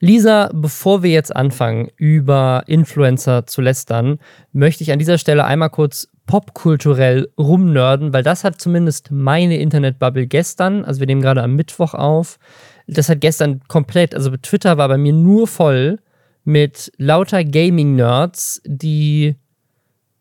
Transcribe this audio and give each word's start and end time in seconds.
Lisa, 0.00 0.50
bevor 0.54 1.02
wir 1.02 1.10
jetzt 1.10 1.34
anfangen, 1.36 1.88
über 1.96 2.64
Influencer 2.66 3.46
zu 3.46 3.60
lästern, 3.60 4.18
möchte 4.52 4.82
ich 4.82 4.92
an 4.92 4.98
dieser 4.98 5.18
Stelle 5.18 5.44
einmal 5.44 5.68
kurz 5.68 6.08
popkulturell 6.26 7.28
rumnörden, 7.36 8.12
weil 8.12 8.22
das 8.22 8.42
hat 8.42 8.60
zumindest 8.60 9.10
meine 9.10 9.58
Internetbubble 9.58 10.26
gestern, 10.26 10.84
also 10.84 11.00
wir 11.00 11.06
nehmen 11.06 11.20
gerade 11.20 11.42
am 11.42 11.54
Mittwoch 11.54 11.92
auf, 11.92 12.38
das 12.86 13.08
hat 13.08 13.20
gestern 13.20 13.60
komplett, 13.68 14.14
also 14.14 14.34
Twitter 14.36 14.78
war 14.78 14.88
bei 14.88 14.96
mir 14.96 15.12
nur 15.12 15.46
voll 15.46 15.98
mit 16.44 16.90
lauter 16.96 17.44
Gaming-Nerds, 17.44 18.62
die 18.64 19.36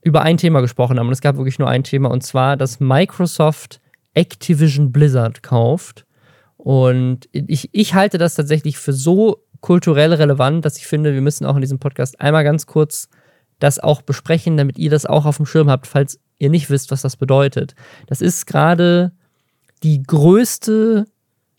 über 0.02 0.24
ein 0.24 0.38
Thema 0.38 0.62
gesprochen 0.62 1.00
haben. 1.00 1.08
Und 1.08 1.14
es 1.14 1.22
gab 1.22 1.38
wirklich 1.38 1.60
nur 1.60 1.70
ein 1.70 1.84
Thema, 1.84 2.10
und 2.10 2.24
zwar, 2.24 2.58
dass 2.58 2.80
Microsoft 2.80 3.80
Activision 4.14 4.92
Blizzard 4.92 5.44
kauft. 5.44 6.06
Und 6.58 7.30
ich, 7.32 7.70
ich 7.72 7.94
halte 7.94 8.18
das 8.18 8.36
tatsächlich 8.36 8.78
für 8.78 8.94
so 8.94 9.46
kulturell 9.62 10.14
relevant, 10.14 10.66
dass 10.66 10.78
ich 10.78 10.88
finde, 10.88 11.14
wir 11.14 11.22
müssen 11.22 11.46
auch 11.46 11.56
in 11.56 11.62
diesem 11.62 11.80
Podcast 11.80 12.20
einmal 12.22 12.44
ganz 12.44 12.66
kurz 12.66 13.10
das 13.60 13.80
auch 13.80 14.02
besprechen, 14.02 14.58
damit 14.58 14.78
ihr 14.78 14.90
das 14.90 15.06
auch 15.06 15.26
auf 15.26 15.38
dem 15.38 15.46
Schirm 15.46 15.70
habt, 15.70 15.88
falls 15.88 16.20
ihr 16.38 16.50
nicht 16.50 16.70
wisst, 16.70 16.92
was 16.92 17.02
das 17.02 17.18
bedeutet. 17.18 17.76
Das 18.08 18.22
ist 18.22 18.48
gerade 18.48 19.12
die 19.84 20.02
größte 20.04 21.06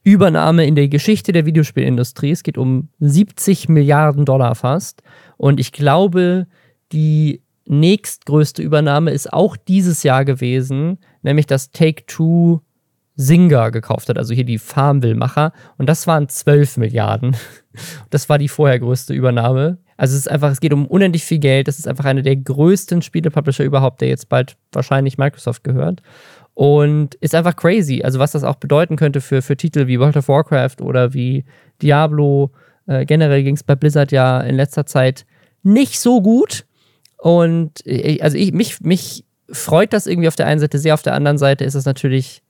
Übernahme 0.02 0.66
in 0.66 0.74
der 0.74 0.88
Geschichte 0.88 1.32
der 1.32 1.44
Videospielindustrie. 1.44 2.30
Es 2.30 2.42
geht 2.42 2.56
um 2.56 2.88
70 3.00 3.68
Milliarden 3.68 4.24
Dollar 4.24 4.54
fast. 4.54 5.02
Und 5.36 5.60
ich 5.60 5.72
glaube, 5.72 6.46
die 6.92 7.42
nächstgrößte 7.66 8.62
Übernahme 8.62 9.10
ist 9.10 9.32
auch 9.32 9.56
dieses 9.56 10.02
Jahr 10.02 10.24
gewesen, 10.24 10.98
nämlich 11.22 11.46
dass 11.46 11.70
Take-Two 11.70 12.60
Singer 13.20 13.70
gekauft 13.70 14.08
hat, 14.08 14.16
also 14.16 14.32
hier 14.32 14.44
die 14.44 14.58
Farmville-Macher. 14.58 15.52
Und 15.76 15.88
das 15.88 16.06
waren 16.06 16.28
12 16.28 16.78
Milliarden. 16.78 17.36
Das 18.10 18.28
war 18.28 18.36
die 18.36 18.48
vorher 18.48 18.80
größte 18.80 19.14
Übernahme. 19.14 19.78
Also 19.96 20.14
es 20.14 20.22
ist 20.22 20.28
einfach, 20.28 20.50
es 20.50 20.58
geht 20.58 20.72
um 20.72 20.86
unendlich 20.86 21.24
viel 21.24 21.38
Geld. 21.38 21.68
Das 21.68 21.78
ist 21.78 21.86
einfach 21.86 22.04
einer 22.04 22.22
der 22.22 22.34
größten 22.34 23.00
Spiele-Publisher 23.00 23.62
überhaupt, 23.62 24.00
der 24.00 24.08
jetzt 24.08 24.28
bald 24.28 24.56
wahrscheinlich 24.72 25.18
Microsoft 25.18 25.62
gehört. 25.62 26.02
Und 26.54 27.14
ist 27.16 27.34
einfach 27.34 27.54
crazy. 27.54 28.02
Also 28.02 28.18
was 28.18 28.32
das 28.32 28.42
auch 28.42 28.56
bedeuten 28.56 28.96
könnte 28.96 29.20
für, 29.20 29.40
für 29.40 29.56
Titel 29.56 29.86
wie 29.86 30.00
World 30.00 30.16
of 30.16 30.26
Warcraft 30.26 30.80
oder 30.80 31.14
wie 31.14 31.44
Diablo. 31.80 32.50
Äh, 32.88 33.06
generell 33.06 33.44
ging 33.44 33.54
es 33.54 33.62
bei 33.62 33.76
Blizzard 33.76 34.10
ja 34.10 34.40
in 34.40 34.56
letzter 34.56 34.84
Zeit 34.86 35.26
nicht 35.62 36.00
so 36.00 36.22
gut. 36.22 36.64
Und 37.18 37.86
äh, 37.86 38.20
also 38.20 38.36
ich, 38.36 38.52
mich, 38.52 38.80
mich 38.80 39.24
freut 39.52 39.92
das 39.92 40.08
irgendwie 40.08 40.28
auf 40.28 40.36
der 40.36 40.46
einen 40.46 40.60
Seite 40.60 40.78
sehr, 40.78 40.94
auf 40.94 41.02
der 41.02 41.14
anderen 41.14 41.38
Seite 41.38 41.64
ist 41.64 41.76
es 41.76 41.84
natürlich 41.84 42.42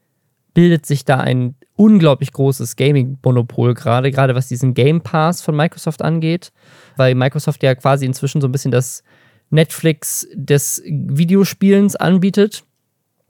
bildet 0.54 0.86
sich 0.86 1.04
da 1.04 1.18
ein 1.18 1.54
unglaublich 1.76 2.32
großes 2.32 2.76
Gaming-Monopol 2.76 3.74
gerade, 3.74 4.10
gerade 4.10 4.34
was 4.34 4.48
diesen 4.48 4.74
Game 4.74 5.00
Pass 5.00 5.42
von 5.42 5.56
Microsoft 5.56 6.02
angeht, 6.02 6.52
weil 6.96 7.14
Microsoft 7.14 7.62
ja 7.62 7.74
quasi 7.74 8.04
inzwischen 8.04 8.40
so 8.40 8.48
ein 8.48 8.52
bisschen 8.52 8.70
das 8.70 9.02
Netflix 9.50 10.28
des 10.34 10.82
Videospielens 10.86 11.96
anbietet. 11.96 12.64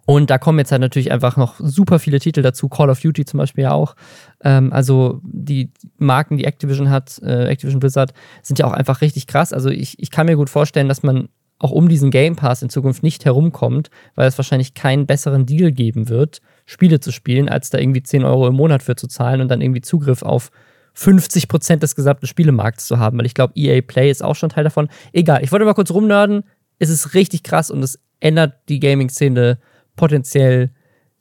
Und 0.07 0.29
da 0.29 0.39
kommen 0.39 0.59
jetzt 0.59 0.73
halt 0.73 0.81
natürlich 0.81 1.13
einfach 1.13 1.37
noch 1.37 1.61
super 1.61 2.01
viele 2.01 2.19
Titel 2.19 2.43
dazu, 2.43 2.69
Call 2.69 2.91
of 2.91 3.01
Duty 3.01 3.25
zum 3.25 3.39
Beispiel 3.39 3.63
ja 3.63 3.73
auch. 3.73 3.95
Ähm, 4.43 4.73
also 4.73 5.21
die 5.23 5.71
Marken, 5.99 6.37
die 6.37 6.47
Activision 6.47 6.91
hat, 6.91 7.21
äh, 7.23 7.45
Activision 7.45 7.79
Blizzard, 7.79 8.13
sind 8.43 8.59
ja 8.59 8.67
auch 8.67 8.73
einfach 8.73 9.03
richtig 9.03 9.29
krass. 9.29 9.53
Also 9.53 9.71
ich, 9.71 10.01
ich 10.01 10.11
kann 10.11 10.27
mir 10.27 10.35
gut 10.35 10.51
vorstellen, 10.51 10.89
dass 10.89 11.05
man 11.05 11.29
auch 11.61 11.71
um 11.71 11.89
diesen 11.89 12.11
Game 12.11 12.37
Pass 12.37 12.63
in 12.63 12.71
Zukunft 12.71 13.03
nicht 13.03 13.25
herumkommt, 13.25 13.91
weil 14.17 14.27
es 14.27 14.39
wahrscheinlich 14.39 14.75
keinen 14.75 15.07
besseren 15.07 15.47
Deal 15.47 15.71
geben 15.71 16.09
wird, 16.09 16.41
Spiele 16.67 17.01
zu 17.01 17.13
spielen, 17.13 17.49
als 17.49 17.71
da 17.71 17.79
irgendwie 17.79 18.03
10 18.03 18.25
Euro 18.25 18.49
im 18.49 18.55
Monat 18.55 18.83
für 18.83 18.97
zu 18.97 19.07
zahlen 19.07 19.41
und 19.41 19.49
dann 19.49 19.61
irgendwie 19.61 19.83
Zugriff 19.83 20.23
auf 20.23 20.51
50 20.95 21.49
Prozent 21.49 21.83
des 21.83 21.95
gesamten 21.95 22.27
Spielemarkts 22.27 22.87
zu 22.87 22.99
haben, 22.99 23.19
weil 23.19 23.27
ich 23.27 23.35
glaube, 23.35 23.53
EA 23.57 23.83
Play 23.83 24.11
ist 24.11 24.25
auch 24.25 24.35
schon 24.35 24.49
Teil 24.49 24.65
davon. 24.65 24.89
Egal, 25.13 25.45
ich 25.45 25.53
wollte 25.53 25.65
mal 25.65 25.75
kurz 25.75 25.91
rumnörden. 25.91 26.45
Es 26.79 26.89
ist 26.89 27.15
richtig 27.15 27.43
krass 27.43 27.71
und 27.71 27.83
es 27.83 28.01
ändert 28.21 28.55
die 28.69 28.81
Gaming-Szene 28.81 29.59
potenziell 29.97 30.71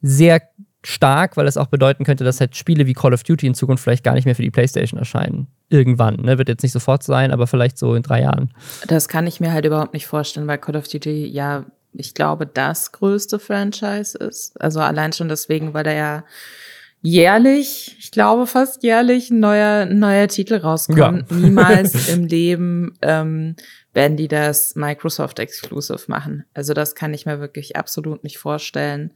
sehr 0.02 0.42
stark, 0.90 1.38
weil 1.38 1.48
es 1.48 1.58
auch 1.58 1.68
bedeuten 1.68 2.04
könnte, 2.04 2.24
dass 2.24 2.40
halt 2.40 2.56
Spiele 2.56 2.88
wie 2.88 2.94
Call 2.94 3.14
of 3.14 3.24
Duty 3.24 3.48
in 3.48 3.54
Zukunft 3.54 3.84
vielleicht 3.84 4.04
gar 4.04 4.14
nicht 4.14 4.26
mehr 4.26 4.36
für 4.36 4.42
die 4.42 4.52
PlayStation 4.52 5.00
erscheinen. 5.00 5.48
Irgendwann, 5.70 6.16
ne? 6.16 6.38
Wird 6.38 6.50
jetzt 6.50 6.64
nicht 6.64 6.72
sofort 6.72 7.04
sein, 7.04 7.32
aber 7.32 7.48
vielleicht 7.48 7.78
so 7.78 7.94
in 7.96 8.04
drei 8.04 8.22
Jahren. 8.22 8.52
Das 8.88 9.08
kann 9.08 9.28
ich 9.28 9.40
mir 9.40 9.54
halt 9.54 9.66
überhaupt 9.66 9.94
nicht 9.94 10.08
vorstellen, 10.08 10.48
weil 10.48 10.58
Call 10.58 10.76
of 10.76 10.88
Duty 10.88 11.28
ja, 11.28 11.66
ich 11.94 12.14
glaube, 12.14 12.48
das 12.48 12.92
größte 12.92 13.40
Franchise 13.40 14.18
ist. 14.18 14.60
Also 14.60 14.80
allein 14.80 15.14
schon 15.14 15.30
deswegen, 15.30 15.74
weil 15.74 15.84
da 15.84 15.94
ja 15.94 16.24
jährlich, 17.02 17.96
ich 18.00 18.12
glaube 18.12 18.48
fast 18.48 18.84
jährlich, 18.84 19.30
ein 19.30 19.40
neuer, 19.40 19.84
ein 19.84 20.00
neuer 20.00 20.28
Titel 20.28 20.56
rauskommt. 20.56 21.30
Ja. 21.30 21.38
Niemals 21.38 22.10
im 22.14 22.26
Leben 22.26 22.98
ähm, 23.02 23.56
werden 23.94 24.18
die 24.18 24.28
das 24.28 24.76
Microsoft 24.76 25.40
Exclusive 25.40 26.04
machen. 26.08 26.46
Also 26.54 26.74
das 26.74 26.96
kann 26.96 27.14
ich 27.14 27.26
mir 27.26 27.40
wirklich 27.40 27.76
absolut 27.76 28.24
nicht 28.24 28.38
vorstellen. 28.38 29.12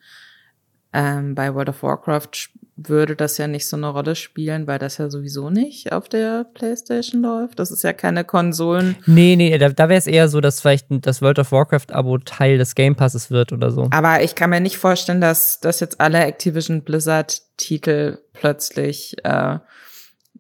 Ähm, 0.94 1.34
bei 1.34 1.54
World 1.54 1.70
of 1.70 1.84
Warcraft 1.84 2.50
würde 2.76 3.16
das 3.16 3.38
ja 3.38 3.48
nicht 3.48 3.68
so 3.68 3.78
eine 3.78 3.88
Rolle 3.88 4.16
spielen, 4.16 4.68
weil 4.68 4.80
das 4.80 4.98
ja 4.98 5.09
sowieso 5.09 5.50
nicht 5.50 5.92
auf 5.92 6.09
der 6.09 6.46
PlayStation 6.54 7.22
läuft. 7.22 7.59
Das 7.59 7.72
ist 7.72 7.84
ja 7.84 7.94
keine 7.94 8.24
Konsolen. 8.24 8.96
Nee, 9.06 9.36
nee, 9.36 9.56
da, 9.58 9.70
da 9.70 9.90
wäre 9.90 9.98
es 9.98 10.08
eher 10.08 10.28
so, 10.28 10.42
dass 10.42 10.62
vielleicht 10.62 10.88
das 10.90 11.22
World 11.22 11.40
of 11.40 11.52
Warcraft-Abo 11.52 12.20
Teil 12.20 12.58
des 12.58 12.76
Game 12.76 12.96
Passes 12.96 13.30
wird 13.30 13.52
oder 13.52 13.72
so. 13.72 13.88
Aber 13.92 14.24
ich 14.24 14.36
kann 14.36 14.50
mir 14.50 14.59
nicht 14.59 14.78
vorstellen, 14.78 15.22
dass, 15.22 15.59
dass 15.59 15.80
jetzt 15.80 16.02
alle 16.02 16.24
Activision 16.24 16.84
Blizzard-Titel 16.84 18.20
plötzlich, 18.34 19.16
äh, 19.24 19.60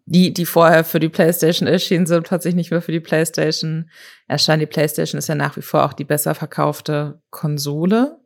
die, 0.05 0.33
die 0.33 0.45
vorher 0.45 0.83
für 0.83 0.99
die 0.99 1.09
PlayStation 1.09 1.67
erschienen 1.67 2.07
sind, 2.07 2.27
plötzlich 2.27 2.55
nicht 2.55 2.71
mehr 2.71 2.81
für 2.81 2.91
die 2.91 2.99
PlayStation 2.99 3.89
erscheinen. 4.27 4.59
Die 4.59 4.65
PlayStation 4.65 5.19
ist 5.19 5.29
ja 5.29 5.35
nach 5.35 5.55
wie 5.55 5.61
vor 5.61 5.85
auch 5.85 5.93
die 5.93 6.03
besser 6.03 6.35
verkaufte 6.35 7.21
Konsole 7.29 8.17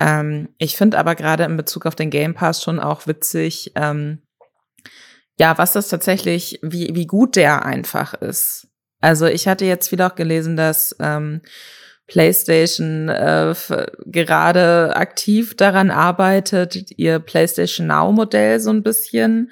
ähm, 0.00 0.48
ich 0.58 0.76
finde 0.76 0.98
aber 0.98 1.14
gerade 1.14 1.44
in 1.44 1.56
Bezug 1.56 1.86
auf 1.86 1.94
den 1.94 2.10
Game 2.10 2.34
Pass 2.34 2.62
schon 2.62 2.80
auch 2.80 3.06
witzig, 3.06 3.72
ähm, 3.76 4.22
ja, 5.38 5.58
was 5.58 5.72
das 5.72 5.88
tatsächlich, 5.88 6.60
wie, 6.62 6.94
wie 6.94 7.06
gut 7.06 7.36
der 7.36 7.64
einfach 7.64 8.14
ist. 8.14 8.68
Also 9.00 9.26
ich 9.26 9.48
hatte 9.48 9.64
jetzt 9.64 9.92
wieder 9.92 10.06
auch 10.06 10.14
gelesen, 10.14 10.56
dass 10.56 10.96
ähm, 11.00 11.42
PlayStation 12.06 13.08
äh, 13.08 13.54
gerade 14.06 14.94
aktiv 14.94 15.56
daran 15.56 15.90
arbeitet, 15.90 16.90
ihr 16.96 17.18
PlayStation 17.18 17.86
Now 17.86 18.12
Modell 18.12 18.60
so 18.60 18.70
ein 18.70 18.82
bisschen 18.82 19.50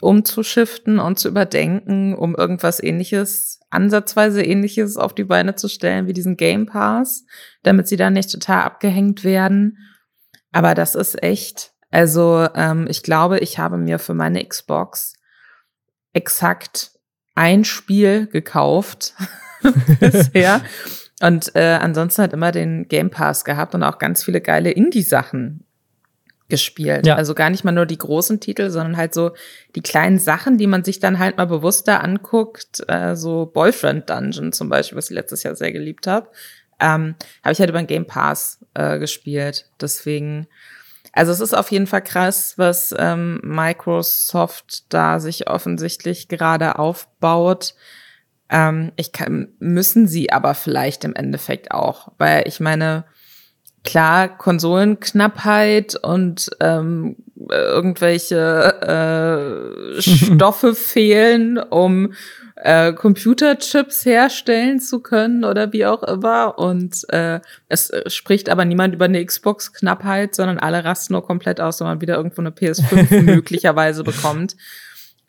umzuschiften 0.00 0.98
und 0.98 1.18
zu 1.18 1.28
überdenken, 1.28 2.14
um 2.14 2.34
irgendwas 2.34 2.82
ähnliches, 2.82 3.59
ansatzweise 3.70 4.42
ähnliches 4.42 4.96
auf 4.96 5.14
die 5.14 5.24
Beine 5.24 5.54
zu 5.54 5.68
stellen 5.68 6.06
wie 6.06 6.12
diesen 6.12 6.36
Game 6.36 6.66
Pass, 6.66 7.24
damit 7.62 7.88
sie 7.88 7.96
dann 7.96 8.12
nicht 8.12 8.30
total 8.30 8.62
abgehängt 8.62 9.24
werden. 9.24 9.78
Aber 10.52 10.74
das 10.74 10.94
ist 10.94 11.22
echt, 11.22 11.72
also 11.90 12.48
ähm, 12.54 12.86
ich 12.88 13.02
glaube, 13.02 13.38
ich 13.38 13.58
habe 13.58 13.78
mir 13.78 13.98
für 13.98 14.14
meine 14.14 14.44
Xbox 14.44 15.14
exakt 16.12 16.92
ein 17.34 17.64
Spiel 17.64 18.26
gekauft 18.26 19.14
bisher. 20.00 20.62
Und 21.22 21.54
äh, 21.54 21.78
ansonsten 21.80 22.22
hat 22.22 22.32
immer 22.32 22.50
den 22.50 22.88
Game 22.88 23.10
Pass 23.10 23.44
gehabt 23.44 23.74
und 23.74 23.82
auch 23.82 23.98
ganz 23.98 24.24
viele 24.24 24.40
geile 24.40 24.70
Indie-Sachen 24.70 25.66
gespielt. 26.50 27.06
Ja. 27.06 27.14
Also 27.16 27.34
gar 27.34 27.48
nicht 27.48 27.64
mal 27.64 27.72
nur 27.72 27.86
die 27.86 27.98
großen 27.98 28.40
Titel, 28.40 28.70
sondern 28.70 28.96
halt 28.96 29.14
so 29.14 29.32
die 29.74 29.80
kleinen 29.80 30.18
Sachen, 30.18 30.58
die 30.58 30.66
man 30.66 30.84
sich 30.84 31.00
dann 31.00 31.18
halt 31.18 31.38
mal 31.38 31.46
bewusster 31.46 32.04
anguckt. 32.04 32.82
Äh, 32.88 33.16
so 33.16 33.46
Boyfriend 33.46 34.10
Dungeon 34.10 34.52
zum 34.52 34.68
Beispiel, 34.68 34.98
was 34.98 35.10
ich 35.10 35.14
letztes 35.14 35.42
Jahr 35.42 35.54
sehr 35.54 35.72
geliebt 35.72 36.06
habe. 36.06 36.28
Ähm, 36.78 37.14
habe 37.42 37.52
ich 37.52 37.60
halt 37.60 37.70
über 37.70 37.78
den 37.78 37.86
Game 37.86 38.06
Pass 38.06 38.58
äh, 38.74 38.98
gespielt. 38.98 39.66
Deswegen, 39.80 40.46
also 41.12 41.32
es 41.32 41.40
ist 41.40 41.54
auf 41.54 41.70
jeden 41.70 41.86
Fall 41.86 42.02
krass, 42.02 42.54
was 42.56 42.94
ähm, 42.98 43.40
Microsoft 43.42 44.92
da 44.92 45.20
sich 45.20 45.48
offensichtlich 45.48 46.28
gerade 46.28 46.78
aufbaut. 46.78 47.74
Ähm, 48.50 48.92
ich 48.96 49.12
kann, 49.12 49.48
müssen 49.58 50.08
sie 50.08 50.32
aber 50.32 50.54
vielleicht 50.54 51.04
im 51.04 51.14
Endeffekt 51.14 51.70
auch, 51.70 52.12
weil 52.18 52.46
ich 52.46 52.60
meine, 52.60 53.04
klar, 53.84 54.28
Konsolenknappheit 54.28 55.96
und 55.96 56.50
ähm, 56.60 57.16
irgendwelche 57.48 59.94
äh, 59.96 60.00
Stoffe 60.00 60.74
fehlen, 60.74 61.58
um 61.58 62.12
äh, 62.56 62.92
Computerchips 62.92 64.04
herstellen 64.04 64.80
zu 64.80 65.00
können 65.00 65.44
oder 65.44 65.72
wie 65.72 65.86
auch 65.86 66.02
immer. 66.02 66.58
Und 66.58 67.08
äh, 67.08 67.40
es 67.68 67.90
spricht 68.08 68.50
aber 68.50 68.64
niemand 68.64 68.94
über 68.94 69.06
eine 69.06 69.24
Xbox-Knappheit, 69.24 70.34
sondern 70.34 70.58
alle 70.58 70.84
rasten 70.84 71.14
nur 71.14 71.24
komplett 71.24 71.60
aus, 71.60 71.80
wenn 71.80 71.86
man 71.86 72.00
wieder 72.00 72.16
irgendwo 72.16 72.42
eine 72.42 72.50
PS5 72.50 73.20
möglicherweise 73.22 74.04
bekommt. 74.04 74.56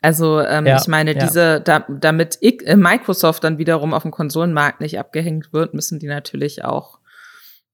Also 0.02 0.40
ähm, 0.40 0.66
ja, 0.66 0.78
ich 0.78 0.88
meine, 0.88 1.14
ja. 1.14 1.24
diese, 1.24 1.60
da, 1.60 1.86
damit 1.88 2.36
ich, 2.40 2.66
äh, 2.66 2.76
Microsoft 2.76 3.44
dann 3.44 3.58
wiederum 3.58 3.94
auf 3.94 4.02
dem 4.02 4.10
Konsolenmarkt 4.10 4.80
nicht 4.80 4.98
abgehängt 4.98 5.52
wird, 5.52 5.74
müssen 5.74 6.00
die 6.00 6.08
natürlich 6.08 6.64
auch 6.64 6.98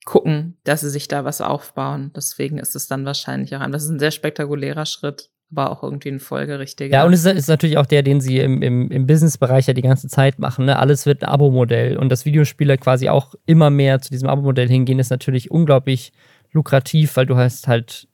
gucken, 0.04 0.56
dass 0.64 0.80
sie 0.80 0.90
sich 0.90 1.08
da 1.08 1.24
was 1.24 1.40
aufbauen. 1.40 2.12
Deswegen 2.16 2.58
ist 2.58 2.74
es 2.74 2.86
dann 2.86 3.04
wahrscheinlich 3.04 3.54
auch 3.54 3.60
ein, 3.60 3.72
das 3.72 3.84
ist 3.84 3.90
ein 3.90 3.98
sehr 3.98 4.10
spektakulärer 4.10 4.86
Schritt. 4.86 5.30
aber 5.50 5.70
auch 5.70 5.82
irgendwie 5.82 6.10
ein 6.10 6.20
folgerichtiger. 6.20 6.94
Ja, 6.94 7.04
und 7.04 7.12
es 7.12 7.24
ist 7.24 7.48
natürlich 7.48 7.78
auch 7.78 7.86
der, 7.86 8.02
den 8.02 8.20
sie 8.20 8.38
im, 8.38 8.62
im, 8.62 8.90
im 8.90 9.06
Business-Bereich 9.06 9.66
ja 9.66 9.74
die 9.74 9.82
ganze 9.82 10.08
Zeit 10.08 10.38
machen. 10.38 10.66
Ne? 10.66 10.78
Alles 10.78 11.06
wird 11.06 11.22
ein 11.22 11.28
Abo-Modell. 11.28 11.96
Und 11.96 12.10
dass 12.10 12.24
Videospieler 12.24 12.76
quasi 12.76 13.08
auch 13.08 13.34
immer 13.46 13.70
mehr 13.70 14.00
zu 14.00 14.10
diesem 14.10 14.28
Abo-Modell 14.28 14.68
hingehen, 14.68 14.98
ist 14.98 15.10
natürlich 15.10 15.50
unglaublich 15.50 16.12
lukrativ, 16.52 17.16
weil 17.16 17.26
du 17.26 17.36
hast 17.36 17.68
halt 17.68 18.08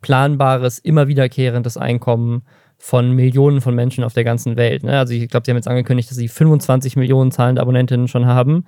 planbares, 0.00 0.78
immer 0.78 1.08
wiederkehrendes 1.08 1.76
Einkommen 1.76 2.42
von 2.78 3.10
Millionen 3.10 3.60
von 3.60 3.74
Menschen 3.74 4.04
auf 4.04 4.12
der 4.12 4.24
ganzen 4.24 4.56
Welt. 4.56 4.84
Ne? 4.84 4.98
Also 4.98 5.12
ich 5.12 5.28
glaube, 5.28 5.44
sie 5.44 5.50
haben 5.50 5.56
jetzt 5.56 5.66
angekündigt, 5.66 6.10
dass 6.10 6.16
sie 6.16 6.28
25 6.28 6.96
Millionen 6.96 7.32
zahlende 7.32 7.60
Abonnentinnen 7.60 8.06
schon 8.06 8.26
haben 8.26 8.64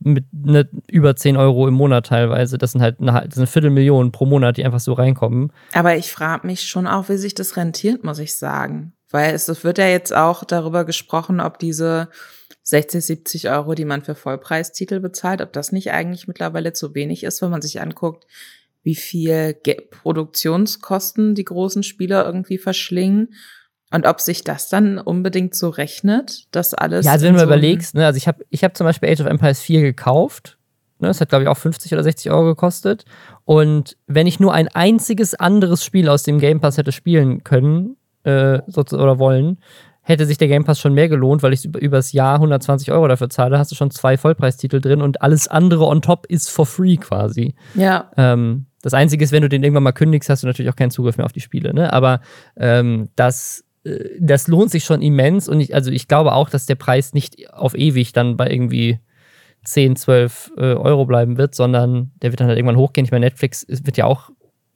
mit 0.00 0.24
ne, 0.32 0.68
über 0.88 1.14
10 1.14 1.36
Euro 1.36 1.68
im 1.68 1.74
Monat 1.74 2.06
teilweise. 2.06 2.58
Das 2.58 2.72
sind 2.72 2.82
halt 2.82 3.00
eine, 3.00 3.12
das 3.12 3.34
sind 3.34 3.42
eine 3.42 3.46
Viertelmillion 3.46 4.12
pro 4.12 4.26
Monat, 4.26 4.56
die 4.56 4.64
einfach 4.64 4.80
so 4.80 4.94
reinkommen. 4.94 5.52
Aber 5.72 5.96
ich 5.96 6.10
frage 6.10 6.46
mich 6.46 6.62
schon 6.62 6.86
auch, 6.86 7.08
wie 7.08 7.16
sich 7.16 7.34
das 7.34 7.56
rentiert, 7.56 8.02
muss 8.02 8.18
ich 8.18 8.36
sagen. 8.36 8.94
Weil 9.10 9.34
es 9.34 9.64
wird 9.64 9.78
ja 9.78 9.88
jetzt 9.88 10.14
auch 10.14 10.44
darüber 10.44 10.84
gesprochen, 10.84 11.40
ob 11.40 11.58
diese 11.58 12.08
60, 12.62 13.04
70 13.04 13.50
Euro, 13.50 13.74
die 13.74 13.84
man 13.84 14.02
für 14.02 14.14
Vollpreistitel 14.14 15.00
bezahlt, 15.00 15.42
ob 15.42 15.52
das 15.52 15.72
nicht 15.72 15.90
eigentlich 15.90 16.28
mittlerweile 16.28 16.72
zu 16.72 16.94
wenig 16.94 17.24
ist, 17.24 17.42
wenn 17.42 17.50
man 17.50 17.62
sich 17.62 17.80
anguckt, 17.80 18.26
wie 18.82 18.94
viel 18.94 19.54
Produktionskosten 19.90 21.34
die 21.34 21.44
großen 21.44 21.82
Spieler 21.82 22.24
irgendwie 22.24 22.58
verschlingen 22.58 23.34
und 23.92 24.06
ob 24.06 24.20
sich 24.20 24.44
das 24.44 24.68
dann 24.68 24.98
unbedingt 24.98 25.54
so 25.54 25.68
rechnet, 25.68 26.46
dass 26.52 26.74
alles. 26.74 27.06
Ja, 27.06 27.12
also 27.12 27.26
wenn 27.26 27.34
du 27.34 27.40
so 27.40 27.46
überlegst, 27.46 27.94
ne, 27.94 28.06
also 28.06 28.16
ich 28.16 28.28
habe 28.28 28.44
ich 28.50 28.62
hab 28.62 28.76
zum 28.76 28.84
Beispiel 28.84 29.10
Age 29.10 29.20
of 29.20 29.26
Empires 29.26 29.60
4 29.60 29.82
gekauft. 29.82 30.58
Ne, 31.00 31.08
das 31.08 31.20
hat, 31.20 31.30
glaube 31.30 31.44
ich, 31.44 31.48
auch 31.48 31.56
50 31.56 31.92
oder 31.92 32.02
60 32.02 32.30
Euro 32.30 32.44
gekostet. 32.44 33.04
Und 33.44 33.96
wenn 34.06 34.26
ich 34.26 34.38
nur 34.38 34.52
ein 34.52 34.68
einziges 34.68 35.34
anderes 35.34 35.84
Spiel 35.84 36.08
aus 36.08 36.22
dem 36.22 36.38
Game 36.38 36.60
Pass 36.60 36.76
hätte 36.76 36.92
spielen 36.92 37.42
können, 37.42 37.96
äh, 38.22 38.60
oder 38.76 39.18
wollen, 39.18 39.58
hätte 40.02 40.26
sich 40.26 40.38
der 40.38 40.48
Game 40.48 40.64
Pass 40.64 40.78
schon 40.78 40.94
mehr 40.94 41.08
gelohnt, 41.08 41.42
weil 41.42 41.52
ich 41.52 41.64
über, 41.64 41.80
übers 41.80 42.12
Jahr 42.12 42.34
120 42.34 42.92
Euro 42.92 43.08
dafür 43.08 43.30
zahle, 43.30 43.58
hast 43.58 43.70
du 43.70 43.76
schon 43.76 43.90
zwei 43.90 44.16
Vollpreistitel 44.16 44.80
drin 44.80 45.02
und 45.02 45.22
alles 45.22 45.48
andere 45.48 45.86
on 45.86 46.02
top 46.02 46.26
ist 46.26 46.50
for 46.50 46.66
free 46.66 46.96
quasi. 46.96 47.54
Ja. 47.74 48.10
Ähm, 48.16 48.66
das 48.82 48.94
Einzige 48.94 49.24
ist, 49.24 49.32
wenn 49.32 49.42
du 49.42 49.48
den 49.48 49.62
irgendwann 49.62 49.82
mal 49.82 49.92
kündigst, 49.92 50.30
hast 50.30 50.42
du 50.42 50.46
natürlich 50.46 50.70
auch 50.70 50.76
keinen 50.76 50.90
Zugriff 50.90 51.16
mehr 51.16 51.26
auf 51.26 51.32
die 51.32 51.40
Spiele. 51.40 51.74
Ne? 51.74 51.92
Aber 51.92 52.20
ähm, 52.56 53.08
das 53.14 53.64
das 54.18 54.46
lohnt 54.46 54.70
sich 54.70 54.84
schon 54.84 55.00
immens 55.00 55.48
und 55.48 55.60
ich, 55.60 55.74
also 55.74 55.90
ich 55.90 56.06
glaube 56.06 56.32
auch, 56.32 56.50
dass 56.50 56.66
der 56.66 56.74
Preis 56.74 57.14
nicht 57.14 57.52
auf 57.52 57.74
ewig 57.74 58.12
dann 58.12 58.36
bei 58.36 58.50
irgendwie 58.50 58.98
10, 59.64 59.96
12 59.96 60.52
äh, 60.56 60.60
Euro 60.74 61.06
bleiben 61.06 61.38
wird, 61.38 61.54
sondern 61.54 62.12
der 62.22 62.32
wird 62.32 62.40
dann 62.40 62.48
halt 62.48 62.58
irgendwann 62.58 62.76
hochgehen. 62.76 63.04
Ich 63.04 63.10
meine, 63.10 63.26
Netflix 63.26 63.66
wird 63.68 63.96
ja 63.96 64.04
auch 64.06 64.30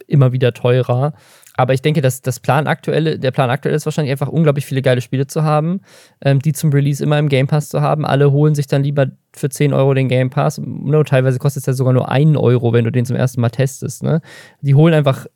immer 0.06 0.32
wieder 0.32 0.52
teurer. 0.52 1.14
Aber 1.56 1.72
ich 1.72 1.82
denke, 1.82 2.00
dass 2.00 2.20
das 2.20 2.40
Plan 2.40 2.66
aktuelle, 2.66 3.18
der 3.18 3.30
Plan 3.30 3.48
aktuell 3.48 3.74
ist 3.74 3.86
wahrscheinlich 3.86 4.10
einfach 4.10 4.28
unglaublich 4.28 4.66
viele 4.66 4.82
geile 4.82 5.00
Spiele 5.00 5.26
zu 5.26 5.44
haben, 5.44 5.80
ähm, 6.20 6.40
die 6.40 6.52
zum 6.52 6.70
Release 6.70 7.02
immer 7.02 7.18
im 7.18 7.28
Game 7.28 7.46
Pass 7.46 7.68
zu 7.68 7.80
haben. 7.80 8.04
Alle 8.04 8.32
holen 8.32 8.54
sich 8.54 8.66
dann 8.66 8.82
lieber 8.82 9.06
für 9.32 9.48
10 9.48 9.72
Euro 9.72 9.94
den 9.94 10.08
Game 10.08 10.30
Pass. 10.30 10.58
No, 10.58 11.04
teilweise 11.04 11.38
kostet 11.38 11.62
es 11.62 11.66
ja 11.66 11.72
sogar 11.72 11.92
nur 11.92 12.10
1 12.10 12.36
Euro, 12.36 12.72
wenn 12.72 12.84
du 12.84 12.90
den 12.90 13.04
zum 13.04 13.16
ersten 13.16 13.40
Mal 13.40 13.50
testest. 13.50 14.02
Ne? 14.02 14.20
Die 14.62 14.74
holen 14.74 14.94
einfach 14.94 15.26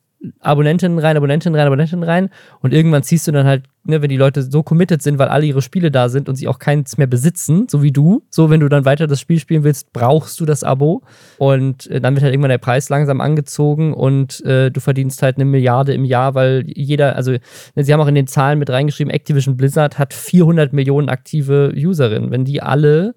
Abonnentinnen 0.41 0.99
rein, 0.99 1.15
Abonnentinnen 1.15 1.57
rein, 1.57 1.67
Abonnentinnen 1.67 2.03
rein. 2.03 2.29
Und 2.61 2.73
irgendwann 2.73 3.03
ziehst 3.03 3.27
du 3.27 3.31
dann 3.31 3.45
halt, 3.45 3.63
ne, 3.85 4.01
wenn 4.01 4.09
die 4.09 4.17
Leute 4.17 4.43
so 4.43 4.63
committed 4.63 5.01
sind, 5.01 5.17
weil 5.17 5.29
alle 5.29 5.45
ihre 5.45 5.61
Spiele 5.61 5.91
da 5.91 6.09
sind 6.09 6.27
und 6.27 6.35
sie 6.35 6.49
auch 6.49 6.59
keins 6.59 6.97
mehr 6.97 7.07
besitzen, 7.07 7.67
so 7.69 7.81
wie 7.81 7.91
du. 7.91 8.23
So, 8.29 8.49
wenn 8.49 8.59
du 8.59 8.67
dann 8.67 8.83
weiter 8.83 9.07
das 9.07 9.21
Spiel 9.21 9.39
spielen 9.39 9.63
willst, 9.63 9.93
brauchst 9.93 10.39
du 10.39 10.45
das 10.45 10.63
Abo. 10.63 11.03
Und 11.37 11.87
äh, 11.87 12.01
dann 12.01 12.15
wird 12.15 12.23
halt 12.23 12.33
irgendwann 12.33 12.49
der 12.49 12.57
Preis 12.57 12.89
langsam 12.89 13.21
angezogen 13.21 13.93
und 13.93 14.43
äh, 14.45 14.69
du 14.69 14.81
verdienst 14.81 15.21
halt 15.21 15.37
eine 15.37 15.45
Milliarde 15.45 15.93
im 15.93 16.03
Jahr, 16.03 16.35
weil 16.35 16.65
jeder, 16.67 17.15
also 17.15 17.31
ne, 17.31 17.83
sie 17.83 17.93
haben 17.93 18.01
auch 18.01 18.07
in 18.07 18.15
den 18.15 18.27
Zahlen 18.27 18.59
mit 18.59 18.69
reingeschrieben, 18.69 19.13
Activision 19.13 19.55
Blizzard 19.55 19.97
hat 19.97 20.13
400 20.13 20.73
Millionen 20.73 21.07
aktive 21.07 21.71
Userinnen. 21.75 22.31
Wenn 22.31 22.43
die 22.43 22.61
alle 22.61 23.15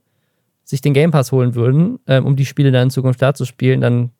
sich 0.64 0.80
den 0.80 0.94
Game 0.94 1.10
Pass 1.10 1.32
holen 1.32 1.56
würden, 1.56 1.98
ähm, 2.06 2.24
um 2.24 2.36
die 2.36 2.46
Spiele 2.46 2.70
dann 2.70 2.84
in 2.84 2.90
Zukunft 2.90 3.20
da 3.20 3.34
zu 3.34 3.44
spielen, 3.44 3.80
dann 3.80 4.10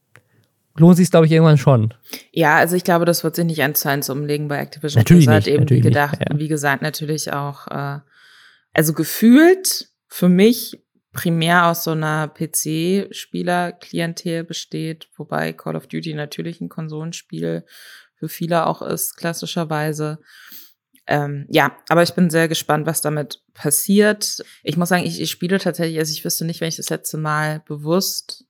lohnt 0.76 0.96
sich 0.96 1.10
glaube 1.10 1.26
ich, 1.26 1.32
irgendwann 1.32 1.58
schon. 1.58 1.92
Ja, 2.30 2.54
also 2.56 2.76
ich 2.76 2.84
glaube, 2.84 3.04
das 3.04 3.24
wird 3.24 3.34
sich 3.36 3.44
nicht 3.44 3.62
eins 3.62 3.80
zu 3.80 3.88
eins 3.88 4.08
umlegen 4.10 4.46
bei 4.48 4.58
Activision 4.58 5.00
natürlich 5.00 5.26
Blizzard. 5.26 5.46
Nicht, 5.46 5.54
eben 5.54 5.70
wie 5.70 5.80
gedacht, 5.80 6.20
nicht, 6.20 6.32
ja. 6.32 6.38
wie 6.38 6.48
gesagt, 6.48 6.82
natürlich 6.82 7.32
auch, 7.32 7.66
äh, 7.68 8.00
also 8.72 8.92
gefühlt 8.92 9.88
für 10.08 10.28
mich 10.28 10.82
primär 11.12 11.66
aus 11.66 11.84
so 11.84 11.92
einer 11.92 12.28
PC-Spieler-Klientel 12.28 14.42
besteht, 14.44 15.08
wobei 15.16 15.52
Call 15.52 15.76
of 15.76 15.86
Duty 15.86 16.14
natürlich 16.14 16.60
ein 16.60 16.70
Konsolenspiel 16.70 17.64
für 18.16 18.28
viele 18.28 18.66
auch 18.66 18.82
ist, 18.82 19.16
klassischerweise. 19.16 20.18
Ähm, 21.06 21.46
ja, 21.50 21.76
aber 21.88 22.02
ich 22.02 22.14
bin 22.14 22.30
sehr 22.30 22.48
gespannt, 22.48 22.86
was 22.86 23.02
damit 23.02 23.42
passiert. 23.52 24.42
Ich 24.62 24.76
muss 24.76 24.88
sagen, 24.88 25.04
ich, 25.04 25.20
ich 25.20 25.30
spiele 25.30 25.58
tatsächlich, 25.58 25.98
also 25.98 26.12
ich 26.12 26.24
wüsste 26.24 26.44
nicht, 26.44 26.60
wenn 26.60 26.68
ich 26.68 26.76
das 26.76 26.90
letzte 26.90 27.18
Mal 27.18 27.60
bewusst 27.66 28.44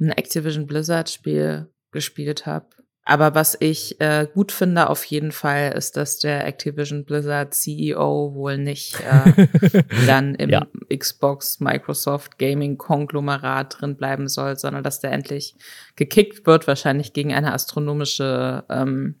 ein 0.00 0.10
Activision 0.10 0.66
Blizzard 0.66 1.10
Spiel 1.10 1.68
gespielt 1.92 2.46
habe. 2.46 2.66
Aber 3.04 3.34
was 3.34 3.56
ich 3.58 4.00
äh, 4.00 4.28
gut 4.32 4.52
finde 4.52 4.88
auf 4.88 5.04
jeden 5.04 5.32
Fall 5.32 5.72
ist, 5.72 5.96
dass 5.96 6.18
der 6.18 6.46
Activision 6.46 7.04
Blizzard 7.04 7.54
CEO 7.54 8.34
wohl 8.34 8.58
nicht 8.58 9.00
äh, 9.00 9.48
dann 10.06 10.34
im 10.34 10.50
ja. 10.50 10.66
Xbox 10.94 11.60
Microsoft 11.60 12.38
Gaming 12.38 12.78
Konglomerat 12.78 13.80
drin 13.80 13.96
bleiben 13.96 14.28
soll, 14.28 14.56
sondern 14.58 14.84
dass 14.84 15.00
der 15.00 15.12
endlich 15.12 15.56
gekickt 15.96 16.46
wird, 16.46 16.68
wahrscheinlich 16.68 17.12
gegen 17.12 17.32
eine 17.32 17.52
astronomische 17.52 18.64
ähm, 18.68 19.16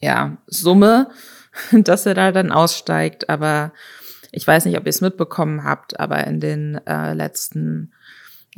ja, 0.00 0.38
Summe, 0.46 1.10
dass 1.72 2.06
er 2.06 2.14
da 2.14 2.32
dann 2.32 2.50
aussteigt. 2.50 3.28
Aber 3.28 3.72
ich 4.32 4.46
weiß 4.46 4.64
nicht, 4.64 4.76
ob 4.78 4.84
ihr 4.84 4.90
es 4.90 5.00
mitbekommen 5.00 5.64
habt, 5.64 6.00
aber 6.00 6.26
in 6.26 6.40
den 6.40 6.80
äh, 6.86 7.12
letzten 7.12 7.92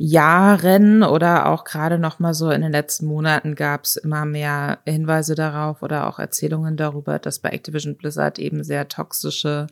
Jahren 0.01 1.03
oder 1.03 1.47
auch 1.47 1.65
gerade 1.65 1.99
noch 1.99 2.19
mal 2.19 2.33
so 2.33 2.49
in 2.51 2.61
den 2.61 2.71
letzten 2.71 3.05
Monaten 3.05 3.55
gab 3.55 3.83
es 3.83 3.97
immer 3.97 4.23
mehr 4.23 4.79
Hinweise 4.85 5.35
darauf 5.35 5.83
oder 5.83 6.07
auch 6.07 6.19
Erzählungen 6.19 6.77
darüber, 6.77 7.19
dass 7.19 7.39
bei 7.39 7.49
Activision 7.49 7.97
Blizzard 7.97 8.39
eben 8.39 8.63
sehr 8.63 8.87
toxische, 8.87 9.67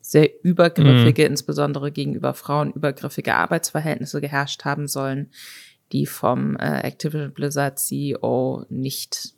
sehr 0.00 0.30
übergriffige, 0.44 1.24
mhm. 1.24 1.32
insbesondere 1.32 1.90
gegenüber 1.90 2.32
Frauen 2.32 2.70
übergriffige 2.72 3.34
Arbeitsverhältnisse 3.34 4.20
geherrscht 4.20 4.64
haben 4.64 4.86
sollen, 4.86 5.32
die 5.90 6.06
vom 6.06 6.54
äh, 6.58 6.82
Activision 6.82 7.32
Blizzard 7.32 7.80
CEO 7.80 8.64
nicht 8.68 9.34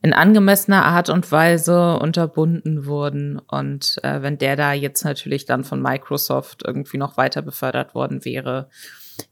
in 0.00 0.12
angemessener 0.12 0.84
Art 0.84 1.08
und 1.08 1.32
Weise 1.32 1.98
unterbunden 1.98 2.86
wurden. 2.86 3.40
Und 3.40 3.98
äh, 4.04 4.22
wenn 4.22 4.38
der 4.38 4.54
da 4.54 4.72
jetzt 4.72 5.04
natürlich 5.04 5.44
dann 5.44 5.64
von 5.64 5.82
Microsoft 5.82 6.62
irgendwie 6.64 6.98
noch 6.98 7.16
weiter 7.16 7.42
befördert 7.42 7.96
worden 7.96 8.24
wäre, 8.24 8.68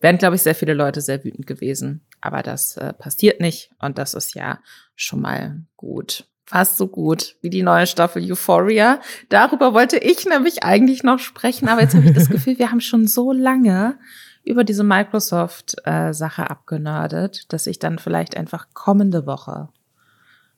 wären, 0.01 0.19
glaube 0.19 0.37
ich, 0.37 0.43
sehr 0.43 0.55
viele 0.55 0.75
Leute 0.75 1.01
sehr 1.01 1.25
wütend 1.25 1.47
gewesen. 1.47 2.03
Aber 2.21 2.43
das 2.43 2.77
äh, 2.77 2.93
passiert 2.93 3.41
nicht 3.41 3.71
und 3.81 3.99
das 3.99 4.15
ist 4.15 4.35
ja 4.35 4.59
schon 4.95 5.21
mal 5.21 5.63
gut. 5.77 6.27
Fast 6.45 6.77
so 6.77 6.87
gut 6.87 7.37
wie 7.41 7.51
die 7.51 7.63
neue 7.63 7.87
Staffel 7.87 8.23
Euphoria. 8.31 9.01
Darüber 9.29 9.75
wollte 9.75 9.99
ich 9.99 10.27
nämlich 10.27 10.63
eigentlich 10.63 11.03
noch 11.03 11.19
sprechen, 11.19 11.69
aber 11.69 11.83
jetzt 11.83 11.95
habe 11.95 12.07
ich 12.07 12.15
das 12.15 12.31
Gefühl, 12.31 12.59
wir 12.59 12.71
haben 12.71 12.81
schon 12.81 13.07
so 13.07 13.33
lange 13.33 13.99
über 14.45 14.63
diese 14.63 14.85
Microsoft-Sache 14.85 16.43
äh, 16.43 16.47
abgenördet, 16.47 17.53
dass 17.53 17.67
ich 17.67 17.81
dann 17.81 17.99
vielleicht 17.99 18.37
einfach 18.37 18.69
kommende 18.75 19.27
Woche 19.27 19.69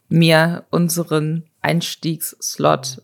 mir 0.09 0.65
unseren 0.71 1.45
Einstiegsslot 1.63 3.03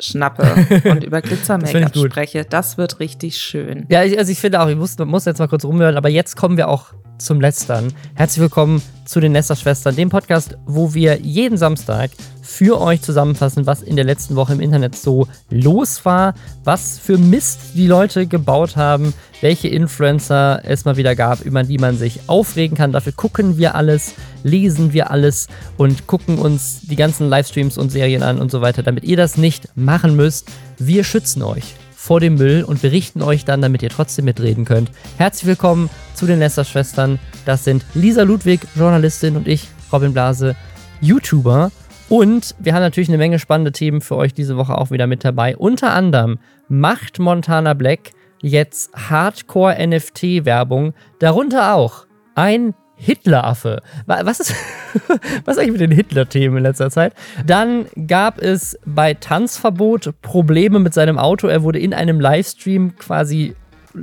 schnappe 0.00 0.44
und 0.90 1.04
über 1.04 1.20
Glitzer-Make-up 1.22 1.96
spreche. 1.96 2.44
Das 2.44 2.78
wird 2.78 3.00
richtig 3.00 3.38
schön. 3.38 3.86
Ja, 3.88 4.00
also 4.00 4.32
ich 4.32 4.38
finde 4.38 4.60
auch, 4.60 4.68
ich 4.68 4.76
muss, 4.76 4.96
muss 4.98 5.24
jetzt 5.24 5.38
mal 5.38 5.48
kurz 5.48 5.64
rumhören, 5.64 5.96
aber 5.96 6.08
jetzt 6.08 6.36
kommen 6.36 6.56
wir 6.56 6.68
auch 6.68 6.94
zum 7.18 7.40
Lästern. 7.40 7.92
Herzlich 8.14 8.40
willkommen 8.40 8.82
zu 9.04 9.20
den 9.20 9.32
Lästerschwestern, 9.32 9.96
dem 9.96 10.10
Podcast, 10.10 10.56
wo 10.66 10.94
wir 10.94 11.20
jeden 11.20 11.56
Samstag 11.56 12.10
für 12.42 12.80
euch 12.80 13.02
zusammenfassen, 13.02 13.66
was 13.66 13.82
in 13.82 13.96
der 13.96 14.04
letzten 14.04 14.36
Woche 14.36 14.52
im 14.52 14.60
Internet 14.60 14.96
so 14.96 15.28
los 15.50 16.04
war, 16.04 16.34
was 16.64 16.98
für 16.98 17.18
Mist 17.18 17.60
die 17.74 17.86
Leute 17.86 18.26
gebaut 18.26 18.76
haben, 18.76 19.12
welche 19.40 19.68
Influencer 19.68 20.62
es 20.64 20.84
mal 20.84 20.96
wieder 20.96 21.14
gab, 21.14 21.40
über 21.42 21.62
die 21.62 21.78
man 21.78 21.96
sich 21.96 22.20
aufregen 22.26 22.76
kann. 22.76 22.92
Dafür 22.92 23.12
gucken 23.12 23.58
wir 23.58 23.74
alles, 23.74 24.14
lesen 24.42 24.92
wir 24.92 25.10
alles 25.10 25.48
und 25.76 26.06
gucken 26.06 26.38
uns 26.38 26.80
die 26.82 26.96
ganzen 26.96 27.28
Livestreams 27.28 27.78
und 27.78 27.90
Serien 27.90 28.22
an 28.22 28.40
und 28.40 28.50
so 28.50 28.60
weiter, 28.60 28.82
damit 28.82 29.04
ihr 29.04 29.16
das 29.16 29.36
nicht 29.36 29.68
machen 29.76 30.16
müsst. 30.16 30.48
Wir 30.78 31.04
schützen 31.04 31.42
euch 31.42 31.74
vor 31.94 32.20
dem 32.20 32.36
Müll 32.36 32.64
und 32.64 32.80
berichten 32.80 33.22
euch 33.22 33.44
dann, 33.44 33.60
damit 33.60 33.82
ihr 33.82 33.90
trotzdem 33.90 34.24
mitreden 34.24 34.64
könnt. 34.64 34.90
Herzlich 35.18 35.46
willkommen 35.46 35.90
zu 36.18 36.26
den 36.26 36.40
Lester-Schwestern. 36.40 37.18
Das 37.44 37.62
sind 37.64 37.84
Lisa 37.94 38.24
Ludwig, 38.24 38.60
Journalistin, 38.74 39.36
und 39.36 39.46
ich, 39.46 39.68
Robin 39.92 40.12
Blase, 40.12 40.56
YouTuber. 41.00 41.70
Und 42.08 42.56
wir 42.58 42.74
haben 42.74 42.82
natürlich 42.82 43.08
eine 43.08 43.18
Menge 43.18 43.38
spannende 43.38 43.70
Themen 43.70 44.00
für 44.00 44.16
euch 44.16 44.34
diese 44.34 44.56
Woche 44.56 44.76
auch 44.76 44.90
wieder 44.90 45.06
mit 45.06 45.24
dabei. 45.24 45.56
Unter 45.56 45.92
anderem 45.92 46.38
macht 46.68 47.20
Montana 47.20 47.74
Black 47.74 48.10
jetzt 48.42 48.90
Hardcore-NFT-Werbung. 48.94 50.92
Darunter 51.20 51.74
auch 51.74 52.06
ein 52.34 52.74
Hitleraffe. 52.96 53.80
Was 54.06 54.40
ist, 54.40 54.54
was 55.44 55.56
ist 55.56 55.62
eigentlich 55.62 55.72
mit 55.72 55.80
den 55.82 55.92
Hitler-Themen 55.92 56.56
in 56.56 56.62
letzter 56.64 56.90
Zeit? 56.90 57.12
Dann 57.46 57.86
gab 58.08 58.42
es 58.42 58.76
bei 58.84 59.14
Tanzverbot 59.14 60.14
Probleme 60.20 60.80
mit 60.80 60.94
seinem 60.94 61.16
Auto. 61.16 61.46
Er 61.46 61.62
wurde 61.62 61.78
in 61.78 61.94
einem 61.94 62.18
Livestream 62.18 62.96
quasi 62.96 63.54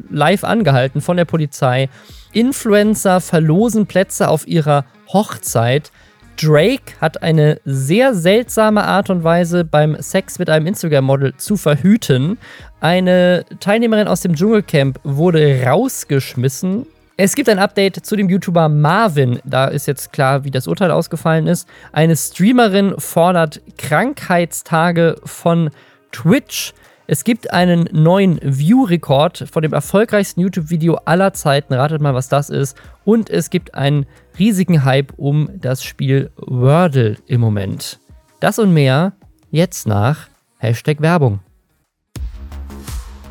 live 0.09 0.43
angehalten 0.43 1.01
von 1.01 1.17
der 1.17 1.25
Polizei. 1.25 1.89
Influencer 2.33 3.21
verlosen 3.21 3.85
Plätze 3.87 4.27
auf 4.27 4.47
ihrer 4.47 4.85
Hochzeit. 5.11 5.91
Drake 6.37 6.93
hat 6.99 7.23
eine 7.23 7.61
sehr 7.63 8.13
seltsame 8.13 8.83
Art 8.83 9.09
und 9.09 9.23
Weise 9.23 9.63
beim 9.63 9.95
Sex 10.01 10.37
mit 10.39 10.49
einem 10.49 10.67
Instagram-Model 10.67 11.35
zu 11.37 11.55
verhüten. 11.55 12.37
Eine 12.81 13.45
Teilnehmerin 13.59 14.07
aus 14.07 14.21
dem 14.21 14.35
Dschungelcamp 14.35 14.99
wurde 15.03 15.63
rausgeschmissen. 15.65 16.85
Es 17.17 17.35
gibt 17.35 17.47
ein 17.47 17.59
Update 17.59 18.05
zu 18.05 18.17
dem 18.17 18.29
YouTuber 18.29 18.67
Marvin. 18.67 19.39
Da 19.45 19.67
ist 19.67 19.85
jetzt 19.87 20.11
klar, 20.11 20.43
wie 20.43 20.51
das 20.51 20.67
Urteil 20.67 20.91
ausgefallen 20.91 21.47
ist. 21.47 21.67
Eine 21.93 22.17
Streamerin 22.17 22.95
fordert 22.97 23.61
Krankheitstage 23.77 25.15
von 25.23 25.69
Twitch. 26.11 26.73
Es 27.07 27.23
gibt 27.23 27.53
einen 27.53 27.87
neuen 27.91 28.39
View-Rekord 28.41 29.47
von 29.51 29.61
dem 29.61 29.73
erfolgreichsten 29.73 30.41
YouTube-Video 30.41 30.95
aller 31.05 31.33
Zeiten. 31.33 31.75
Ratet 31.75 32.01
mal, 32.01 32.15
was 32.15 32.29
das 32.29 32.49
ist. 32.49 32.75
Und 33.03 33.29
es 33.29 33.51
gibt 33.51 33.75
einen 33.75 34.07
riesigen 34.39 34.83
Hype 34.83 35.13
um 35.15 35.49
das 35.53 35.83
Spiel 35.83 36.31
Wordle 36.35 37.17
im 37.27 37.41
Moment. 37.41 37.99
Das 38.39 38.57
und 38.57 38.73
mehr 38.73 39.13
jetzt 39.51 39.85
nach 39.85 40.29
Hashtag 40.57 40.99
Werbung. 40.99 41.41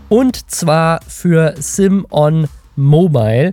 Und 0.09 0.49
zwar 0.49 1.01
für 1.09 1.55
Sim 1.57 2.07
on 2.11 2.47
Mobile. 2.77 3.53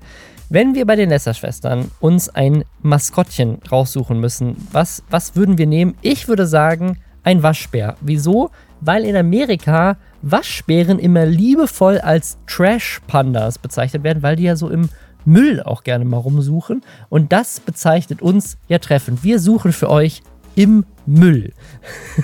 Wenn 0.49 0.75
wir 0.75 0.85
bei 0.85 0.97
den 0.97 1.09
Lesser-Schwestern 1.09 1.89
uns 1.99 2.29
ein 2.29 2.63
Maskottchen 2.83 3.57
raussuchen 3.71 4.19
müssen, 4.19 4.67
was, 4.71 5.01
was 5.09 5.35
würden 5.35 5.57
wir 5.57 5.65
nehmen? 5.65 5.95
Ich 6.01 6.27
würde 6.27 6.45
sagen, 6.45 6.99
ein 7.23 7.41
Waschbär. 7.41 7.95
Wieso? 8.01 8.51
Weil 8.81 9.05
in 9.05 9.15
Amerika 9.15 9.97
Waschbären 10.21 10.99
immer 10.99 11.25
liebevoll 11.25 11.99
als 11.99 12.37
Trash-Pandas 12.47 13.57
bezeichnet 13.57 14.03
werden, 14.03 14.21
weil 14.21 14.35
die 14.35 14.43
ja 14.43 14.55
so 14.55 14.69
im 14.69 14.89
Müll 15.25 15.61
auch 15.61 15.83
gerne 15.83 16.05
mal 16.05 16.17
rumsuchen. 16.17 16.81
Und 17.09 17.31
das 17.31 17.59
bezeichnet 17.59 18.21
uns 18.21 18.57
ja 18.67 18.79
treffend. 18.79 19.23
Wir 19.23 19.39
suchen 19.39 19.71
für 19.71 19.89
euch 19.89 20.21
im 20.55 20.85
Müll. 21.05 21.53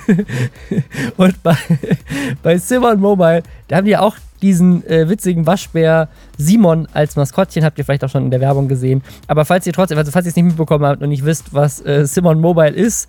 und 1.16 1.42
bei, 1.42 1.56
bei 2.42 2.58
Simon 2.58 3.00
Mobile, 3.00 3.42
da 3.68 3.76
haben 3.76 3.86
die 3.86 3.96
auch 3.96 4.16
diesen 4.42 4.86
äh, 4.86 5.08
witzigen 5.08 5.46
Waschbär 5.46 6.08
Simon 6.36 6.86
als 6.92 7.16
Maskottchen, 7.16 7.64
habt 7.64 7.78
ihr 7.78 7.84
vielleicht 7.84 8.04
auch 8.04 8.08
schon 8.08 8.24
in 8.24 8.30
der 8.30 8.40
Werbung 8.40 8.68
gesehen. 8.68 9.02
Aber 9.26 9.44
falls 9.44 9.66
ihr 9.66 9.72
trotzdem, 9.72 9.98
also 9.98 10.12
falls 10.12 10.26
ihr 10.26 10.30
es 10.30 10.36
nicht 10.36 10.44
mitbekommen 10.44 10.84
habt 10.84 11.02
und 11.02 11.08
nicht 11.08 11.24
wisst, 11.24 11.52
was 11.54 11.84
äh, 11.84 12.06
Simon 12.06 12.40
Mobile 12.40 12.70
ist, 12.70 13.08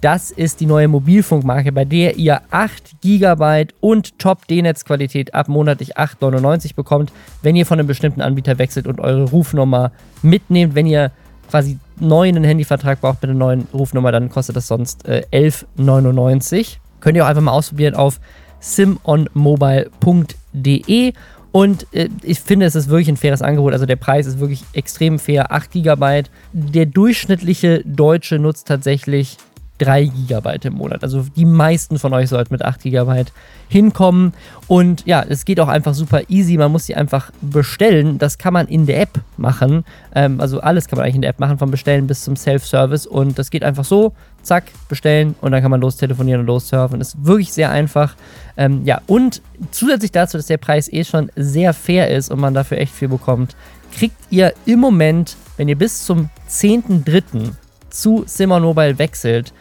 das 0.00 0.30
ist 0.30 0.60
die 0.60 0.66
neue 0.66 0.86
Mobilfunkmarke, 0.88 1.72
bei 1.72 1.84
der 1.84 2.16
ihr 2.16 2.40
8 2.50 3.02
GB 3.02 3.66
und 3.80 4.18
Top-D-Netz-Qualität 4.18 5.34
ab 5.34 5.48
monatlich 5.48 5.98
8,99 5.98 6.74
bekommt, 6.74 7.12
wenn 7.42 7.56
ihr 7.56 7.66
von 7.66 7.78
einem 7.78 7.88
bestimmten 7.88 8.20
Anbieter 8.20 8.58
wechselt 8.58 8.86
und 8.86 9.00
eure 9.00 9.30
Rufnummer 9.30 9.92
mitnehmt. 10.22 10.74
Wenn 10.74 10.86
ihr 10.86 11.10
quasi 11.50 11.78
neu 11.98 12.28
einen 12.28 12.44
Handyvertrag 12.44 13.00
braucht 13.00 13.22
mit 13.22 13.30
einer 13.30 13.38
neuen 13.38 13.66
Rufnummer, 13.72 14.12
dann 14.12 14.28
kostet 14.30 14.56
das 14.56 14.68
sonst 14.68 15.08
äh, 15.08 15.24
11,99. 15.32 16.76
Könnt 17.00 17.16
ihr 17.16 17.24
auch 17.24 17.28
einfach 17.28 17.42
mal 17.42 17.52
ausprobieren 17.52 17.94
auf 17.94 18.20
simonmobile.de 18.60 21.12
und 21.52 21.86
äh, 21.92 22.08
ich 22.22 22.40
finde, 22.40 22.66
es 22.66 22.74
ist 22.74 22.88
wirklich 22.88 23.08
ein 23.08 23.16
faires 23.16 23.42
Angebot. 23.42 23.72
Also 23.72 23.86
der 23.86 23.96
Preis 23.96 24.26
ist 24.26 24.38
wirklich 24.38 24.64
extrem 24.72 25.18
fair. 25.18 25.52
8 25.52 25.72
GB. 25.72 26.24
Der 26.52 26.86
durchschnittliche 26.86 27.82
Deutsche 27.84 28.38
nutzt 28.38 28.68
tatsächlich 28.68 29.38
3 29.78 30.10
GB 30.28 30.58
im 30.64 30.74
Monat. 30.74 31.02
Also 31.02 31.26
die 31.36 31.44
meisten 31.44 31.98
von 31.98 32.12
euch 32.12 32.28
sollten 32.28 32.54
mit 32.54 32.62
8 32.64 32.82
GB 32.82 33.24
hinkommen. 33.68 34.34
Und 34.66 35.06
ja, 35.06 35.24
es 35.26 35.44
geht 35.44 35.60
auch 35.60 35.68
einfach 35.68 35.94
super 35.94 36.22
easy. 36.28 36.56
Man 36.56 36.72
muss 36.72 36.86
sie 36.86 36.94
einfach 36.94 37.30
bestellen. 37.40 38.18
Das 38.18 38.38
kann 38.38 38.52
man 38.52 38.66
in 38.68 38.86
der 38.86 39.00
App 39.00 39.20
machen. 39.36 39.84
Ähm, 40.14 40.40
also 40.40 40.60
alles 40.60 40.88
kann 40.88 40.96
man 40.96 41.04
eigentlich 41.04 41.16
in 41.16 41.22
der 41.22 41.30
App 41.30 41.40
machen, 41.40 41.58
vom 41.58 41.70
Bestellen 41.70 42.06
bis 42.06 42.22
zum 42.22 42.36
Self-Service. 42.36 43.06
Und 43.06 43.38
das 43.38 43.50
geht 43.50 43.64
einfach 43.64 43.84
so, 43.84 44.12
zack, 44.42 44.64
bestellen 44.88 45.34
und 45.40 45.52
dann 45.52 45.62
kann 45.62 45.70
man 45.70 45.80
los 45.80 45.96
telefonieren 45.96 46.40
und 46.40 46.46
los 46.46 46.68
surfen. 46.68 47.00
Ist 47.00 47.24
wirklich 47.24 47.52
sehr 47.52 47.70
einfach. 47.70 48.16
Ähm, 48.56 48.84
ja, 48.84 49.00
und 49.06 49.42
zusätzlich 49.70 50.12
dazu, 50.12 50.36
dass 50.36 50.46
der 50.46 50.56
Preis 50.56 50.92
eh 50.92 51.04
schon 51.04 51.30
sehr 51.36 51.74
fair 51.74 52.10
ist 52.10 52.30
und 52.30 52.40
man 52.40 52.54
dafür 52.54 52.78
echt 52.78 52.92
viel 52.92 53.08
bekommt, 53.08 53.54
kriegt 53.92 54.16
ihr 54.30 54.52
im 54.66 54.80
Moment, 54.80 55.36
wenn 55.56 55.68
ihr 55.68 55.76
bis 55.76 56.04
zum 56.04 56.30
10.3. 56.48 57.52
zu 57.90 58.24
Simon 58.26 58.62
Mobile 58.62 58.98
wechselt, 58.98 59.52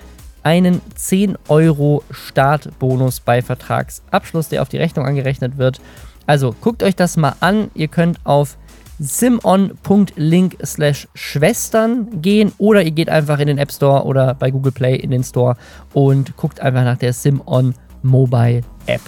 einen 0.47 0.81
10 0.95 1.37
Euro 1.49 2.03
Startbonus 2.09 3.19
bei 3.19 3.41
Vertragsabschluss, 3.41 4.47
der 4.47 4.61
auf 4.61 4.69
die 4.69 4.77
Rechnung 4.77 5.05
angerechnet 5.05 5.57
wird. 5.57 5.81
Also 6.25 6.55
guckt 6.61 6.83
euch 6.83 6.95
das 6.95 7.17
mal 7.17 7.35
an. 7.41 7.69
Ihr 7.73 7.89
könnt 7.89 8.17
auf 8.23 8.57
simon.link 8.97 10.55
slash 10.65 11.09
Schwestern 11.15 12.21
gehen 12.21 12.53
oder 12.59 12.81
ihr 12.81 12.91
geht 12.91 13.09
einfach 13.09 13.39
in 13.39 13.47
den 13.47 13.57
App 13.57 13.73
Store 13.73 14.05
oder 14.05 14.35
bei 14.35 14.49
Google 14.49 14.71
Play 14.71 14.95
in 14.95 15.11
den 15.11 15.25
Store 15.25 15.57
und 15.91 16.37
guckt 16.37 16.61
einfach 16.61 16.85
nach 16.85 16.97
der 16.97 17.11
Simon 17.11 17.75
Mobile 18.01 18.61
App. 18.85 19.01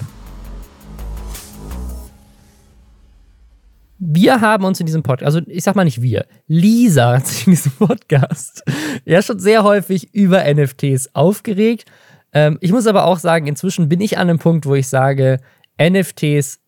Wir 4.02 4.40
haben 4.40 4.64
uns 4.64 4.80
in 4.80 4.86
diesem 4.86 5.04
Podcast, 5.04 5.26
also 5.26 5.42
ich 5.48 5.64
sag 5.64 5.76
mal 5.76 5.84
nicht 5.84 6.02
wir, 6.02 6.26
Lisa 6.48 7.18
hat 7.18 7.28
sich 7.28 7.48
in 7.48 7.52
diesem 7.52 7.74
Podcast 7.74 8.64
ja 9.06 9.22
schon 9.22 9.40
sehr 9.40 9.64
häufig 9.64 10.14
über 10.16 10.44
NFTs 10.52 11.14
aufgeregt. 11.14 11.92
Ähm, 12.32 12.58
ich 12.62 12.72
muss 12.72 12.88
aber 12.88 13.06
auch 13.06 13.20
sagen, 13.20 13.48
inzwischen 13.48 13.90
bin 13.90 14.00
ich 14.00 14.18
an 14.18 14.30
einem 14.30 14.40
Punkt, 14.40 14.66
wo 14.66 14.76
ich 14.76 14.88
sage, 14.88 15.40
NFTs 15.82 16.60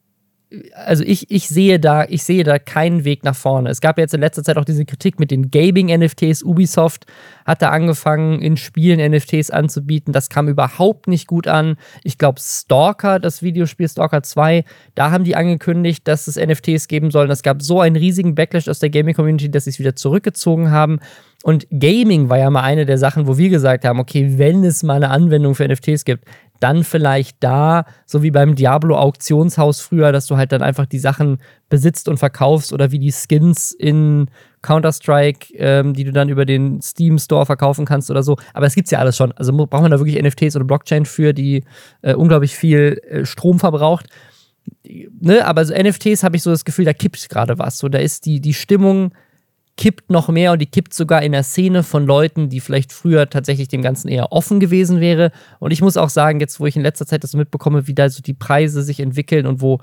also 0.76 1.04
ich, 1.06 1.32
ich 1.32 1.48
sehe 1.48 1.80
da, 1.80 2.04
ich 2.04 2.24
sehe 2.24 2.44
da 2.44 2.60
keinen 2.60 3.06
Weg 3.06 3.24
nach 3.24 3.36
vorne. 3.36 3.70
Es 3.70 3.80
gab 3.80 3.98
jetzt 3.98 4.14
in 4.14 4.20
letzter 4.20 4.44
Zeit 4.44 4.58
auch 4.58 4.66
diese 4.66 4.84
Kritik 4.84 5.20
mit 5.20 5.32
den 5.32 5.50
Gaming-NFTs. 5.50 6.44
Ubisoft 6.44 7.06
hat 7.46 7.62
da 7.62 7.70
angefangen, 7.70 8.42
in 8.42 8.58
Spielen 8.58 9.00
NFTs 9.12 9.50
anzubieten. 9.50 10.12
Das 10.12 10.30
kam 10.30 10.50
überhaupt 10.50 11.08
nicht 11.08 11.28
gut 11.28 11.48
an. 11.48 11.78
Ich 12.04 12.18
glaube, 12.18 12.42
Stalker, 12.42 13.20
das 13.20 13.42
Videospiel 13.42 13.88
Stalker 13.88 14.24
2, 14.24 14.66
da 14.94 15.12
haben 15.12 15.24
die 15.24 15.38
angekündigt, 15.38 16.06
dass 16.08 16.28
es 16.28 16.36
NFTs 16.36 16.90
geben 16.90 17.12
soll. 17.12 17.32
Es 17.32 17.44
gab 17.44 17.62
so 17.62 17.80
einen 17.80 17.96
riesigen 17.96 18.36
Backlash 18.36 18.68
aus 18.68 18.80
der 18.80 18.90
Gaming-Community, 18.90 19.50
dass 19.50 19.64
sie 19.64 19.70
es 19.70 19.80
wieder 19.80 19.96
zurückgezogen 19.96 20.70
haben. 20.70 21.00
Und 21.44 21.66
Gaming 21.72 22.30
war 22.30 22.38
ja 22.38 22.50
mal 22.50 22.62
eine 22.62 22.86
der 22.86 22.98
Sachen, 22.98 23.26
wo 23.26 23.38
wir 23.38 23.50
gesagt 23.50 23.86
haben, 23.86 24.00
okay, 24.00 24.34
wenn 24.38 24.64
es 24.64 24.84
mal 24.84 24.96
eine 24.96 25.10
Anwendung 25.10 25.56
für 25.56 25.68
NFTs 25.68 26.04
gibt, 26.06 26.26
dann 26.62 26.84
vielleicht 26.84 27.38
da, 27.42 27.86
so 28.06 28.24
wie 28.24 28.32
beim 28.32 28.56
Diablo-Auktionshaus 28.56 29.82
früher, 29.82 30.12
dass 30.12 30.28
du 30.28 30.38
halt 30.38 30.52
dann 30.52 30.62
einfach 30.62 30.86
die 30.86 31.00
Sachen 31.00 31.40
besitzt 31.70 32.08
und 32.08 32.18
verkaufst 32.18 32.72
oder 32.72 32.92
wie 32.92 33.00
die 33.00 33.12
Skins 33.12 33.72
in 33.72 34.28
Counter-Strike, 34.62 35.54
ähm, 35.56 35.94
die 35.94 36.04
du 36.04 36.12
dann 36.12 36.30
über 36.30 36.46
den 36.46 36.82
Steam 36.82 37.18
Store 37.18 37.46
verkaufen 37.46 37.86
kannst 37.86 38.12
oder 38.12 38.22
so. 38.22 38.38
Aber 38.54 38.68
es 38.68 38.76
gibt's 38.76 38.92
ja 38.92 39.00
alles 39.00 39.18
schon. 39.18 39.32
Also 39.34 39.52
braucht 39.54 39.82
man 39.82 39.92
da 39.92 40.00
wirklich 40.00 40.22
NFTs 40.22 40.56
oder 40.56 40.66
Blockchain 40.66 41.06
für, 41.06 41.34
die 41.34 41.64
äh, 42.04 42.14
unglaublich 42.14 42.56
viel 42.56 43.02
äh, 43.10 43.26
Strom 43.26 43.60
verbraucht. 43.60 44.06
Ne? 45.20 45.46
Aber 45.46 45.66
so 45.66 45.74
NFTs 45.74 46.24
habe 46.24 46.36
ich 46.36 46.44
so 46.44 46.52
das 46.52 46.64
Gefühl, 46.64 46.86
da 46.86 46.94
kippt 46.94 47.28
gerade 47.30 47.58
was. 47.58 47.80
So, 47.80 47.90
da 47.90 47.98
ist 47.98 48.26
die, 48.26 48.40
die 48.40 48.54
Stimmung 48.54 49.14
kippt 49.78 50.10
noch 50.10 50.30
mehr 50.30 50.52
und 50.52 50.60
die 50.60 50.68
kippt 50.68 50.94
sogar 50.94 51.24
in 51.24 51.32
der 51.32 51.44
Szene 51.44 51.84
von 51.84 52.06
Leuten, 52.06 52.50
die 52.50 52.60
vielleicht 52.60 52.92
früher 52.94 53.30
tatsächlich 53.30 53.68
dem 53.68 53.82
Ganzen 53.82 54.10
eher 54.10 54.32
offen 54.32 54.60
gewesen 54.60 55.00
wäre. 55.00 55.32
Und 55.60 55.72
ich 55.72 55.82
muss 55.82 55.98
auch 55.98 56.10
sagen, 56.10 56.40
jetzt 56.40 56.60
wo 56.60 56.66
ich 56.66 56.76
in 56.76 56.82
letzter 56.82 57.06
Zeit 57.06 57.24
das 57.24 57.32
so 57.32 57.38
mitbekomme, 57.38 57.88
wie 57.88 57.96
da 57.96 58.10
so 58.10 58.22
die 58.22 58.34
Preise 58.34 58.84
sich 58.84 59.00
entwickeln 59.00 59.46
und 59.46 59.62
wo, 59.62 59.80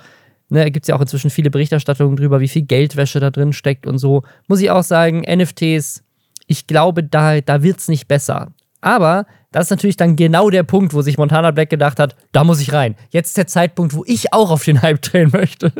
ne, 0.50 0.70
gibt 0.70 0.84
es 0.84 0.88
ja 0.88 0.96
auch 0.96 1.00
inzwischen 1.00 1.30
viele 1.30 1.50
Berichterstattungen 1.50 2.16
drüber, 2.16 2.40
wie 2.40 2.48
viel 2.48 2.62
Geldwäsche 2.62 3.20
da 3.20 3.30
drin 3.30 3.52
steckt 3.52 3.86
und 3.86 3.98
so, 3.98 4.22
muss 4.46 4.60
ich 4.60 4.70
auch 4.70 4.84
sagen, 4.84 5.22
NFTs, 5.22 6.04
ich 6.46 6.66
glaube, 6.66 7.02
da, 7.02 7.40
da 7.40 7.62
wird 7.62 7.78
es 7.78 7.88
nicht 7.88 8.08
besser. 8.08 8.52
Aber 8.80 9.26
das 9.50 9.66
ist 9.66 9.70
natürlich 9.70 9.96
dann 9.96 10.16
genau 10.16 10.50
der 10.50 10.62
Punkt, 10.62 10.94
wo 10.94 11.02
sich 11.02 11.18
Montana 11.18 11.50
Black 11.50 11.70
gedacht 11.70 11.98
hat, 11.98 12.16
da 12.32 12.44
muss 12.44 12.60
ich 12.60 12.72
rein. 12.72 12.96
Jetzt 13.10 13.28
ist 13.28 13.36
der 13.36 13.46
Zeitpunkt, 13.46 13.94
wo 13.94 14.04
ich 14.06 14.32
auch 14.32 14.50
auf 14.50 14.64
den 14.64 14.82
Hype 14.82 15.02
drehen 15.02 15.30
möchte. 15.32 15.72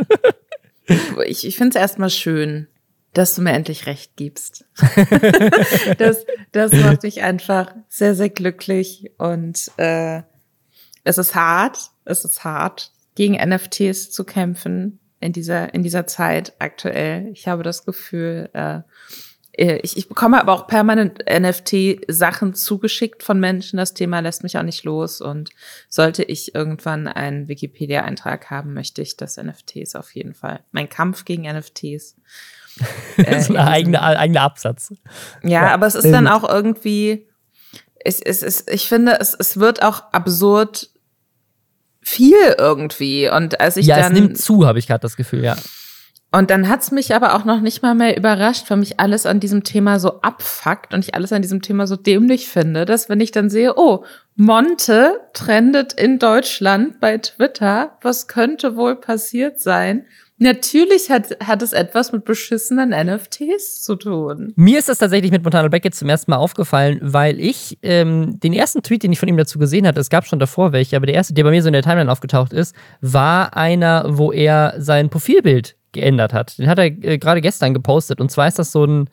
ich 1.27 1.47
ich 1.47 1.57
finde 1.57 1.71
es 1.71 1.81
erstmal 1.81 2.11
schön, 2.11 2.67
dass 3.19 3.35
du 3.35 3.43
mir 3.43 3.53
endlich 3.53 3.87
recht 3.87 4.17
gibst. 4.17 4.65
das, 5.99 6.25
das 6.53 6.73
macht 6.73 7.03
mich 7.03 7.23
einfach 7.23 7.75
sehr, 7.89 8.15
sehr 8.15 8.31
glücklich 8.31 9.11
und 9.19 9.71
äh, 9.77 10.23
es 11.03 11.19
ist 11.19 11.35
hart, 11.35 11.91
es 12.05 12.25
ist 12.25 12.45
hart, 12.45 12.93
gegen 13.17 13.35
NFTs 13.35 14.13
zu 14.13 14.25
kämpfen 14.25 15.01
in 15.19 15.33
dieser, 15.33 15.75
in 15.75 15.83
dieser 15.83 16.07
Zeit 16.07 16.53
aktuell. 16.61 17.29
Ich 17.33 17.49
habe 17.49 17.65
das 17.65 17.85
Gefühl, 17.85 18.51
äh, 18.53 18.83
ich, 19.51 19.97
ich 19.97 20.09
bekomme 20.09 20.41
aber 20.41 20.53
auch 20.53 20.69
permanent 20.69 21.25
NFT-Sachen 21.29 22.55
zugeschickt 22.55 23.25
von 23.25 23.41
Menschen. 23.41 23.79
Das 23.79 23.95
Thema 23.95 24.21
lässt 24.21 24.45
mich 24.45 24.57
auch 24.57 24.63
nicht 24.63 24.85
los. 24.85 25.21
Und 25.21 25.51
sollte 25.89 26.23
ich 26.23 26.55
irgendwann 26.55 27.09
einen 27.09 27.49
Wikipedia-Eintrag 27.49 28.51
haben, 28.51 28.75
möchte 28.75 29.03
ich 29.03 29.17
das 29.17 29.37
NFTs 29.37 29.97
auf 29.97 30.15
jeden 30.15 30.35
Fall. 30.35 30.61
Mein 30.71 30.89
Kampf 30.89 31.25
gegen 31.25 31.43
NFTs 31.43 32.15
Äh, 32.15 32.58
so 33.41 33.55
ein 33.55 33.57
eigener 33.57 34.03
eigene 34.03 34.41
Absatz. 34.41 34.95
Ja, 35.43 35.51
ja, 35.51 35.75
aber 35.75 35.87
es 35.87 35.95
ist 35.95 36.11
dann 36.11 36.27
auch 36.27 36.49
irgendwie, 36.49 37.29
es, 38.05 38.21
es, 38.21 38.43
es, 38.43 38.67
ich 38.69 38.89
finde, 38.89 39.19
es, 39.21 39.35
es 39.35 39.59
wird 39.59 39.83
auch 39.83 40.13
absurd 40.13 40.91
viel 42.01 42.55
irgendwie. 42.57 43.29
Und 43.29 43.61
als 43.61 43.77
ich 43.77 43.87
ja, 43.87 43.97
dann. 43.97 44.13
es 44.13 44.21
nimmt 44.21 44.39
zu, 44.39 44.67
habe 44.67 44.79
ich 44.79 44.87
gerade 44.87 45.01
das 45.01 45.17
Gefühl, 45.17 45.45
ja. 45.45 45.57
Und 46.31 46.51
dann 46.51 46.69
hat's 46.69 46.91
mich 46.91 47.15
aber 47.15 47.35
auch 47.35 47.47
noch 47.47 47.61
nicht 47.61 47.83
mal 47.83 47.95
mehr 47.95 48.15
überrascht, 48.17 48.69
weil 48.69 48.77
mich 48.77 49.01
alles 49.01 49.25
an 49.25 49.41
diesem 49.41 49.65
Thema 49.65 49.99
so 49.99 50.21
abfuckt 50.21 50.93
und 50.93 51.03
ich 51.03 51.15
alles 51.15 51.33
an 51.33 51.41
diesem 51.41 51.63
Thema 51.63 51.87
so 51.87 51.97
dämlich 51.97 52.49
finde, 52.49 52.85
dass 52.85 53.09
wenn 53.09 53.21
ich 53.21 53.31
dann 53.31 53.49
sehe, 53.49 53.79
oh, 53.79 54.05
Monte 54.37 55.21
trendet 55.33 55.95
in 55.95 56.19
Deutschland 56.19 57.01
bei 57.01 57.17
Twitter, 57.17 57.97
was 58.03 58.29
könnte 58.29 58.77
wohl 58.77 58.97
passiert 58.97 59.59
sein? 59.61 60.05
Natürlich 60.41 61.11
hat, 61.11 61.37
hat 61.45 61.63
es 61.63 61.73
etwas 61.73 62.13
mit 62.13 62.25
beschissenen 62.25 62.91
NFTs 62.91 63.83
zu 63.83 63.97
tun. 63.97 64.53
Mir 64.55 64.79
ist 64.79 64.89
das 64.89 64.99
tatsächlich 64.99 65.33
mit 65.33 65.43
Montana 65.43 65.67
Black 65.67 65.85
jetzt 65.85 65.99
zum 65.99 66.09
ersten 66.09 66.31
Mal 66.31 66.37
aufgefallen, 66.37 67.01
weil 67.03 67.41
ich 67.41 67.79
ähm, 67.83 68.39
den 68.39 68.53
ersten 68.53 68.83
Tweet, 68.83 69.03
den 69.03 69.13
ich 69.13 69.19
von 69.19 69.29
ihm 69.29 69.37
dazu 69.37 69.59
gesehen 69.59 69.87
hatte, 69.87 70.01
es 70.01 70.11
gab 70.11 70.27
schon 70.27 70.39
davor 70.39 70.73
welche, 70.73 70.97
aber 70.97 71.07
der 71.07 71.17
erste, 71.17 71.35
der 71.35 71.43
bei 71.43 71.51
mir 71.51 71.63
so 71.63 71.69
in 71.69 71.73
der 71.73 71.83
Timeline 71.83 72.11
aufgetaucht 72.11 72.53
ist, 72.53 72.75
war 73.01 73.57
einer, 73.57 74.05
wo 74.09 74.31
er 74.31 74.75
sein 74.79 75.11
Profilbild 75.11 75.77
geändert 75.93 76.33
hat. 76.33 76.57
Den 76.59 76.69
hat 76.69 76.79
er 76.79 76.87
äh, 76.87 77.19
gerade 77.19 77.41
gestern 77.41 77.75
gepostet. 77.75 78.21
Und 78.21 78.31
zwar 78.31 78.47
ist 78.47 78.61
das 78.61 78.71
so 78.71 78.85
ein 78.85 79.11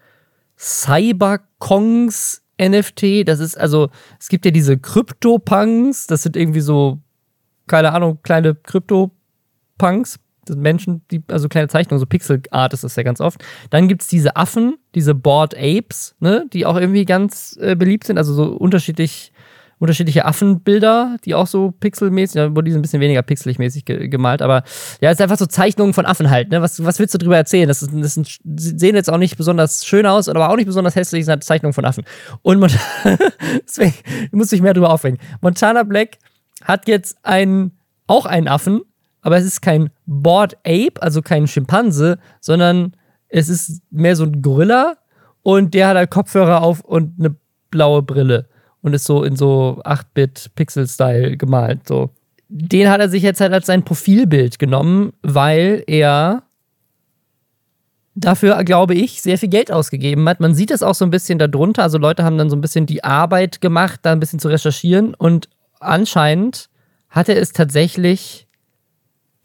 Cyberkongs 0.57 2.43
NFT. 2.61 3.27
Das 3.27 3.39
ist 3.39 3.57
also, 3.57 3.89
es 4.19 4.29
gibt 4.29 4.45
ja 4.45 4.51
diese 4.51 4.77
Krypto-Punks. 4.77 6.07
Das 6.07 6.23
sind 6.23 6.37
irgendwie 6.37 6.61
so, 6.61 6.99
keine 7.67 7.93
Ahnung, 7.93 8.19
kleine 8.21 8.55
Krypto-Punks. 8.55 10.19
Menschen, 10.49 11.01
die, 11.11 11.23
also 11.27 11.47
kleine 11.49 11.67
Zeichnungen, 11.67 11.99
so 11.99 12.05
Pixel-Art 12.05 12.73
ist 12.73 12.83
das 12.83 12.95
ja 12.95 13.03
ganz 13.03 13.21
oft. 13.21 13.43
Dann 13.69 13.87
gibt 13.87 14.01
es 14.01 14.07
diese 14.07 14.35
Affen, 14.35 14.77
diese 14.93 15.15
Bored 15.15 15.55
Apes, 15.55 16.15
ne, 16.19 16.45
die 16.53 16.65
auch 16.65 16.77
irgendwie 16.77 17.05
ganz 17.05 17.57
äh, 17.59 17.75
beliebt 17.75 18.05
sind, 18.05 18.17
also 18.17 18.33
so 18.33 18.45
unterschiedlich 18.53 19.31
unterschiedliche 19.77 20.25
Affenbilder, 20.25 21.17
die 21.25 21.35
auch 21.35 21.47
so 21.47 21.71
pixelmäßig, 21.71 22.35
da 22.35 22.55
wurde 22.55 22.65
die 22.65 22.71
so 22.71 22.79
ein 22.79 22.81
bisschen 22.81 23.01
weniger 23.01 23.21
pixelig 23.21 23.59
mäßig 23.59 23.85
ge 23.85 24.07
gemalt, 24.07 24.41
aber 24.41 24.63
ja, 25.01 25.09
es 25.09 25.17
ist 25.17 25.21
einfach 25.21 25.37
so 25.37 25.45
Zeichnungen 25.45 25.93
von 25.93 26.05
Affen 26.05 26.29
halt, 26.29 26.49
ne? 26.49 26.61
Was, 26.61 26.83
was 26.83 26.99
willst 26.99 27.13
du 27.13 27.17
darüber 27.17 27.37
erzählen? 27.37 27.67
Das, 27.67 27.81
ist, 27.81 27.91
das 27.93 28.13
sind, 28.13 28.39
sehen 28.55 28.95
jetzt 28.95 29.09
auch 29.09 29.17
nicht 29.17 29.37
besonders 29.37 29.85
schön 29.85 30.05
aus, 30.05 30.29
aber 30.29 30.49
auch 30.49 30.55
nicht 30.55 30.67
besonders 30.67 30.95
hässlich, 30.95 31.25
sind 31.25 31.31
halt 31.31 31.43
Zeichnungen 31.43 31.73
von 31.73 31.85
Affen. 31.85 32.05
Und 32.41 32.59
Mont 32.59 32.77
deswegen 33.67 33.93
muss 34.31 34.51
ich 34.51 34.61
mehr 34.61 34.73
drüber 34.73 34.91
aufregen. 34.91 35.19
Montana 35.41 35.83
Black 35.83 36.17
hat 36.63 36.87
jetzt 36.87 37.17
einen, 37.23 37.71
auch 38.07 38.25
einen 38.25 38.47
Affen, 38.47 38.81
aber 39.21 39.37
es 39.37 39.45
ist 39.45 39.61
kein 39.61 39.89
Bored 40.05 40.55
Ape, 40.65 41.01
also 41.01 41.21
kein 41.21 41.47
Schimpanse, 41.47 42.19
sondern 42.41 42.95
es 43.27 43.49
ist 43.49 43.81
mehr 43.91 44.15
so 44.15 44.23
ein 44.23 44.41
Gorilla 44.41 44.97
und 45.41 45.73
der 45.73 45.87
hat 45.87 45.97
halt 45.97 46.11
Kopfhörer 46.11 46.61
auf 46.61 46.81
und 46.81 47.19
eine 47.19 47.35
blaue 47.71 48.01
Brille 48.01 48.47
und 48.81 48.93
ist 48.93 49.05
so 49.05 49.23
in 49.23 49.35
so 49.35 49.81
8-Bit-Pixel-Style 49.83 51.37
gemalt. 51.37 51.87
So. 51.87 52.11
Den 52.47 52.89
hat 52.89 53.01
er 53.01 53.09
sich 53.09 53.23
jetzt 53.23 53.41
halt 53.41 53.51
als 53.51 53.65
sein 53.65 53.83
Profilbild 53.83 54.59
genommen, 54.59 55.13
weil 55.23 55.83
er 55.87 56.43
dafür, 58.13 58.63
glaube 58.63 58.93
ich, 58.93 59.21
sehr 59.21 59.37
viel 59.37 59.49
Geld 59.49 59.71
ausgegeben 59.71 60.27
hat. 60.29 60.39
Man 60.39 60.53
sieht 60.55 60.71
es 60.71 60.83
auch 60.83 60.95
so 60.95 61.03
ein 61.03 61.11
bisschen 61.11 61.37
darunter. 61.37 61.83
Also 61.83 61.97
Leute 61.97 62.23
haben 62.23 62.37
dann 62.37 62.49
so 62.49 62.55
ein 62.55 62.61
bisschen 62.61 62.85
die 62.85 63.03
Arbeit 63.03 63.59
gemacht, 63.59 63.99
da 64.03 64.11
ein 64.11 64.19
bisschen 64.19 64.39
zu 64.39 64.47
recherchieren. 64.47 65.13
Und 65.13 65.49
anscheinend 65.79 66.69
hat 67.09 67.27
er 67.27 67.37
es 67.37 67.51
tatsächlich 67.51 68.44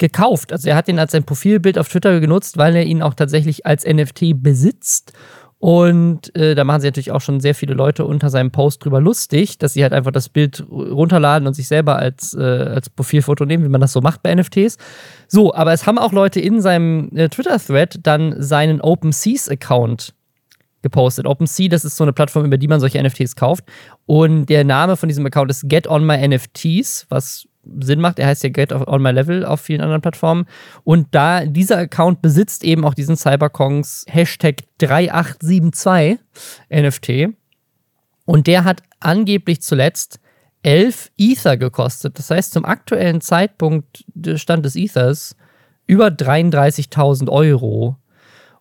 gekauft. 0.00 0.52
Also 0.52 0.68
er 0.68 0.74
hat 0.74 0.88
ihn 0.88 0.98
als 0.98 1.12
sein 1.12 1.22
Profilbild 1.22 1.78
auf 1.78 1.88
Twitter 1.88 2.18
genutzt, 2.18 2.58
weil 2.58 2.74
er 2.74 2.84
ihn 2.84 3.02
auch 3.02 3.14
tatsächlich 3.14 3.64
als 3.66 3.86
NFT 3.86 4.42
besitzt 4.42 5.12
und 5.60 6.34
äh, 6.34 6.54
da 6.54 6.64
machen 6.64 6.80
sich 6.80 6.88
natürlich 6.88 7.12
auch 7.12 7.20
schon 7.20 7.38
sehr 7.38 7.54
viele 7.54 7.74
Leute 7.74 8.06
unter 8.06 8.30
seinem 8.30 8.50
Post 8.50 8.82
drüber 8.82 8.98
lustig, 8.98 9.58
dass 9.58 9.74
sie 9.74 9.82
halt 9.82 9.92
einfach 9.92 10.10
das 10.10 10.30
Bild 10.30 10.64
runterladen 10.70 11.46
und 11.46 11.52
sich 11.52 11.68
selber 11.68 11.96
als, 11.96 12.32
äh, 12.32 12.40
als 12.40 12.88
Profilfoto 12.88 13.44
nehmen, 13.44 13.64
wie 13.64 13.68
man 13.68 13.82
das 13.82 13.92
so 13.92 14.00
macht 14.00 14.22
bei 14.22 14.34
NFTs. 14.34 14.78
So, 15.28 15.54
aber 15.54 15.74
es 15.74 15.86
haben 15.86 15.98
auch 15.98 16.12
Leute 16.12 16.40
in 16.40 16.62
seinem 16.62 17.14
äh, 17.14 17.28
Twitter-Thread 17.28 18.00
dann 18.02 18.42
seinen 18.42 18.80
OpenSeas-Account 18.80 20.14
gepostet. 20.80 21.26
OpenSea, 21.26 21.68
das 21.68 21.84
ist 21.84 21.98
so 21.98 22.04
eine 22.04 22.14
Plattform, 22.14 22.46
über 22.46 22.56
die 22.56 22.66
man 22.66 22.80
solche 22.80 23.02
NFTs 23.02 23.36
kauft. 23.36 23.64
Und 24.06 24.46
der 24.46 24.64
Name 24.64 24.96
von 24.96 25.10
diesem 25.10 25.26
Account 25.26 25.50
ist 25.50 25.68
Get 25.68 25.86
On 25.86 26.06
My 26.06 26.26
NFTs, 26.26 27.04
was 27.10 27.46
Sinn 27.80 28.00
macht. 28.00 28.18
Er 28.18 28.26
heißt 28.26 28.42
ja 28.42 28.50
Get 28.50 28.72
on 28.72 29.02
My 29.02 29.10
Level 29.10 29.44
auf 29.44 29.60
vielen 29.60 29.80
anderen 29.80 30.02
Plattformen. 30.02 30.46
Und 30.84 31.08
da 31.12 31.44
dieser 31.44 31.78
Account 31.78 32.22
besitzt 32.22 32.64
eben 32.64 32.84
auch 32.84 32.94
diesen 32.94 33.16
Cyberkongs 33.16 34.04
Hashtag 34.08 34.62
3872 34.78 36.18
NFT. 36.70 37.34
Und 38.24 38.46
der 38.46 38.64
hat 38.64 38.82
angeblich 39.00 39.62
zuletzt 39.62 40.20
11 40.62 41.10
Ether 41.16 41.56
gekostet. 41.56 42.18
Das 42.18 42.30
heißt, 42.30 42.52
zum 42.52 42.64
aktuellen 42.64 43.20
Zeitpunkt 43.20 44.04
des 44.08 44.40
Stand 44.40 44.64
des 44.64 44.76
Ethers 44.76 45.36
über 45.86 46.08
33.000 46.08 47.28
Euro. 47.28 47.96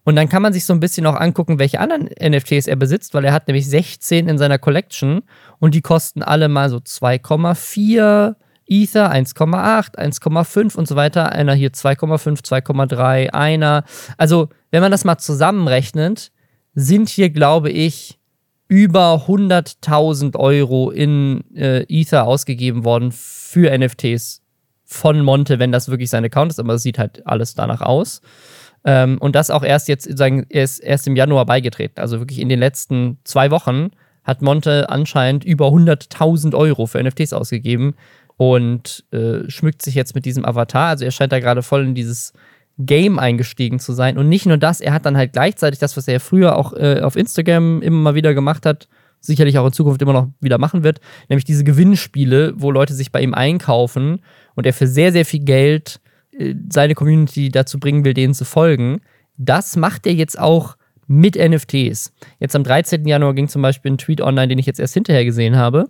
Und 0.03 0.15
dann 0.15 0.29
kann 0.29 0.41
man 0.41 0.53
sich 0.53 0.65
so 0.65 0.73
ein 0.73 0.79
bisschen 0.79 1.05
auch 1.05 1.15
angucken, 1.15 1.59
welche 1.59 1.79
anderen 1.79 2.09
NFTs 2.19 2.67
er 2.67 2.77
besitzt, 2.77 3.13
weil 3.13 3.25
er 3.25 3.33
hat 3.33 3.47
nämlich 3.47 3.69
16 3.69 4.27
in 4.27 4.37
seiner 4.39 4.57
Collection 4.57 5.21
und 5.59 5.75
die 5.75 5.81
kosten 5.81 6.23
alle 6.23 6.49
mal 6.49 6.69
so 6.69 6.77
2,4, 6.77 8.35
Ether 8.69 9.11
1,8, 9.11 9.97
1,5 9.97 10.75
und 10.75 10.87
so 10.87 10.95
weiter. 10.95 11.31
Einer 11.31 11.53
hier 11.53 11.71
2,5, 11.71 12.43
2,3, 12.45 13.31
einer. 13.31 13.83
Also, 14.17 14.49
wenn 14.71 14.81
man 14.81 14.91
das 14.91 15.03
mal 15.03 15.17
zusammenrechnet, 15.17 16.31
sind 16.75 17.09
hier, 17.09 17.29
glaube 17.29 17.71
ich, 17.71 18.19
über 18.67 19.25
100.000 19.27 20.37
Euro 20.37 20.91
in 20.91 21.43
äh, 21.55 21.83
Ether 21.89 22.27
ausgegeben 22.27 22.85
worden 22.85 23.11
für 23.11 23.75
NFTs 23.75 24.43
von 24.85 25.21
Monte, 25.21 25.59
wenn 25.59 25.71
das 25.71 25.89
wirklich 25.89 26.09
sein 26.09 26.25
Account 26.25 26.51
ist, 26.51 26.59
aber 26.59 26.75
es 26.75 26.83
sieht 26.83 26.99
halt 26.99 27.25
alles 27.25 27.55
danach 27.55 27.81
aus. 27.81 28.21
Ähm, 28.85 29.17
und 29.19 29.35
das 29.35 29.49
auch 29.49 29.63
erst 29.63 29.87
jetzt, 29.87 30.17
sagen, 30.17 30.45
erst, 30.49 30.81
erst 30.83 31.07
im 31.07 31.15
Januar 31.15 31.45
beigetreten. 31.45 31.99
Also 31.99 32.19
wirklich 32.19 32.39
in 32.39 32.49
den 32.49 32.59
letzten 32.59 33.17
zwei 33.23 33.51
Wochen 33.51 33.89
hat 34.23 34.41
Monte 34.41 34.89
anscheinend 34.89 35.43
über 35.43 35.67
100.000 35.67 36.55
Euro 36.55 36.85
für 36.85 37.03
NFTs 37.03 37.33
ausgegeben 37.33 37.95
und 38.39 39.03
äh, 39.11 39.49
schmückt 39.49 39.81
sich 39.81 39.95
jetzt 39.95 40.15
mit 40.15 40.23
diesem 40.23 40.45
Avatar. 40.45 40.87
Also 40.87 41.03
er 41.03 41.11
scheint 41.11 41.33
da 41.33 41.41
gerade 41.41 41.61
voll 41.61 41.83
in 41.83 41.93
dieses 41.93 42.31
Game 42.77 43.19
eingestiegen 43.19 43.79
zu 43.79 43.91
sein. 43.91 44.17
Und 44.17 44.29
nicht 44.29 44.45
nur 44.45 44.55
das, 44.55 44.79
er 44.79 44.93
hat 44.93 45.05
dann 45.05 45.17
halt 45.17 45.33
gleichzeitig 45.33 45.77
das, 45.77 45.97
was 45.97 46.07
er 46.07 46.21
früher 46.21 46.55
auch 46.57 46.71
äh, 46.71 47.01
auf 47.01 47.17
Instagram 47.17 47.81
immer 47.81 47.97
mal 47.97 48.15
wieder 48.15 48.33
gemacht 48.33 48.65
hat, 48.65 48.87
sicherlich 49.19 49.57
auch 49.57 49.65
in 49.65 49.73
Zukunft 49.73 50.01
immer 50.01 50.13
noch 50.13 50.29
wieder 50.39 50.57
machen 50.57 50.85
wird, 50.85 51.01
nämlich 51.27 51.43
diese 51.43 51.65
Gewinnspiele, 51.65 52.53
wo 52.55 52.71
Leute 52.71 52.93
sich 52.93 53.11
bei 53.11 53.21
ihm 53.21 53.33
einkaufen 53.33 54.21
und 54.55 54.65
er 54.65 54.71
für 54.71 54.87
sehr, 54.87 55.11
sehr 55.11 55.25
viel 55.25 55.43
Geld 55.43 55.99
äh, 56.31 56.55
seine 56.69 56.95
Community 56.95 57.49
dazu 57.49 57.77
bringen 57.77 58.05
will, 58.05 58.13
denen 58.13 58.33
zu 58.33 58.45
folgen. 58.45 59.01
Das 59.35 59.75
macht 59.75 60.07
er 60.07 60.13
jetzt 60.13 60.39
auch 60.39 60.77
mit 61.07 61.35
NFTs. 61.35 62.13
Jetzt 62.39 62.55
am 62.55 62.63
13. 62.63 63.05
Januar 63.05 63.33
ging 63.33 63.49
zum 63.49 63.61
Beispiel 63.61 63.91
ein 63.91 63.97
Tweet 63.97 64.21
online, 64.21 64.47
den 64.47 64.59
ich 64.59 64.65
jetzt 64.65 64.79
erst 64.79 64.93
hinterher 64.93 65.25
gesehen 65.25 65.57
habe, 65.57 65.89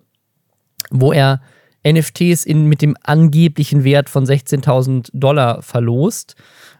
wo 0.90 1.14
er 1.14 1.42
NFTs 1.88 2.46
in, 2.46 2.66
mit 2.66 2.82
dem 2.82 2.96
angeblichen 3.04 3.84
Wert 3.84 4.10
von 4.10 4.26
16.000 4.26 5.10
Dollar 5.14 5.62
verlost. 5.62 6.36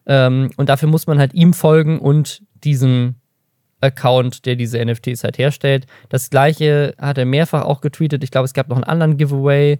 Ähm, 0.06 0.52
und 0.58 0.70
dafür 0.70 0.90
muss 0.90 1.08
man 1.08 1.20
halt 1.20 1.34
ihm 1.34 1.54
folgen 1.54 2.00
und 2.00 2.42
diesem 2.64 3.16
Account, 3.82 4.46
der 4.46 4.56
diese 4.56 4.84
NFTs 4.84 5.24
halt 5.24 5.38
herstellt. 5.38 5.86
Das 6.10 6.30
gleiche 6.30 6.96
hat 6.98 7.18
er 7.18 7.26
mehrfach 7.26 7.64
auch 7.64 7.82
getweetet. 7.82 8.24
Ich 8.24 8.32
glaube, 8.32 8.46
es 8.46 8.54
gab 8.54 8.68
noch 8.68 8.76
einen 8.76 8.84
anderen 8.84 9.18
Giveaway. 9.18 9.80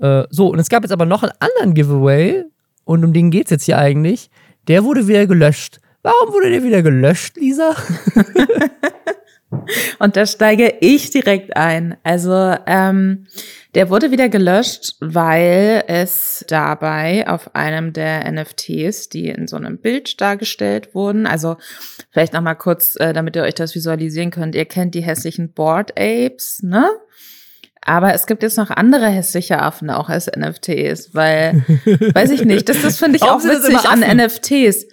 Äh, 0.00 0.24
so, 0.30 0.48
und 0.48 0.58
es 0.58 0.68
gab 0.68 0.82
jetzt 0.82 0.92
aber 0.92 1.06
noch 1.06 1.22
einen 1.22 1.32
anderen 1.38 1.74
Giveaway, 1.74 2.44
und 2.86 3.04
um 3.04 3.12
den 3.12 3.30
geht 3.30 3.46
es 3.46 3.50
jetzt 3.50 3.64
hier 3.64 3.78
eigentlich. 3.78 4.30
Der 4.68 4.84
wurde 4.84 5.08
wieder 5.08 5.26
gelöscht. 5.26 5.80
Warum 6.02 6.32
wurde 6.32 6.50
der 6.50 6.62
wieder 6.62 6.82
gelöscht, 6.82 7.36
Lisa? 7.36 7.74
Und 9.98 10.16
da 10.16 10.26
steige 10.26 10.74
ich 10.80 11.10
direkt 11.10 11.56
ein. 11.56 11.96
Also 12.04 12.54
ähm, 12.66 13.26
der 13.76 13.90
wurde 13.90 14.10
wieder 14.10 14.30
gelöscht, 14.30 14.94
weil 15.00 15.84
es 15.86 16.42
dabei 16.48 17.28
auf 17.28 17.54
einem 17.54 17.92
der 17.92 18.24
NFTs, 18.32 19.10
die 19.10 19.28
in 19.28 19.46
so 19.46 19.56
einem 19.56 19.76
Bild 19.76 20.18
dargestellt 20.22 20.94
wurden, 20.94 21.26
also 21.26 21.58
vielleicht 22.10 22.32
noch 22.32 22.40
mal 22.40 22.54
kurz, 22.54 22.96
äh, 22.98 23.12
damit 23.12 23.36
ihr 23.36 23.42
euch 23.42 23.54
das 23.54 23.74
visualisieren 23.74 24.30
könnt. 24.30 24.54
Ihr 24.54 24.64
kennt 24.64 24.94
die 24.94 25.02
hässlichen 25.02 25.52
Board 25.52 25.92
Apes, 25.98 26.62
ne? 26.62 26.88
Aber 27.82 28.14
es 28.14 28.26
gibt 28.26 28.42
jetzt 28.42 28.56
noch 28.56 28.70
andere 28.70 29.08
hässliche 29.08 29.60
Affen 29.60 29.90
auch 29.90 30.08
als 30.08 30.30
NFTs, 30.34 31.14
weil, 31.14 31.62
weiß 32.14 32.30
ich 32.30 32.46
nicht, 32.46 32.70
das, 32.70 32.80
das 32.80 32.98
finde 32.98 33.16
ich 33.16 33.24
auch 33.24 33.44
witzig 33.44 33.78
an 33.80 34.00
NFTs, 34.00 34.86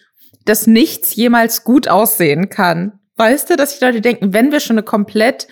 dass 0.44 0.68
nichts 0.68 1.16
jemals 1.16 1.64
gut 1.64 1.88
aussehen 1.88 2.50
kann. 2.50 3.00
Weißt 3.16 3.50
du, 3.50 3.56
dass 3.56 3.80
die 3.80 3.86
Leute 3.86 4.02
denken, 4.02 4.34
wenn 4.34 4.52
wir 4.52 4.60
schon 4.60 4.78
eine 4.78 4.84
komplett 4.84 5.48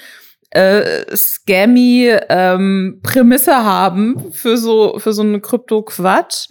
äh, 0.51 1.15
scammy 1.15 2.13
ähm, 2.29 2.99
Prämisse 3.03 3.63
haben 3.63 4.31
für 4.31 4.57
so 4.57 4.99
für 4.99 5.13
so 5.13 5.21
einen 5.21 5.41
Krypto-Quatsch, 5.41 6.49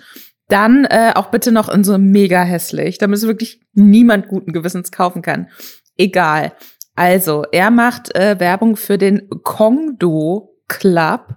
Dann 0.49 0.85
äh, 0.87 1.13
auch 1.15 1.27
bitte 1.31 1.53
noch 1.53 1.69
in 1.69 1.85
so 1.85 1.97
mega 1.99 2.43
hässlich, 2.43 2.99
damit 2.99 3.19
es 3.19 3.27
wirklich 3.27 3.61
niemand 3.73 4.29
guten 4.29 4.53
Gewissens 4.53 4.91
kaufen 4.91 5.23
kann. 5.23 5.49
Egal. 5.97 6.53
Also, 6.97 7.45
er 7.53 7.71
macht 7.71 8.15
äh, 8.15 8.41
Werbung 8.41 8.77
für 8.77 8.99
den 8.99 9.29
Kongdo 9.43 10.57
Club, 10.69 11.37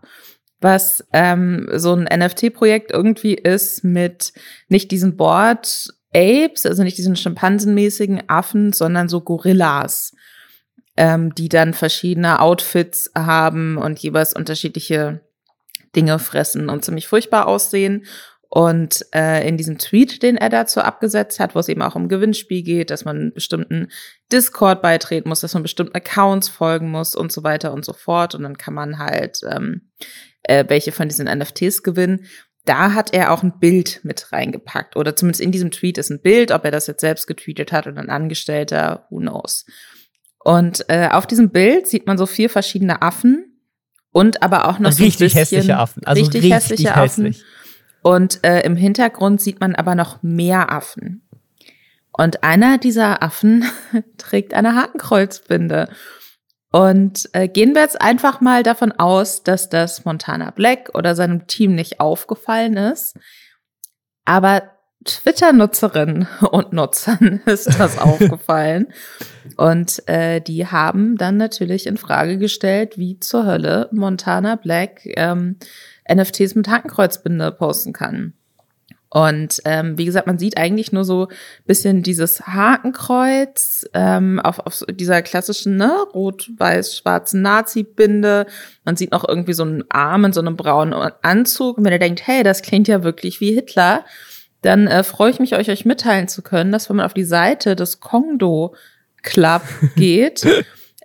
was 0.60 1.06
ähm, 1.14 1.70
so 1.74 1.94
ein 1.94 2.04
NFT-Projekt 2.04 2.92
irgendwie 2.92 3.34
ist 3.34 3.84
mit 3.84 4.34
nicht 4.68 4.92
diesen 4.92 5.16
Board 5.16 5.88
Apes, 6.16 6.66
also 6.66 6.84
nicht 6.84 6.98
diesen 6.98 7.16
schimpansenmäßigen 7.16 8.24
Affen, 8.28 8.72
sondern 8.72 9.10
so 9.10 9.22
Gorillas, 9.22 10.14
ähm, 10.98 11.34
die 11.36 11.50
dann 11.50 11.74
verschiedene 11.74 12.40
Outfits 12.40 13.12
haben 13.16 13.78
und 13.78 14.00
jeweils 14.00 14.34
unterschiedliche 14.34 15.22
Dinge 15.96 16.20
fressen 16.20 16.70
und 16.70 16.84
ziemlich 16.84 17.08
furchtbar 17.08 17.48
aussehen. 17.48 18.06
Und 18.50 19.04
äh, 19.16 19.48
in 19.48 19.58
diesem 19.58 19.80
Tweet, 19.80 20.22
den 20.22 20.38
er 20.38 20.50
dazu 20.50 20.82
abgesetzt 20.82 21.40
hat, 21.40 21.56
wo 21.56 21.60
es 21.60 21.70
eben 21.70 21.82
auch 21.82 21.96
um 21.96 22.08
Gewinnspiel 22.08 22.62
geht, 22.62 22.92
dass 22.92 23.04
man 23.04 23.34
bestimmten 23.34 23.88
Discord 24.32 24.84
beitreten 24.84 25.28
muss, 25.28 25.40
dass 25.40 25.56
man 25.56 25.64
bestimmten 25.64 25.96
Accounts 25.96 26.50
folgen 26.50 26.92
muss 26.92 27.16
und 27.16 27.32
so 27.32 27.44
weiter 27.44 27.74
und 27.74 27.84
so 27.84 27.94
fort. 27.94 28.36
Und 28.36 28.44
dann 28.44 28.60
kann 28.60 28.76
man 28.76 29.00
halt 29.00 29.40
ähm, 29.50 29.90
äh, 30.44 30.66
welche 30.68 30.92
von 30.92 31.08
diesen 31.08 31.26
NFTs 31.26 31.82
gewinnen. 31.82 32.26
Da 32.64 32.94
hat 32.94 33.12
er 33.12 33.32
auch 33.32 33.42
ein 33.42 33.58
Bild 33.60 34.02
mit 34.04 34.32
reingepackt. 34.32 34.96
Oder 34.98 35.16
zumindest 35.16 35.42
in 35.42 35.52
diesem 35.52 35.72
Tweet 35.72 35.98
ist 35.98 36.12
ein 36.12 36.22
Bild, 36.22 36.52
ob 36.52 36.64
er 36.64 36.72
das 36.72 36.86
jetzt 36.86 37.02
selbst 37.02 37.26
getweetet 37.26 37.72
hat 37.72 37.88
oder 37.88 38.00
ein 38.00 38.12
Angestellter, 38.12 39.08
who 39.10 39.18
knows. 39.18 39.66
Und 40.44 40.86
äh, 40.90 41.10
auf 41.12 41.26
diesem 41.26 41.50
Bild 41.50 41.88
sieht 41.88 42.06
man 42.06 42.18
so 42.18 42.26
vier 42.26 42.50
verschiedene 42.50 43.02
Affen 43.02 43.60
und 44.12 44.44
aber 44.44 44.68
auch 44.70 44.80
noch 44.80 44.90
richtig 44.90 45.00
so 45.00 45.24
ein 45.24 45.28
bisschen 45.28 45.40
hässliche 45.40 45.78
Affen. 45.78 46.04
Also 46.06 46.22
richtig, 46.22 46.44
richtig 46.44 46.54
hässliche 46.54 46.96
hässlich. 46.96 47.38
Affen. 47.38 47.46
Und 48.02 48.44
äh, 48.44 48.62
im 48.62 48.76
Hintergrund 48.76 49.42
sieht 49.42 49.62
man 49.62 49.76
aber 49.76 49.96
noch 49.96 50.22
mehr 50.22 50.72
Affen. 50.72 51.28
Und 52.12 52.44
einer 52.44 52.78
dieser 52.78 53.24
Affen 53.24 53.66
trägt 54.18 54.54
eine 54.54 54.76
Hakenkreuzbinde. 54.76 55.90
Und 56.72 57.30
äh, 57.34 57.48
gehen 57.48 57.74
wir 57.74 57.82
jetzt 57.82 58.02
einfach 58.02 58.42
mal 58.42 58.64
davon 58.64 58.92
aus, 58.92 59.44
dass 59.44 59.70
das 59.70 60.06
Montana 60.06 60.52
Black 60.52 60.92
oder 60.94 61.16
seinem 61.16 61.48
Team 61.48 61.76
nicht 61.76 62.00
aufgefallen 62.00 62.78
ist. 62.78 63.18
Aber 64.26 64.64
Twitter-Nutzerinnen 65.06 66.28
und 66.52 66.74
Nutzern 66.74 67.42
ist 67.46 67.80
das 67.80 67.98
aufgefallen. 67.98 68.88
Und 69.58 70.08
äh, 70.08 70.42
die 70.42 70.68
haben 70.68 71.18
dann 71.18 71.38
natürlich 71.38 71.88
in 71.88 71.98
Frage 71.98 72.38
gestellt, 72.38 72.98
wie 72.98 73.20
zur 73.20 73.46
Hölle 73.46 73.90
Montana 73.92 74.56
Black 74.56 75.02
ähm, 75.06 75.58
NFTs 76.12 76.56
mit 76.56 76.68
Hakenkreuzbinde 76.68 77.52
posten 77.52 77.94
kann. 77.94 78.34
Und 79.14 79.62
ähm, 79.66 79.96
wie 80.00 80.06
gesagt, 80.06 80.26
man 80.26 80.40
sieht 80.40 80.58
eigentlich 80.58 80.92
nur 80.92 81.06
so 81.06 81.28
bisschen 81.68 82.02
dieses 82.02 82.48
Hakenkreuz 82.48 83.86
ähm, 83.94 84.40
auf, 84.40 84.58
auf 84.58 84.84
dieser 84.90 85.22
klassischen 85.22 85.78
ne, 85.78 85.94
rot-weiß-schwarzen 86.16 87.40
Nazi-Binde. 87.44 88.48
Man 88.86 88.96
sieht 88.96 89.12
noch 89.12 89.28
irgendwie 89.28 89.54
so 89.54 89.62
einen 89.62 89.84
Arm 89.92 90.26
in 90.26 90.34
so 90.34 90.42
einem 90.42 90.56
braunen 90.56 90.96
Anzug. 91.22 91.78
Und 91.78 91.86
wenn 91.86 91.94
ihr 91.94 92.00
denkt, 92.00 92.26
hey, 92.26 92.42
das 92.42 92.64
klingt 92.64 92.88
ja 92.88 93.04
wirklich 93.04 93.40
wie 93.40 93.54
Hitler, 93.54 94.04
dann 94.64 94.88
äh, 94.88 95.04
freue 95.04 95.30
ich 95.30 95.40
mich, 95.40 95.56
euch 95.56 95.70
euch 95.70 95.86
mitteilen 95.86 96.28
zu 96.28 96.42
können, 96.42 96.72
dass 96.72 96.90
wenn 96.90 96.96
man 96.96 97.06
auf 97.06 97.14
die 97.14 97.24
Seite 97.24 97.76
des 97.76 98.00
Kongdo 98.00 98.76
Club 99.22 99.62
geht, 99.96 100.46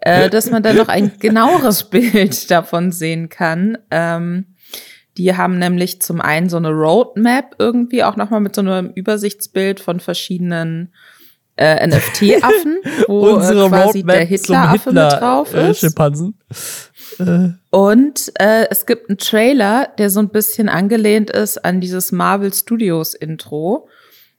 äh, 0.00 0.30
dass 0.30 0.50
man 0.50 0.62
dann 0.62 0.76
noch 0.76 0.88
ein 0.88 1.18
genaueres 1.18 1.84
Bild 1.90 2.50
davon 2.50 2.92
sehen 2.92 3.28
kann. 3.28 3.76
Ähm, 3.90 4.46
die 5.16 5.36
haben 5.36 5.58
nämlich 5.58 6.00
zum 6.00 6.20
einen 6.20 6.48
so 6.48 6.56
eine 6.56 6.70
Roadmap 6.70 7.56
irgendwie 7.58 8.04
auch 8.04 8.14
nochmal 8.14 8.40
mit 8.40 8.54
so 8.54 8.60
einem 8.60 8.92
Übersichtsbild 8.94 9.80
von 9.80 9.98
verschiedenen 9.98 10.94
äh, 11.58 11.86
NFT-Affen, 11.86 12.78
wo 13.08 13.34
Unsere 13.34 13.66
äh, 13.66 13.68
quasi 13.68 13.98
Roadmap 13.98 14.16
der 14.16 14.24
Hitler-Affe 14.24 14.90
Hitler, 14.90 15.04
mit 15.04 15.20
drauf 15.20 15.54
Äh, 15.54 15.70
ist. 15.70 15.80
Schimpansen. 15.80 16.38
Äh, 17.18 17.48
Und 17.70 18.32
äh, 18.38 18.66
es 18.70 18.86
gibt 18.86 19.08
einen 19.08 19.18
Trailer, 19.18 19.88
der 19.98 20.10
so 20.10 20.20
ein 20.20 20.28
bisschen 20.28 20.68
angelehnt 20.68 21.30
ist 21.30 21.64
an 21.64 21.80
dieses 21.80 22.12
Marvel 22.12 22.52
Studios 22.54 23.14
Intro 23.14 23.88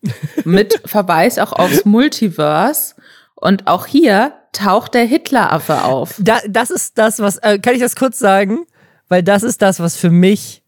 mit 0.46 0.82
Verweis 0.86 1.38
auch 1.40 1.54
aufs 1.54 1.86
Multiverse. 1.86 2.96
Und 3.36 3.68
auch 3.68 3.86
hier 3.86 4.34
taucht 4.52 4.94
der 4.94 5.06
Hitleraffe 5.06 5.84
auf. 5.84 6.16
da, 6.20 6.40
das 6.48 6.72
ist 6.72 6.98
das, 6.98 7.20
was, 7.20 7.38
äh, 7.38 7.60
kann 7.60 7.74
ich 7.76 7.80
das 7.82 7.96
kurz 7.96 8.20
sagen? 8.20 8.66
Weil 9.08 9.24
das 9.24 9.44
ist 9.44 9.62
das, 9.62 9.80
was 9.80 9.96
für 9.96 10.10
mich 10.10 10.62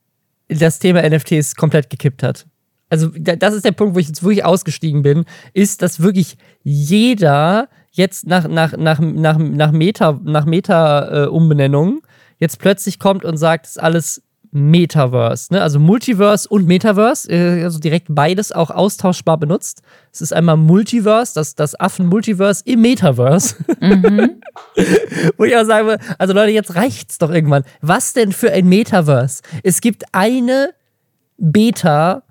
das 0.48 0.80
Thema 0.80 1.02
NFTs 1.08 1.56
komplett 1.56 1.90
gekippt 1.90 2.24
hat. 2.24 2.46
Also 2.92 3.08
da- 3.18 3.36
das 3.36 3.56
ist 3.56 3.66
der 3.66 3.72
Punkt, 3.72 3.96
wo 3.96 4.00
ich 4.00 4.08
jetzt 4.08 4.22
wirklich 4.22 4.46
ausgestiegen 4.46 5.02
bin, 5.02 5.26
ist, 5.54 5.82
dass 5.82 6.02
wirklich 6.02 6.38
jeder 6.64 7.68
jetzt 7.92 8.28
nach, 8.28 8.48
nach, 8.48 8.78
nach, 8.78 9.00
nach, 9.00 9.38
nach 9.40 9.72
Meta, 9.72 10.20
nach 10.24 10.46
Meta-Umbenennung 10.46 12.02
jetzt 12.38 12.60
plötzlich 12.60 13.00
kommt 13.00 13.26
und 13.26 13.38
sagt, 13.38 13.66
es 13.66 13.72
ist 13.72 13.78
alles 13.82 14.22
Metaverse, 14.54 15.54
ne? 15.54 15.62
also 15.62 15.80
Multiverse 15.80 16.48
und 16.50 16.68
Metaverse, 16.68 17.32
äh, 17.32 17.64
also 17.64 17.80
direkt 17.80 18.08
beides 18.10 18.52
auch 18.52 18.70
austauschbar 18.70 19.38
benutzt. 19.38 19.82
Es 20.12 20.20
ist 20.20 20.34
einmal 20.34 20.58
Multiverse, 20.58 21.34
das, 21.36 21.56
das 21.56 21.80
Affen-Multiverse 21.80 22.64
im 22.66 22.82
Metaverse. 22.82 23.56
Mhm. 23.80 24.42
Wo 25.38 25.46
ich 25.46 25.56
auch 25.56 25.64
sagen 25.64 25.88
will, 25.88 25.98
also 26.18 26.34
Leute, 26.34 26.52
jetzt 26.52 26.76
reicht's 26.76 27.18
doch 27.18 27.30
irgendwann. 27.32 27.64
Was 27.82 28.12
denn 28.12 28.34
für 28.34 28.52
ein 28.52 28.68
Metaverse? 28.68 29.42
Es 29.64 29.80
gibt 29.80 30.04
eine 30.12 30.74
Beta 31.38 32.24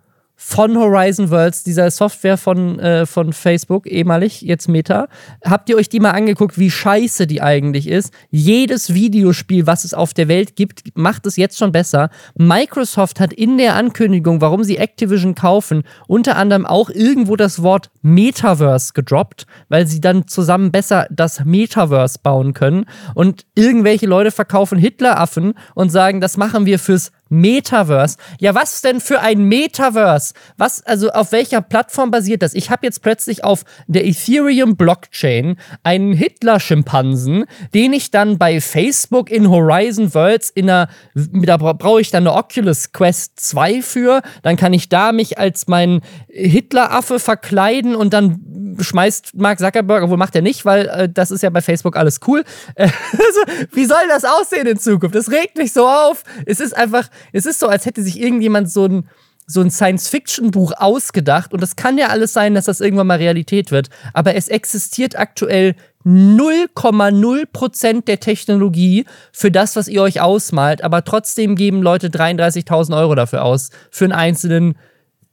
von 0.42 0.78
Horizon 0.78 1.30
Worlds, 1.30 1.64
dieser 1.64 1.90
Software 1.90 2.38
von, 2.38 2.78
äh, 2.78 3.04
von 3.04 3.34
Facebook, 3.34 3.86
ehemalig, 3.86 4.40
jetzt 4.40 4.68
Meta. 4.68 5.06
Habt 5.44 5.68
ihr 5.68 5.76
euch 5.76 5.90
die 5.90 6.00
mal 6.00 6.12
angeguckt, 6.12 6.58
wie 6.58 6.70
scheiße 6.70 7.26
die 7.26 7.42
eigentlich 7.42 7.86
ist? 7.86 8.10
Jedes 8.30 8.94
Videospiel, 8.94 9.66
was 9.66 9.84
es 9.84 9.92
auf 9.92 10.14
der 10.14 10.28
Welt 10.28 10.56
gibt, 10.56 10.96
macht 10.96 11.26
es 11.26 11.36
jetzt 11.36 11.58
schon 11.58 11.72
besser. 11.72 12.08
Microsoft 12.36 13.20
hat 13.20 13.34
in 13.34 13.58
der 13.58 13.76
Ankündigung, 13.76 14.40
warum 14.40 14.64
sie 14.64 14.78
Activision 14.78 15.34
kaufen, 15.34 15.82
unter 16.08 16.36
anderem 16.36 16.64
auch 16.64 16.88
irgendwo 16.88 17.36
das 17.36 17.62
Wort 17.62 17.90
Metaverse 18.00 18.94
gedroppt, 18.94 19.46
weil 19.68 19.86
sie 19.86 20.00
dann 20.00 20.26
zusammen 20.26 20.72
besser 20.72 21.06
das 21.10 21.44
Metaverse 21.44 22.18
bauen 22.22 22.54
können. 22.54 22.86
Und 23.14 23.44
irgendwelche 23.54 24.06
Leute 24.06 24.30
verkaufen 24.30 24.78
Hitleraffen 24.78 25.52
und 25.74 25.90
sagen, 25.90 26.22
das 26.22 26.38
machen 26.38 26.64
wir 26.64 26.78
fürs 26.78 27.12
Metaverse. 27.30 28.16
Ja, 28.38 28.54
was 28.54 28.82
denn 28.82 29.00
für 29.00 29.20
ein 29.20 29.44
Metaverse? 29.44 30.34
Was, 30.58 30.82
also 30.84 31.10
auf 31.10 31.32
welcher 31.32 31.62
Plattform 31.62 32.10
basiert 32.10 32.42
das? 32.42 32.54
Ich 32.54 32.70
habe 32.70 32.84
jetzt 32.86 33.02
plötzlich 33.02 33.42
auf 33.44 33.64
der 33.86 34.06
Ethereum 34.06 34.76
Blockchain 34.76 35.56
einen 35.82 36.12
Hitler-Schimpansen, 36.12 37.44
den 37.74 37.92
ich 37.92 38.10
dann 38.10 38.36
bei 38.38 38.60
Facebook 38.60 39.30
in 39.30 39.48
Horizon 39.48 40.12
Worlds 40.14 40.50
in 40.50 40.68
einer, 40.68 40.88
da 41.14 41.56
bra- 41.56 41.72
brauche 41.72 42.00
ich 42.00 42.10
dann 42.10 42.26
eine 42.26 42.34
Oculus 42.36 42.92
Quest 42.92 43.38
2 43.40 43.80
für. 43.82 44.22
Dann 44.42 44.56
kann 44.56 44.72
ich 44.72 44.88
da 44.88 45.12
mich 45.12 45.38
als 45.38 45.66
mein 45.68 46.00
Hitler-Affe 46.28 47.18
verkleiden 47.18 47.94
und 47.94 48.12
dann 48.12 48.76
schmeißt 48.80 49.34
Mark 49.36 49.58
Zuckerberg, 49.58 50.02
obwohl 50.04 50.16
macht 50.16 50.34
er 50.36 50.42
nicht, 50.42 50.64
weil 50.64 50.86
äh, 50.88 51.08
das 51.08 51.30
ist 51.30 51.42
ja 51.42 51.50
bei 51.50 51.60
Facebook 51.60 51.96
alles 51.96 52.20
cool. 52.26 52.44
Äh, 52.76 52.88
wie 53.72 53.84
soll 53.84 53.98
das 54.08 54.24
aussehen 54.24 54.66
in 54.66 54.78
Zukunft? 54.78 55.14
Das 55.14 55.30
regt 55.30 55.56
mich 55.56 55.72
so 55.72 55.86
auf. 55.86 56.22
Es 56.46 56.60
ist 56.60 56.76
einfach, 56.76 57.08
es 57.32 57.46
ist 57.46 57.60
so, 57.60 57.68
als 57.68 57.86
hätte 57.86 58.02
sich 58.02 58.20
irgendjemand 58.20 58.70
so 58.70 58.86
ein 58.86 59.08
so 59.46 59.60
ein 59.60 59.70
Science-Fiction-Buch 59.70 60.72
ausgedacht 60.76 61.52
und 61.52 61.60
es 61.60 61.74
kann 61.74 61.98
ja 61.98 62.06
alles 62.08 62.32
sein, 62.32 62.54
dass 62.54 62.66
das 62.66 62.80
irgendwann 62.80 63.08
mal 63.08 63.18
Realität 63.18 63.72
wird, 63.72 63.88
aber 64.12 64.36
es 64.36 64.46
existiert 64.46 65.18
aktuell 65.18 65.74
0,0% 66.06 68.04
der 68.04 68.20
Technologie 68.20 69.06
für 69.32 69.50
das, 69.50 69.74
was 69.76 69.88
ihr 69.88 70.02
euch 70.02 70.20
ausmalt, 70.20 70.84
aber 70.84 71.04
trotzdem 71.04 71.56
geben 71.56 71.82
Leute 71.82 72.08
33.000 72.08 72.96
Euro 72.96 73.16
dafür 73.16 73.44
aus, 73.44 73.70
für 73.90 74.04
einen 74.04 74.12
einzelnen 74.12 74.76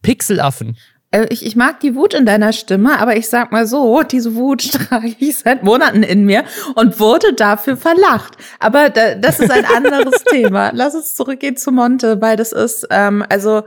Pixelaffen. 0.02 0.78
Äh, 1.12 1.28
Ich, 1.30 1.46
ich 1.46 1.56
mag 1.56 1.80
die 1.80 1.96
Wut 1.96 2.13
in 2.13 2.26
deiner 2.26 2.54
Stimme, 2.54 3.00
aber 3.00 3.15
ich 3.17 3.30
sag 3.30 3.52
mal 3.52 3.67
so, 3.67 4.04
diese 4.04 4.36
Wut 4.36 4.72
trage 4.72 5.15
ich 5.20 5.38
seit 5.38 5.63
Monaten 5.63 6.04
in 6.04 6.26
mir 6.26 6.43
und 6.76 7.00
wurde 7.00 7.34
dafür 7.34 7.78
verlacht. 7.78 8.38
Aber 8.60 8.89
da, 8.89 9.15
das 9.15 9.39
ist 9.39 9.52
ein 9.52 9.65
anderes 9.65 10.24
Thema. 10.30 10.72
Lass 10.74 10.96
uns 10.96 11.15
zurückgehen 11.15 11.58
zu 11.58 11.72
Monte, 11.72 12.22
weil 12.22 12.38
das 12.38 12.52
ist, 12.52 12.88
ähm, 12.89 13.26
also 13.30 13.63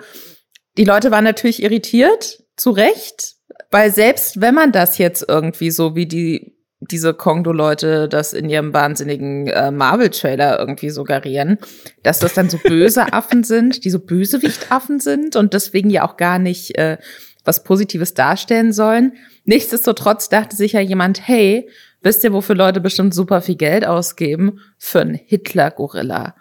die 0.76 0.85
Leute 0.85 1.11
waren 1.11 1.24
natürlich 1.24 1.62
irritiert, 1.62 2.44
zu 2.57 2.70
Recht, 2.70 3.37
weil 3.70 3.92
selbst 3.92 4.40
wenn 4.40 4.55
man 4.55 4.72
das 4.72 4.98
jetzt 4.98 5.24
irgendwie 5.29 5.70
so 5.70 5.96
wie 5.96 6.07
die 6.07 6.57
diese 6.81 7.12
Kongdo-Leute 7.12 8.09
das 8.09 8.33
in 8.33 8.48
ihrem 8.48 8.72
wahnsinnigen 8.72 9.48
äh, 9.48 9.70
Marvel-Trailer 9.70 10.59
irgendwie 10.59 10.88
suggerieren, 10.88 11.59
dass 12.03 12.20
das 12.20 12.33
dann 12.33 12.48
so 12.48 12.59
böse 12.59 13.12
Affen 13.12 13.44
sind, 13.44 13.85
die 13.85 13.90
so 13.90 13.98
Bösewichtaffen 13.98 14.98
sind 14.98 15.37
und 15.37 15.53
deswegen 15.53 15.90
ja 15.90 16.09
auch 16.09 16.16
gar 16.16 16.38
nicht 16.38 16.79
äh, 16.79 16.96
was 17.44 17.64
Positives 17.64 18.14
darstellen 18.14 18.72
sollen. 18.72 19.14
Nichtsdestotrotz 19.44 20.29
dachte 20.29 20.57
sich 20.57 20.72
ja 20.72 20.81
jemand, 20.81 21.26
hey, 21.26 21.68
wisst 22.03 22.24
ihr, 22.24 22.33
wofür 22.33 22.55
Leute 22.55 22.81
bestimmt 22.81 23.14
super 23.14 23.40
viel 23.40 23.57
Geld 23.57 23.87
ausgeben? 23.87 24.61
Für 24.79 25.00
einen 25.00 25.14
Hitler-Gorilla. 25.14 26.35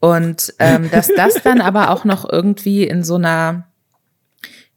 Und 0.00 0.54
ähm, 0.58 0.90
dass 0.90 1.08
das 1.08 1.34
dann 1.42 1.60
aber 1.60 1.90
auch 1.90 2.04
noch 2.04 2.30
irgendwie 2.30 2.84
in 2.84 3.02
so 3.02 3.16
einer 3.16 3.64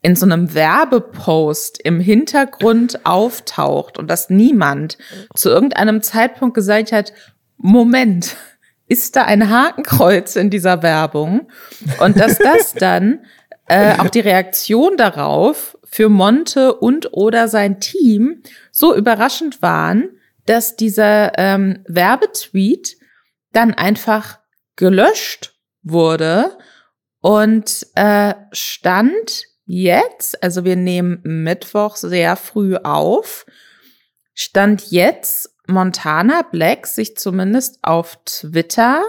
in 0.03 0.15
so 0.15 0.25
einem 0.25 0.55
Werbepost 0.55 1.79
im 1.79 1.99
Hintergrund 1.99 3.05
auftaucht 3.05 3.99
und 3.99 4.09
dass 4.09 4.31
niemand 4.31 4.97
zu 5.35 5.49
irgendeinem 5.49 6.01
Zeitpunkt 6.01 6.55
gesagt 6.55 6.91
hat, 6.91 7.13
Moment, 7.57 8.35
ist 8.87 9.15
da 9.15 9.23
ein 9.23 9.49
Hakenkreuz 9.49 10.35
in 10.35 10.49
dieser 10.49 10.81
Werbung? 10.81 11.47
Und 11.99 12.19
dass 12.19 12.39
das 12.39 12.73
dann 12.79 13.19
äh, 13.71 13.99
auch 13.99 14.09
die 14.09 14.19
Reaktion 14.19 14.97
darauf 14.97 15.77
für 15.83 16.09
Monte 16.09 16.73
und 16.75 17.13
oder 17.13 17.47
sein 17.47 17.79
Team 17.79 18.43
so 18.71 18.95
überraschend 18.95 19.61
waren, 19.61 20.09
dass 20.45 20.75
dieser 20.75 21.37
ähm, 21.37 21.83
Werbetweet 21.87 22.97
dann 23.53 23.73
einfach 23.73 24.39
gelöscht 24.75 25.53
wurde 25.83 26.57
und 27.21 27.87
äh, 27.95 28.33
stand 28.51 29.45
jetzt, 29.65 30.43
also 30.43 30.65
wir 30.65 30.75
nehmen 30.75 31.21
Mittwoch 31.23 31.95
sehr 31.95 32.35
früh 32.35 32.75
auf, 32.75 33.45
stand 34.33 34.91
jetzt 34.91 35.55
Montana 35.67 36.41
Black 36.41 36.87
sich 36.87 37.15
zumindest 37.15 37.79
auf 37.83 38.17
Twitter 38.25 39.03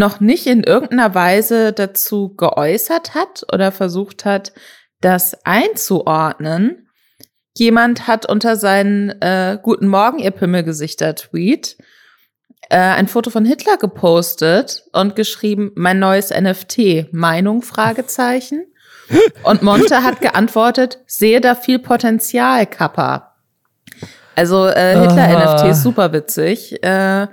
noch 0.00 0.18
nicht 0.18 0.46
in 0.46 0.64
irgendeiner 0.64 1.14
Weise 1.14 1.72
dazu 1.72 2.34
geäußert 2.34 3.14
hat 3.14 3.46
oder 3.52 3.70
versucht 3.70 4.24
hat, 4.24 4.52
das 5.00 5.44
einzuordnen. 5.44 6.88
Jemand 7.56 8.08
hat 8.08 8.26
unter 8.26 8.56
seinen 8.56 9.10
äh, 9.20 9.58
Guten 9.62 9.86
Morgen, 9.86 10.18
ihr 10.18 10.32
Pimmelgesichter-Tweet 10.32 11.76
äh, 12.70 12.76
ein 12.76 13.08
Foto 13.08 13.30
von 13.30 13.44
Hitler 13.44 13.76
gepostet 13.76 14.84
und 14.92 15.16
geschrieben, 15.16 15.72
mein 15.74 15.98
neues 15.98 16.30
NFT, 16.30 17.12
Meinung, 17.12 17.62
Fragezeichen. 17.62 18.64
Und 19.42 19.62
Monte 19.62 20.04
hat 20.04 20.20
geantwortet, 20.20 21.00
sehe 21.06 21.40
da 21.40 21.56
viel 21.56 21.80
Potenzial, 21.80 22.66
Kappa. 22.66 23.34
Also 24.36 24.66
äh, 24.68 25.00
Hitler-NFT 25.00 25.70
ist 25.72 25.82
super 25.82 26.12
witzig. 26.12 26.80
Äh, 26.84 27.26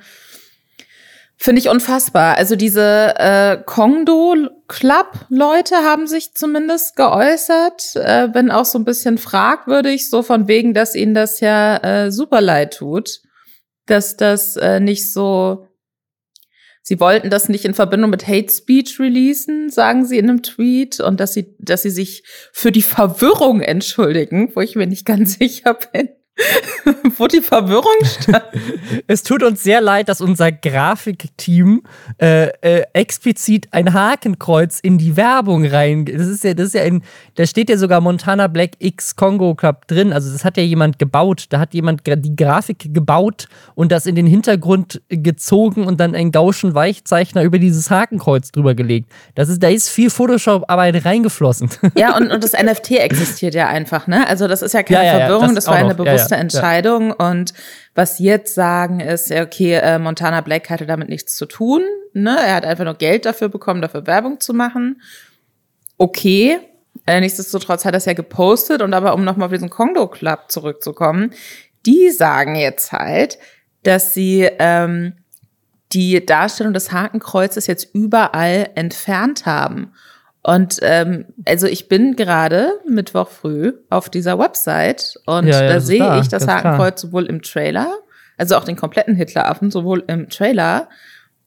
Finde 1.40 1.62
ich 1.62 1.70
unfassbar. 1.70 2.36
Also 2.36 2.56
diese 2.56 3.14
äh, 3.16 3.60
Kongdo-Club-Leute 3.64 5.76
haben 5.76 6.08
sich 6.08 6.34
zumindest 6.34 6.96
geäußert, 6.96 7.96
äh, 7.96 8.30
wenn 8.34 8.50
auch 8.50 8.66
so 8.66 8.80
ein 8.80 8.86
bisschen 8.86 9.20
fragwürdig, 9.20 10.10
so 10.10 10.24
von 10.24 10.48
wegen, 10.48 10.74
dass 10.74 10.96
ihnen 10.96 11.14
das 11.14 11.40
ja 11.40 11.78
äh, 11.78 12.12
super 12.12 12.42
leid 12.42 12.74
tut, 12.74 13.22
dass 13.86 14.18
das 14.18 14.56
äh, 14.56 14.80
nicht 14.80 15.14
so. 15.14 15.68
Sie 16.82 17.00
wollten 17.00 17.30
das 17.30 17.50
nicht 17.50 17.66
in 17.66 17.76
Verbindung 17.76 18.10
mit 18.10 18.28
Hate 18.28 18.52
Speech 18.52 19.00
releasen, 19.00 19.70
sagen 19.70 20.06
sie 20.06 20.18
in 20.18 20.30
einem 20.30 20.42
Tweet, 20.42 21.00
und 21.02 21.20
dass 21.20 21.34
sie, 21.34 21.56
dass 21.60 21.84
sie 21.84 21.92
sich 21.92 22.24
für 22.52 22.72
die 22.72 22.82
Verwirrung 22.82 23.62
entschuldigen, 23.62 24.56
wo 24.56 24.62
ich 24.62 24.76
mir 24.76 24.88
nicht 24.88 25.06
ganz 25.06 25.38
sicher 25.38 25.78
bin. 25.94 26.10
Wo 27.18 27.28
die 27.28 27.42
Verwirrung 27.42 27.94
stand. 28.04 28.44
es 29.08 29.24
tut 29.24 29.44
uns 29.44 29.64
sehr 29.64 29.82
leid, 29.82 30.10
dass 30.10 30.22
unser 30.22 30.52
Grafikteam 30.52 31.84
äh, 32.22 32.48
äh, 32.62 32.84
explizit 32.94 33.68
ein 33.72 33.94
Hakenkreuz 33.94 34.80
in 34.80 34.98
die 34.98 35.18
Werbung 35.18 35.66
rein. 35.66 36.06
Das 36.06 36.28
ist 36.28 36.44
ja, 36.44 36.54
das 36.54 36.68
ist 36.68 36.74
ja 36.76 36.84
in, 36.84 37.02
da 37.36 37.46
steht 37.46 37.70
ja 37.70 37.78
sogar 37.78 38.02
Montana 38.02 38.48
Black 38.48 38.72
X 38.80 39.16
Congo 39.16 39.56
Club 39.56 39.88
drin. 39.88 40.14
Also 40.14 40.32
das 40.32 40.46
hat 40.46 40.58
ja 40.58 40.64
jemand 40.64 41.00
gebaut. 41.00 41.46
Da 41.50 41.60
hat 41.60 41.74
jemand 41.74 42.02
die 42.06 42.36
Grafik 42.36 42.94
gebaut 42.94 43.48
und 43.76 43.92
das 43.92 44.06
in 44.06 44.16
den 44.16 44.28
Hintergrund 44.28 45.02
gezogen 45.10 45.86
und 45.86 46.00
dann 46.00 46.14
einen 46.14 46.32
Gauschen 46.32 46.76
Weichzeichner 46.76 47.44
über 47.44 47.60
dieses 47.60 47.90
Hakenkreuz 47.90 48.52
drüber 48.52 48.76
gelegt. 48.76 49.12
Das 49.36 49.50
ist, 49.50 49.64
da 49.64 49.70
ist 49.70 49.90
viel 49.90 50.10
Photoshop-Arbeit 50.10 51.04
reingeflossen. 51.06 51.70
Ja, 51.96 52.16
und, 52.16 52.32
und 52.32 52.44
das 52.44 52.54
NFT 52.54 52.92
existiert 52.92 53.56
ja 53.56 53.68
einfach, 53.68 54.08
ne? 54.08 54.28
Also 54.28 54.48
das 54.48 54.62
ist 54.62 54.74
ja 54.74 54.84
keine 54.84 55.06
ja, 55.06 55.14
ja, 55.14 55.20
Verwirrung, 55.20 55.56
das, 55.56 55.66
das 55.66 55.68
war 55.68 55.76
eine 55.76 55.96
bewusste 55.96 56.27
bewusste 56.30 56.36
Entscheidung. 56.36 57.10
Ja. 57.10 57.30
Und 57.30 57.54
was 57.96 58.18
sie 58.18 58.26
jetzt 58.26 58.54
sagen 58.56 59.00
ist, 59.00 59.32
okay, 59.32 59.74
äh, 59.76 60.00
Montana 60.00 60.42
Black 60.42 60.70
hatte 60.70 60.86
damit 60.86 61.10
nichts 61.10 61.36
zu 61.36 61.46
tun. 61.46 61.84
Ne? 62.14 62.38
Er 62.38 62.56
hat 62.56 62.66
einfach 62.66 62.86
nur 62.86 62.96
Geld 62.96 63.26
dafür 63.26 63.50
bekommen, 63.50 63.82
dafür 63.82 64.08
Werbung 64.08 64.40
zu 64.40 64.54
machen. 64.54 65.02
Okay. 65.98 66.60
Äh, 67.06 67.20
nichtsdestotrotz 67.22 67.86
hat 67.86 67.94
er 67.94 68.00
es 68.00 68.06
ja 68.06 68.14
gepostet. 68.14 68.82
Und 68.82 68.94
aber 68.94 69.14
um 69.14 69.24
nochmal 69.24 69.46
auf 69.46 69.54
diesen 69.54 69.70
Kongo 69.70 70.08
Club 70.08 70.46
zurückzukommen, 70.50 71.34
die 71.86 72.10
sagen 72.12 72.56
jetzt 72.56 72.92
halt, 72.92 73.38
dass 73.84 74.14
sie 74.14 74.50
ähm, 74.60 75.14
die 75.94 76.26
Darstellung 76.26 76.74
des 76.74 76.92
Hakenkreuzes 76.92 77.68
jetzt 77.68 77.94
überall 77.94 78.70
entfernt 78.76 79.46
haben. 79.46 79.94
Und 80.48 80.80
ähm, 80.82 81.26
also 81.46 81.68
ich 81.68 81.90
bin 81.90 82.16
gerade 82.16 82.80
Mittwoch 82.88 83.28
früh 83.28 83.74
auf 83.90 84.08
dieser 84.08 84.40
Website 84.40 85.20
und 85.26 85.46
ja, 85.46 85.62
ja, 85.62 85.74
da 85.74 85.82
sehe 85.82 86.00
da, 86.00 86.22
ich 86.22 86.30
das 86.30 86.48
Hakenkreuz 86.48 87.02
sowohl 87.02 87.26
im 87.26 87.42
Trailer, 87.42 87.94
also 88.38 88.56
auch 88.56 88.64
den 88.64 88.78
kompletten 88.78 89.14
Hitleraffen, 89.14 89.72
sowohl 89.72 90.06
im 90.08 90.30
Trailer 90.30 90.88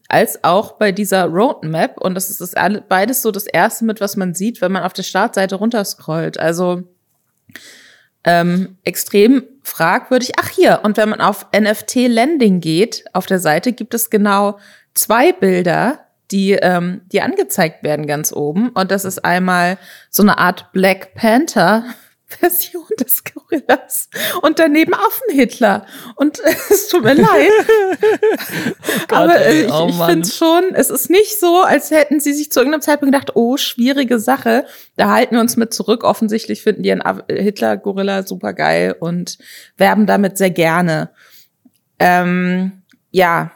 als 0.08 0.44
auch 0.44 0.72
bei 0.72 0.92
dieser 0.92 1.24
Roadmap. 1.24 1.98
Und 1.98 2.14
das 2.14 2.28
ist 2.28 2.42
das 2.42 2.52
beides 2.90 3.22
so 3.22 3.30
das 3.30 3.46
erste 3.46 3.86
mit, 3.86 4.02
was 4.02 4.18
man 4.18 4.34
sieht, 4.34 4.60
wenn 4.60 4.70
man 4.70 4.82
auf 4.82 4.92
der 4.92 5.02
Startseite 5.02 5.54
runterscrollt. 5.54 6.38
Also 6.38 6.82
ähm, 8.24 8.76
extrem 8.84 9.44
fragwürdig. 9.62 10.32
Ach 10.38 10.50
hier, 10.50 10.80
und 10.82 10.98
wenn 10.98 11.08
man 11.08 11.22
auf 11.22 11.46
NFT 11.58 12.06
Landing 12.06 12.60
geht, 12.60 13.06
auf 13.14 13.24
der 13.24 13.38
Seite 13.38 13.72
gibt 13.72 13.94
es 13.94 14.10
genau 14.10 14.58
zwei 14.92 15.32
Bilder 15.32 16.00
die, 16.30 16.52
ähm, 16.52 17.02
die 17.12 17.20
angezeigt 17.22 17.82
werden 17.82 18.06
ganz 18.06 18.32
oben. 18.32 18.70
Und 18.70 18.90
das 18.90 19.04
ist 19.04 19.24
einmal 19.24 19.78
so 20.10 20.22
eine 20.22 20.38
Art 20.38 20.72
Black 20.72 21.14
Panther. 21.14 21.84
Version 22.38 22.86
des 22.98 23.24
Gorillas 23.24 24.08
und 24.42 24.60
daneben 24.60 24.94
Affenhitler. 24.94 25.84
Und 26.14 26.38
es 26.70 26.88
tut 26.88 27.02
mir 27.02 27.14
leid. 27.14 27.50
oh 29.10 29.14
aber 29.14 29.40
ey, 29.40 29.64
ich, 29.64 29.72
oh 29.72 29.88
ich 29.88 29.96
finde 29.96 30.28
schon, 30.28 30.74
es 30.74 30.90
ist 30.90 31.10
nicht 31.10 31.40
so, 31.40 31.62
als 31.62 31.90
hätten 31.90 32.20
sie 32.20 32.32
sich 32.32 32.52
zu 32.52 32.60
irgendeinem 32.60 32.82
Zeitpunkt 32.82 33.12
gedacht, 33.12 33.32
oh, 33.34 33.56
schwierige 33.56 34.20
Sache. 34.20 34.64
Da 34.96 35.10
halten 35.10 35.34
wir 35.34 35.40
uns 35.40 35.56
mit 35.56 35.74
zurück. 35.74 36.04
Offensichtlich 36.04 36.62
finden 36.62 36.84
die 36.84 36.92
einen 36.92 37.22
Hitler-Gorilla 37.28 38.22
super 38.22 38.52
geil 38.52 38.94
und 38.98 39.38
werben 39.76 40.06
damit 40.06 40.38
sehr 40.38 40.50
gerne. 40.50 41.10
Ähm, 41.98 42.82
ja, 43.10 43.50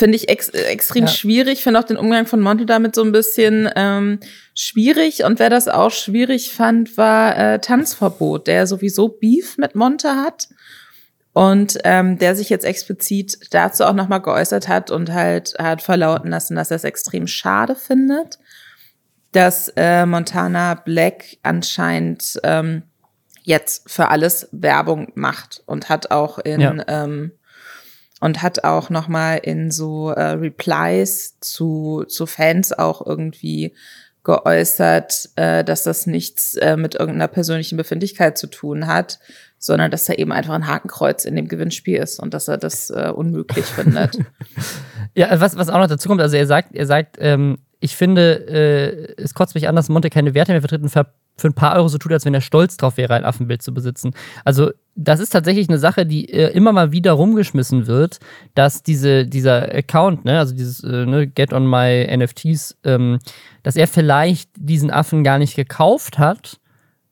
Finde 0.00 0.16
ich 0.16 0.30
ex 0.30 0.48
extrem 0.48 1.04
ja. 1.04 1.08
schwierig. 1.10 1.62
Finde 1.62 1.78
auch 1.78 1.84
den 1.84 1.98
Umgang 1.98 2.24
von 2.24 2.40
Monte 2.40 2.64
damit 2.64 2.94
so 2.94 3.04
ein 3.04 3.12
bisschen 3.12 3.68
ähm, 3.76 4.18
schwierig. 4.54 5.24
Und 5.24 5.38
wer 5.38 5.50
das 5.50 5.68
auch 5.68 5.90
schwierig 5.90 6.54
fand, 6.54 6.96
war 6.96 7.36
äh, 7.36 7.58
Tanzverbot, 7.58 8.46
der 8.46 8.66
sowieso 8.66 9.08
Beef 9.08 9.58
mit 9.58 9.74
Monte 9.74 10.16
hat. 10.16 10.48
Und 11.34 11.80
ähm, 11.84 12.18
der 12.18 12.34
sich 12.34 12.48
jetzt 12.48 12.64
explizit 12.64 13.40
dazu 13.50 13.84
auch 13.84 13.92
nochmal 13.92 14.22
geäußert 14.22 14.68
hat 14.68 14.90
und 14.90 15.12
halt 15.12 15.54
hat 15.58 15.82
verlauten 15.82 16.30
lassen, 16.30 16.56
dass 16.56 16.70
er 16.70 16.76
es 16.76 16.84
extrem 16.84 17.26
schade 17.26 17.76
findet, 17.76 18.38
dass 19.32 19.70
äh, 19.76 20.06
Montana 20.06 20.76
Black 20.76 21.36
anscheinend 21.42 22.40
ähm, 22.42 22.84
jetzt 23.42 23.90
für 23.90 24.08
alles 24.08 24.48
Werbung 24.50 25.12
macht 25.14 25.62
und 25.66 25.90
hat 25.90 26.10
auch 26.10 26.38
in 26.38 26.60
ja. 26.62 26.84
ähm, 26.88 27.32
und 28.20 28.42
hat 28.42 28.64
auch 28.64 28.90
noch 28.90 29.08
mal 29.08 29.36
in 29.36 29.70
so 29.70 30.10
äh, 30.10 30.32
Replies 30.32 31.38
zu 31.40 32.04
zu 32.06 32.26
Fans 32.26 32.72
auch 32.72 33.04
irgendwie 33.04 33.74
geäußert, 34.22 35.30
äh, 35.36 35.64
dass 35.64 35.82
das 35.82 36.06
nichts 36.06 36.54
äh, 36.56 36.76
mit 36.76 36.94
irgendeiner 36.94 37.28
persönlichen 37.28 37.76
Befindlichkeit 37.76 38.36
zu 38.36 38.48
tun 38.48 38.86
hat, 38.86 39.18
sondern 39.58 39.90
dass 39.90 40.08
er 40.08 40.18
eben 40.18 40.32
einfach 40.32 40.54
ein 40.54 40.66
Hakenkreuz 40.66 41.24
in 41.24 41.36
dem 41.36 41.48
Gewinnspiel 41.48 41.96
ist 41.96 42.20
und 42.20 42.34
dass 42.34 42.48
er 42.48 42.58
das 42.58 42.90
äh, 42.90 43.12
unmöglich 43.14 43.64
findet. 43.64 44.18
Ja, 45.12 45.40
was, 45.40 45.56
was 45.56 45.68
auch 45.68 45.78
noch 45.78 45.88
dazu 45.88 46.08
kommt, 46.08 46.20
also 46.20 46.36
er 46.36 46.46
sagt, 46.46 46.72
er 46.72 46.86
sagt, 46.86 47.16
ähm, 47.18 47.58
ich 47.80 47.96
finde, 47.96 48.46
äh, 48.48 49.22
es 49.22 49.34
kotzt 49.34 49.54
mich 49.54 49.66
an, 49.66 49.74
dass 49.74 49.88
Monte 49.88 50.10
keine 50.10 50.34
Werte 50.34 50.52
mehr 50.52 50.60
vertritt 50.60 50.82
und 50.82 50.90
für 50.90 51.48
ein 51.48 51.54
paar 51.54 51.74
Euro 51.76 51.88
so 51.88 51.98
tut, 51.98 52.12
als 52.12 52.26
wenn 52.26 52.34
er 52.34 52.42
stolz 52.42 52.76
drauf 52.76 52.98
wäre, 52.98 53.14
ein 53.14 53.24
Affenbild 53.24 53.62
zu 53.62 53.72
besitzen. 53.72 54.12
Also, 54.44 54.70
das 54.94 55.20
ist 55.20 55.30
tatsächlich 55.30 55.68
eine 55.68 55.78
Sache, 55.78 56.04
die 56.04 56.30
äh, 56.30 56.52
immer 56.52 56.72
mal 56.72 56.92
wieder 56.92 57.12
rumgeschmissen 57.12 57.86
wird, 57.86 58.18
dass 58.54 58.82
diese, 58.82 59.24
dieser 59.26 59.74
Account, 59.74 60.26
ne, 60.26 60.38
also 60.38 60.54
dieses 60.54 60.84
äh, 60.84 61.06
ne, 61.06 61.26
Get 61.26 61.54
on 61.54 61.66
my 61.66 62.06
NFTs, 62.14 62.76
ähm, 62.84 63.18
dass 63.62 63.76
er 63.76 63.88
vielleicht 63.88 64.50
diesen 64.56 64.90
Affen 64.90 65.24
gar 65.24 65.38
nicht 65.38 65.56
gekauft 65.56 66.18
hat, 66.18 66.60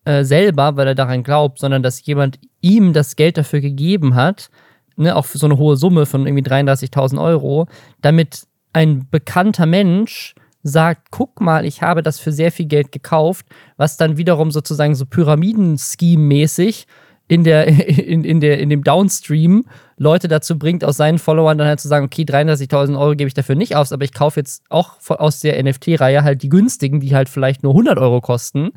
äh, 0.05 0.25
selber, 0.25 0.77
weil 0.77 0.89
er 0.89 0.95
daran 0.95 1.23
glaubt, 1.23 1.59
sondern 1.59 1.83
dass 1.83 2.05
jemand 2.05 2.39
ihm 2.61 2.93
das 2.93 3.17
Geld 3.17 3.39
dafür 3.39 3.61
gegeben 3.61 4.15
hat, 4.15 4.51
ne, 4.97 5.17
auch 5.17 5.25
für 5.25 5.39
so 5.39 5.47
eine 5.47 5.57
hohe 5.57 5.77
Summe 5.77 6.05
von 6.05 6.27
irgendwie 6.27 6.49
33.000 6.49 7.23
Euro, 7.23 7.69
damit 8.03 8.43
ein 8.75 9.09
bekannter 9.11 9.65
Mensch 9.65 10.35
sagt, 10.69 11.09
guck 11.11 11.41
mal, 11.41 11.65
ich 11.65 11.83
habe 11.83 12.03
das 12.03 12.21
für 12.21 12.33
sehr 12.33 12.53
viel 12.53 12.67
Geld 12.67 12.93
gekauft, 12.93 13.47
was 13.77 13.97
dann 13.97 14.17
wiederum 14.17 14.51
sozusagen 14.51 14.95
so 14.95 15.07
Pyramiden-Scheme-mäßig 15.07 16.87
in, 17.29 17.45
der, 17.45 17.67
in, 17.89 18.25
in, 18.25 18.41
der, 18.41 18.59
in 18.59 18.71
dem 18.71 18.83
Downstream 18.83 19.65
Leute 19.97 20.29
dazu 20.29 20.59
bringt, 20.59 20.85
aus 20.85 20.97
seinen 20.97 21.19
Followern 21.19 21.59
dann 21.59 21.69
halt 21.69 21.81
zu 21.81 21.89
sagen, 21.89 22.07
okay, 22.07 22.23
33.000 22.23 22.99
Euro 22.99 23.15
gebe 23.15 23.29
ich 23.29 23.35
dafür 23.35 23.55
nicht 23.55 23.77
aus, 23.77 23.93
aber 23.93 24.05
ich 24.05 24.15
kaufe 24.15 24.41
jetzt 24.41 24.63
auch 24.69 24.97
aus 25.09 25.41
der 25.41 25.63
NFT-Reihe 25.63 26.23
halt 26.23 26.43
die 26.43 26.49
günstigen, 26.49 27.01
die 27.01 27.15
halt 27.15 27.29
vielleicht 27.29 27.63
nur 27.63 27.73
100 27.73 27.99
Euro 27.99 28.21
kosten, 28.21 28.71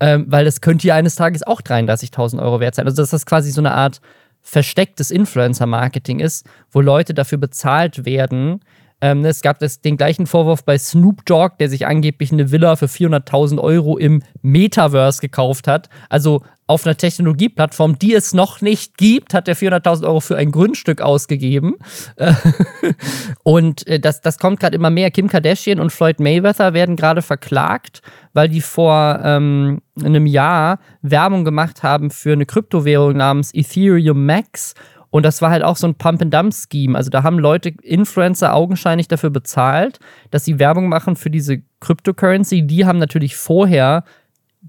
ähm, 0.00 0.26
weil 0.28 0.44
das 0.44 0.60
könnte 0.60 0.86
ja 0.86 0.94
eines 0.94 1.16
Tages 1.16 1.42
auch 1.42 1.60
33.000 1.60 2.40
Euro 2.40 2.60
wert 2.60 2.74
sein. 2.74 2.86
Also 2.86 3.02
dass 3.02 3.10
das 3.10 3.26
quasi 3.26 3.50
so 3.50 3.60
eine 3.60 3.72
Art 3.72 4.00
verstecktes 4.40 5.10
Influencer-Marketing 5.10 6.20
ist, 6.20 6.46
wo 6.70 6.80
Leute 6.80 7.12
dafür 7.12 7.38
bezahlt 7.38 8.06
werden, 8.06 8.60
ähm, 9.00 9.24
es 9.24 9.42
gab 9.42 9.58
das, 9.60 9.80
den 9.80 9.96
gleichen 9.96 10.26
Vorwurf 10.26 10.64
bei 10.64 10.76
Snoop 10.76 11.24
Dogg, 11.24 11.56
der 11.60 11.68
sich 11.68 11.86
angeblich 11.86 12.32
eine 12.32 12.50
Villa 12.50 12.76
für 12.76 12.86
400.000 12.86 13.60
Euro 13.60 13.96
im 13.96 14.22
Metaverse 14.42 15.20
gekauft 15.20 15.68
hat. 15.68 15.88
Also 16.08 16.42
auf 16.66 16.84
einer 16.84 16.96
Technologieplattform, 16.96 17.98
die 17.98 18.12
es 18.12 18.34
noch 18.34 18.60
nicht 18.60 18.98
gibt, 18.98 19.34
hat 19.34 19.48
er 19.48 19.56
400.000 19.56 20.04
Euro 20.04 20.20
für 20.20 20.36
ein 20.36 20.50
Grundstück 20.50 21.00
ausgegeben. 21.00 21.76
und 23.44 23.86
äh, 23.86 24.00
das, 24.00 24.20
das 24.20 24.38
kommt 24.38 24.60
gerade 24.60 24.76
immer 24.76 24.90
mehr. 24.90 25.10
Kim 25.10 25.28
Kardashian 25.28 25.80
und 25.80 25.90
Floyd 25.90 26.20
Mayweather 26.20 26.74
werden 26.74 26.96
gerade 26.96 27.22
verklagt, 27.22 28.02
weil 28.34 28.48
die 28.48 28.60
vor 28.60 29.20
ähm, 29.24 29.80
einem 30.04 30.26
Jahr 30.26 30.80
Werbung 31.00 31.44
gemacht 31.44 31.82
haben 31.82 32.10
für 32.10 32.32
eine 32.32 32.46
Kryptowährung 32.46 33.16
namens 33.16 33.54
Ethereum 33.54 34.26
Max. 34.26 34.74
Und 35.10 35.24
das 35.24 35.40
war 35.40 35.50
halt 35.50 35.64
auch 35.64 35.76
so 35.76 35.86
ein 35.86 35.94
Pump-and-Dump-Scheme. 35.94 36.96
Also 36.96 37.10
da 37.10 37.22
haben 37.22 37.38
Leute, 37.38 37.70
Influencer 37.82 38.54
augenscheinlich 38.54 39.08
dafür 39.08 39.30
bezahlt, 39.30 40.00
dass 40.30 40.44
sie 40.44 40.58
Werbung 40.58 40.88
machen 40.88 41.16
für 41.16 41.30
diese 41.30 41.62
Cryptocurrency. 41.80 42.66
Die 42.66 42.84
haben 42.84 42.98
natürlich 42.98 43.36
vorher 43.36 44.04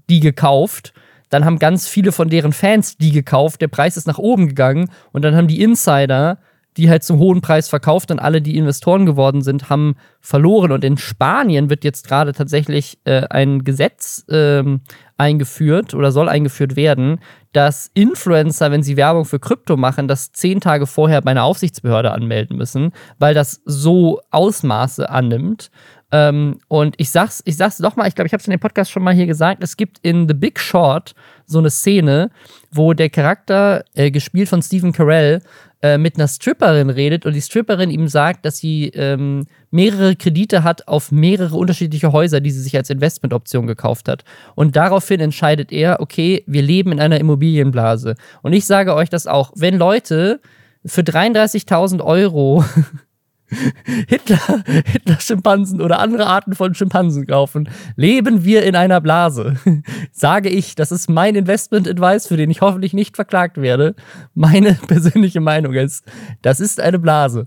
die 0.08 0.20
gekauft 0.20 0.92
dann 1.30 1.44
haben 1.44 1.58
ganz 1.58 1.88
viele 1.88 2.12
von 2.12 2.28
deren 2.28 2.52
Fans 2.52 2.98
die 2.98 3.12
gekauft, 3.12 3.60
der 3.60 3.68
Preis 3.68 3.96
ist 3.96 4.06
nach 4.06 4.18
oben 4.18 4.48
gegangen 4.48 4.90
und 5.12 5.24
dann 5.24 5.34
haben 5.34 5.46
die 5.48 5.62
Insider 5.62 6.38
die 6.76 6.88
halt 6.88 7.02
zum 7.02 7.18
hohen 7.18 7.40
Preis 7.40 7.68
verkauft 7.68 8.10
und 8.10 8.20
alle, 8.20 8.40
die 8.40 8.56
Investoren 8.56 9.04
geworden 9.04 9.42
sind, 9.42 9.70
haben 9.70 9.96
verloren. 10.20 10.70
Und 10.72 10.84
in 10.84 10.96
Spanien 10.96 11.68
wird 11.68 11.84
jetzt 11.84 12.06
gerade 12.06 12.32
tatsächlich 12.32 12.98
äh, 13.04 13.26
ein 13.28 13.64
Gesetz 13.64 14.24
ähm, 14.30 14.80
eingeführt 15.16 15.94
oder 15.94 16.12
soll 16.12 16.28
eingeführt 16.28 16.76
werden, 16.76 17.18
dass 17.52 17.90
Influencer, 17.94 18.70
wenn 18.70 18.82
sie 18.82 18.96
Werbung 18.96 19.24
für 19.24 19.40
Krypto 19.40 19.76
machen, 19.76 20.08
das 20.08 20.32
zehn 20.32 20.60
Tage 20.60 20.86
vorher 20.86 21.20
bei 21.20 21.32
einer 21.32 21.44
Aufsichtsbehörde 21.44 22.12
anmelden 22.12 22.56
müssen, 22.56 22.92
weil 23.18 23.34
das 23.34 23.60
so 23.64 24.20
Ausmaße 24.30 25.10
annimmt. 25.10 25.70
Ähm, 26.12 26.58
und 26.68 26.94
ich 26.98 27.10
sag's, 27.10 27.42
ich 27.44 27.56
sag's 27.56 27.78
doch 27.78 27.96
mal, 27.96 28.08
ich 28.08 28.14
glaube, 28.14 28.26
ich 28.26 28.32
habe 28.32 28.40
es 28.40 28.46
in 28.46 28.52
dem 28.52 28.60
Podcast 28.60 28.90
schon 28.90 29.02
mal 29.02 29.14
hier 29.14 29.26
gesagt, 29.26 29.62
es 29.62 29.76
gibt 29.76 29.98
in 30.02 30.26
The 30.28 30.34
Big 30.34 30.58
Short 30.58 31.14
so 31.46 31.58
eine 31.58 31.70
Szene, 31.70 32.30
wo 32.72 32.94
der 32.94 33.10
Charakter, 33.10 33.84
äh, 33.94 34.10
gespielt 34.10 34.48
von 34.48 34.62
Stephen 34.62 34.92
Carell, 34.92 35.40
äh, 35.82 35.98
mit 35.98 36.16
einer 36.16 36.28
Stripperin 36.28 36.90
redet 36.90 37.24
und 37.24 37.32
die 37.32 37.40
Stripperin 37.40 37.90
ihm 37.90 38.06
sagt, 38.08 38.44
dass 38.44 38.58
sie 38.58 38.88
ähm, 38.88 39.46
mehrere 39.70 40.14
Kredite 40.14 40.62
hat 40.62 40.88
auf 40.88 41.10
mehrere 41.10 41.56
unterschiedliche 41.56 42.12
Häuser, 42.12 42.40
die 42.40 42.50
sie 42.50 42.60
sich 42.60 42.76
als 42.76 42.90
Investmentoption 42.90 43.66
gekauft 43.66 44.08
hat. 44.08 44.24
Und 44.54 44.76
daraufhin 44.76 45.20
entscheidet 45.20 45.72
er, 45.72 46.00
okay, 46.00 46.44
wir 46.46 46.62
leben 46.62 46.92
in 46.92 47.00
einer 47.00 47.18
Immobilienblase. 47.18 48.14
Und 48.42 48.52
ich 48.52 48.66
sage 48.66 48.94
euch 48.94 49.08
das 49.08 49.26
auch, 49.26 49.52
wenn 49.56 49.78
Leute 49.78 50.40
für 50.84 51.02
33.000 51.02 52.02
Euro 52.04 52.64
Hitler, 54.08 54.64
Hitler-Schimpansen 54.84 55.80
oder 55.80 55.98
andere 55.98 56.26
Arten 56.26 56.54
von 56.54 56.74
Schimpansen 56.74 57.26
kaufen, 57.26 57.68
leben 57.96 58.44
wir 58.44 58.64
in 58.64 58.76
einer 58.76 59.00
Blase. 59.00 59.56
Sage 60.12 60.48
ich, 60.48 60.74
das 60.74 60.92
ist 60.92 61.08
mein 61.08 61.34
Investment-Advice, 61.34 62.26
für 62.26 62.36
den 62.36 62.50
ich 62.50 62.60
hoffentlich 62.60 62.92
nicht 62.92 63.16
verklagt 63.16 63.60
werde. 63.60 63.94
Meine 64.34 64.74
persönliche 64.86 65.40
Meinung 65.40 65.74
ist, 65.74 66.04
das 66.42 66.60
ist 66.60 66.80
eine 66.80 66.98
Blase. 66.98 67.46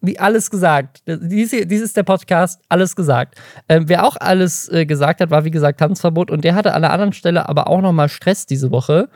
Wie 0.00 0.18
alles 0.18 0.50
gesagt. 0.50 1.02
Dies, 1.06 1.50
dies 1.50 1.80
ist 1.80 1.96
der 1.96 2.02
Podcast, 2.02 2.60
alles 2.68 2.96
gesagt. 2.96 3.36
Ähm, 3.68 3.88
wer 3.88 4.04
auch 4.04 4.16
alles 4.18 4.68
äh, 4.68 4.84
gesagt 4.84 5.20
hat, 5.20 5.30
war 5.30 5.44
wie 5.44 5.52
gesagt 5.52 5.78
Tanzverbot 5.78 6.30
und 6.30 6.42
der 6.42 6.56
hatte 6.56 6.74
an 6.74 6.84
einer 6.84 6.92
anderen 6.92 7.12
Stelle 7.12 7.48
aber 7.48 7.68
auch 7.68 7.80
nochmal 7.80 8.08
Stress 8.08 8.46
diese 8.46 8.72
Woche. 8.72 9.08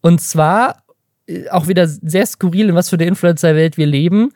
Und 0.00 0.20
zwar 0.20 0.82
äh, 1.28 1.48
auch 1.50 1.68
wieder 1.68 1.86
sehr 1.86 2.26
skurril, 2.26 2.70
in 2.70 2.74
was 2.74 2.88
für 2.88 2.98
der 2.98 3.06
Influencer-Welt 3.06 3.76
wir 3.76 3.86
leben 3.86 4.32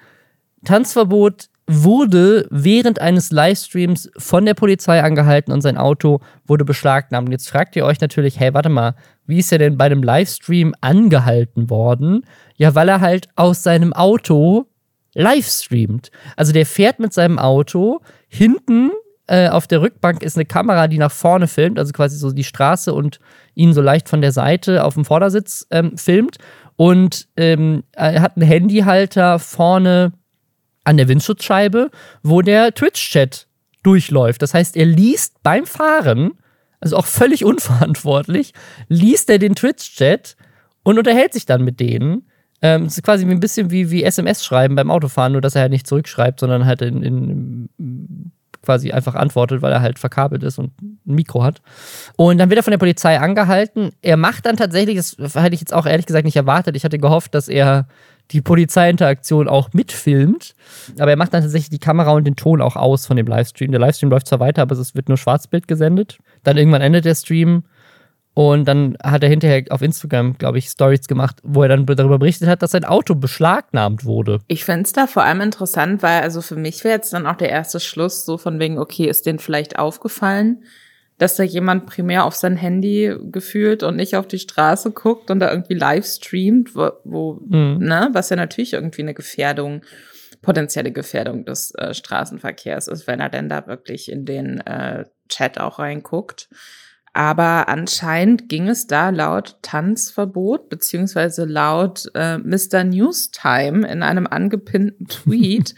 Tanzverbot 0.65 1.49
wurde 1.67 2.47
während 2.51 3.01
eines 3.01 3.31
Livestreams 3.31 4.11
von 4.17 4.47
der 4.47 4.55
Polizei 4.55 5.03
angehalten 5.03 5.53
und 5.53 5.61
sein 5.61 5.77
Auto 5.77 6.21
wurde 6.47 6.65
beschlagnahmt. 6.65 7.29
Und 7.29 7.33
jetzt 7.33 7.51
fragt 7.51 7.77
ihr 7.77 7.85
euch 7.85 8.01
natürlich, 8.01 8.41
hey, 8.41 8.55
warte 8.55 8.71
mal, 8.71 8.95
wie 9.27 9.39
ist 9.39 9.53
er 9.53 9.59
denn 9.59 9.77
bei 9.77 9.85
einem 9.85 10.03
Livestream 10.03 10.75
angehalten 10.81 11.69
worden? 11.69 12.25
Ja, 12.57 12.75
weil 12.75 12.89
er 12.89 13.03
halt 13.03 13.29
aus 13.37 13.63
seinem 13.63 13.93
Auto 13.93 14.67
livestreamt. 15.15 16.11
Also 16.37 16.53
der 16.53 16.65
fährt 16.65 17.01
mit 17.01 17.13
seinem 17.13 17.39
Auto, 17.39 18.01
hinten 18.29 18.91
äh, 19.27 19.49
auf 19.51 19.67
der 19.67 19.83
Rückbank 19.83 20.23
ist 20.23 20.37
eine 20.37 20.47
Kamera, 20.47 20.89
die 20.89 20.97
nach 20.97 21.13
vorne 21.13 21.49
filmt, 21.49 21.79
also 21.79 21.93
quasi 21.93 22.17
so 22.17 22.33
die 22.33 22.45
Straße 22.45 22.95
und 22.95 23.21
ihn 23.55 23.75
so 23.75 23.83
leicht 23.83 24.09
von 24.09 24.23
der 24.23 24.33
Seite 24.33 24.85
auf 24.85 24.95
dem 24.95 25.05
Vordersitz 25.05 25.67
ähm, 25.71 25.99
filmt. 25.99 26.39
Und 26.77 27.29
ähm, 27.37 27.83
er 27.93 28.23
hat 28.23 28.37
einen 28.37 28.47
Handyhalter 28.47 29.39
vorne 29.39 30.13
an 30.89 30.97
der 30.97 31.09
Windschutzscheibe, 31.09 31.91
wo 32.23 32.41
der 32.41 32.75
Twitch-Chat 32.75 33.47
durchläuft. 33.83 34.41
Das 34.41 34.55
heißt, 34.55 34.75
er 34.75 34.87
liest 34.87 35.43
beim 35.43 35.67
Fahren, 35.67 36.33
also 36.81 36.97
auch 36.97 37.07
völlig 37.07 37.45
unverantwortlich, 37.53 38.55
liest 38.89 39.29
er 39.29 39.39
den 39.39 39.55
Twitch-Chat 39.55 40.37
und 40.83 40.99
unterhält 40.99 41.35
sich 41.35 41.45
dann 41.45 41.63
mit 41.63 41.79
denen. 41.79 42.27
Ähm, 42.63 42.85
es 42.85 42.97
ist 42.97 43.05
quasi 43.05 43.25
ein 43.25 43.39
bisschen 43.39 43.71
wie, 43.71 43.91
wie 43.91 44.03
SMS 44.03 44.45
schreiben 44.45 44.75
beim 44.75 44.91
Autofahren, 44.91 45.33
nur 45.33 45.43
dass 45.43 45.55
er 45.55 45.63
halt 45.63 45.71
nicht 45.71 45.87
zurückschreibt, 45.87 46.41
sondern 46.41 46.65
halt 46.65 46.81
in, 46.83 47.03
in 47.03 48.33
quasi 48.63 48.91
einfach 48.91 49.15
antwortet, 49.15 49.63
weil 49.63 49.73
er 49.73 49.83
halt 49.83 49.99
verkabelt 49.99 50.43
ist 50.43 50.59
und 50.59 50.73
ein 50.83 50.99
Mikro 51.05 51.45
hat. 51.45 51.61
Und 52.17 52.39
dann 52.39 52.49
wird 52.49 52.59
er 52.59 52.63
von 52.65 52.73
der 52.73 52.79
Polizei 52.79 53.21
angehalten. 53.21 53.91
Er 54.03 54.17
macht 54.17 54.47
dann 54.47 54.57
tatsächlich, 54.57 54.97
das 54.97 55.35
hätte 55.35 55.55
ich 55.55 55.61
jetzt 55.61 55.75
auch 55.75 55.87
ehrlich 55.87 56.07
gesagt 56.07 56.25
nicht 56.25 56.37
erwartet. 56.37 56.75
Ich 56.77 56.85
hatte 56.85 56.99
gehofft, 56.99 57.35
dass 57.35 57.49
er 57.49 57.87
die 58.31 58.43
Polizeiinteraktion 58.43 59.49
auch 59.49 59.73
mitfilmt. 59.73 60.55
Aber 60.99 61.11
er 61.11 61.17
macht 61.17 61.35
dann 61.35 61.43
tatsächlich 61.43 61.71
die 61.71 61.79
Kamera 61.79 62.13
und 62.13 62.25
den 62.25 62.37
Ton 62.37 62.61
auch 62.61 62.77
aus 62.77 63.07
von 63.07 63.17
dem 63.17 63.27
Livestream. 63.27 63.71
Der 63.71 63.81
Livestream 63.81 64.11
läuft 64.11 64.29
zwar 64.29 64.41
weiter, 64.41 64.63
aber 64.63 64.77
es 64.77 64.95
wird 64.95 65.09
nur 65.09 65.19
Schwarzbild 65.19 65.69
gesendet. 65.69 66.19
Dann 66.43 66.57
irgendwann 66.57 66.83
endet 66.83 67.05
der 67.05 67.15
Stream. 67.15 67.65
Und 68.35 68.67
dann 68.69 68.97
hat 69.03 69.25
er 69.25 69.29
hinterher 69.29 69.65
auf 69.71 69.83
Instagram, 69.83 70.39
glaube 70.39 70.59
ich, 70.59 70.69
Stories 70.69 71.09
gemacht, 71.09 71.41
wo 71.43 71.63
er 71.63 71.69
dann 71.69 71.87
darüber 71.87 72.21
berichtet 72.21 72.49
hat, 72.49 72.63
dass 72.63 72.71
sein 72.71 72.85
Auto 72.85 73.17
beschlagnahmt 73.17 74.05
wurde. 74.05 74.39
Ich 74.47 74.65
fände 74.65 74.85
es 74.85 74.93
da 74.93 75.09
vor 75.09 75.25
allem 75.25 75.41
interessant, 75.41 76.05
weil 76.05 76.23
also 76.23 76.41
für 76.41 76.55
mich 76.55 76.85
wäre 76.85 76.95
jetzt 76.95 77.13
dann 77.13 77.27
auch 77.27 77.35
der 77.35 77.51
erste 77.51 77.81
Schluss 77.81 78.25
so 78.25 78.39
von 78.39 78.61
wegen, 78.61 78.79
okay, 78.79 79.07
ist 79.07 79.27
denen 79.27 79.41
vielleicht 79.41 79.81
aufgefallen, 79.81 80.63
dass 81.19 81.35
da 81.35 81.43
jemand 81.43 81.87
primär 81.87 82.25
auf 82.25 82.35
sein 82.35 82.57
Handy 82.57 83.15
gefühlt 83.31 83.83
und 83.83 83.97
nicht 83.97 84.17
auf 84.17 84.27
die 84.27 84.39
Straße 84.39 84.93
guckt 84.93 85.31
und 85.31 85.41
da 85.41 85.51
irgendwie 85.51 85.75
live 85.75 86.07
streamt, 86.07 86.75
wo, 86.75 86.93
wo 87.05 87.41
mhm. 87.45 87.79
ne, 87.81 88.09
was 88.13 88.31
ja 88.31 88.37
natürlich 88.37 88.73
irgendwie 88.73 89.03
eine 89.03 89.15
Gefährdung, 89.15 89.83
potenzielle 90.43 90.93
Gefährdung 90.93 91.45
des 91.45 91.75
äh, 91.75 91.93
Straßenverkehrs 91.93 92.87
ist, 92.87 93.09
wenn 93.09 93.21
er 93.21 93.29
denn 93.29 93.49
da 93.49 93.67
wirklich 93.67 94.11
in 94.11 94.25
den 94.25 94.61
äh, 94.61 95.05
Chat 95.29 95.59
auch 95.59 95.81
reinguckt. 95.81 96.49
Aber 97.13 97.69
anscheinend 97.69 98.49
ging 98.49 98.69
es 98.69 98.87
da 98.87 99.11
laut 99.11 99.57
Tanzverbot 99.63 100.69
beziehungsweise 100.69 101.47
laut 101.47 102.09
äh, 102.15 102.39
Mr. 102.39 102.85
Newstime 102.85 103.89
in 103.89 104.05
einem 104.05 104.29
angepinnten 104.29 105.07
Tweet 105.09 105.75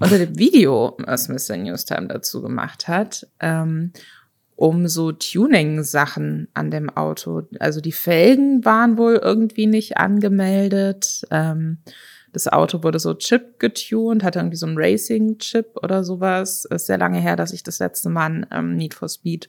unter 0.00 0.18
dem 0.18 0.36
Video, 0.36 0.96
was 0.98 1.28
Mr. 1.28 1.56
Newstime 1.58 2.08
dazu 2.08 2.42
gemacht 2.42 2.88
hat, 2.88 3.28
ähm, 3.38 3.92
um 4.60 4.88
so 4.88 5.10
Tuning-Sachen 5.10 6.48
an 6.52 6.70
dem 6.70 6.90
Auto. 6.90 7.44
Also 7.58 7.80
die 7.80 7.92
Felgen 7.92 8.62
waren 8.62 8.98
wohl 8.98 9.14
irgendwie 9.16 9.66
nicht 9.66 9.96
angemeldet. 9.96 11.22
Ähm, 11.30 11.78
das 12.34 12.46
Auto 12.46 12.82
wurde 12.82 12.98
so 12.98 13.14
Chip 13.14 13.58
getuned, 13.58 14.22
hatte 14.22 14.38
irgendwie 14.38 14.58
so 14.58 14.66
einen 14.66 14.76
Racing-Chip 14.76 15.78
oder 15.82 16.04
sowas. 16.04 16.66
Ist 16.66 16.88
sehr 16.88 16.98
lange 16.98 17.20
her, 17.20 17.36
dass 17.36 17.54
ich 17.54 17.62
das 17.62 17.78
letzte 17.78 18.10
Mal 18.10 18.26
einen 18.26 18.46
ähm, 18.52 18.76
Need 18.76 18.92
for 18.92 19.08
Speed 19.08 19.48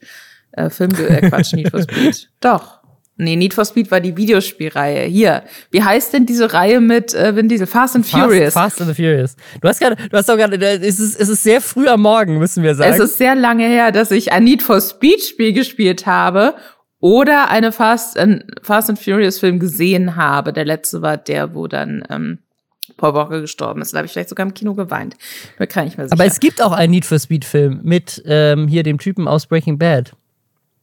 äh, 0.52 0.70
Film, 0.70 0.92
äh, 0.92 1.28
Quatsch, 1.28 1.52
Need 1.52 1.68
for 1.68 1.82
Speed. 1.90 2.30
Doch, 2.40 2.81
Nee, 3.16 3.36
Need 3.36 3.52
for 3.52 3.64
Speed 3.64 3.90
war 3.90 4.00
die 4.00 4.16
Videospielreihe. 4.16 5.04
Hier, 5.04 5.42
wie 5.70 5.82
heißt 5.82 6.14
denn 6.14 6.24
diese 6.24 6.52
Reihe 6.52 6.80
mit 6.80 7.14
äh, 7.14 7.36
Vin 7.36 7.48
Diesel? 7.48 7.66
Fast 7.66 7.94
and 7.94 8.06
Furious. 8.06 8.54
Fast, 8.54 8.80
and 8.80 8.96
Furious. 8.96 9.36
Du 9.60 9.68
hast 9.68 9.80
gerade, 9.80 9.96
du 9.96 10.16
hast 10.16 10.28
doch 10.28 10.36
gerade, 10.36 10.56
es 10.56 10.98
ist, 10.98 11.20
es 11.20 11.28
ist 11.28 11.42
sehr 11.42 11.60
früh 11.60 11.88
am 11.88 12.00
Morgen, 12.00 12.38
müssen 12.38 12.62
wir 12.62 12.74
sagen. 12.74 12.92
Es 12.92 12.98
ist 12.98 13.18
sehr 13.18 13.34
lange 13.34 13.66
her, 13.66 13.92
dass 13.92 14.10
ich 14.10 14.32
ein 14.32 14.44
Need 14.44 14.62
for 14.62 14.80
Speed 14.80 15.22
Spiel 15.22 15.52
gespielt 15.52 16.06
habe 16.06 16.54
oder 17.00 17.50
eine 17.50 17.70
Fast 17.70 18.18
and, 18.18 18.44
Fast 18.62 18.88
and 18.88 18.98
Furious 18.98 19.38
Film 19.38 19.58
gesehen 19.58 20.16
habe. 20.16 20.52
Der 20.54 20.64
letzte 20.64 21.02
war 21.02 21.18
der, 21.18 21.54
wo 21.54 21.66
dann 21.66 22.04
ähm, 22.08 22.38
Paul 22.96 23.12
Walker 23.12 23.40
gestorben 23.42 23.82
ist. 23.82 23.92
Da 23.92 23.98
habe 23.98 24.06
ich 24.06 24.12
vielleicht 24.12 24.30
sogar 24.30 24.46
im 24.46 24.54
Kino 24.54 24.74
geweint. 24.74 25.16
Da 25.58 25.66
kann 25.66 25.86
ich 25.86 25.98
mir 25.98 26.04
sicher. 26.04 26.14
Aber 26.14 26.24
es 26.24 26.40
gibt 26.40 26.62
auch 26.62 26.72
einen 26.72 26.92
Need 26.92 27.04
for 27.04 27.18
Speed 27.18 27.44
Film 27.44 27.80
mit 27.82 28.22
ähm, 28.24 28.68
hier 28.68 28.82
dem 28.82 28.98
Typen 28.98 29.28
aus 29.28 29.46
Breaking 29.46 29.78
Bad. 29.78 30.12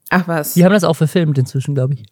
Ach 0.09 0.27
was. 0.27 0.53
Die 0.53 0.63
haben 0.65 0.73
das 0.73 0.83
auch 0.83 0.95
verfilmt 0.95 1.37
inzwischen, 1.37 1.75
glaube 1.75 1.95
ich. 1.95 2.03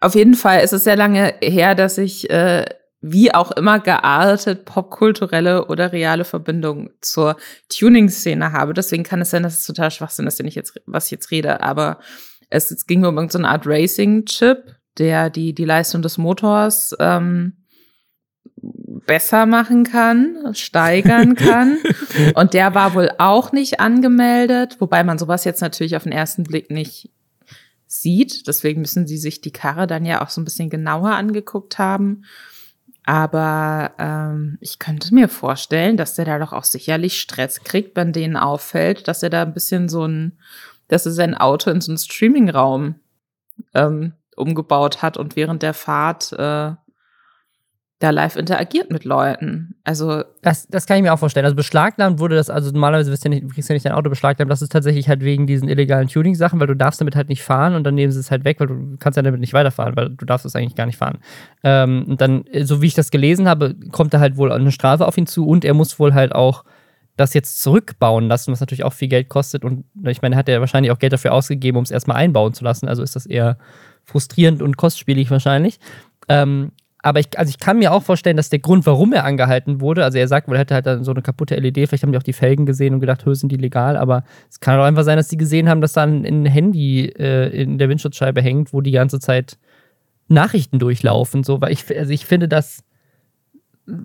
Auf 0.00 0.14
jeden 0.14 0.34
Fall 0.34 0.62
ist 0.62 0.72
es 0.72 0.84
sehr 0.84 0.96
lange 0.96 1.34
her, 1.40 1.74
dass 1.74 1.98
ich 1.98 2.28
äh, 2.30 2.64
wie 3.00 3.32
auch 3.32 3.52
immer 3.52 3.78
geartet 3.78 4.64
popkulturelle 4.64 5.66
oder 5.66 5.92
reale 5.92 6.24
Verbindung 6.24 6.90
zur 7.00 7.36
Tuning-Szene 7.68 8.52
habe. 8.52 8.74
Deswegen 8.74 9.04
kann 9.04 9.20
es 9.20 9.30
sein, 9.30 9.42
dass 9.42 9.60
es 9.60 9.66
total 9.66 9.90
Schwachsinn 9.90 10.26
ist, 10.26 10.38
wenn 10.38 10.48
ich 10.48 10.54
jetzt, 10.54 10.80
was 10.86 11.06
ich 11.06 11.12
jetzt 11.12 11.30
rede. 11.30 11.60
Aber 11.60 11.98
es, 12.50 12.70
es 12.70 12.86
ging 12.86 13.04
um 13.04 13.16
irgendeine 13.16 13.48
Art 13.48 13.66
Racing-Chip, 13.66 14.74
der 14.98 15.30
die, 15.30 15.54
die 15.54 15.64
Leistung 15.64 16.02
des 16.02 16.18
Motors 16.18 16.96
ähm, 16.98 17.52
besser 19.06 19.46
machen 19.46 19.84
kann, 19.84 20.52
steigern 20.52 21.34
kann. 21.36 21.78
Und 22.34 22.54
der 22.54 22.74
war 22.74 22.94
wohl 22.94 23.10
auch 23.18 23.52
nicht 23.52 23.78
angemeldet, 23.78 24.76
wobei 24.80 25.04
man 25.04 25.18
sowas 25.18 25.44
jetzt 25.44 25.60
natürlich 25.60 25.96
auf 25.96 26.04
den 26.04 26.12
ersten 26.12 26.44
Blick 26.44 26.70
nicht 26.70 27.10
sieht. 27.86 28.46
Deswegen 28.46 28.80
müssen 28.80 29.06
sie 29.06 29.18
sich 29.18 29.40
die 29.40 29.52
Karre 29.52 29.86
dann 29.86 30.04
ja 30.04 30.22
auch 30.22 30.30
so 30.30 30.40
ein 30.40 30.44
bisschen 30.44 30.70
genauer 30.70 31.12
angeguckt 31.12 31.78
haben. 31.78 32.24
Aber 33.04 33.92
ähm, 33.98 34.58
ich 34.60 34.80
könnte 34.80 35.14
mir 35.14 35.28
vorstellen, 35.28 35.96
dass 35.96 36.14
der 36.14 36.24
da 36.24 36.38
doch 36.38 36.52
auch 36.52 36.64
sicherlich 36.64 37.20
Stress 37.20 37.62
kriegt, 37.62 37.94
wenn 37.96 38.12
denen 38.12 38.36
auffällt, 38.36 39.06
dass 39.06 39.22
er 39.22 39.30
da 39.30 39.42
ein 39.42 39.54
bisschen 39.54 39.88
so 39.88 40.06
ein, 40.06 40.38
dass 40.88 41.06
er 41.06 41.12
sein 41.12 41.34
Auto 41.34 41.70
in 41.70 41.80
so 41.80 41.92
einen 41.92 41.98
Streamingraum 41.98 42.96
ähm, 43.74 44.14
umgebaut 44.34 45.02
hat 45.02 45.16
und 45.16 45.36
während 45.36 45.62
der 45.62 45.72
Fahrt 45.72 46.32
äh, 46.32 46.72
da 47.98 48.10
live 48.10 48.36
interagiert 48.36 48.90
mit 48.90 49.04
Leuten. 49.04 49.74
Also 49.82 50.22
das, 50.42 50.66
das 50.68 50.86
kann 50.86 50.98
ich 50.98 51.02
mir 51.02 51.14
auch 51.14 51.18
vorstellen. 51.18 51.46
Also 51.46 51.56
beschlagnahmt 51.56 52.18
wurde 52.18 52.36
das, 52.36 52.50
also 52.50 52.70
normalerweise 52.70 53.10
wirst 53.10 53.24
du 53.24 53.30
ja 53.30 53.36
nicht, 53.36 53.54
kriegst 53.54 53.70
ja 53.70 53.72
nicht 53.72 53.86
dein 53.86 53.92
Auto 53.92 54.10
beschlagnahmt. 54.10 54.50
Das 54.50 54.60
ist 54.60 54.70
tatsächlich 54.70 55.08
halt 55.08 55.22
wegen 55.22 55.46
diesen 55.46 55.70
illegalen 55.70 56.08
Tuning-Sachen, 56.08 56.60
weil 56.60 56.66
du 56.66 56.76
darfst 56.76 57.00
damit 57.00 57.16
halt 57.16 57.30
nicht 57.30 57.42
fahren 57.42 57.74
und 57.74 57.84
dann 57.84 57.94
nehmen 57.94 58.12
sie 58.12 58.20
es 58.20 58.30
halt 58.30 58.44
weg, 58.44 58.60
weil 58.60 58.66
du 58.66 58.96
kannst 58.98 59.16
ja 59.16 59.22
damit 59.22 59.40
nicht 59.40 59.54
weiterfahren, 59.54 59.96
weil 59.96 60.10
du 60.10 60.26
darfst 60.26 60.44
es 60.44 60.54
eigentlich 60.54 60.74
gar 60.74 60.84
nicht 60.84 60.98
fahren. 60.98 61.18
Ähm, 61.64 62.04
und 62.06 62.20
dann, 62.20 62.44
so 62.62 62.82
wie 62.82 62.86
ich 62.86 62.94
das 62.94 63.10
gelesen 63.10 63.48
habe, 63.48 63.74
kommt 63.92 64.12
da 64.12 64.20
halt 64.20 64.36
wohl 64.36 64.52
eine 64.52 64.72
Strafe 64.72 65.06
auf 65.06 65.16
ihn 65.16 65.26
zu 65.26 65.46
und 65.46 65.64
er 65.64 65.72
muss 65.72 65.98
wohl 65.98 66.12
halt 66.12 66.34
auch 66.34 66.64
das 67.16 67.32
jetzt 67.32 67.62
zurückbauen 67.62 68.28
lassen, 68.28 68.52
was 68.52 68.60
natürlich 68.60 68.84
auch 68.84 68.92
viel 68.92 69.08
Geld 69.08 69.30
kostet. 69.30 69.64
Und 69.64 69.84
ich 70.04 70.20
meine, 70.20 70.36
hat 70.36 70.50
er 70.50 70.60
wahrscheinlich 70.60 70.92
auch 70.92 70.98
Geld 70.98 71.14
dafür 71.14 71.32
ausgegeben, 71.32 71.78
um 71.78 71.84
es 71.84 71.90
erstmal 71.90 72.18
einbauen 72.18 72.52
zu 72.52 72.62
lassen. 72.62 72.88
Also 72.88 73.02
ist 73.02 73.16
das 73.16 73.24
eher 73.24 73.56
frustrierend 74.04 74.60
und 74.60 74.76
kostspielig 74.76 75.30
wahrscheinlich. 75.30 75.80
Ähm, 76.28 76.72
aber 77.06 77.20
ich, 77.20 77.38
also 77.38 77.50
ich 77.50 77.60
kann 77.60 77.78
mir 77.78 77.92
auch 77.92 78.02
vorstellen, 78.02 78.36
dass 78.36 78.50
der 78.50 78.58
Grund, 78.58 78.84
warum 78.84 79.12
er 79.12 79.24
angehalten 79.24 79.80
wurde, 79.80 80.02
also 80.02 80.18
er 80.18 80.26
sagt, 80.26 80.48
wohl 80.48 80.56
er 80.56 80.60
hätte 80.62 80.74
halt 80.74 80.86
dann 80.86 81.04
so 81.04 81.12
eine 81.12 81.22
kaputte 81.22 81.54
LED, 81.54 81.88
vielleicht 81.88 82.02
haben 82.02 82.10
die 82.10 82.18
auch 82.18 82.24
die 82.24 82.32
Felgen 82.32 82.66
gesehen 82.66 82.94
und 82.94 83.00
gedacht, 83.00 83.22
sind 83.24 83.52
die 83.52 83.56
legal, 83.56 83.96
aber 83.96 84.24
es 84.50 84.58
kann 84.58 84.80
auch 84.80 84.84
einfach 84.84 85.04
sein, 85.04 85.16
dass 85.16 85.28
die 85.28 85.36
gesehen 85.36 85.68
haben, 85.68 85.80
dass 85.80 85.92
da 85.92 86.02
ein, 86.02 86.24
ein 86.24 86.46
Handy 86.46 87.04
äh, 87.06 87.62
in 87.62 87.78
der 87.78 87.88
Windschutzscheibe 87.88 88.42
hängt, 88.42 88.72
wo 88.72 88.80
die 88.80 88.90
ganze 88.90 89.20
Zeit 89.20 89.56
Nachrichten 90.26 90.80
durchlaufen, 90.80 91.44
so, 91.44 91.60
weil 91.60 91.70
ich, 91.70 91.96
also 91.96 92.10
ich 92.10 92.26
finde 92.26 92.48
das 92.48 92.82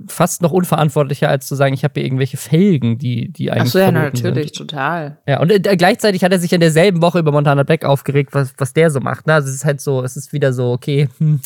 fast 0.07 0.43
noch 0.43 0.51
unverantwortlicher, 0.51 1.27
als 1.27 1.47
zu 1.47 1.55
sagen, 1.55 1.73
ich 1.73 1.83
habe 1.83 1.95
hier 1.95 2.05
irgendwelche 2.05 2.37
Felgen, 2.37 2.99
die, 2.99 3.29
die 3.29 3.49
eigentlich. 3.49 3.63
Ach 3.63 3.71
so, 3.73 3.79
ja, 3.79 3.91
natürlich, 3.91 4.55
sind. 4.55 4.69
total. 4.69 5.17
Ja, 5.27 5.39
und 5.39 5.49
äh, 5.49 5.75
gleichzeitig 5.75 6.23
hat 6.23 6.31
er 6.31 6.37
sich 6.37 6.53
in 6.53 6.59
derselben 6.59 7.01
Woche 7.01 7.17
über 7.17 7.31
Montana 7.31 7.63
Black 7.63 7.83
aufgeregt, 7.83 8.33
was, 8.33 8.53
was 8.59 8.73
der 8.73 8.91
so 8.91 8.99
macht. 8.99 9.25
Ne? 9.25 9.33
Also 9.33 9.49
es 9.49 9.55
ist 9.55 9.65
halt 9.65 9.81
so, 9.81 10.03
es 10.03 10.15
ist 10.15 10.33
wieder 10.33 10.53
so, 10.53 10.71
okay, 10.71 11.09
hm, 11.17 11.41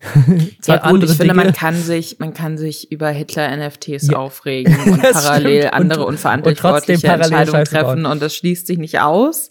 ja, 0.66 0.90
gut, 0.90 1.02
ich 1.02 1.16
finde, 1.16 1.34
man 1.34 1.52
kann 1.52 1.74
sich, 1.74 2.18
man 2.18 2.32
kann 2.32 2.56
sich 2.56 2.92
über 2.92 3.08
Hitler-NFTs 3.08 4.08
ja. 4.08 4.16
aufregen 4.16 4.76
und 4.86 5.02
parallel 5.02 5.62
stimmt. 5.62 5.74
andere 5.74 6.00
und, 6.02 6.14
unverantwortliche 6.14 7.06
und 7.06 7.20
Entscheidungen 7.20 7.64
treffen 7.64 8.06
und 8.06 8.22
das 8.22 8.34
schließt 8.36 8.66
sich 8.66 8.78
nicht 8.78 9.00
aus. 9.00 9.50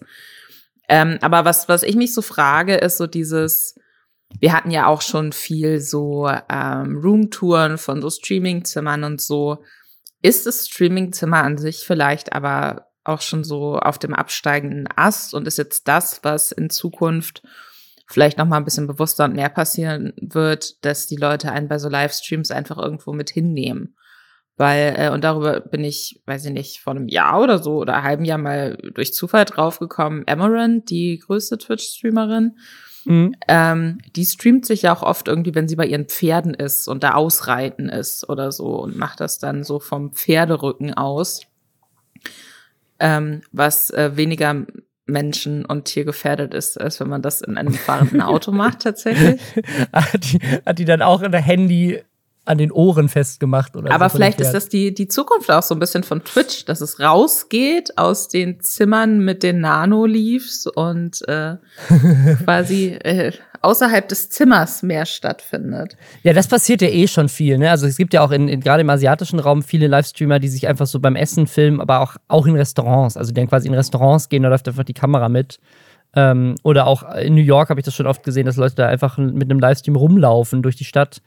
Ähm, 0.88 1.18
aber 1.20 1.44
was, 1.44 1.68
was 1.68 1.82
ich 1.82 1.96
mich 1.96 2.14
so 2.14 2.22
frage, 2.22 2.76
ist 2.76 2.96
so 2.96 3.06
dieses, 3.06 3.74
wir 4.40 4.52
hatten 4.52 4.70
ja 4.70 4.86
auch 4.86 5.02
schon 5.02 5.32
viel 5.32 5.80
so 5.80 6.30
ähm, 6.48 6.96
Roomtouren 6.96 7.76
von 7.76 8.00
so 8.00 8.08
Streamingzimmern 8.08 9.04
und 9.04 9.20
so. 9.20 9.62
Ist 10.22 10.46
das 10.46 10.66
Streamingzimmer 10.66 11.42
an 11.42 11.58
sich 11.58 11.84
vielleicht 11.86 12.32
aber 12.32 12.86
auch 13.04 13.20
schon 13.20 13.44
so 13.44 13.78
auf 13.78 13.98
dem 13.98 14.14
absteigenden 14.14 14.88
Ast 14.96 15.34
und 15.34 15.46
ist 15.46 15.58
jetzt 15.58 15.88
das, 15.88 16.20
was 16.22 16.52
in 16.52 16.70
Zukunft 16.70 17.42
vielleicht 18.08 18.38
noch 18.38 18.46
mal 18.46 18.56
ein 18.56 18.64
bisschen 18.64 18.86
bewusster 18.86 19.26
und 19.26 19.36
mehr 19.36 19.50
passieren 19.50 20.14
wird, 20.20 20.84
dass 20.84 21.06
die 21.06 21.16
Leute 21.16 21.52
einen 21.52 21.68
bei 21.68 21.78
so 21.78 21.88
Livestreams 21.88 22.50
einfach 22.50 22.78
irgendwo 22.78 23.12
mit 23.12 23.30
hinnehmen. 23.30 23.94
Weil, 24.56 24.94
äh, 24.98 25.10
und 25.10 25.22
darüber 25.22 25.60
bin 25.60 25.84
ich, 25.84 26.20
weiß 26.26 26.46
ich 26.46 26.52
nicht, 26.52 26.80
vor 26.80 26.94
einem 26.94 27.06
Jahr 27.06 27.40
oder 27.40 27.62
so 27.62 27.76
oder 27.76 27.94
einem 27.94 28.04
halben 28.04 28.24
Jahr 28.24 28.38
mal 28.38 28.76
durch 28.94 29.12
Zufall 29.14 29.44
draufgekommen. 29.44 30.24
Amaranth, 30.26 30.90
die 30.90 31.18
größte 31.18 31.58
Twitch-Streamerin, 31.58 32.56
mhm. 33.04 33.34
ähm, 33.46 33.98
die 34.16 34.24
streamt 34.24 34.66
sich 34.66 34.82
ja 34.82 34.96
auch 34.96 35.02
oft 35.02 35.28
irgendwie, 35.28 35.54
wenn 35.54 35.68
sie 35.68 35.76
bei 35.76 35.86
ihren 35.86 36.06
Pferden 36.06 36.54
ist 36.54 36.88
und 36.88 37.04
da 37.04 37.12
ausreiten 37.12 37.88
ist 37.88 38.28
oder 38.28 38.50
so 38.50 38.80
und 38.80 38.96
macht 38.96 39.20
das 39.20 39.38
dann 39.38 39.62
so 39.62 39.78
vom 39.78 40.12
Pferderücken 40.12 40.94
aus. 40.94 41.42
Ähm, 42.98 43.42
was 43.52 43.90
äh, 43.90 44.16
weniger 44.16 44.66
Menschen- 45.08 45.64
und 45.64 45.86
Tiergefährdet 45.86 46.54
ist, 46.54 46.80
als 46.80 47.00
wenn 47.00 47.08
man 47.08 47.22
das 47.22 47.40
in 47.40 47.56
einem 47.56 47.72
fahrenden 47.72 48.20
Auto 48.20 48.52
macht, 48.52 48.80
tatsächlich. 48.80 49.40
hat, 49.92 50.32
die, 50.32 50.38
hat 50.64 50.78
die 50.78 50.84
dann 50.84 51.02
auch 51.02 51.22
in 51.22 51.32
der 51.32 51.40
Handy 51.40 52.02
an 52.44 52.56
den 52.56 52.72
Ohren 52.72 53.08
festgemacht 53.10 53.76
oder 53.76 53.92
Aber 53.92 54.08
so 54.08 54.16
vielleicht 54.16 54.40
ist 54.40 54.52
das 54.52 54.70
die, 54.70 54.94
die 54.94 55.06
Zukunft 55.06 55.50
auch 55.50 55.62
so 55.62 55.74
ein 55.74 55.78
bisschen 55.78 56.02
von 56.02 56.24
Twitch, 56.24 56.64
dass 56.64 56.80
es 56.80 56.98
rausgeht 56.98 57.98
aus 57.98 58.28
den 58.28 58.60
Zimmern 58.60 59.18
mit 59.18 59.42
den 59.42 59.60
Nano-Leaves 59.60 60.66
und 60.66 61.26
äh, 61.28 61.56
quasi 62.44 62.98
äh, 63.02 63.32
außerhalb 63.62 64.08
des 64.08 64.30
Zimmers 64.30 64.82
mehr 64.82 65.06
stattfindet. 65.06 65.96
Ja, 66.22 66.32
das 66.32 66.48
passiert 66.48 66.82
ja 66.82 66.88
eh 66.88 67.06
schon 67.08 67.28
viel. 67.28 67.58
Ne? 67.58 67.70
Also 67.70 67.86
es 67.86 67.96
gibt 67.96 68.14
ja 68.14 68.22
auch 68.22 68.30
in, 68.30 68.48
in 68.48 68.60
gerade 68.60 68.80
im 68.82 68.90
asiatischen 68.90 69.38
Raum 69.38 69.62
viele 69.62 69.86
Livestreamer, 69.86 70.38
die 70.38 70.48
sich 70.48 70.68
einfach 70.68 70.86
so 70.86 71.00
beim 71.00 71.16
Essen 71.16 71.46
filmen, 71.46 71.80
aber 71.80 72.00
auch, 72.00 72.16
auch 72.28 72.46
in 72.46 72.56
Restaurants. 72.56 73.16
Also 73.16 73.32
die 73.32 73.40
dann 73.40 73.48
quasi 73.48 73.68
in 73.68 73.74
Restaurants 73.74 74.28
gehen, 74.28 74.42
da 74.42 74.48
läuft 74.48 74.68
einfach 74.68 74.84
die 74.84 74.94
Kamera 74.94 75.28
mit. 75.28 75.58
Ähm, 76.14 76.54
oder 76.62 76.86
auch 76.86 77.14
in 77.14 77.34
New 77.34 77.42
York 77.42 77.68
habe 77.68 77.80
ich 77.80 77.84
das 77.84 77.94
schon 77.94 78.06
oft 78.06 78.22
gesehen, 78.22 78.46
dass 78.46 78.56
Leute 78.56 78.76
da 78.76 78.88
einfach 78.88 79.18
mit 79.18 79.50
einem 79.50 79.60
Livestream 79.60 79.96
rumlaufen 79.96 80.62
durch 80.62 80.76
die 80.76 80.84
Stadt 80.84 81.20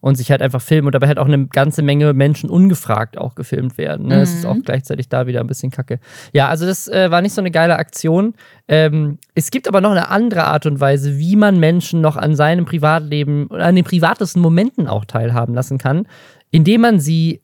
und 0.00 0.16
sich 0.16 0.30
halt 0.30 0.42
einfach 0.42 0.62
filmen 0.62 0.86
und 0.86 0.94
dabei 0.94 1.08
halt 1.08 1.18
auch 1.18 1.26
eine 1.26 1.46
ganze 1.46 1.82
Menge 1.82 2.12
Menschen 2.14 2.50
ungefragt 2.50 3.18
auch 3.18 3.34
gefilmt 3.34 3.78
werden. 3.78 4.06
Ne? 4.06 4.16
Mhm. 4.16 4.20
Das 4.20 4.34
ist 4.34 4.46
auch 4.46 4.56
gleichzeitig 4.64 5.08
da 5.08 5.26
wieder 5.26 5.40
ein 5.40 5.46
bisschen 5.46 5.70
kacke. 5.70 6.00
Ja, 6.32 6.48
also 6.48 6.66
das 6.66 6.88
äh, 6.88 7.10
war 7.10 7.20
nicht 7.22 7.34
so 7.34 7.40
eine 7.40 7.50
geile 7.50 7.76
Aktion. 7.76 8.34
Ähm, 8.68 9.18
es 9.34 9.50
gibt 9.50 9.68
aber 9.68 9.80
noch 9.80 9.90
eine 9.90 10.08
andere 10.08 10.44
Art 10.44 10.66
und 10.66 10.80
Weise, 10.80 11.18
wie 11.18 11.36
man 11.36 11.60
Menschen 11.60 12.00
noch 12.00 12.16
an 12.16 12.34
seinem 12.34 12.64
Privatleben, 12.64 13.50
an 13.50 13.76
den 13.76 13.84
privatesten 13.84 14.40
Momenten 14.40 14.86
auch 14.86 15.04
teilhaben 15.04 15.54
lassen 15.54 15.78
kann, 15.78 16.06
indem 16.50 16.80
man 16.80 16.98
sie 16.98 17.42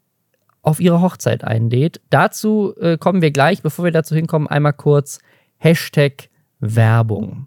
auf 0.62 0.80
ihre 0.80 1.00
Hochzeit 1.00 1.44
einlädt. 1.44 2.00
Dazu 2.10 2.74
äh, 2.80 2.96
kommen 2.98 3.22
wir 3.22 3.30
gleich, 3.30 3.62
bevor 3.62 3.84
wir 3.84 3.92
dazu 3.92 4.14
hinkommen, 4.14 4.48
einmal 4.48 4.72
kurz 4.72 5.20
Hashtag 5.58 6.28
Werbung. 6.58 7.46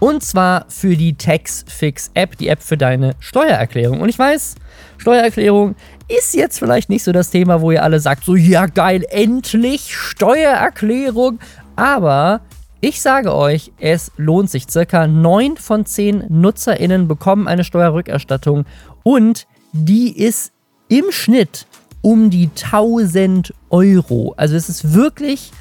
Und 0.00 0.24
zwar 0.24 0.64
für 0.68 0.96
die 0.96 1.14
Taxfix-App, 1.14 2.36
die 2.38 2.48
App 2.48 2.62
für 2.62 2.76
deine 2.76 3.14
Steuererklärung. 3.20 4.00
Und 4.00 4.08
ich 4.08 4.18
weiß, 4.18 4.56
Steuererklärung 4.96 5.76
ist 6.08 6.34
jetzt 6.34 6.58
vielleicht 6.58 6.88
nicht 6.88 7.04
so 7.04 7.12
das 7.12 7.30
Thema, 7.30 7.60
wo 7.60 7.70
ihr 7.70 7.84
alle 7.84 8.00
sagt, 8.00 8.24
so 8.24 8.34
ja 8.34 8.66
geil, 8.66 9.04
endlich 9.10 9.94
Steuererklärung. 9.94 11.38
Aber 11.76 12.40
ich 12.80 13.02
sage 13.02 13.34
euch, 13.34 13.72
es 13.78 14.10
lohnt 14.16 14.50
sich. 14.50 14.66
Circa 14.68 15.06
9 15.06 15.58
von 15.58 15.84
10 15.84 16.24
NutzerInnen 16.28 17.06
bekommen 17.06 17.46
eine 17.46 17.62
Steuerrückerstattung 17.62 18.64
und 19.02 19.46
die 19.72 20.18
ist 20.18 20.52
im 20.88 21.10
Schnitt 21.10 21.66
um 22.00 22.30
die 22.30 22.48
1000 22.48 23.52
Euro. 23.68 24.32
Also 24.38 24.56
es 24.56 24.70
ist 24.70 24.94
wirklich 24.94 25.52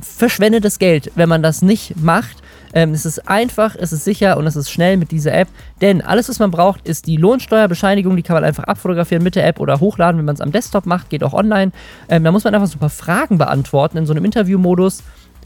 verschwendetes 0.00 0.78
Geld, 0.78 1.10
wenn 1.14 1.28
man 1.28 1.42
das 1.42 1.62
nicht 1.62 1.96
macht. 1.96 2.36
Ähm, 2.76 2.92
es 2.92 3.06
ist 3.06 3.26
einfach, 3.26 3.74
es 3.74 3.90
ist 3.90 4.04
sicher 4.04 4.36
und 4.36 4.46
es 4.46 4.54
ist 4.54 4.70
schnell 4.70 4.98
mit 4.98 5.10
dieser 5.10 5.32
App. 5.32 5.48
Denn 5.80 6.02
alles, 6.02 6.28
was 6.28 6.38
man 6.38 6.50
braucht, 6.50 6.86
ist 6.86 7.06
die 7.06 7.16
Lohnsteuerbescheinigung. 7.16 8.14
Die 8.16 8.22
kann 8.22 8.34
man 8.34 8.44
einfach 8.44 8.64
abfotografieren 8.64 9.24
mit 9.24 9.34
der 9.34 9.46
App 9.46 9.60
oder 9.60 9.80
hochladen, 9.80 10.18
wenn 10.18 10.26
man 10.26 10.34
es 10.34 10.42
am 10.42 10.52
Desktop 10.52 10.84
macht. 10.84 11.08
Geht 11.08 11.24
auch 11.24 11.32
online. 11.32 11.72
Ähm, 12.10 12.22
da 12.22 12.30
muss 12.32 12.44
man 12.44 12.54
einfach 12.54 12.68
so 12.68 12.76
ein 12.76 12.80
paar 12.80 12.90
Fragen 12.90 13.38
beantworten 13.38 13.96
in 13.96 14.04
so 14.04 14.12
einem 14.12 14.26
Interviewmodus 14.26 15.02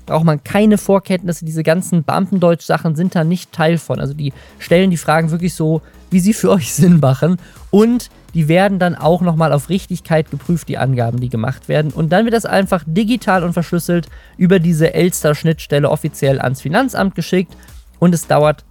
braucht 0.06 0.24
man 0.24 0.42
keine 0.42 0.76
Vorkenntnisse. 0.76 1.44
Diese 1.44 1.62
ganzen 1.62 2.02
Beamtendeutsch-Sachen 2.02 2.96
sind 2.96 3.14
da 3.14 3.22
nicht 3.22 3.52
Teil 3.52 3.78
von. 3.78 4.00
Also 4.00 4.12
die 4.12 4.32
stellen 4.58 4.90
die 4.90 4.96
Fragen 4.96 5.30
wirklich 5.30 5.54
so, 5.54 5.82
wie 6.10 6.18
sie 6.18 6.34
für 6.34 6.50
euch 6.50 6.72
Sinn 6.72 6.98
machen. 6.98 7.36
Und 7.70 8.10
die 8.34 8.48
werden 8.48 8.78
dann 8.78 8.94
auch 8.94 9.20
nochmal 9.20 9.52
auf 9.52 9.68
Richtigkeit 9.68 10.30
geprüft, 10.30 10.68
die 10.68 10.78
Angaben, 10.78 11.20
die 11.20 11.28
gemacht 11.28 11.68
werden. 11.68 11.92
Und 11.92 12.10
dann 12.10 12.24
wird 12.24 12.34
das 12.34 12.46
einfach 12.46 12.84
digital 12.86 13.44
und 13.44 13.52
verschlüsselt 13.52 14.08
über 14.36 14.58
diese 14.58 14.94
Elster-Schnittstelle 14.94 15.90
offiziell 15.90 16.40
ans 16.40 16.60
Finanzamt 16.60 17.14
geschickt. 17.14 17.56
Und 17.98 18.14
es 18.14 18.26
dauert 18.26 18.64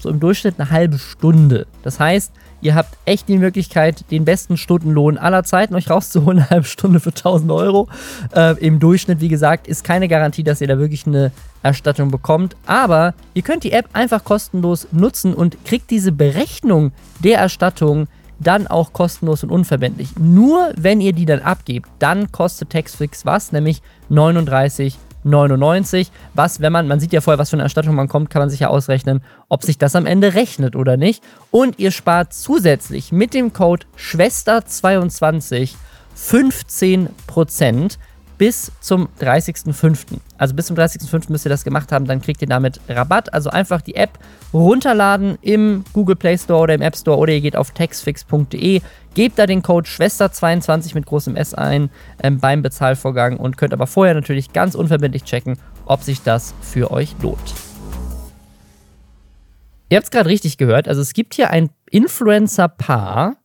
so 0.00 0.08
im 0.08 0.20
Durchschnitt 0.20 0.54
eine 0.58 0.70
halbe 0.70 0.98
Stunde. 0.98 1.66
Das 1.82 2.00
heißt, 2.00 2.32
Ihr 2.62 2.74
habt 2.74 2.96
echt 3.06 3.28
die 3.28 3.38
Möglichkeit, 3.38 4.04
den 4.10 4.24
besten 4.24 4.56
Stundenlohn 4.56 5.16
aller 5.16 5.44
Zeiten 5.44 5.74
euch 5.74 5.88
rauszuholen, 5.88 6.38
eine 6.40 6.50
halbe 6.50 6.66
Stunde 6.66 7.00
für 7.00 7.10
1000 7.10 7.50
Euro. 7.50 7.88
Äh, 8.34 8.58
Im 8.58 8.78
Durchschnitt, 8.78 9.20
wie 9.20 9.28
gesagt, 9.28 9.66
ist 9.66 9.84
keine 9.84 10.08
Garantie, 10.08 10.44
dass 10.44 10.60
ihr 10.60 10.68
da 10.68 10.78
wirklich 10.78 11.06
eine 11.06 11.32
Erstattung 11.62 12.10
bekommt. 12.10 12.56
Aber 12.66 13.14
ihr 13.34 13.42
könnt 13.42 13.64
die 13.64 13.72
App 13.72 13.88
einfach 13.92 14.24
kostenlos 14.24 14.88
nutzen 14.92 15.34
und 15.34 15.64
kriegt 15.64 15.90
diese 15.90 16.12
Berechnung 16.12 16.92
der 17.20 17.38
Erstattung 17.38 18.08
dann 18.40 18.66
auch 18.66 18.92
kostenlos 18.92 19.44
und 19.44 19.50
unverbindlich. 19.50 20.18
Nur 20.18 20.72
wenn 20.76 21.00
ihr 21.00 21.12
die 21.12 21.26
dann 21.26 21.40
abgebt, 21.40 21.88
dann 21.98 22.32
kostet 22.32 22.70
Taxfix 22.70 23.24
was, 23.24 23.52
nämlich 23.52 23.82
39 24.08 24.98
99. 25.22 26.10
Was, 26.34 26.60
wenn 26.60 26.72
man, 26.72 26.88
man 26.88 27.00
sieht 27.00 27.12
ja 27.12 27.20
vorher, 27.20 27.38
was 27.38 27.50
für 27.50 27.56
eine 27.56 27.64
Erstattung 27.64 27.94
man 27.94 28.08
kommt, 28.08 28.30
kann 28.30 28.40
man 28.40 28.50
sich 28.50 28.60
ja 28.60 28.68
ausrechnen, 28.68 29.22
ob 29.48 29.62
sich 29.62 29.78
das 29.78 29.94
am 29.94 30.06
Ende 30.06 30.34
rechnet 30.34 30.76
oder 30.76 30.96
nicht. 30.96 31.22
Und 31.50 31.78
ihr 31.78 31.90
spart 31.90 32.32
zusätzlich 32.32 33.12
mit 33.12 33.34
dem 33.34 33.52
Code 33.52 33.86
Schwester22 33.98 35.74
15% 36.16 37.98
bis 38.40 38.72
zum 38.80 39.10
30.05. 39.20 40.16
Also 40.38 40.54
bis 40.54 40.64
zum 40.64 40.74
30.05. 40.74 41.30
müsst 41.30 41.44
ihr 41.44 41.50
das 41.50 41.62
gemacht 41.62 41.92
haben, 41.92 42.06
dann 42.06 42.22
kriegt 42.22 42.40
ihr 42.40 42.48
damit 42.48 42.80
Rabatt. 42.88 43.34
Also 43.34 43.50
einfach 43.50 43.82
die 43.82 43.96
App 43.96 44.18
runterladen 44.54 45.36
im 45.42 45.84
Google 45.92 46.16
Play 46.16 46.38
Store 46.38 46.60
oder 46.60 46.72
im 46.72 46.80
App 46.80 46.96
Store 46.96 47.18
oder 47.18 47.34
ihr 47.34 47.42
geht 47.42 47.54
auf 47.54 47.72
taxfix.de, 47.72 48.80
gebt 49.12 49.38
da 49.38 49.44
den 49.44 49.60
Code 49.60 49.86
Schwester22 49.86 50.94
mit 50.94 51.04
großem 51.04 51.36
S 51.36 51.52
ein 51.52 51.90
ähm, 52.22 52.40
beim 52.40 52.62
Bezahlvorgang 52.62 53.36
und 53.36 53.58
könnt 53.58 53.74
aber 53.74 53.86
vorher 53.86 54.14
natürlich 54.14 54.54
ganz 54.54 54.74
unverbindlich 54.74 55.24
checken, 55.24 55.58
ob 55.84 56.02
sich 56.02 56.22
das 56.22 56.54
für 56.62 56.90
euch 56.90 57.14
lohnt. 57.20 57.54
Ihr 59.90 59.98
habt 59.98 60.04
es 60.04 60.10
gerade 60.10 60.30
richtig 60.30 60.56
gehört, 60.56 60.88
also 60.88 61.02
es 61.02 61.12
gibt 61.12 61.34
hier 61.34 61.50
ein 61.50 61.68
Influencer-Paar, 61.90 63.36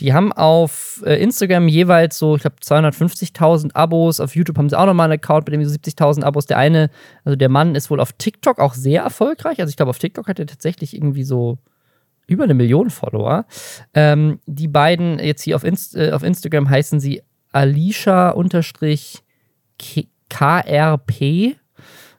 die 0.00 0.12
haben 0.12 0.32
auf 0.32 1.02
äh, 1.06 1.22
Instagram 1.22 1.68
jeweils 1.68 2.18
so, 2.18 2.36
ich 2.36 2.42
glaube, 2.42 2.56
250.000 2.62 3.74
Abos. 3.74 4.20
Auf 4.20 4.34
YouTube 4.34 4.58
haben 4.58 4.68
sie 4.68 4.78
auch 4.78 4.86
nochmal 4.86 5.10
einen 5.10 5.20
Account 5.20 5.46
mit 5.46 5.54
dem 5.54 5.64
so 5.64 5.74
70.000 5.74 6.22
Abos. 6.22 6.46
Der 6.46 6.58
eine, 6.58 6.90
also 7.24 7.36
der 7.36 7.48
Mann 7.48 7.74
ist 7.74 7.90
wohl 7.90 8.00
auf 8.00 8.12
TikTok 8.12 8.58
auch 8.58 8.74
sehr 8.74 9.02
erfolgreich. 9.02 9.60
Also 9.60 9.70
ich 9.70 9.76
glaube, 9.76 9.90
auf 9.90 9.98
TikTok 9.98 10.28
hat 10.28 10.38
er 10.38 10.46
tatsächlich 10.46 10.94
irgendwie 10.94 11.24
so 11.24 11.58
über 12.26 12.44
eine 12.44 12.54
Million 12.54 12.90
Follower. 12.90 13.44
Ähm, 13.94 14.40
die 14.46 14.68
beiden 14.68 15.18
jetzt 15.18 15.42
hier 15.42 15.56
auf, 15.56 15.64
Inst 15.64 15.96
äh, 15.96 16.12
auf 16.12 16.22
Instagram 16.22 16.70
heißen 16.70 17.00
sie 17.00 17.22
Alicia-KRP. 17.52 18.36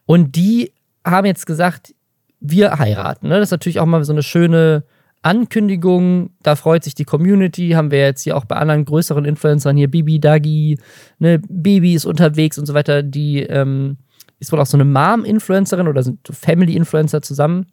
Und 0.05 0.35
die 0.35 0.73
haben 1.05 1.25
jetzt 1.25 1.45
gesagt, 1.45 1.95
wir 2.39 2.77
heiraten. 2.77 3.29
Ne? 3.29 3.39
Das 3.39 3.47
ist 3.47 3.51
natürlich 3.51 3.79
auch 3.79 3.85
mal 3.85 4.03
so 4.03 4.11
eine 4.13 4.23
schöne 4.23 4.83
Ankündigung, 5.23 6.31
da 6.43 6.55
freut 6.55 6.83
sich 6.83 6.95
die 6.95 7.05
Community, 7.05 7.71
haben 7.71 7.91
wir 7.91 7.99
jetzt 7.99 8.21
hier 8.21 8.37
auch 8.37 8.45
bei 8.45 8.55
anderen 8.55 8.85
größeren 8.85 9.25
Influencern 9.25 9.75
hier, 9.75 9.89
Bibi, 9.89 10.19
Dagi, 10.19 10.77
ne, 11.19 11.39
Bibi 11.39 11.95
ist 11.95 12.05
unterwegs 12.05 12.57
und 12.57 12.65
so 12.65 12.73
weiter, 12.73 13.01
die 13.01 13.41
ähm, 13.41 13.97
ist 14.39 14.51
wohl 14.51 14.59
auch 14.59 14.65
so 14.65 14.77
eine 14.77 14.85
Mom-Influencerin 14.85 15.87
oder 15.87 16.03
sind 16.03 16.19
Family-Influencer 16.29 17.21
zusammen. 17.21 17.67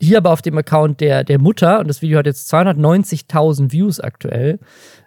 Hier 0.00 0.18
aber 0.18 0.30
auf 0.30 0.42
dem 0.42 0.56
Account 0.56 1.00
der, 1.00 1.24
der 1.24 1.40
Mutter, 1.40 1.80
und 1.80 1.88
das 1.88 2.00
Video 2.02 2.18
hat 2.18 2.26
jetzt 2.26 2.52
290.000 2.54 3.72
Views 3.72 3.98
aktuell 3.98 4.60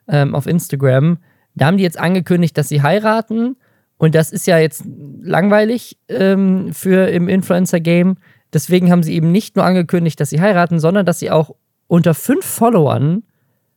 ähm, 0.10 0.36
auf 0.36 0.48
Instagram, 0.48 1.18
da 1.56 1.66
haben 1.66 1.78
die 1.78 1.84
jetzt 1.84 2.00
angekündigt, 2.00 2.58
dass 2.58 2.70
sie 2.70 2.82
heiraten. 2.82 3.58
Und 3.98 4.16
das 4.16 4.32
ist 4.32 4.48
ja 4.48 4.58
jetzt 4.58 4.84
langweilig 5.22 5.98
ähm, 6.10 6.74
für 6.74 7.08
im 7.10 7.28
Influencer-Game. 7.28 8.18
Deswegen 8.54 8.92
haben 8.92 9.04
sie 9.04 9.14
eben 9.14 9.32
nicht 9.32 9.56
nur 9.56 9.66
angekündigt, 9.66 10.20
dass 10.20 10.30
sie 10.30 10.42
heiraten, 10.42 10.80
sondern 10.80 11.06
dass 11.06 11.20
sie 11.20 11.32
auch 11.32 11.56
unter 11.88 12.14
fünf 12.14 12.46
Followern 12.46 13.24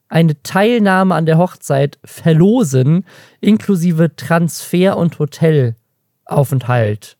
eine 0.08 0.40
Teilnahme 0.42 1.14
an 1.14 1.26
der 1.26 1.38
Hochzeit 1.38 1.98
verlosen, 2.04 3.04
inklusive 3.40 4.14
Transfer 4.16 4.96
und 4.96 5.18
Hotelaufenthalt. 5.18 7.16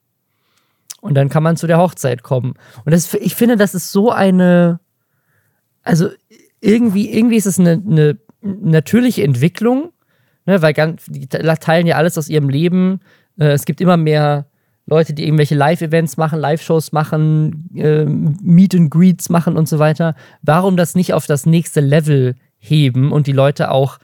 Und 1.00 1.14
dann 1.14 1.28
kann 1.28 1.42
man 1.42 1.56
zu 1.56 1.66
der 1.66 1.78
Hochzeit 1.78 2.22
kommen. 2.22 2.54
Und 2.84 2.92
das, 2.92 3.12
ich 3.14 3.34
finde, 3.34 3.56
das 3.56 3.74
ist 3.74 3.92
so 3.92 4.10
eine, 4.10 4.80
also 5.82 6.08
irgendwie, 6.60 7.12
irgendwie 7.12 7.36
ist 7.36 7.46
es 7.46 7.58
eine, 7.58 7.72
eine 7.72 8.18
natürliche 8.40 9.22
Entwicklung, 9.22 9.92
ne, 10.46 10.62
weil 10.62 10.72
ganz, 10.72 11.04
die 11.06 11.26
teilen 11.28 11.86
ja 11.86 11.96
alles 11.96 12.16
aus 12.16 12.28
ihrem 12.28 12.48
Leben. 12.48 13.00
Äh, 13.38 13.52
es 13.52 13.64
gibt 13.64 13.80
immer 13.80 13.96
mehr 13.96 14.46
Leute, 14.86 15.14
die 15.14 15.24
irgendwelche 15.24 15.54
Live-Events 15.54 16.16
machen, 16.16 16.38
Live-Shows 16.38 16.92
machen, 16.92 17.70
äh, 17.74 18.04
Meet 18.04 18.74
and 18.74 18.90
Greets 18.90 19.30
machen 19.30 19.56
und 19.56 19.68
so 19.68 19.78
weiter. 19.78 20.14
Warum 20.42 20.76
das 20.76 20.94
nicht 20.94 21.14
auf 21.14 21.26
das 21.26 21.46
nächste 21.46 21.80
Level 21.80 22.34
heben 22.58 23.10
und 23.10 23.26
die 23.26 23.32
Leute 23.32 23.70
auch 23.70 23.98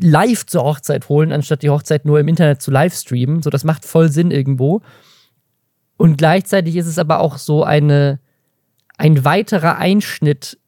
live 0.00 0.46
zur 0.46 0.64
Hochzeit 0.64 1.08
holen, 1.08 1.32
anstatt 1.32 1.62
die 1.62 1.70
Hochzeit 1.70 2.06
nur 2.06 2.18
im 2.20 2.28
Internet 2.28 2.62
zu 2.62 2.70
livestreamen? 2.70 3.42
So, 3.42 3.50
das 3.50 3.64
macht 3.64 3.84
voll 3.84 4.10
Sinn 4.10 4.30
irgendwo. 4.30 4.80
Und 5.98 6.16
gleichzeitig 6.16 6.76
ist 6.76 6.86
es 6.86 6.98
aber 6.98 7.20
auch 7.20 7.36
so 7.36 7.62
eine, 7.62 8.18
ein 8.96 9.24
weiterer 9.24 9.76
Einschnitt 9.76 10.58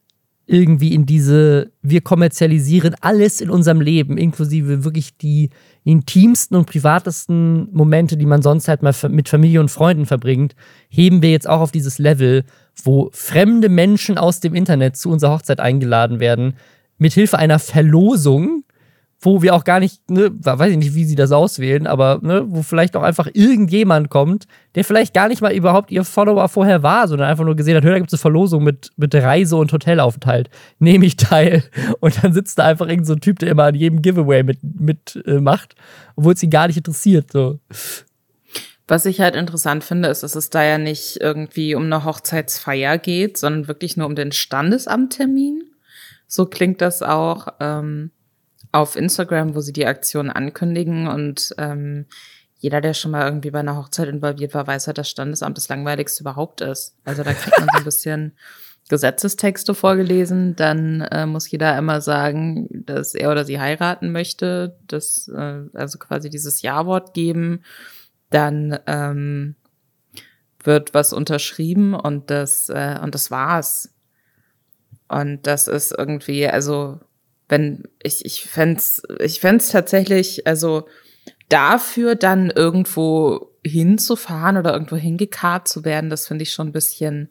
irgendwie 0.47 0.95
in 0.95 1.07
diese, 1.07 1.73
wir 1.81 2.03
kommerzialisieren 2.03 2.95
alles 3.01 3.41
in 3.41 3.49
unserem 3.49 3.81
Leben, 3.81 4.19
inklusive 4.19 4.85
wirklich 4.85 5.17
die 5.17 5.51
intimsten 5.85 6.57
und 6.57 6.67
privatesten 6.67 7.69
Momente, 7.73 8.17
die 8.17 8.27
man 8.27 8.43
sonst 8.43 8.69
halt 8.69 8.83
mal 8.83 8.95
mit 9.11 9.29
Familie 9.29 9.61
und 9.61 9.71
Freunden 9.71 10.07
verbringt, 10.07 10.55
heben 10.89 11.23
wir 11.23 11.31
jetzt 11.31 11.49
auch 11.49 11.61
auf 11.61 11.73
dieses 11.73 11.99
Level, 11.99 12.45
wo 12.83 13.11
fremde 13.13 13.69
Menschen 13.69 14.19
aus 14.19 14.41
dem 14.41 14.55
Internet 14.55 14.97
zu 14.97 15.11
unserer 15.11 15.35
Hochzeit 15.35 15.61
eingeladen 15.61 16.21
werden, 16.21 16.55
mit 16.97 17.13
Hilfe 17.13 17.39
einer 17.39 17.59
Verlosung 17.59 18.64
wo 19.25 19.41
wir 19.41 19.55
auch 19.55 19.65
gar 19.65 19.81
nicht, 19.81 20.11
ne, 20.11 20.31
weiß 20.33 20.71
ich 20.71 20.77
nicht, 20.77 20.95
wie 20.95 21.05
sie 21.05 21.15
das 21.15 21.33
auswählen, 21.33 21.87
aber 21.87 22.19
ne, 22.23 22.45
wo 22.47 22.63
vielleicht 22.63 22.95
auch 22.95 23.03
einfach 23.03 23.27
irgendjemand 23.33 24.11
kommt, 24.11 24.47
der 24.75 24.85
vielleicht 24.85 25.15
gar 25.15 25.29
nicht 25.29 25.41
mal 25.41 25.55
überhaupt 25.55 25.91
ihr 25.91 26.05
Follower 26.05 26.47
vorher 26.49 26.83
war, 26.83 27.09
sondern 27.09 27.29
einfach 27.29 27.45
nur 27.45 27.57
gesehen 27.57 27.77
hat, 27.77 27.85
hör, 27.85 27.93
da 27.93 27.99
gibt 27.99 28.11
es 28.13 28.15
eine 28.15 28.21
Verlosung 28.21 28.63
mit, 28.63 28.91
mit 28.97 29.15
Reise- 29.15 29.57
und 29.57 29.73
Hotelaufenthalt. 29.73 30.51
Nehme 30.79 31.07
ich 31.07 31.17
teil. 31.17 31.63
Und 32.01 32.23
dann 32.23 32.35
sitzt 32.35 32.59
da 32.59 32.65
einfach 32.67 32.87
irgendein 32.87 33.07
so 33.07 33.15
Typ, 33.17 33.39
der 33.39 33.51
immer 33.51 33.65
an 33.65 33.75
jedem 33.75 34.03
Giveaway 34.03 34.43
mit, 34.43 34.59
mit 34.63 35.23
äh, 35.27 35.41
obwohl 36.17 36.35
es 36.35 36.43
ihn 36.43 36.51
gar 36.51 36.67
nicht 36.67 36.77
interessiert. 36.77 37.33
So. 37.33 37.61
Was 38.87 39.07
ich 39.07 39.21
halt 39.21 39.37
interessant 39.37 39.85
finde, 39.85 40.09
ist, 40.09 40.23
dass 40.23 40.35
es 40.35 40.51
da 40.51 40.63
ja 40.63 40.77
nicht 40.77 41.19
irgendwie 41.21 41.75
um 41.75 41.85
eine 41.85 42.05
Hochzeitsfeier 42.05 42.99
geht, 42.99 43.39
sondern 43.39 43.69
wirklich 43.69 43.97
nur 43.97 44.07
um 44.07 44.15
den 44.15 44.33
Standesamttermin. 44.33 45.63
So 46.27 46.45
klingt 46.47 46.83
das 46.83 47.03
auch. 47.03 47.49
Ähm 47.61 48.11
auf 48.75 48.97
Instagram, 48.97 49.55
wo 49.55 49.61
sie 49.61 49.73
die 49.73 49.87
Aktion 49.87 50.31
ankündigen 50.31 51.07
und 51.07 51.55
ähm, 51.59 52.07
jeder, 52.59 52.81
der 52.81 52.95
schon 52.95 53.13
mal 53.13 53.25
irgendwie 53.25 53.51
bei 53.53 53.61
einer 53.61 53.77
Hochzeit 53.77 54.09
involviert 54.09 54.53
war, 54.55 54.67
weiß 54.67 54.87
halt, 54.89 54.99
dass 54.99 55.09
Standesamt 55.09 55.57
das 55.57 55.69
langweiligste 55.69 56.23
überhaupt 56.23 56.61
ist. 56.61 56.97
Also 57.05 57.23
da 57.23 57.35
kriegt 57.35 57.59
man 57.59 57.69
so 57.73 57.79
ein 57.79 57.85
bisschen 57.85 58.33
Gesetzestexte 58.89 59.75
vorgelesen, 59.75 60.57
dann 60.57 61.03
äh, 61.03 61.25
muss 61.25 61.51
jeder 61.51 61.79
immer 61.79 62.01
sagen, 62.01 62.69
dass 62.71 63.15
er 63.15 63.31
oder 63.31 63.45
sie 63.45 63.61
heiraten 63.61 64.11
möchte, 64.11 64.77
das 64.89 65.29
äh, 65.29 65.63
also 65.73 65.99
quasi 65.99 66.29
dieses 66.29 66.61
Ja-Wort 66.63 67.15
geben, 67.15 67.63
dann 68.31 68.79
ähm, 68.87 69.55
wird 70.63 70.95
was 70.95 71.13
unterschrieben 71.13 71.95
und 71.95 72.31
das 72.31 72.69
äh, 72.71 72.99
und 73.01 73.15
das 73.15 73.31
war's. 73.31 73.95
Und 75.09 75.47
das 75.47 75.69
ist 75.69 75.95
irgendwie, 75.97 76.49
also 76.49 76.99
wenn 77.55 77.85
ich, 78.03 78.25
ich 78.25 78.43
fände 78.43 78.83
ich 79.21 79.39
fänd's 79.39 79.69
tatsächlich, 79.69 80.45
also 80.45 80.89
dafür 81.49 82.17
dann 82.17 82.51
irgendwo 82.51 83.53
hinzufahren 83.65 84.57
oder 84.57 84.73
irgendwo 84.73 84.97
hingekarrt 84.97 85.69
zu 85.69 85.85
werden, 85.85 86.11
das 86.11 86.27
finde 86.27 86.43
ich 86.43 86.53
schon 86.53 86.69
ein 86.69 86.73
bisschen 86.73 87.29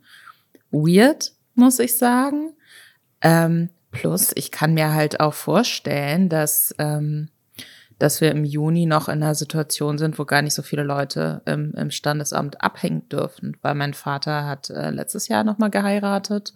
weird, 0.72 1.34
muss 1.56 1.78
ich 1.80 1.98
sagen. 1.98 2.54
Ähm, 3.22 3.70
plus, 3.92 4.32
ich 4.36 4.50
kann 4.50 4.74
mir 4.74 4.94
halt 4.94 5.20
auch 5.20 5.34
vorstellen, 5.34 6.30
dass, 6.30 6.74
ähm, 6.80 7.28
dass 8.00 8.22
wir 8.22 8.32
im 8.32 8.46
Juni 8.46 8.86
noch 8.86 9.10
in 9.10 9.22
einer 9.22 9.36
Situation 9.36 9.98
sind, 9.98 10.18
wo 10.18 10.24
gar 10.24 10.42
nicht 10.42 10.54
so 10.54 10.62
viele 10.62 10.84
Leute 10.84 11.42
im, 11.46 11.74
im 11.74 11.92
Standesamt 11.92 12.62
abhängen 12.62 13.10
dürfen, 13.10 13.58
weil 13.62 13.76
mein 13.76 13.94
Vater 13.94 14.46
hat 14.46 14.70
äh, 14.70 14.90
letztes 14.90 15.28
Jahr 15.28 15.44
nochmal 15.44 15.70
geheiratet 15.70 16.54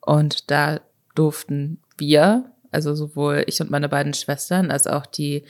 und 0.00 0.50
da 0.50 0.80
durften 1.14 1.82
wir 1.98 2.50
also 2.70 2.94
sowohl 2.94 3.44
ich 3.46 3.60
und 3.60 3.70
meine 3.70 3.88
beiden 3.88 4.14
Schwestern 4.14 4.70
als 4.70 4.86
auch 4.86 5.06
die 5.06 5.44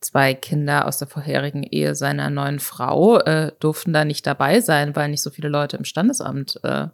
zwei 0.00 0.34
Kinder 0.34 0.86
aus 0.86 0.98
der 0.98 1.08
vorherigen 1.08 1.62
Ehe 1.62 1.94
seiner 1.94 2.30
neuen 2.30 2.60
Frau 2.60 3.18
äh, 3.18 3.52
durften 3.60 3.92
da 3.92 4.04
nicht 4.04 4.26
dabei 4.26 4.60
sein, 4.60 4.94
weil 4.94 5.08
nicht 5.08 5.22
so 5.22 5.30
viele 5.30 5.48
Leute 5.48 5.76
im 5.76 5.84
Standesamt 5.84 6.60
äh, 6.62 6.88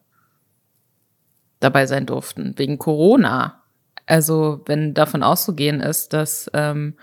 dabei 1.61 1.87
sein 1.87 2.07
durften, 2.07 2.55
wegen 2.57 2.79
Corona. 2.79 3.63
Also 4.07 4.63
wenn 4.67 4.95
davon 4.95 5.23
auszugehen 5.23 5.81
ist, 5.81 6.13
dass 6.13 6.51
ähm, 6.55 6.95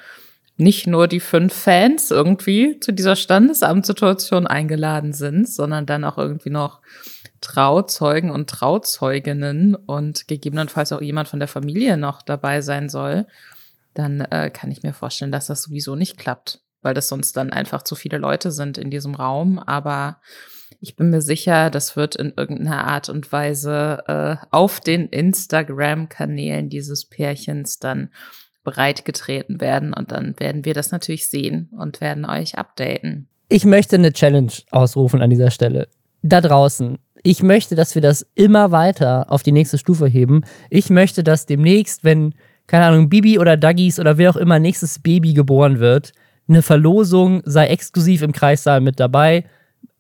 nicht 0.58 0.86
nur 0.86 1.08
die 1.08 1.20
fünf 1.20 1.54
Fans 1.54 2.12
irgendwie 2.12 2.80
zu 2.80 2.92
dieser 2.92 3.16
Standesamtssituation 3.16 4.46
eingeladen 4.46 5.14
sind, 5.14 5.50
sondern 5.50 5.86
dann 5.86 6.04
auch 6.04 6.18
irgendwie 6.18 6.52
noch 6.52 6.82
Trauzeugen 7.42 8.30
und 8.30 8.50
Trauzeuginnen 8.50 9.76
und 9.76 10.28
gegebenenfalls 10.28 10.92
auch 10.92 11.02
jemand 11.02 11.28
von 11.28 11.40
der 11.40 11.48
Familie 11.48 11.98
noch 11.98 12.22
dabei 12.22 12.62
sein 12.62 12.88
soll, 12.88 13.26
dann 13.94 14.22
äh, 14.22 14.50
kann 14.52 14.72
ich 14.72 14.84
mir 14.84 14.94
vorstellen, 14.94 15.32
dass 15.32 15.48
das 15.48 15.64
sowieso 15.64 15.96
nicht 15.96 16.18
klappt, 16.18 16.62
weil 16.82 16.94
das 16.94 17.10
sonst 17.10 17.36
dann 17.36 17.52
einfach 17.52 17.82
zu 17.82 17.96
viele 17.96 18.18
Leute 18.18 18.52
sind 18.52 18.78
in 18.78 18.92
diesem 18.92 19.16
Raum. 19.16 19.60
Aber 19.60 20.22
ich 20.80 20.96
bin 20.96 21.10
mir 21.10 21.22
sicher, 21.22 21.70
das 21.70 21.96
wird 21.96 22.16
in 22.16 22.34
irgendeiner 22.38 22.88
Art 22.88 23.10
und 23.10 23.32
Weise 23.32 24.04
äh, 24.08 24.46
auf 24.52 24.80
den 24.80 25.08
Instagram-Kanälen 25.08 26.70
dieses 26.70 27.06
Pärchens 27.06 27.80
dann 27.80 28.12
bereitgetreten 28.64 29.60
werden 29.60 29.94
und 29.94 30.12
dann 30.12 30.40
werden 30.40 30.66
wir 30.66 30.76
das 30.76 30.92
natürlich 30.92 31.28
sehen 31.28 31.70
und 31.78 32.00
werden 32.00 32.26
euch 32.26 32.58
updaten. 32.58 33.28
Ich 33.50 33.66
möchte 33.66 33.96
eine 33.96 34.14
Challenge 34.14 34.52
ausrufen 34.70 35.22
an 35.22 35.32
dieser 35.32 35.52
Stelle. 35.52 35.88
Da 36.22 36.40
draußen, 36.40 37.00
ich 37.24 37.44
möchte, 37.44 37.76
dass 37.76 37.96
wir 37.96 38.02
das 38.02 38.26
immer 38.36 38.72
weiter 38.72 39.26
auf 39.30 39.44
die 39.44 39.52
nächste 39.52 39.78
Stufe 39.78 40.08
heben. 40.08 40.44
Ich 40.70 40.90
möchte, 40.90 41.24
dass 41.24 41.46
demnächst, 41.46 42.04
wenn, 42.04 42.34
keine 42.68 42.86
Ahnung, 42.86 43.10
Bibi 43.10 43.40
oder 43.40 43.58
Duggies 43.58 44.00
oder 44.00 44.18
wer 44.18 44.32
auch 44.32 44.36
immer 44.36 44.60
nächstes 44.60 45.00
Baby 45.00 45.34
geboren 45.34 45.80
wird, 45.80 46.14
eine 46.48 46.62
Verlosung 46.62 47.42
sei 47.46 47.68
exklusiv 47.68 48.22
im 48.24 48.32
Kreissaal 48.32 48.82
mit 48.82 49.00
dabei. 49.00 49.46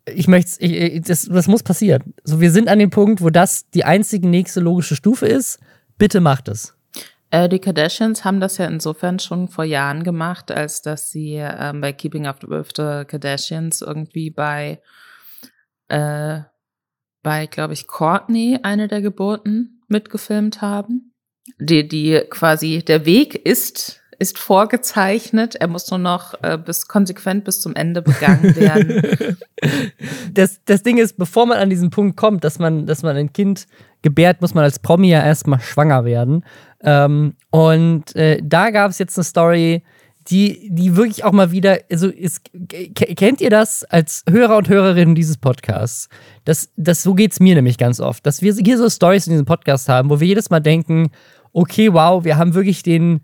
Ich 0.05 0.28
möchte, 0.28 0.63
ich, 0.65 1.01
das, 1.03 1.26
das 1.26 1.47
muss 1.47 1.63
passieren. 1.63 2.13
So, 2.24 2.41
wir 2.41 2.51
sind 2.51 2.67
an 2.67 2.80
dem 2.80 2.89
Punkt, 2.89 3.22
wo 3.22 3.30
das 3.30 3.69
die 3.69 3.86
einzige 3.86 4.28
nächste 4.28 4.59
logische 4.59 4.95
Stufe 4.95 5.28
ist. 5.28 5.59
Bitte 5.97 6.19
macht 6.19 6.47
es. 6.47 6.76
Äh, 7.30 7.47
die 7.47 7.59
Kardashians 7.59 8.26
haben 8.26 8.39
das 8.39 8.57
ja 8.57 8.65
insofern 8.65 9.19
schon 9.19 9.47
vor 9.47 9.63
Jahren 9.63 10.03
gemacht, 10.03 10.51
als 10.51 10.82
dass 10.82 11.11
sie 11.11 11.36
ähm, 11.36 11.80
bei 11.80 11.93
Keeping 11.93 12.26
Up 12.26 12.43
with 12.43 12.69
the 12.76 13.05
Kardashians 13.05 13.82
irgendwie 13.82 14.32
bei 14.32 14.82
äh, 15.88 16.41
bei, 17.24 17.45
glaube 17.45 17.74
ich, 17.74 17.88
Courtney, 17.88 18.59
eine 18.63 18.88
der 18.88 19.01
Geburten, 19.01 19.82
mitgefilmt 19.88 20.61
haben. 20.61 21.13
Die, 21.59 21.88
die 21.88 22.22
quasi, 22.30 22.84
der 22.84 23.05
Weg 23.05 23.36
ist, 23.36 24.01
ist 24.19 24.38
vorgezeichnet. 24.38 25.55
Er 25.55 25.67
muss 25.67 25.89
nur 25.89 25.99
noch 25.99 26.36
äh, 26.43 26.57
bis 26.57 26.88
konsequent 26.88 27.43
bis 27.43 27.61
zum 27.61 27.76
Ende 27.76 28.01
begangen 28.01 28.55
werden. 28.55 29.38
das, 30.34 30.61
das 30.65 30.84
Ding 30.84 30.97
ist, 30.97 31.17
bevor 31.17 31.45
man 31.45 31.57
an 31.57 31.69
diesen 31.69 31.89
Punkt 31.89 32.17
kommt, 32.17 32.43
dass 32.43 32.59
man, 32.59 32.86
dass 32.86 33.03
man 33.03 33.17
ein 33.17 33.34
Kind 33.34 33.65
gebärt, 34.01 34.41
muss 34.41 34.53
man 34.53 34.63
als 34.63 34.80
Promi 34.80 35.09
ja 35.09 35.24
erstmal 35.24 35.59
schwanger 35.59 36.05
werden. 36.05 36.45
Ähm, 36.84 37.36
und 37.49 38.15
äh, 38.15 38.39
da 38.43 38.69
gab 38.69 38.91
es 38.91 38.99
jetzt 38.99 39.17
eine 39.17 39.26
Story, 39.26 39.84
die, 40.32 40.69
die 40.71 40.95
wirklich 40.95 41.25
auch 41.25 41.34
mal 41.34 41.51
wieder, 41.51 41.79
also 41.91 42.07
ist, 42.07 42.41
kennt 42.95 43.41
ihr 43.41 43.49
das 43.49 43.84
als 43.84 44.23
Hörer 44.29 44.57
und 44.57 44.69
Hörerinnen 44.69 45.13
dieses 45.13 45.38
Podcasts? 45.38 46.07
Das, 46.45 46.69
das, 46.77 47.03
so 47.03 47.13
geht 47.13 47.34
es 47.34 47.41
mir 47.41 47.55
nämlich 47.55 47.77
ganz 47.77 47.99
oft, 47.99 48.25
dass 48.25 48.41
wir 48.41 48.53
hier 48.53 48.77
so 48.77 48.89
Stories 48.89 49.27
in 49.27 49.34
diesem 49.34 49.45
Podcast 49.45 49.89
haben, 49.89 50.09
wo 50.09 50.21
wir 50.21 50.27
jedes 50.27 50.49
Mal 50.49 50.61
denken, 50.61 51.11
okay, 51.51 51.93
wow, 51.93 52.23
wir 52.23 52.38
haben 52.38 52.53
wirklich 52.53 52.82
den 52.82 53.21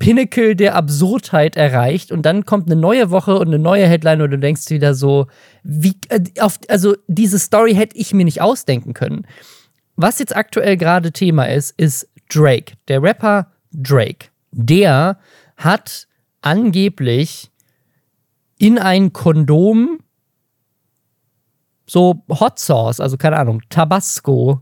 Pinnacle 0.00 0.56
der 0.56 0.74
Absurdheit 0.74 1.56
erreicht 1.56 2.10
und 2.10 2.22
dann 2.22 2.44
kommt 2.44 2.66
eine 2.66 2.80
neue 2.80 3.10
Woche 3.10 3.38
und 3.38 3.46
eine 3.46 3.58
neue 3.58 3.86
Headline 3.86 4.20
und 4.20 4.30
du 4.32 4.38
denkst 4.38 4.68
wieder 4.70 4.94
so, 4.94 5.28
wie, 5.62 5.96
äh, 6.08 6.20
also 6.68 6.96
diese 7.06 7.38
Story 7.38 7.74
hätte 7.74 7.96
ich 7.96 8.12
mir 8.12 8.24
nicht 8.24 8.40
ausdenken 8.40 8.94
können. 8.94 9.26
Was 9.94 10.18
jetzt 10.18 10.34
aktuell 10.34 10.76
gerade 10.76 11.12
Thema 11.12 11.44
ist, 11.44 11.78
ist 11.78 12.08
Drake, 12.28 12.74
der 12.88 13.02
Rapper 13.02 13.52
Drake. 13.72 14.26
Der 14.50 15.18
hat 15.56 16.08
angeblich 16.42 17.50
in 18.58 18.78
ein 18.78 19.12
Kondom 19.12 19.98
so 21.86 22.22
Hot 22.28 22.58
Sauce, 22.58 23.00
also 23.00 23.16
keine 23.16 23.38
Ahnung, 23.38 23.62
Tabasco 23.68 24.60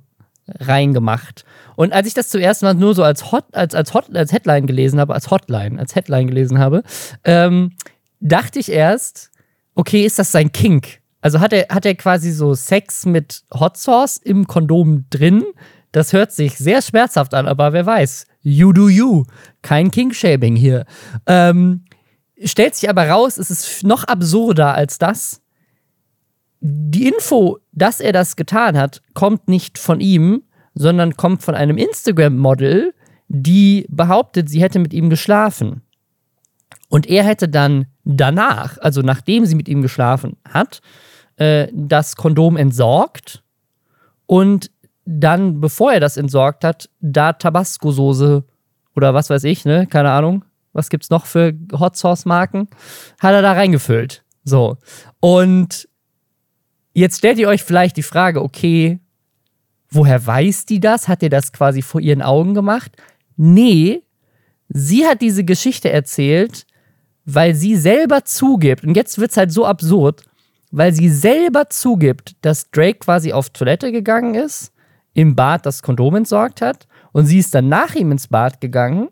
reingemacht. 0.59 1.45
Und 1.77 1.93
als 1.93 2.07
ich 2.07 2.15
das 2.15 2.29
zuerst 2.29 2.63
mal 2.63 2.75
nur 2.75 2.95
so 2.95 3.05
als 3.05 3.31
Hot, 3.31 3.45
als, 3.53 3.75
als 3.75 3.95
Hot, 3.95 4.15
als 4.15 4.33
Headline 4.33 4.67
gelesen 4.67 4.99
habe, 4.99 5.15
als 5.15 5.31
Hotline, 5.31 5.79
als 5.79 5.95
Headline 5.95 6.27
gelesen 6.27 6.59
habe, 6.59 6.83
ähm, 7.25 7.73
dachte 8.21 8.59
ich 8.59 8.71
erst, 8.71 9.31
okay, 9.75 10.05
ist 10.05 10.19
das 10.19 10.33
sein 10.33 10.53
Kink? 10.53 11.01
Also 11.21 11.41
hat 11.41 11.53
er, 11.53 11.67
hat 11.69 11.85
er 11.85 11.95
quasi 11.95 12.33
so 12.33 12.55
Sex 12.55 13.07
mit 13.07 13.43
Hot 13.53 13.77
Sauce 13.77 14.17
im 14.17 14.47
Kondom 14.47 15.05
drin? 15.11 15.45
Das 15.93 16.13
hört 16.13 16.33
sich 16.33 16.57
sehr 16.57 16.83
schmerzhaft 16.83 17.35
an, 17.35 17.47
aber 17.47 17.73
wer 17.73 17.87
weiß. 17.87 18.27
You 18.43 18.73
do 18.73 18.89
you. 18.89 19.25
Kein 19.63 19.91
King-Shaming 19.91 20.57
hier. 20.57 20.87
Ähm, 21.27 21.85
stellt 22.43 22.75
sich 22.75 22.89
aber 22.89 23.09
raus, 23.09 23.39
es 23.39 23.51
ist 23.51 23.85
noch 23.85 24.05
absurder 24.05 24.75
als 24.75 24.99
das. 24.99 25.43
Die 26.61 27.09
Info, 27.09 27.59
dass 27.73 28.01
er 28.01 28.13
das 28.13 28.37
getan 28.37 28.77
hat, 28.77 29.03
kommt 29.15 29.49
nicht 29.49 29.79
von 29.79 30.01
ihm, 30.01 30.43
sondern 30.75 31.17
kommt 31.17 31.43
von 31.43 31.55
einem 31.55 31.77
Instagram-Model, 31.77 32.95
die 33.29 33.87
behauptet, 33.89 34.49
sie 34.49 34.63
hätte 34.63 34.79
mit 34.79 34.93
ihm 34.93 35.11
geschlafen. 35.11 35.83
Und 36.89 37.07
er 37.07 37.25
hätte 37.25 37.49
dann 37.49 37.87
danach, 38.05 38.79
also 38.79 39.03
nachdem 39.03 39.47
sie 39.47 39.55
mit 39.55 39.69
ihm 39.69 39.83
geschlafen 39.83 40.37
hat, 40.49 40.81
äh, 41.37 41.69
das 41.73 42.17
Kondom 42.17 42.57
entsorgt 42.57 43.43
und 44.27 44.71
dann, 45.11 45.61
bevor 45.61 45.93
er 45.93 46.01
das 46.01 46.17
entsorgt 46.17 46.63
hat, 46.63 46.89
da 47.01 47.33
Tabasco-Soße 47.33 48.45
oder 48.95 49.13
was 49.13 49.29
weiß 49.29 49.43
ich, 49.45 49.65
ne, 49.65 49.87
keine 49.89 50.13
Ahnung, 50.13 50.45
was 50.73 50.89
gibt's 50.89 51.11
noch 51.11 51.27
für 51.27 51.53
Hot 51.73 51.97
Sauce 51.97 52.27
Marken, 52.27 52.69
hat 53.19 53.33
er 53.33 53.43
da 53.43 53.53
reingefüllt. 53.53 54.23
So. 54.45 54.77
Und 55.19 55.89
jetzt 56.93 57.19
stellt 57.19 57.39
ihr 57.39 57.49
euch 57.49 57.65
vielleicht 57.65 57.97
die 57.97 58.05
Frage, 58.05 58.41
okay, 58.41 59.01
woher 59.91 60.25
weiß 60.25 60.67
die 60.67 60.79
das? 60.79 61.09
Hat 61.09 61.25
ihr 61.25 61.31
das 61.31 61.53
quasi 61.53 61.83
vor 61.83 62.01
ihren 62.01 62.23
Augen 62.23 62.55
gemacht? 62.55 62.93
Nee, 63.37 64.05
sie 64.69 65.07
hat 65.07 65.23
diese 65.23 65.43
Geschichte 65.43 65.91
erzählt, 65.91 66.67
weil 67.25 67.57
sie 67.57 67.75
selber 67.75 68.25
zugibt, 68.25 68.85
und 68.85 68.95
jetzt 68.95 69.19
wird's 69.19 69.37
halt 69.37 69.51
so 69.51 69.67
absurd, 69.67 70.23
weil 70.71 70.93
sie 70.93 71.09
selber 71.09 71.69
zugibt, 71.69 72.37
dass 72.43 72.71
Drake 72.71 73.01
quasi 73.01 73.33
auf 73.33 73.51
Toilette 73.51 73.91
gegangen 73.91 74.37
ist 74.37 74.73
im 75.15 75.35
Bad 75.35 75.67
das 75.67 75.83
Kondom 75.83 76.17
entsorgt 76.17 76.61
hat 76.61 76.87
und 77.13 77.27
sie 77.27 77.39
ist 77.39 77.55
dann 77.55 77.69
nach 77.69 77.95
ihm 77.95 78.13
ins 78.13 78.29
Bad 78.29 78.61
gegangen 78.61 79.09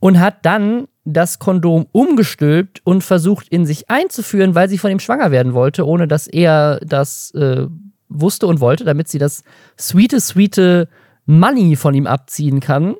und 0.00 0.20
hat 0.20 0.44
dann 0.44 0.88
das 1.04 1.38
Kondom 1.38 1.86
umgestülpt 1.92 2.80
und 2.84 3.02
versucht 3.02 3.48
in 3.48 3.64
sich 3.64 3.88
einzuführen, 3.88 4.54
weil 4.54 4.68
sie 4.68 4.78
von 4.78 4.90
ihm 4.90 4.98
schwanger 4.98 5.30
werden 5.30 5.54
wollte, 5.54 5.86
ohne 5.86 6.08
dass 6.08 6.26
er 6.26 6.80
das 6.84 7.30
äh, 7.32 7.66
wusste 8.08 8.46
und 8.46 8.60
wollte, 8.60 8.84
damit 8.84 9.08
sie 9.08 9.18
das 9.18 9.44
sweete, 9.78 10.20
sweete 10.20 10.88
Money 11.24 11.76
von 11.76 11.94
ihm 11.94 12.06
abziehen 12.06 12.60
kann. 12.60 12.96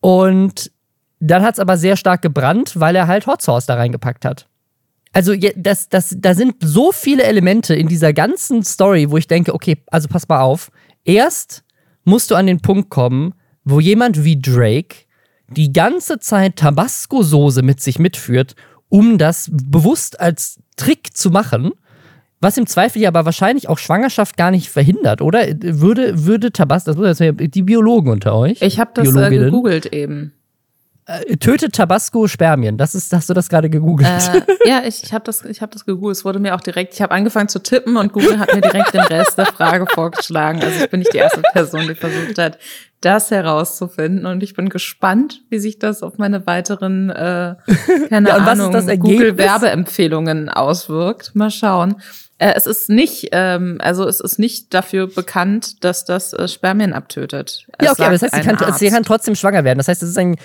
Und 0.00 0.70
dann 1.18 1.42
hat 1.42 1.54
es 1.54 1.60
aber 1.60 1.78
sehr 1.78 1.96
stark 1.96 2.22
gebrannt, 2.22 2.78
weil 2.78 2.94
er 2.94 3.06
halt 3.06 3.26
Hot 3.26 3.42
Sauce 3.42 3.66
da 3.66 3.74
reingepackt 3.74 4.24
hat 4.24 4.46
also 5.16 5.32
das, 5.56 5.88
das, 5.88 6.14
da 6.18 6.34
sind 6.34 6.56
so 6.60 6.92
viele 6.92 7.22
Elemente 7.22 7.74
in 7.74 7.88
dieser 7.88 8.12
ganzen 8.12 8.62
Story, 8.62 9.10
wo 9.10 9.16
ich 9.16 9.26
denke, 9.26 9.54
okay, 9.54 9.78
also 9.86 10.08
pass 10.08 10.28
mal 10.28 10.42
auf. 10.42 10.70
Erst 11.06 11.64
musst 12.04 12.30
du 12.30 12.34
an 12.34 12.46
den 12.46 12.60
Punkt 12.60 12.90
kommen, 12.90 13.32
wo 13.64 13.80
jemand 13.80 14.24
wie 14.24 14.38
Drake 14.38 15.06
die 15.48 15.72
ganze 15.72 16.18
Zeit 16.18 16.56
Tabasco-Soße 16.56 17.62
mit 17.62 17.80
sich 17.80 17.98
mitführt, 17.98 18.56
um 18.90 19.16
das 19.16 19.48
bewusst 19.50 20.20
als 20.20 20.58
Trick 20.76 21.16
zu 21.16 21.30
machen. 21.30 21.72
Was 22.42 22.58
im 22.58 22.66
Zweifel 22.66 23.00
ja 23.00 23.08
aber 23.08 23.24
wahrscheinlich 23.24 23.70
auch 23.70 23.78
Schwangerschaft 23.78 24.36
gar 24.36 24.50
nicht 24.50 24.68
verhindert, 24.68 25.22
oder? 25.22 25.46
Würde, 25.62 26.26
würde 26.26 26.52
Tabasco, 26.52 26.90
das 26.90 26.98
muss 26.98 27.18
jetzt 27.20 27.54
die 27.54 27.62
Biologen 27.62 28.12
unter 28.12 28.34
euch. 28.36 28.60
Ich 28.60 28.78
habe 28.78 28.90
das 28.92 29.08
äh, 29.16 29.30
gegoogelt 29.30 29.86
eben. 29.86 30.34
Äh, 31.08 31.36
tötet 31.36 31.72
Tabasco 31.76 32.26
Spermien. 32.26 32.76
Das 32.76 32.96
ist, 32.96 33.12
hast 33.12 33.30
du 33.30 33.34
das 33.34 33.48
gerade 33.48 33.70
gegoogelt? 33.70 34.08
Äh, 34.08 34.68
ja, 34.68 34.82
ich, 34.84 35.04
ich 35.04 35.12
habe 35.12 35.24
das, 35.24 35.44
ich 35.44 35.62
habe 35.62 35.72
das 35.72 35.86
gegoogelt. 35.86 36.16
Es 36.16 36.24
wurde 36.24 36.40
mir 36.40 36.56
auch 36.56 36.60
direkt. 36.60 36.94
Ich 36.94 37.02
habe 37.02 37.14
angefangen 37.14 37.48
zu 37.48 37.60
tippen 37.60 37.96
und 37.96 38.12
Google 38.12 38.40
hat 38.40 38.52
mir 38.52 38.60
direkt 38.60 38.92
den 38.92 39.02
Rest 39.02 39.38
der 39.38 39.46
Frage 39.46 39.86
vorgeschlagen. 39.94 40.60
Also 40.62 40.82
ich 40.82 40.90
bin 40.90 41.00
nicht 41.00 41.14
die 41.14 41.18
erste 41.18 41.42
Person, 41.52 41.86
die 41.86 41.94
versucht 41.94 42.38
hat, 42.38 42.58
das 43.00 43.30
herauszufinden. 43.30 44.26
Und 44.26 44.42
ich 44.42 44.54
bin 44.54 44.68
gespannt, 44.68 45.42
wie 45.48 45.60
sich 45.60 45.78
das 45.78 46.02
auf 46.02 46.18
meine 46.18 46.44
weiteren, 46.44 47.10
äh, 47.10 47.54
keine 48.08 48.30
ja, 48.30 48.36
Ahnung, 48.38 48.72
Google 48.98 49.38
Werbeempfehlungen 49.38 50.48
auswirkt. 50.48 51.36
Mal 51.36 51.52
schauen. 51.52 52.02
Äh, 52.38 52.52
es 52.54 52.66
ist 52.66 52.90
nicht, 52.90 53.28
ähm, 53.32 53.78
also 53.80 54.06
es 54.06 54.20
ist 54.20 54.38
nicht 54.38 54.74
dafür 54.74 55.06
bekannt, 55.06 55.82
dass 55.84 56.04
das 56.04 56.34
äh, 56.34 56.48
Spermien 56.48 56.92
abtötet. 56.92 57.66
Es 57.78 57.84
ja, 57.86 57.92
okay, 57.92 58.02
aber 58.02 58.12
das 58.12 58.22
heißt, 58.22 58.34
sie 58.34 58.40
kann, 58.42 58.74
sie 58.74 58.90
kann, 58.90 59.02
trotzdem 59.04 59.34
schwanger 59.34 59.64
werden. 59.64 59.78
Das 59.78 59.88
heißt, 59.88 60.02
es 60.02 60.10
ist 60.10 60.18
ein, 60.18 60.36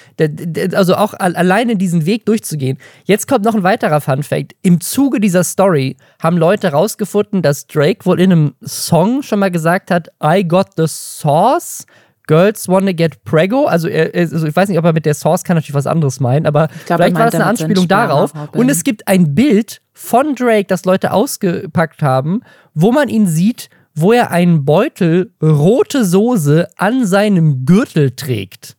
also 0.73 0.95
auch 0.95 1.13
alleine 1.13 1.75
diesen 1.75 2.05
Weg 2.05 2.25
durchzugehen. 2.25 2.77
Jetzt 3.03 3.27
kommt 3.27 3.43
noch 3.43 3.55
ein 3.55 3.63
weiterer 3.63 3.99
Fun 3.99 4.23
Fact. 4.23 4.55
Im 4.61 4.79
Zuge 4.79 5.19
dieser 5.19 5.43
Story 5.43 5.97
haben 6.21 6.37
Leute 6.37 6.69
rausgefunden, 6.69 7.41
dass 7.41 7.67
Drake 7.67 8.05
wohl 8.05 8.21
in 8.21 8.31
einem 8.31 8.55
Song 8.61 9.21
schon 9.21 9.39
mal 9.39 9.51
gesagt 9.51 9.91
hat, 9.91 10.07
I 10.23 10.47
got 10.47 10.67
the 10.77 10.85
sauce. 10.87 11.85
Girls 12.27 12.69
Wanna 12.69 12.93
Get 12.93 13.25
Prego. 13.25 13.65
Also, 13.65 13.89
also, 13.89 14.47
ich 14.47 14.55
weiß 14.55 14.69
nicht, 14.69 14.77
ob 14.77 14.85
er 14.85 14.93
mit 14.93 15.05
der 15.05 15.15
Source 15.15 15.43
kann 15.43 15.57
natürlich 15.57 15.73
was 15.73 15.87
anderes 15.87 16.21
meinen, 16.21 16.45
aber 16.45 16.69
glaub, 16.85 16.99
vielleicht 16.99 17.15
war 17.15 17.25
das 17.25 17.35
eine 17.35 17.45
Anspielung 17.45 17.89
darauf. 17.89 18.31
Und 18.53 18.69
es 18.69 18.83
gibt 18.83 19.05
ein 19.09 19.35
Bild 19.35 19.81
von 20.01 20.35
Drake, 20.35 20.65
das 20.65 20.83
Leute 20.83 21.13
ausgepackt 21.13 22.01
haben, 22.01 22.41
wo 22.73 22.91
man 22.91 23.07
ihn 23.07 23.27
sieht, 23.27 23.69
wo 23.93 24.11
er 24.11 24.31
einen 24.31 24.65
Beutel 24.65 25.31
rote 25.41 26.03
Soße 26.03 26.67
an 26.75 27.05
seinem 27.05 27.65
Gürtel 27.65 28.11
trägt. 28.11 28.75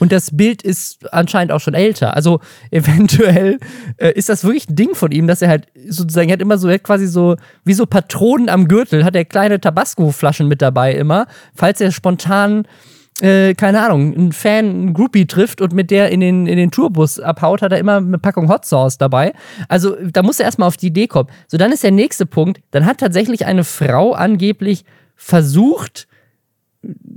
Und 0.00 0.10
das 0.12 0.36
Bild 0.36 0.62
ist 0.62 1.12
anscheinend 1.12 1.52
auch 1.52 1.60
schon 1.60 1.74
älter. 1.74 2.16
Also 2.16 2.40
eventuell 2.72 3.60
äh, 3.98 4.12
ist 4.12 4.28
das 4.28 4.42
wirklich 4.42 4.68
ein 4.68 4.76
Ding 4.76 4.94
von 4.94 5.12
ihm, 5.12 5.28
dass 5.28 5.42
er 5.42 5.48
halt 5.48 5.68
sozusagen, 5.88 6.28
er 6.28 6.34
hat 6.34 6.42
immer 6.42 6.58
so, 6.58 6.68
er 6.68 6.74
hat 6.74 6.82
quasi 6.82 7.06
so, 7.06 7.36
wie 7.64 7.74
so 7.74 7.86
Patronen 7.86 8.48
am 8.48 8.66
Gürtel, 8.66 9.04
hat 9.04 9.14
er 9.14 9.24
kleine 9.24 9.60
Tabasco-Flaschen 9.60 10.48
mit 10.48 10.60
dabei 10.60 10.92
immer, 10.92 11.28
falls 11.54 11.80
er 11.80 11.92
spontan 11.92 12.66
äh, 13.20 13.54
keine 13.54 13.82
Ahnung, 13.82 14.14
einen 14.14 14.32
Fan, 14.32 14.64
einen 14.64 14.94
Groupie 14.94 15.26
trifft 15.26 15.60
und 15.60 15.72
mit 15.72 15.90
der 15.90 16.10
in 16.10 16.20
den, 16.20 16.46
in 16.46 16.56
den 16.56 16.70
Tourbus 16.70 17.20
abhaut, 17.20 17.62
hat 17.62 17.72
er 17.72 17.78
immer 17.78 17.96
eine 17.96 18.18
Packung 18.18 18.48
Hot 18.48 18.64
Sauce 18.64 18.98
dabei. 18.98 19.32
Also 19.68 19.96
da 20.10 20.22
muss 20.22 20.40
er 20.40 20.46
erstmal 20.46 20.68
auf 20.68 20.76
die 20.76 20.88
Idee 20.88 21.06
kommen. 21.06 21.28
So, 21.46 21.58
dann 21.58 21.72
ist 21.72 21.82
der 21.82 21.90
nächste 21.90 22.26
Punkt, 22.26 22.60
dann 22.70 22.86
hat 22.86 22.98
tatsächlich 22.98 23.46
eine 23.46 23.64
Frau 23.64 24.12
angeblich 24.12 24.84
versucht, 25.16 26.08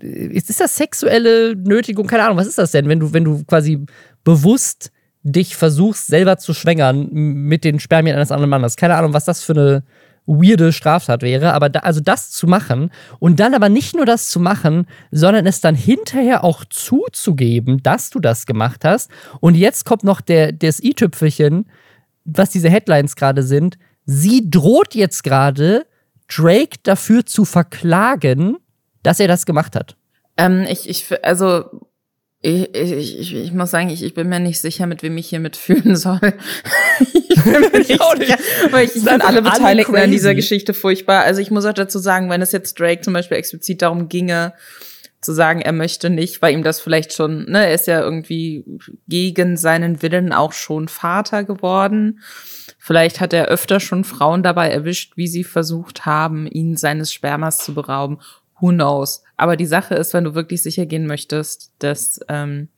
ist, 0.01 0.49
ist 0.49 0.59
das 0.59 0.75
sexuelle 0.75 1.55
Nötigung? 1.55 2.07
Keine 2.07 2.25
Ahnung, 2.25 2.37
was 2.37 2.47
ist 2.47 2.57
das 2.57 2.71
denn, 2.71 2.89
wenn 2.89 2.99
du, 2.99 3.13
wenn 3.13 3.23
du 3.23 3.43
quasi 3.45 3.85
bewusst 4.23 4.91
dich 5.23 5.55
versuchst, 5.55 6.07
selber 6.07 6.37
zu 6.37 6.53
schwängern 6.53 7.07
mit 7.11 7.63
den 7.63 7.79
Spermien 7.79 8.15
eines 8.15 8.31
anderen 8.31 8.49
Mannes? 8.49 8.75
Keine 8.75 8.95
Ahnung, 8.95 9.13
was 9.13 9.25
das 9.25 9.43
für 9.43 9.53
eine 9.53 9.83
weirde 10.25 10.71
Straftat 10.71 11.21
wäre, 11.21 11.53
aber 11.53 11.69
da, 11.69 11.79
also 11.79 11.99
das 11.99 12.31
zu 12.31 12.47
machen 12.47 12.91
und 13.19 13.39
dann 13.39 13.53
aber 13.53 13.69
nicht 13.69 13.95
nur 13.95 14.05
das 14.05 14.29
zu 14.29 14.39
machen, 14.39 14.87
sondern 15.11 15.45
es 15.45 15.61
dann 15.61 15.75
hinterher 15.75 16.43
auch 16.43 16.63
zuzugeben, 16.65 17.83
dass 17.83 18.09
du 18.09 18.19
das 18.19 18.45
gemacht 18.45 18.85
hast. 18.85 19.11
Und 19.41 19.55
jetzt 19.55 19.85
kommt 19.85 20.03
noch 20.03 20.21
der, 20.21 20.51
das 20.51 20.81
i-Tüpfelchen, 20.81 21.69
was 22.25 22.51
diese 22.51 22.69
Headlines 22.69 23.15
gerade 23.15 23.43
sind. 23.43 23.77
Sie 24.05 24.49
droht 24.49 24.95
jetzt 24.95 25.23
gerade, 25.23 25.85
Drake 26.27 26.77
dafür 26.83 27.25
zu 27.25 27.45
verklagen, 27.45 28.57
dass 29.03 29.19
er 29.19 29.27
das 29.27 29.45
gemacht 29.45 29.75
hat. 29.75 29.97
Ähm, 30.37 30.65
ich, 30.67 30.89
ich, 30.89 31.05
also 31.23 31.65
ich, 32.45 32.75
ich, 32.75 33.35
ich, 33.35 33.53
muss 33.53 33.71
sagen, 33.71 33.89
ich, 33.89 34.03
ich 34.03 34.13
bin 34.13 34.27
mir 34.27 34.39
nicht 34.39 34.59
sicher, 34.59 34.85
mit 34.85 35.01
wem 35.01 35.17
ich 35.17 35.29
hier 35.29 35.39
mitfühlen 35.39 35.95
soll. 35.95 36.19
ich 36.99 37.41
bin 37.41 37.53
mir 37.53 37.69
nicht 37.79 37.87
sicher, 37.87 38.37
weil 38.69 38.85
ich, 38.85 38.95
ich 38.97 39.03
finde 39.03 39.25
alle 39.25 39.41
Beteiligten 39.41 39.95
an 39.95 40.11
dieser 40.11 40.35
Geschichte 40.35 40.73
furchtbar. 40.73 41.23
Also 41.23 41.39
ich 41.39 41.51
muss 41.51 41.65
auch 41.65 41.73
dazu 41.73 41.99
sagen, 41.99 42.29
wenn 42.29 42.41
es 42.41 42.51
jetzt 42.51 42.77
Drake 42.79 43.01
zum 43.01 43.13
Beispiel 43.13 43.37
explizit 43.37 43.81
darum 43.81 44.09
ginge, 44.09 44.53
zu 45.21 45.31
sagen, 45.31 45.61
er 45.61 45.71
möchte 45.71 46.09
nicht, 46.09 46.41
weil 46.41 46.53
ihm 46.53 46.63
das 46.63 46.81
vielleicht 46.81 47.13
schon, 47.13 47.49
ne, 47.49 47.67
er 47.67 47.73
ist 47.73 47.87
ja 47.87 48.01
irgendwie 48.01 48.65
gegen 49.07 49.55
seinen 49.55 50.01
Willen 50.01 50.33
auch 50.33 50.51
schon 50.51 50.89
Vater 50.89 51.45
geworden. 51.45 52.19
Vielleicht 52.77 53.21
hat 53.21 53.31
er 53.31 53.45
öfter 53.45 53.79
schon 53.79 54.03
Frauen 54.03 54.43
dabei 54.43 54.69
erwischt, 54.69 55.13
wie 55.15 55.27
sie 55.27 55.45
versucht 55.45 56.05
haben, 56.05 56.45
ihn 56.45 56.75
seines 56.75 57.13
Spermas 57.13 57.59
zu 57.59 57.73
berauben 57.73 58.19
who 58.59 58.69
knows. 58.69 59.23
Aber 59.37 59.57
die 59.57 59.65
Sache 59.65 59.95
ist, 59.95 60.13
wenn 60.13 60.23
du 60.23 60.35
wirklich 60.35 60.63
sicher 60.63 60.85
gehen 60.85 61.07
möchtest, 61.07 61.73
dass, 61.79 62.19
ähm, 62.29 62.69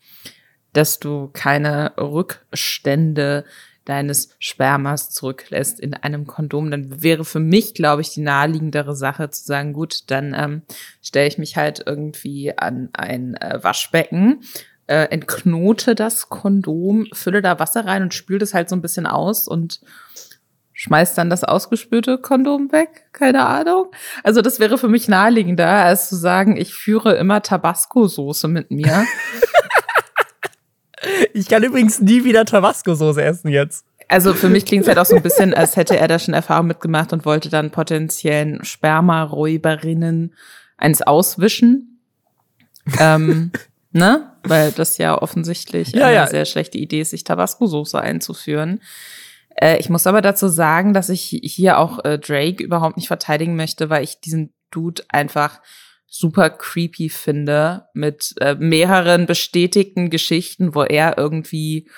dass 0.73 0.99
du 0.99 1.29
keine 1.33 1.93
Rückstände 1.97 3.45
deines 3.85 4.29
Spermas 4.39 5.11
zurücklässt 5.11 5.79
in 5.79 5.93
einem 5.93 6.25
Kondom, 6.25 6.71
dann 6.71 7.01
wäre 7.03 7.23
für 7.23 7.39
mich, 7.39 7.75
glaube 7.75 8.01
ich, 8.01 8.09
die 8.09 8.21
naheliegendere 8.21 8.95
Sache 8.95 9.29
zu 9.29 9.45
sagen, 9.45 9.73
gut, 9.73 10.09
dann 10.09 10.35
ähm, 10.35 10.61
stelle 11.01 11.27
ich 11.27 11.37
mich 11.37 11.55
halt 11.55 11.83
irgendwie 11.85 12.57
an 12.57 12.89
ein 12.93 13.35
äh, 13.35 13.59
Waschbecken, 13.61 14.41
äh, 14.87 15.05
entknote 15.05 15.95
das 15.95 16.29
Kondom, 16.29 17.07
fülle 17.13 17.41
da 17.41 17.59
Wasser 17.59 17.85
rein 17.85 18.01
und 18.01 18.13
spüle 18.13 18.39
das 18.39 18.53
halt 18.53 18.69
so 18.69 18.75
ein 18.75 18.81
bisschen 18.81 19.05
aus 19.05 19.47
und 19.47 19.81
schmeißt 20.75 21.17
dann 21.17 21.29
das 21.29 21.43
ausgespülte 21.43 22.17
Kondom 22.17 22.71
weg, 22.71 23.05
keine 23.13 23.45
Ahnung. 23.45 23.87
Also 24.23 24.41
das 24.41 24.59
wäre 24.59 24.77
für 24.77 24.89
mich 24.89 25.07
naheliegender, 25.07 25.67
als 25.67 26.09
zu 26.09 26.17
sagen, 26.17 26.57
ich 26.57 26.73
führe 26.73 27.15
immer 27.15 27.41
Tabasco-Soße 27.41 28.49
mit 28.49 28.71
mir. 28.71 29.05
ich 31.33 31.47
kann 31.47 31.63
übrigens 31.63 32.01
nie 32.01 32.25
wieder 32.25 32.45
Tabasco-Soße 32.45 33.23
essen 33.23 33.47
jetzt. 33.49 33.85
Also 34.09 34.33
für 34.33 34.49
mich 34.49 34.65
klingt 34.65 34.83
es 34.83 34.87
halt 34.89 34.99
auch 34.99 35.05
so 35.05 35.15
ein 35.15 35.23
bisschen, 35.23 35.53
als 35.53 35.77
hätte 35.77 35.97
er 35.97 36.07
da 36.07 36.19
schon 36.19 36.33
Erfahrung 36.33 36.67
mitgemacht 36.67 37.13
und 37.13 37.25
wollte 37.25 37.49
dann 37.49 37.71
potenziellen 37.71 38.63
Spermaräuberinnen 38.63 40.35
eins 40.77 41.01
auswischen. 41.01 42.01
ähm, 42.99 43.51
ne? 43.91 44.29
Weil 44.43 44.73
das 44.73 44.97
ja 44.97 45.19
offensichtlich 45.19 45.93
ja, 45.93 46.07
eine 46.07 46.15
ja. 46.15 46.27
sehr 46.27 46.45
schlechte 46.45 46.77
Idee 46.77 47.01
ist, 47.01 47.11
sich 47.11 47.23
Tabasco-Soße 47.23 47.99
einzuführen. 47.99 48.81
Äh, 49.55 49.77
ich 49.79 49.89
muss 49.89 50.07
aber 50.07 50.21
dazu 50.21 50.47
sagen, 50.47 50.93
dass 50.93 51.09
ich 51.09 51.39
hier 51.41 51.77
auch 51.77 52.03
äh, 52.05 52.17
Drake 52.19 52.63
überhaupt 52.63 52.97
nicht 52.97 53.07
verteidigen 53.07 53.55
möchte, 53.55 53.89
weil 53.89 54.03
ich 54.03 54.19
diesen 54.19 54.53
Dude 54.71 55.03
einfach 55.09 55.59
super 56.07 56.49
creepy 56.49 57.09
finde 57.09 57.85
mit 57.93 58.33
äh, 58.39 58.55
mehreren 58.55 59.25
bestätigten 59.25 60.09
Geschichten, 60.09 60.75
wo 60.75 60.83
er 60.83 61.17
irgendwie 61.17 61.89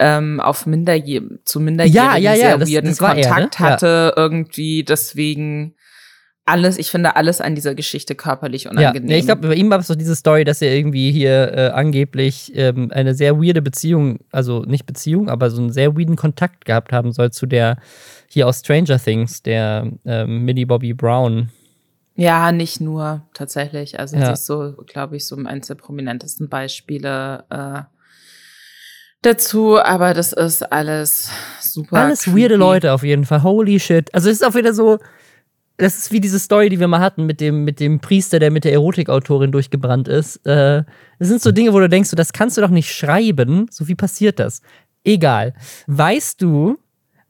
ähm, 0.00 0.38
auf 0.40 0.66
Minderje 0.66 1.40
zu 1.44 1.60
Minderjährigen 1.60 2.10
Ja, 2.10 2.16
ja, 2.16 2.34
ja, 2.34 2.36
sehr 2.36 2.58
das- 2.58 2.70
weirden 2.70 2.90
das 2.90 3.00
war 3.00 3.16
er, 3.16 3.28
Kontakt 3.28 3.60
ne? 3.60 3.66
Hatte, 3.66 4.14
irgendwie 4.16 4.84
deswegen 4.84 5.74
alles, 6.48 6.78
ich 6.78 6.90
finde 6.90 7.14
alles 7.16 7.40
an 7.40 7.54
dieser 7.54 7.74
Geschichte 7.74 8.14
körperlich 8.14 8.64
Ja, 8.64 8.70
unangenehm. 8.70 9.04
nee, 9.08 9.18
ich 9.18 9.26
glaube, 9.26 9.46
bei 9.48 9.54
ihm 9.54 9.70
war 9.70 9.78
es 9.78 9.86
so 9.86 9.94
diese 9.94 10.16
Story, 10.16 10.44
dass 10.44 10.60
er 10.62 10.74
irgendwie 10.74 11.12
hier 11.12 11.52
äh, 11.56 11.68
angeblich 11.70 12.52
ähm, 12.56 12.90
eine 12.92 13.14
sehr 13.14 13.36
weirde 13.40 13.62
Beziehung, 13.62 14.18
also 14.32 14.62
nicht 14.62 14.86
Beziehung, 14.86 15.28
aber 15.28 15.50
so 15.50 15.60
einen 15.60 15.70
sehr 15.72 15.96
weirden 15.96 16.16
Kontakt 16.16 16.64
gehabt 16.64 16.92
haben 16.92 17.12
soll 17.12 17.30
zu 17.30 17.46
der 17.46 17.76
hier 18.28 18.46
aus 18.48 18.60
Stranger 18.60 18.98
Things, 18.98 19.42
der 19.42 19.90
ähm, 20.04 20.44
Millie 20.44 20.66
Bobby 20.66 20.92
Brown. 20.94 21.50
Ja, 22.16 22.50
nicht 22.50 22.80
nur 22.80 23.22
tatsächlich. 23.32 23.98
Also 24.00 24.16
Ja. 24.16 24.26
sie 24.26 24.32
ist 24.32 24.46
so, 24.46 24.74
glaube 24.86 25.16
ich, 25.16 25.26
so 25.26 25.36
eines 25.36 25.68
der 25.68 25.76
prominentesten 25.76 26.48
Beispiele 26.48 27.44
äh, 27.48 27.82
dazu. 29.22 29.78
Aber 29.78 30.14
das 30.14 30.32
ist 30.32 30.62
alles 30.72 31.30
super. 31.60 31.96
Alles 31.98 32.22
creepy. 32.24 32.42
weirde 32.42 32.56
Leute 32.56 32.92
auf 32.92 33.02
jeden 33.02 33.24
Fall. 33.24 33.42
Holy 33.42 33.78
shit. 33.80 34.12
Also 34.14 34.30
es 34.30 34.40
ist 34.40 34.44
auch 34.46 34.54
wieder 34.54 34.74
so, 34.74 34.98
das 35.78 35.96
ist 35.96 36.12
wie 36.12 36.20
diese 36.20 36.40
Story, 36.40 36.68
die 36.68 36.80
wir 36.80 36.88
mal 36.88 37.00
hatten 37.00 37.24
mit 37.24 37.40
dem, 37.40 37.64
mit 37.64 37.78
dem 37.78 38.00
Priester, 38.00 38.40
der 38.40 38.50
mit 38.50 38.64
der 38.64 38.72
Erotikautorin 38.72 39.52
durchgebrannt 39.52 40.08
ist. 40.08 40.44
Äh, 40.44 40.82
das 41.18 41.28
sind 41.28 41.40
so 41.40 41.52
Dinge, 41.52 41.72
wo 41.72 41.78
du 41.78 41.88
denkst, 41.88 42.10
so, 42.10 42.16
das 42.16 42.32
kannst 42.32 42.56
du 42.56 42.60
doch 42.60 42.70
nicht 42.70 42.92
schreiben. 42.92 43.66
So 43.70 43.86
wie 43.86 43.94
passiert 43.94 44.40
das? 44.40 44.60
Egal. 45.04 45.54
Weißt 45.86 46.42
du, 46.42 46.78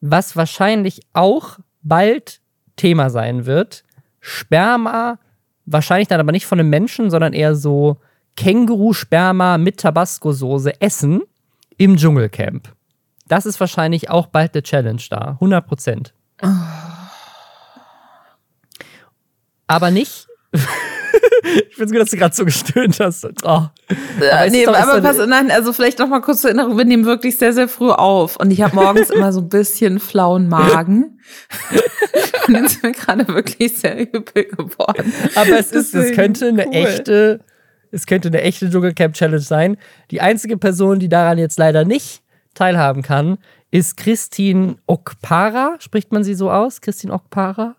was 0.01 0.35
wahrscheinlich 0.35 1.03
auch 1.13 1.59
bald 1.83 2.41
Thema 2.77 3.11
sein 3.11 3.45
wird? 3.45 3.85
Sperma, 4.21 5.19
wahrscheinlich 5.67 6.09
dann 6.09 6.21
aber 6.21 6.33
nicht 6.33 6.47
von 6.47 6.59
einem 6.59 6.71
Menschen, 6.71 7.11
sondern 7.11 7.35
eher 7.35 7.55
so 7.55 7.99
Känguru-Sperma 8.37 9.59
mit 9.59 9.79
Tabasco-Soße 9.79 10.81
essen 10.81 11.21
im 11.77 11.99
Dschungelcamp. 11.99 12.73
Das 13.27 13.45
ist 13.45 13.61
wahrscheinlich 13.61 14.09
auch 14.09 14.29
bald 14.29 14.55
eine 14.55 14.63
Challenge 14.63 15.03
da. 15.11 15.33
100 15.33 15.67
Prozent. 15.67 16.15
Aber 19.69 19.91
nicht. 19.91 20.27
ich 21.69 21.77
finde 21.77 21.93
gut, 21.93 22.03
dass 22.03 22.11
du 22.11 22.17
gerade 22.17 22.35
so 22.35 22.45
gestöhnt 22.45 22.99
hast. 23.01 23.27
Oh. 23.45 23.67
Es 24.21 24.53
nee, 24.53 24.65
doch- 24.65 24.75
aber 24.75 25.01
pass, 25.01 25.19
nein, 25.27 25.51
also 25.51 25.73
vielleicht 25.73 25.99
noch 25.99 26.09
mal 26.09 26.21
kurz 26.21 26.41
zur 26.41 26.51
Erinnerung, 26.51 26.77
wir 26.77 26.85
nehmen 26.85 27.05
wirklich 27.05 27.39
sehr, 27.39 27.53
sehr 27.53 27.69
früh 27.69 27.91
auf. 27.91 28.37
Und 28.37 28.51
ich 28.51 28.63
habe 28.63 28.75
morgens 28.75 29.11
immer 29.11 29.33
so 29.33 29.41
ein 29.41 29.49
bisschen 29.49 30.01
flauen 30.01 30.49
Magen. 30.49 31.21
und 32.49 32.55
jetzt 32.55 32.77
ist 32.77 32.83
mir 32.83 32.93
gerade 32.93 33.29
wirklich 33.29 33.79
sehr 33.79 34.01
übel 34.01 34.45
geworden. 34.45 35.13
Aber 35.35 35.59
es 35.59 35.73
ist, 35.73 35.95
es 35.95 36.13
könnte 36.13 36.49
eine 36.49 36.67
cool. 36.67 36.75
echte, 36.75 37.41
es 37.91 38.07
könnte 38.07 38.29
eine 38.29 38.43
echte 38.43 38.71
Dschungelcamp 38.71 39.15
Challenge 39.15 39.41
sein. 39.41 39.77
Die 40.11 40.21
einzige 40.21 40.57
Person, 40.57 40.99
die 40.99 41.09
daran 41.09 41.39
jetzt 41.39 41.59
leider 41.59 41.85
nicht 41.85 42.23
teilhaben 42.55 43.03
kann, 43.03 43.39
ist 43.71 43.97
Christine 43.97 44.77
Okpara. 44.87 45.77
Spricht 45.79 46.11
man 46.13 46.25
sie 46.25 46.35
so 46.35 46.51
aus? 46.51 46.81
Christine 46.81 47.13
Okpara? 47.13 47.77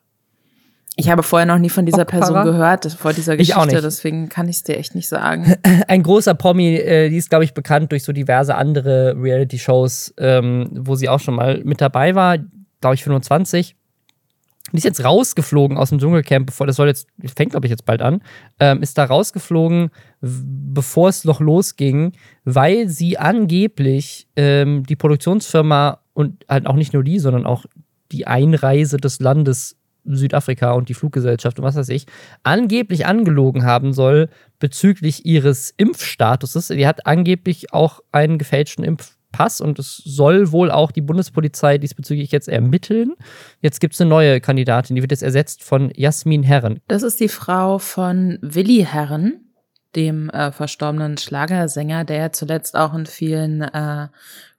Ich 1.00 1.10
habe 1.10 1.24
vorher 1.24 1.46
noch 1.46 1.60
nie 1.60 1.70
von 1.70 1.86
dieser 1.86 2.02
Okpara? 2.02 2.20
Person 2.20 2.44
gehört, 2.44 2.86
vor 2.92 3.14
dieser 3.14 3.40
Ich 3.40 3.56
auch 3.56 3.64
Geschichte, 3.64 3.76
nicht. 3.78 3.86
deswegen 3.86 4.28
kann 4.28 4.50
ich 4.50 4.58
es 4.58 4.64
dir 4.64 4.78
echt 4.78 4.96
nicht 4.96 5.08
sagen. 5.08 5.56
ein 5.88 6.04
großer 6.04 6.34
Promi, 6.34 6.76
äh, 6.76 7.10
die 7.10 7.16
ist, 7.16 7.30
glaube 7.30 7.46
ich, 7.46 7.54
bekannt 7.54 7.94
durch 7.94 8.04
so 8.04 8.12
diverse 8.12 8.56
andere 8.56 9.16
Reality-Shows, 9.18 10.16
ähm, 10.18 10.70
wo 10.74 10.96
sie 10.96 11.08
auch 11.08 11.22
schon 11.22 11.36
mal 11.36 11.62
mit 11.64 11.80
dabei 11.80 12.16
war, 12.16 12.38
glaube 12.82 12.96
ich, 12.96 13.04
25. 13.04 13.78
Die 14.74 14.78
ist 14.78 14.84
jetzt 14.84 15.04
rausgeflogen 15.04 15.78
aus 15.78 15.90
dem 15.90 16.00
Dschungelcamp, 16.00 16.48
bevor 16.48 16.68
das 16.68 16.76
soll 16.76 16.88
jetzt, 16.88 17.08
fängt, 17.34 17.52
glaube 17.52 17.66
ich, 17.66 17.72
jetzt 17.72 17.86
bald 17.86 18.02
an, 18.02 18.22
ähm, 18.60 18.82
ist 18.82 18.98
da 18.98 19.06
rausgeflogen, 19.06 19.92
bevor 20.20 21.08
es 21.08 21.24
noch 21.24 21.40
losging, 21.40 22.12
weil 22.44 22.90
sie 22.90 23.18
angeblich 23.18 24.28
ähm, 24.36 24.84
die 24.86 24.98
Produktionsfirma 24.98 26.02
und 26.14 26.46
halt 26.50 26.68
auch 26.68 26.76
nicht 26.76 26.94
nur 26.94 27.06
die, 27.06 27.20
sondern 27.20 27.46
auch 27.46 27.66
die 28.12 28.28
Einreise 28.28 28.98
des 28.98 29.20
Landes 29.22 29.79
Südafrika 30.06 30.72
und 30.72 30.90
die 30.90 30.94
Fluggesellschaft 30.94 31.60
und 31.60 31.66
was 31.66 31.76
weiß 31.76 31.90
ich, 31.90 32.06
angeblich 32.44 33.06
angelogen 33.06 33.64
haben 33.64 33.94
soll 33.94 34.30
bezüglich 34.60 35.26
ihres 35.26 35.74
Impfstatuses. 35.78 36.68
Die 36.68 36.88
hat 36.88 37.06
angeblich 37.06 37.74
auch 37.74 38.02
einen 38.12 38.38
gefälschten 38.38 38.84
Impf 38.84 39.16
Pass 39.32 39.62
und 39.62 39.78
es 39.80 39.98
soll 39.98 40.52
wohl 40.52 40.72
auch 40.72 40.92
die 40.92 41.02
Bundespolizei 41.02 41.78
diesbezüglich 41.78 42.32
jetzt 42.32 42.50
ermitteln. 42.50 43.14
Jetzt 43.62 43.80
gibt 43.80 43.94
es 43.94 44.02
eine 44.02 44.10
neue 44.10 44.42
Kandidatin, 44.42 44.96
die 44.96 45.02
wird 45.02 45.12
jetzt 45.12 45.24
ersetzt 45.24 45.64
von 45.64 45.92
Jasmin 45.96 46.44
Herren. 46.44 46.80
Das 46.88 47.04
ist 47.04 47.20
die 47.20 47.30
Frau 47.30 47.78
von 47.78 48.40
Willi 48.42 48.86
Herren, 48.90 49.52
dem 49.96 50.30
äh, 50.30 50.52
verstorbenen 50.52 51.18
Schlagersänger, 51.18 52.06
der 52.06 52.32
zuletzt 52.34 52.76
auch 52.76 52.94
in 52.94 53.06
vielen 53.06 53.62
äh, 53.62 54.08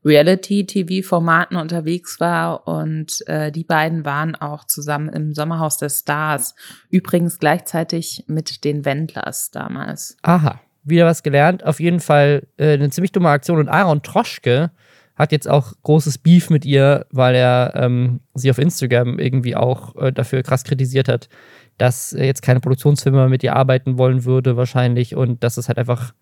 Reality-TV-Formaten 0.04 1.56
unterwegs 1.56 2.20
war 2.20 2.66
und 2.66 3.22
äh, 3.26 3.52
die 3.52 3.64
beiden 3.64 4.04
waren 4.04 4.34
auch 4.34 4.64
zusammen 4.64 5.08
im 5.10 5.34
Sommerhaus 5.34 5.76
der 5.76 5.90
Stars. 5.90 6.54
Übrigens 6.88 7.38
gleichzeitig 7.38 8.24
mit 8.26 8.64
den 8.64 8.84
Wendlers 8.84 9.50
damals. 9.50 10.16
Aha, 10.22 10.60
wieder 10.84 11.04
was 11.04 11.22
gelernt. 11.22 11.64
Auf 11.64 11.80
jeden 11.80 12.00
Fall 12.00 12.46
äh, 12.56 12.72
eine 12.72 12.90
ziemlich 12.90 13.12
dumme 13.12 13.28
Aktion 13.28 13.58
und 13.58 13.68
Aaron 13.68 14.02
Troschke 14.02 14.70
hat 15.16 15.32
jetzt 15.32 15.48
auch 15.48 15.74
großes 15.82 16.16
Beef 16.16 16.48
mit 16.48 16.64
ihr, 16.64 17.06
weil 17.10 17.34
er 17.34 17.74
ähm, 17.76 18.20
sie 18.32 18.50
auf 18.50 18.58
Instagram 18.58 19.18
irgendwie 19.18 19.54
auch 19.54 19.94
äh, 19.96 20.12
dafür 20.12 20.42
krass 20.42 20.64
kritisiert 20.64 21.08
hat, 21.08 21.28
dass 21.76 22.12
jetzt 22.12 22.40
keine 22.40 22.60
Produktionsfirma 22.60 23.28
mit 23.28 23.42
ihr 23.42 23.54
arbeiten 23.54 23.98
wollen 23.98 24.24
würde 24.24 24.56
wahrscheinlich 24.56 25.14
und 25.14 25.44
dass 25.44 25.58
es 25.58 25.68
halt 25.68 25.76
einfach, 25.76 26.14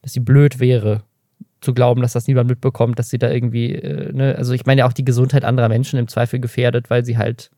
dass 0.00 0.14
sie 0.14 0.20
blöd 0.20 0.60
wäre 0.60 1.02
zu 1.60 1.74
glauben, 1.74 2.02
dass 2.02 2.12
das 2.12 2.26
niemand 2.26 2.48
mitbekommt, 2.48 2.98
dass 2.98 3.10
sie 3.10 3.18
da 3.18 3.30
irgendwie, 3.30 3.74
äh, 3.74 4.12
ne, 4.12 4.34
also 4.36 4.52
ich 4.52 4.66
meine 4.66 4.80
ja 4.80 4.86
auch 4.86 4.92
die 4.92 5.04
Gesundheit 5.04 5.44
anderer 5.44 5.68
Menschen 5.68 5.98
im 5.98 6.08
Zweifel 6.08 6.40
gefährdet, 6.40 6.90
weil 6.90 7.04
sie 7.04 7.18
halt 7.18 7.50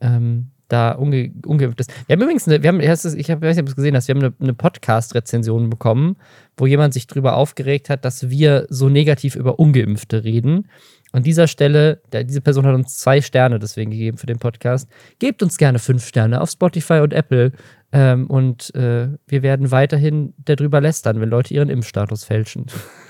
ähm, 0.00 0.50
da 0.68 0.92
unge 0.92 1.32
ungeimpft 1.46 1.80
ist. 1.80 1.92
Wir 2.06 2.14
haben 2.14 2.22
übrigens, 2.22 2.46
eine, 2.46 2.62
wir 2.62 2.68
haben, 2.68 2.80
ich 2.80 2.88
weiß 2.88 3.04
nicht, 3.14 3.30
ob 3.30 3.40
du 3.40 3.62
es 3.62 3.76
gesehen 3.76 3.96
hast, 3.96 4.08
wir 4.08 4.14
haben 4.14 4.22
eine, 4.22 4.34
eine 4.38 4.54
Podcast-Rezension 4.54 5.70
bekommen, 5.70 6.16
wo 6.56 6.66
jemand 6.66 6.92
sich 6.92 7.06
drüber 7.06 7.36
aufgeregt 7.36 7.88
hat, 7.88 8.04
dass 8.04 8.28
wir 8.28 8.66
so 8.68 8.88
negativ 8.88 9.34
über 9.34 9.58
Ungeimpfte 9.58 10.24
reden. 10.24 10.68
An 11.12 11.22
dieser 11.22 11.46
Stelle, 11.46 12.02
der, 12.12 12.24
diese 12.24 12.42
Person 12.42 12.66
hat 12.66 12.74
uns 12.74 12.98
zwei 12.98 13.22
Sterne 13.22 13.58
deswegen 13.58 13.90
gegeben 13.90 14.18
für 14.18 14.26
den 14.26 14.38
Podcast. 14.38 14.90
Gebt 15.18 15.42
uns 15.42 15.56
gerne 15.56 15.78
fünf 15.78 16.06
Sterne 16.06 16.42
auf 16.42 16.50
Spotify 16.50 17.00
und 17.00 17.14
Apple. 17.14 17.52
Ähm, 17.92 18.26
und 18.26 18.74
äh, 18.74 19.08
wir 19.26 19.42
werden 19.42 19.70
weiterhin 19.70 20.34
darüber 20.36 20.82
lästern, 20.82 21.18
wenn 21.22 21.30
Leute 21.30 21.54
ihren 21.54 21.70
Impfstatus 21.70 22.24
fälschen. 22.24 22.66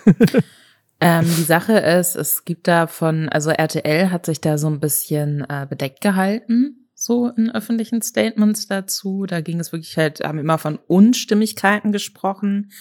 ähm, 1.00 1.24
die 1.24 1.42
Sache 1.42 1.78
ist, 1.78 2.16
es 2.16 2.44
gibt 2.44 2.68
da 2.68 2.86
von, 2.86 3.28
also 3.28 3.50
RTL 3.50 4.10
hat 4.10 4.26
sich 4.26 4.40
da 4.40 4.58
so 4.58 4.68
ein 4.68 4.80
bisschen 4.80 5.44
äh, 5.48 5.66
bedeckt 5.68 6.00
gehalten, 6.00 6.88
so 6.94 7.28
in 7.28 7.50
öffentlichen 7.50 8.02
Statements 8.02 8.66
dazu. 8.66 9.26
Da 9.26 9.40
ging 9.40 9.60
es 9.60 9.72
wirklich 9.72 9.96
halt, 9.96 10.20
haben 10.20 10.38
immer 10.38 10.58
von 10.58 10.78
Unstimmigkeiten 10.86 11.92
gesprochen. 11.92 12.72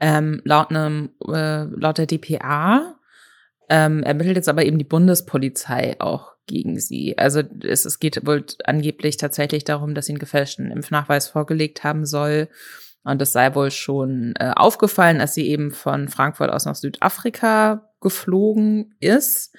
Ähm, 0.00 0.40
laut 0.44 0.70
einem, 0.70 1.10
äh, 1.28 1.64
laut 1.64 1.98
der 1.98 2.06
DPA 2.06 2.96
ähm, 3.70 4.02
ermittelt 4.02 4.36
jetzt 4.36 4.48
aber 4.48 4.64
eben 4.64 4.78
die 4.78 4.84
Bundespolizei 4.84 5.94
auch 6.00 6.32
gegen 6.46 6.80
sie. 6.80 7.16
Also 7.16 7.42
es, 7.62 7.84
es 7.84 8.00
geht 8.00 8.26
wohl 8.26 8.44
angeblich 8.64 9.16
tatsächlich 9.16 9.62
darum, 9.62 9.94
dass 9.94 10.06
sie 10.06 10.12
einen 10.12 10.18
gefälschten 10.18 10.72
Impfnachweis 10.72 11.28
vorgelegt 11.28 11.84
haben 11.84 12.04
soll. 12.04 12.48
Und 13.02 13.22
es 13.22 13.32
sei 13.32 13.54
wohl 13.54 13.70
schon 13.70 14.34
äh, 14.38 14.52
aufgefallen, 14.54 15.18
dass 15.18 15.34
sie 15.34 15.48
eben 15.48 15.70
von 15.70 16.08
Frankfurt 16.08 16.50
aus 16.50 16.66
nach 16.66 16.74
Südafrika 16.74 17.90
geflogen 18.00 18.94
ist. 19.00 19.54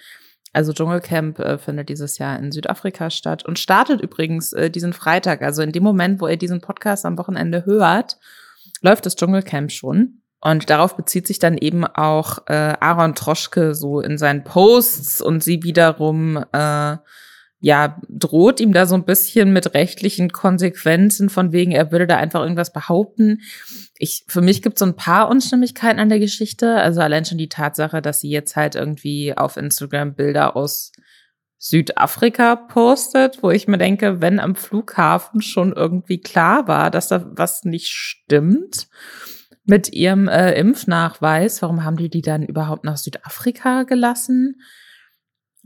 Also 0.54 0.74
Dschungelcamp 0.74 1.40
äh, 1.40 1.58
findet 1.58 1.90
dieses 1.90 2.18
Jahr 2.18 2.38
in 2.38 2.52
Südafrika 2.52 3.10
statt 3.10 3.46
und 3.46 3.58
startet 3.58 4.02
übrigens 4.02 4.54
äh, 4.54 4.70
diesen 4.70 4.94
Freitag. 4.94 5.42
Also 5.42 5.62
in 5.62 5.72
dem 5.72 5.84
Moment, 5.84 6.22
wo 6.22 6.28
ihr 6.28 6.38
diesen 6.38 6.62
Podcast 6.62 7.06
am 7.06 7.18
Wochenende 7.18 7.66
hört, 7.66 8.18
läuft 8.82 9.06
das 9.06 9.16
Dschungelcamp 9.16 9.72
schon. 9.72 10.22
Und 10.44 10.70
darauf 10.70 10.98
bezieht 10.98 11.28
sich 11.28 11.40
dann 11.40 11.56
eben 11.58 11.86
auch 11.86 12.40
äh, 12.48 12.76
Aaron 12.80 13.16
Troschke 13.16 13.76
so 13.76 14.02
in 14.02 14.18
seinen 14.18 14.44
Posts 14.44 15.22
und 15.22 15.44
sie 15.44 15.64
wiederum 15.64 16.44
äh, 16.52 16.98
ja 17.62 18.02
droht 18.10 18.60
ihm 18.60 18.74
da 18.74 18.88
so 18.88 18.96
ein 18.96 19.06
bisschen 19.06 19.54
mit 19.54 19.76
rechtlichen 19.76 20.32
Konsequenzen 20.32 21.30
von 21.30 21.52
wegen, 21.52 21.72
er 21.72 21.92
würde 21.92 22.08
da 22.08 22.18
einfach 22.18 22.42
irgendwas 22.42 22.74
behaupten. 22.74 23.42
Ich 24.00 24.26
für 24.28 24.42
mich 24.42 24.64
gibt 24.64 24.76
es 24.76 24.80
so 24.80 24.86
ein 24.86 24.96
paar 24.96 25.30
Unstimmigkeiten 25.30 26.00
an 26.00 26.10
der 26.10 26.20
Geschichte. 26.20 26.76
Also 26.76 27.02
allein 27.02 27.24
schon 27.24 27.38
die 27.38 27.50
Tatsache, 27.50 28.02
dass 28.02 28.20
sie 28.20 28.30
jetzt 28.30 28.56
halt 28.56 28.76
irgendwie 28.76 29.38
auf 29.38 29.58
Instagram 29.58 30.16
Bilder 30.16 30.56
aus 30.56 30.92
Südafrika 31.60 32.56
postet, 32.56 33.44
wo 33.44 33.52
ich 33.52 33.68
mir 33.68 33.78
denke, 33.78 34.20
wenn 34.22 34.40
am 34.40 34.56
Flughafen 34.56 35.42
schon 35.42 35.72
irgendwie 35.72 36.20
klar 36.20 36.68
war, 36.68 36.90
dass 36.90 37.10
da 37.10 37.24
was 37.30 37.64
nicht 37.64 37.90
stimmt 37.90 38.88
mit 39.66 39.94
ihrem 39.94 40.28
äh, 40.28 40.54
Impfnachweis. 40.54 41.62
Warum 41.62 41.84
haben 41.84 41.98
die 41.98 42.10
die 42.10 42.24
dann 42.24 42.42
überhaupt 42.42 42.84
nach 42.84 42.98
Südafrika 42.98 43.84
gelassen? 43.84 44.56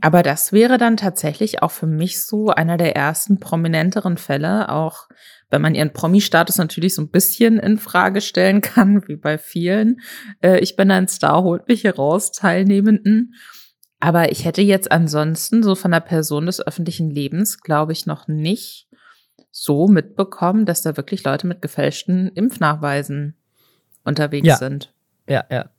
Aber 0.00 0.22
das 0.22 0.52
wäre 0.52 0.76
dann 0.76 0.96
tatsächlich 0.96 1.62
auch 1.62 1.70
für 1.70 1.86
mich 1.86 2.20
so 2.20 2.48
einer 2.48 2.76
der 2.76 2.94
ersten 2.96 3.40
prominenteren 3.40 4.18
Fälle, 4.18 4.68
auch 4.68 5.08
wenn 5.48 5.62
man 5.62 5.74
ihren 5.74 5.92
Promi-Status 5.92 6.58
natürlich 6.58 6.94
so 6.94 7.02
ein 7.02 7.10
bisschen 7.10 7.58
in 7.58 7.78
Frage 7.78 8.20
stellen 8.20 8.60
kann, 8.60 9.06
wie 9.08 9.16
bei 9.16 9.38
vielen. 9.38 10.00
Äh, 10.42 10.58
ich 10.58 10.76
bin 10.76 10.90
ein 10.90 11.08
Star, 11.08 11.42
holt 11.42 11.68
mich 11.68 11.82
hier 11.82 11.96
raus, 11.96 12.32
Teilnehmenden. 12.32 13.34
Aber 13.98 14.30
ich 14.30 14.44
hätte 14.44 14.60
jetzt 14.60 14.92
ansonsten 14.92 15.62
so 15.62 15.74
von 15.74 15.90
der 15.90 16.00
Person 16.00 16.46
des 16.46 16.64
öffentlichen 16.64 17.10
Lebens, 17.10 17.60
glaube 17.60 17.92
ich, 17.92 18.04
noch 18.04 18.28
nicht 18.28 18.88
so 19.50 19.88
mitbekommen, 19.88 20.66
dass 20.66 20.82
da 20.82 20.98
wirklich 20.98 21.24
Leute 21.24 21.46
mit 21.46 21.62
gefälschten 21.62 22.28
Impfnachweisen 22.28 23.36
unterwegs 24.04 24.46
ja. 24.46 24.56
sind. 24.56 24.92
Ja, 25.26 25.46
ja. 25.50 25.70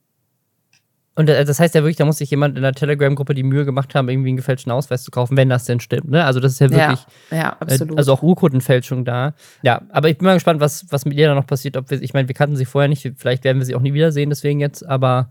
Und 1.18 1.28
das 1.28 1.58
heißt 1.58 1.74
ja 1.74 1.82
wirklich, 1.82 1.96
da 1.96 2.04
muss 2.04 2.18
sich 2.18 2.30
jemand 2.30 2.56
in 2.56 2.62
der 2.62 2.74
Telegram-Gruppe 2.74 3.34
die 3.34 3.42
Mühe 3.42 3.64
gemacht 3.64 3.96
haben, 3.96 4.08
irgendwie 4.08 4.28
einen 4.28 4.36
gefälschten 4.36 4.70
Ausweis 4.70 5.02
zu 5.02 5.10
kaufen, 5.10 5.36
wenn 5.36 5.48
das 5.48 5.64
denn 5.64 5.80
stimmt. 5.80 6.08
Ne? 6.08 6.24
Also 6.24 6.38
das 6.38 6.52
ist 6.52 6.60
ja 6.60 6.70
wirklich, 6.70 7.00
ja, 7.32 7.36
ja, 7.36 7.56
absolut. 7.58 7.96
Äh, 7.96 7.98
also 7.98 8.12
auch 8.12 8.22
Urkundenfälschung 8.22 9.04
da. 9.04 9.34
Ja, 9.62 9.82
aber 9.90 10.10
ich 10.10 10.18
bin 10.18 10.26
mal 10.26 10.34
gespannt, 10.34 10.60
was, 10.60 10.86
was 10.90 11.06
mit 11.06 11.18
ihr 11.18 11.26
da 11.26 11.34
noch 11.34 11.48
passiert. 11.48 11.76
Ob 11.76 11.90
wir, 11.90 12.00
ich 12.00 12.14
meine, 12.14 12.28
wir 12.28 12.36
kannten 12.36 12.54
sie 12.54 12.66
vorher 12.66 12.88
nicht, 12.88 13.14
vielleicht 13.16 13.42
werden 13.42 13.58
wir 13.58 13.66
sie 13.66 13.74
auch 13.74 13.80
nie 13.80 13.94
wiedersehen, 13.94 14.30
deswegen 14.30 14.60
jetzt, 14.60 14.86
aber 14.86 15.30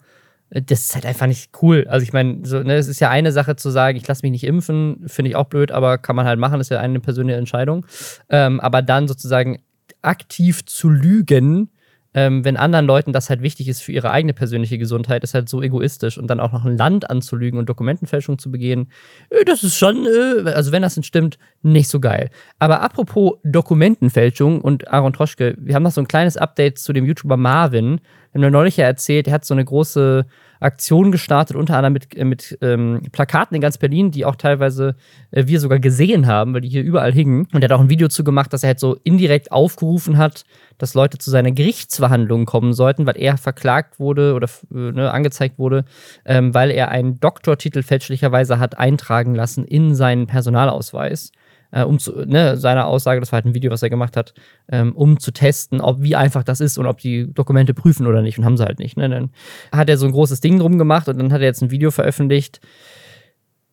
äh, 0.49 0.61
das 0.61 0.81
ist 0.81 0.95
halt 0.95 1.05
einfach 1.05 1.25
nicht 1.25 1.51
cool. 1.61 1.87
Also 1.87 2.03
ich 2.03 2.11
meine, 2.11 2.39
so, 2.43 2.59
ne, 2.59 2.75
es 2.75 2.89
ist 2.89 2.99
ja 2.99 3.09
eine 3.09 3.31
Sache 3.31 3.55
zu 3.55 3.69
sagen, 3.69 3.97
ich 3.97 4.05
lasse 4.05 4.23
mich 4.23 4.31
nicht 4.31 4.43
impfen, 4.43 5.05
finde 5.07 5.29
ich 5.29 5.37
auch 5.37 5.45
blöd, 5.45 5.71
aber 5.71 5.99
kann 5.99 6.17
man 6.17 6.25
halt 6.25 6.37
machen, 6.37 6.57
das 6.57 6.67
ist 6.67 6.71
ja 6.71 6.81
eine 6.81 6.99
persönliche 6.99 7.39
Entscheidung. 7.39 7.85
Ähm, 8.27 8.59
aber 8.59 8.81
dann 8.81 9.07
sozusagen 9.07 9.61
aktiv 10.01 10.65
zu 10.65 10.89
lügen, 10.89 11.69
ähm, 12.17 12.43
wenn 12.43 12.57
anderen 12.57 12.87
Leuten 12.87 13.13
das 13.13 13.29
halt 13.29 13.43
wichtig 13.43 13.67
ist 13.67 13.83
für 13.83 13.91
ihre 13.91 14.09
eigene 14.09 14.33
persönliche 14.33 14.79
Gesundheit, 14.79 15.23
ist 15.23 15.35
halt 15.35 15.47
so 15.47 15.61
egoistisch 15.61 16.17
und 16.17 16.25
dann 16.25 16.39
auch 16.39 16.51
noch 16.51 16.65
ein 16.65 16.75
Land 16.75 17.11
anzulügen 17.11 17.59
und 17.59 17.69
Dokumentenfälschung 17.69 18.39
zu 18.39 18.49
begehen, 18.49 18.89
äh, 19.29 19.45
das 19.45 19.63
ist 19.63 19.77
schon, 19.77 20.07
äh, 20.07 20.49
also 20.49 20.71
wenn 20.71 20.81
das 20.81 20.95
denn 20.95 21.03
stimmt, 21.03 21.37
nicht 21.61 21.87
so 21.87 21.99
geil. 21.99 22.31
Aber 22.57 22.81
apropos 22.81 23.33
Dokumentenfälschung 23.43 24.61
und 24.61 24.87
Aaron 24.87 25.13
Troschke, 25.13 25.55
wir 25.59 25.75
haben 25.75 25.83
noch 25.83 25.91
so 25.91 26.01
ein 26.01 26.07
kleines 26.07 26.37
Update 26.37 26.79
zu 26.79 26.91
dem 26.91 27.05
YouTuber 27.05 27.37
Marvin. 27.37 28.01
Haben 28.33 28.43
ja 28.43 28.49
neulich 28.49 28.77
ja 28.77 28.85
erzählt, 28.85 29.27
er 29.27 29.33
hat 29.33 29.45
so 29.45 29.53
eine 29.53 29.65
große 29.65 30.25
Aktion 30.59 31.11
gestartet, 31.11 31.55
unter 31.55 31.75
anderem 31.77 31.93
mit, 31.93 32.15
äh, 32.15 32.23
mit 32.23 32.57
ähm, 32.61 33.01
Plakaten 33.11 33.55
in 33.55 33.61
ganz 33.61 33.77
Berlin, 33.77 34.11
die 34.11 34.25
auch 34.25 34.35
teilweise 34.35 34.95
äh, 35.31 35.45
wir 35.47 35.59
sogar 35.59 35.79
gesehen 35.79 36.27
haben, 36.27 36.53
weil 36.53 36.61
die 36.61 36.69
hier 36.69 36.83
überall 36.83 37.13
hingen. 37.13 37.47
Und 37.53 37.61
er 37.61 37.69
hat 37.69 37.71
auch 37.73 37.81
ein 37.81 37.89
Video 37.89 38.07
zu 38.07 38.23
gemacht, 38.23 38.53
dass 38.53 38.63
er 38.63 38.67
halt 38.67 38.79
so 38.79 38.97
indirekt 39.03 39.51
aufgerufen 39.51 40.17
hat, 40.17 40.45
dass 40.77 40.93
Leute 40.93 41.17
zu 41.17 41.29
seiner 41.29 41.51
Gerichtsverhandlung 41.51 42.45
kommen 42.45 42.73
sollten, 42.73 43.05
weil 43.05 43.17
er 43.17 43.37
verklagt 43.37 43.99
wurde 43.99 44.33
oder 44.33 44.47
äh, 44.71 44.91
ne, 44.91 45.11
angezeigt 45.11 45.59
wurde, 45.59 45.85
ähm, 46.25 46.53
weil 46.53 46.71
er 46.71 46.89
einen 46.89 47.19
Doktortitel 47.19 47.83
fälschlicherweise 47.83 48.59
hat 48.59 48.77
eintragen 48.77 49.35
lassen 49.35 49.65
in 49.65 49.95
seinen 49.95 50.27
Personalausweis 50.27 51.31
äh, 51.71 51.83
um 51.83 51.99
zu, 51.99 52.25
ne, 52.25 52.57
seiner 52.57 52.87
Aussage, 52.87 53.19
das 53.19 53.31
war 53.31 53.37
halt 53.37 53.45
ein 53.45 53.55
Video, 53.55 53.71
was 53.71 53.83
er 53.83 53.89
gemacht 53.89 54.17
hat, 54.17 54.33
ähm, 54.69 54.93
um 54.95 55.19
zu 55.19 55.31
testen, 55.31 55.81
ob 55.81 56.01
wie 56.01 56.15
einfach 56.15 56.43
das 56.43 56.61
ist 56.61 56.77
und 56.77 56.85
ob 56.85 56.99
die 56.99 57.31
Dokumente 57.33 57.73
prüfen 57.73 58.07
oder 58.07 58.21
nicht. 58.21 58.37
Und 58.37 58.45
haben 58.45 58.57
sie 58.57 58.65
halt 58.65 58.79
nicht. 58.79 58.97
Ne? 58.97 59.09
Dann 59.09 59.29
hat 59.71 59.89
er 59.89 59.97
so 59.97 60.05
ein 60.05 60.11
großes 60.11 60.39
Ding 60.39 60.59
drum 60.59 60.77
gemacht 60.77 61.07
und 61.07 61.17
dann 61.17 61.31
hat 61.33 61.41
er 61.41 61.47
jetzt 61.47 61.61
ein 61.61 61.71
Video 61.71 61.91
veröffentlicht, 61.91 62.61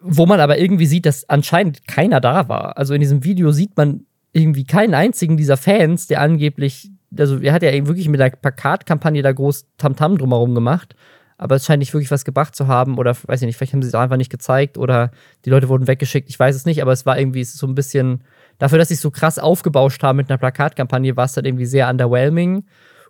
wo 0.01 0.27
man 0.27 0.41
aber 0.41 0.59
irgendwie 0.59 0.87
sieht, 0.87 1.07
dass 1.07 1.29
anscheinend 1.29 1.87
keiner 1.87 2.21
da 2.21 2.49
war. 2.49 2.77
Also 2.77 2.95
in 2.95 3.01
diesem 3.01 3.25
Video 3.25 3.51
sieht 3.53 3.77
man 3.77 4.07
irgendwie 4.33 4.65
keinen 4.65 4.95
einzigen 4.95 5.37
dieser 5.37 5.57
Fans, 5.57 6.09
der 6.09 6.21
angeblich, 6.21 6.91
also 7.17 7.39
er 7.39 7.53
hat 7.53 7.63
ja 7.63 7.73
wirklich 7.87 8.09
mit 8.09 8.21
der 8.21 8.31
Plakatkampagne 8.31 9.23
da 9.23 9.33
groß 9.33 9.67
Tamtam 9.79 10.19
drumherum 10.19 10.55
gemacht 10.55 10.95
aber 11.37 11.57
es 11.57 11.67
scheint 11.67 11.81
nicht 11.81 11.93
wirklich 11.93 12.11
was 12.11 12.25
gebracht 12.25 12.55
zu 12.55 12.67
haben 12.67 12.99
oder 12.99 13.15
weiß 13.15 13.43
ich 13.43 13.47
nicht, 13.47 13.57
vielleicht 13.57 13.73
haben 13.73 13.83
sie 13.83 13.89
es 13.89 13.95
einfach 13.95 14.17
nicht 14.17 14.31
gezeigt 14.31 14.79
oder 14.79 15.11
die 15.45 15.51
Leute 15.51 15.69
wurden 15.69 15.87
weggeschickt, 15.87 16.29
ich 16.29 16.39
weiß 16.39 16.55
es 16.55 16.65
nicht, 16.65 16.83
aber 16.83 16.93
es 16.93 17.07
war 17.07 17.19
irgendwie 17.19 17.45
so 17.45 17.67
ein 17.67 17.75
bisschen, 17.75 18.23
dafür, 18.59 18.79
dass 18.79 18.89
sie 18.89 18.95
es 18.95 19.01
so 19.01 19.11
krass 19.11 19.39
aufgebauscht 19.39 20.03
haben 20.03 20.17
mit 20.17 20.31
einer 20.31 20.39
Plakatkampagne, 20.39 21.17
war 21.17 21.25
es 21.25 21.33
dann 21.33 21.45
irgendwie 21.45 21.67
sehr 21.67 21.89
underwhelming. 21.89 22.65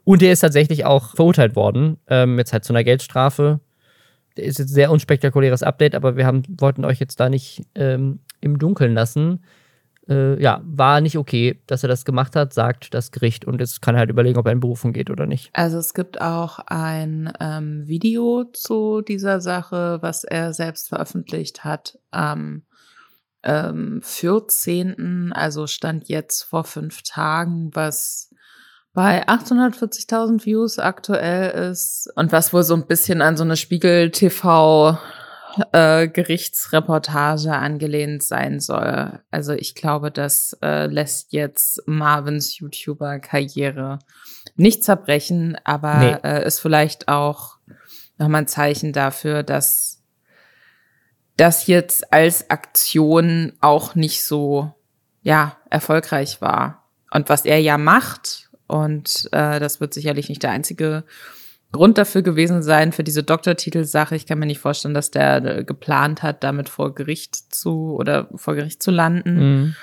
Und 0.05 0.21
der 0.21 0.33
ist 0.33 0.41
tatsächlich 0.41 0.85
auch 0.85 1.15
verurteilt 1.15 1.57
worden, 1.57 1.97
ähm, 2.09 2.39
jetzt 2.39 2.53
halt 2.53 2.65
zu 2.65 2.73
einer 2.73 2.85
Geldstrafe. 2.85 3.61
Der 4.37 4.45
ist 4.45 4.59
jetzt 4.59 4.71
ein 4.71 4.75
sehr 4.75 4.91
unspektakuläres 4.91 5.63
Update, 5.63 5.95
aber 5.95 6.17
wir 6.17 6.27
haben, 6.27 6.43
wollten 6.59 6.85
euch 6.85 7.01
jetzt 7.01 7.21
da 7.21 7.29
nicht 7.29 7.63
ähm, 7.75 8.21
im 8.41 8.59
Dunkeln 8.59 8.93
lassen. 8.93 9.45
Äh, 10.09 10.41
ja, 10.43 10.61
war 10.65 11.01
nicht 11.01 11.17
okay, 11.17 11.61
dass 11.67 11.83
er 11.83 11.89
das 11.89 12.05
gemacht 12.05 12.37
hat, 12.37 12.53
sagt 12.53 12.95
das 12.95 13.11
Gericht. 13.13 13.45
Und 13.45 13.61
jetzt 13.61 13.81
kann 13.83 13.95
er 13.95 14.01
halt 14.01 14.11
überlegen, 14.11 14.39
ob 14.39 14.47
er 14.47 14.53
in 14.53 14.61
Berufung 14.61 14.93
geht 14.93 15.11
oder 15.11 15.27
nicht. 15.27 15.51
Also 15.53 15.79
es 15.79 15.95
gibt 15.95 16.21
auch 16.21 16.59
ein 16.67 17.33
ähm, 17.41 17.87
Video 17.87 18.45
zu 18.53 19.01
dieser 19.01 19.41
Sache, 19.41 19.99
was 20.01 20.25
er 20.25 20.53
selbst 20.53 20.89
veröffentlicht 20.89 21.65
hat 21.65 21.99
am 22.11 22.63
ähm, 23.43 24.01
14., 24.03 25.33
also 25.35 25.67
stand 25.67 26.09
jetzt 26.09 26.43
vor 26.43 26.65
fünf 26.65 27.03
Tagen, 27.03 27.71
was 27.75 28.31
bei 28.95 29.27
840.000 29.27 30.47
Views 30.47 30.79
aktuell 30.79 31.71
ist 31.71 32.09
und 32.15 32.31
was 32.31 32.53
wohl 32.53 32.63
so 32.63 32.75
ein 32.75 32.87
bisschen 32.87 33.23
an 33.23 33.37
so 33.37 33.43
eine 33.43 33.57
Spiegel 33.57 34.11
TV 34.11 34.99
äh, 35.73 36.09
Gerichtsreportage 36.09 37.53
angelehnt 37.53 38.23
sein 38.23 38.61
soll. 38.61 39.21
Also 39.31 39.53
ich 39.53 39.75
glaube, 39.75 40.11
das 40.11 40.57
äh, 40.63 40.87
lässt 40.87 41.33
jetzt 41.33 41.83
Marvins 41.87 42.59
YouTuber-Karriere 42.59 43.99
nicht 44.57 44.85
zerbrechen, 44.85 45.57
aber 45.65 45.95
nee. 45.99 46.17
äh, 46.23 46.47
ist 46.47 46.61
vielleicht 46.61 47.09
auch 47.09 47.59
nochmal 48.19 48.43
ein 48.43 48.49
Zeichen 48.49 48.93
dafür, 48.93 49.43
dass 49.43 50.03
das 51.37 51.67
jetzt 51.67 52.13
als 52.13 52.51
Aktion 52.51 53.53
auch 53.61 53.95
nicht 53.95 54.23
so 54.23 54.73
ja 55.23 55.57
erfolgreich 55.71 56.41
war. 56.41 56.85
Und 57.11 57.29
was 57.29 57.45
er 57.45 57.61
ja 57.61 57.79
macht, 57.79 58.51
und 58.67 59.29
äh, 59.33 59.61
das 59.61 59.81
wird 59.81 59.95
sicherlich 59.95 60.29
nicht 60.29 60.43
der 60.43 60.51
einzige 60.51 61.05
Grund 61.75 61.99
dafür 61.99 62.23
gewesen 62.23 62.63
sein, 62.63 62.93
für 62.93 63.05
diese 63.05 63.23
Doktortitelsache. 63.23 64.17
Ich 64.17 64.27
kann 64.27 64.39
mir 64.39 64.47
nicht 64.47 64.61
vorstellen, 64.61 64.95
dass 64.95 65.11
der 65.11 65.45
äh, 65.45 65.65
geplant 65.65 66.23
hat, 66.23 66.43
damit 66.43 66.71
vor 66.71 66.95
Gericht 66.95 67.37
zu 67.55 67.95
oder 67.95 68.29
vor 68.35 68.55
Gericht 68.55 68.83
zu 68.83 68.91
landen. 68.91 69.35
Mhm. 69.35 69.75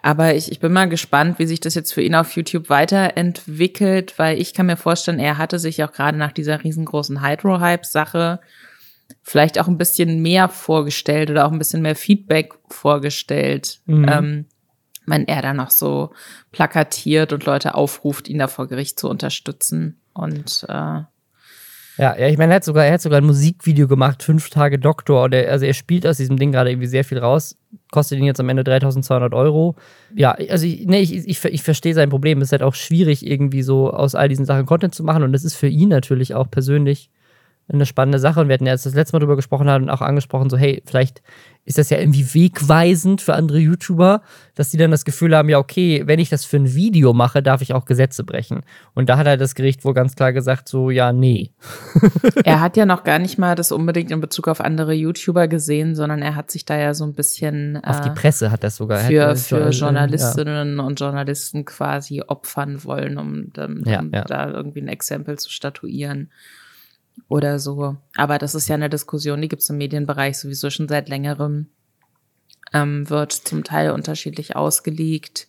Aber 0.00 0.34
ich, 0.34 0.52
ich 0.52 0.60
bin 0.60 0.72
mal 0.72 0.88
gespannt, 0.88 1.40
wie 1.40 1.46
sich 1.46 1.58
das 1.58 1.74
jetzt 1.74 1.92
für 1.92 2.02
ihn 2.02 2.14
auf 2.14 2.36
YouTube 2.36 2.70
weiterentwickelt, 2.70 4.16
weil 4.18 4.40
ich 4.40 4.54
kann 4.54 4.66
mir 4.66 4.76
vorstellen, 4.76 5.18
er 5.18 5.38
hatte 5.38 5.58
sich 5.58 5.82
auch 5.82 5.90
gerade 5.90 6.16
nach 6.16 6.30
dieser 6.30 6.62
riesengroßen 6.62 7.20
Hydro-Hype-Sache 7.20 8.38
vielleicht 9.22 9.58
auch 9.58 9.66
ein 9.66 9.78
bisschen 9.78 10.22
mehr 10.22 10.48
vorgestellt 10.48 11.30
oder 11.30 11.46
auch 11.46 11.52
ein 11.52 11.58
bisschen 11.58 11.82
mehr 11.82 11.96
Feedback 11.96 12.52
vorgestellt. 12.68 13.80
Mhm. 13.86 14.06
Ähm, 14.08 14.44
wenn 15.06 15.26
er 15.26 15.42
da 15.42 15.54
noch 15.54 15.70
so 15.70 16.12
plakatiert 16.52 17.32
und 17.32 17.46
Leute 17.46 17.74
aufruft, 17.74 18.28
ihn 18.28 18.38
da 18.38 18.46
vor 18.46 18.68
Gericht 18.68 19.00
zu 19.00 19.08
unterstützen. 19.08 20.00
Und 20.18 20.66
äh, 20.68 20.72
ja, 21.98 22.16
ja, 22.16 22.28
ich 22.28 22.38
meine, 22.38 22.52
er 22.52 22.56
hat 22.56 22.64
sogar, 22.64 22.86
er 22.86 22.92
hat 22.92 23.00
sogar 23.00 23.20
ein 23.20 23.26
Musikvideo 23.26 23.88
gemacht, 23.88 24.22
fünf 24.22 24.50
Tage 24.50 24.78
Doktor. 24.78 25.24
Und 25.24 25.34
er, 25.34 25.50
also 25.50 25.64
er 25.64 25.74
spielt 25.74 26.06
aus 26.06 26.16
diesem 26.16 26.36
Ding 26.36 26.52
gerade 26.52 26.70
irgendwie 26.70 26.86
sehr 26.86 27.04
viel 27.04 27.18
raus. 27.18 27.56
Kostet 27.90 28.18
ihn 28.18 28.24
jetzt 28.24 28.38
am 28.38 28.48
Ende 28.48 28.62
3200 28.62 29.34
Euro. 29.34 29.74
Ja, 30.14 30.32
also 30.32 30.64
ich, 30.64 30.86
nee, 30.86 31.00
ich, 31.00 31.12
ich, 31.12 31.44
ich 31.44 31.62
verstehe 31.62 31.94
sein 31.94 32.08
Problem. 32.08 32.38
Es 32.40 32.48
ist 32.48 32.52
halt 32.52 32.62
auch 32.62 32.74
schwierig, 32.74 33.26
irgendwie 33.26 33.62
so 33.62 33.90
aus 33.92 34.14
all 34.14 34.28
diesen 34.28 34.44
Sachen 34.44 34.66
Content 34.66 34.94
zu 34.94 35.02
machen. 35.02 35.24
Und 35.24 35.32
das 35.32 35.44
ist 35.44 35.54
für 35.54 35.66
ihn 35.66 35.88
natürlich 35.88 36.34
auch 36.34 36.48
persönlich 36.50 37.10
eine 37.70 37.86
spannende 37.86 38.18
Sache. 38.18 38.40
Und 38.40 38.48
wir 38.48 38.54
hatten 38.54 38.66
ja, 38.66 38.72
das 38.72 38.84
letzte 38.94 39.14
Mal 39.14 39.20
drüber 39.20 39.36
gesprochen 39.36 39.68
haben, 39.68 39.90
auch 39.90 40.00
angesprochen, 40.00 40.48
so, 40.48 40.56
hey, 40.56 40.82
vielleicht 40.86 41.22
ist 41.68 41.76
das 41.76 41.90
ja 41.90 41.98
irgendwie 41.98 42.32
wegweisend 42.32 43.20
für 43.20 43.34
andere 43.34 43.58
YouTuber, 43.58 44.22
dass 44.54 44.70
die 44.70 44.78
dann 44.78 44.90
das 44.90 45.04
Gefühl 45.04 45.36
haben, 45.36 45.50
ja, 45.50 45.58
okay, 45.58 46.02
wenn 46.06 46.18
ich 46.18 46.30
das 46.30 46.46
für 46.46 46.56
ein 46.56 46.74
Video 46.74 47.12
mache, 47.12 47.42
darf 47.42 47.60
ich 47.60 47.74
auch 47.74 47.84
Gesetze 47.84 48.24
brechen. 48.24 48.62
Und 48.94 49.10
da 49.10 49.18
hat 49.18 49.26
halt 49.26 49.42
das 49.42 49.54
Gericht 49.54 49.84
wohl 49.84 49.92
ganz 49.92 50.16
klar 50.16 50.32
gesagt, 50.32 50.66
so, 50.66 50.90
ja, 50.90 51.12
nee. 51.12 51.50
er 52.44 52.62
hat 52.62 52.78
ja 52.78 52.86
noch 52.86 53.04
gar 53.04 53.18
nicht 53.18 53.38
mal 53.38 53.54
das 53.54 53.70
unbedingt 53.70 54.10
in 54.10 54.22
Bezug 54.22 54.48
auf 54.48 54.62
andere 54.62 54.94
YouTuber 54.94 55.46
gesehen, 55.46 55.94
sondern 55.94 56.22
er 56.22 56.36
hat 56.36 56.50
sich 56.50 56.64
da 56.64 56.78
ja 56.78 56.94
so 56.94 57.04
ein 57.04 57.12
bisschen 57.12 57.76
auf 57.84 58.00
die 58.00 58.08
äh, 58.08 58.14
Presse 58.14 58.50
hat 58.50 58.64
das 58.64 58.76
sogar 58.76 59.00
für, 59.00 59.36
für 59.36 59.68
Journalistinnen 59.68 60.78
ja. 60.78 60.82
und 60.82 60.98
Journalisten 60.98 61.66
quasi 61.66 62.22
opfern 62.26 62.82
wollen, 62.84 63.18
um, 63.18 63.52
um, 63.58 63.82
ja, 63.84 64.02
ja. 64.10 64.24
da 64.24 64.48
irgendwie 64.48 64.80
ein 64.80 64.88
Exempel 64.88 65.38
zu 65.38 65.50
statuieren 65.50 66.30
oder 67.28 67.58
so. 67.58 67.96
Aber 68.14 68.38
das 68.38 68.54
ist 68.54 68.68
ja 68.68 68.74
eine 68.74 68.90
Diskussion, 68.90 69.40
die 69.40 69.48
gibt 69.48 69.62
es 69.62 69.70
im 69.70 69.78
Medienbereich 69.78 70.38
sowieso 70.38 70.70
schon 70.70 70.88
seit 70.88 71.08
längerem. 71.08 71.68
Ähm, 72.72 73.08
wird 73.08 73.32
zum 73.32 73.64
Teil 73.64 73.92
unterschiedlich 73.92 74.54
ausgelegt. 74.54 75.48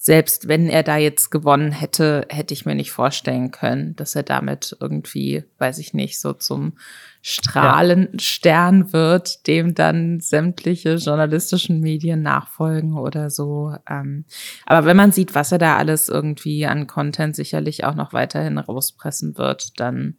Selbst 0.00 0.46
wenn 0.46 0.68
er 0.68 0.84
da 0.84 0.96
jetzt 0.96 1.30
gewonnen 1.30 1.72
hätte, 1.72 2.24
hätte 2.28 2.54
ich 2.54 2.64
mir 2.64 2.76
nicht 2.76 2.92
vorstellen 2.92 3.50
können, 3.50 3.96
dass 3.96 4.14
er 4.14 4.22
damit 4.22 4.76
irgendwie, 4.80 5.42
weiß 5.58 5.78
ich 5.78 5.92
nicht, 5.92 6.20
so 6.20 6.32
zum 6.32 6.74
Strahlenstern 7.20 8.86
ja. 8.86 8.92
wird, 8.92 9.48
dem 9.48 9.74
dann 9.74 10.20
sämtliche 10.20 10.94
journalistischen 10.94 11.80
Medien 11.80 12.22
nachfolgen 12.22 12.96
oder 12.96 13.28
so. 13.28 13.74
Ähm, 13.90 14.24
aber 14.66 14.86
wenn 14.86 14.96
man 14.96 15.10
sieht, 15.10 15.34
was 15.34 15.50
er 15.50 15.58
da 15.58 15.76
alles 15.76 16.08
irgendwie 16.08 16.64
an 16.66 16.86
Content 16.86 17.34
sicherlich 17.34 17.82
auch 17.82 17.96
noch 17.96 18.12
weiterhin 18.12 18.58
rauspressen 18.58 19.36
wird, 19.36 19.80
dann 19.80 20.16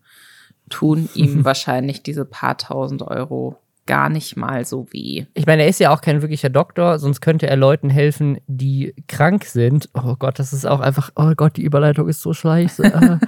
tun 0.70 1.10
ihm 1.14 1.40
wahrscheinlich 1.46 2.04
diese 2.04 2.26
paar 2.26 2.58
tausend 2.58 3.02
Euro 3.02 3.58
gar 3.90 4.10
nicht 4.10 4.38
mal 4.38 4.66
so 4.66 4.86
weh. 4.92 5.26
Ich 5.34 5.48
meine, 5.48 5.64
er 5.64 5.68
ist 5.68 5.80
ja 5.80 5.92
auch 5.92 6.02
kein 6.02 6.22
wirklicher 6.22 6.50
Doktor, 6.50 7.00
sonst 7.00 7.22
könnte 7.22 7.48
er 7.48 7.58
Leuten 7.58 7.90
helfen, 7.90 8.38
die 8.46 8.94
krank 9.08 9.46
sind. 9.46 9.90
Oh 9.96 10.16
Gott, 10.16 10.38
das 10.38 10.54
ist 10.54 10.68
auch 10.68 10.80
einfach, 10.80 11.10
oh 11.16 11.32
Gott, 11.36 11.58
die 11.58 11.64
Überleitung 11.64 12.08
ist 12.08 12.22
so 12.22 12.32
scheiße. 12.32 12.84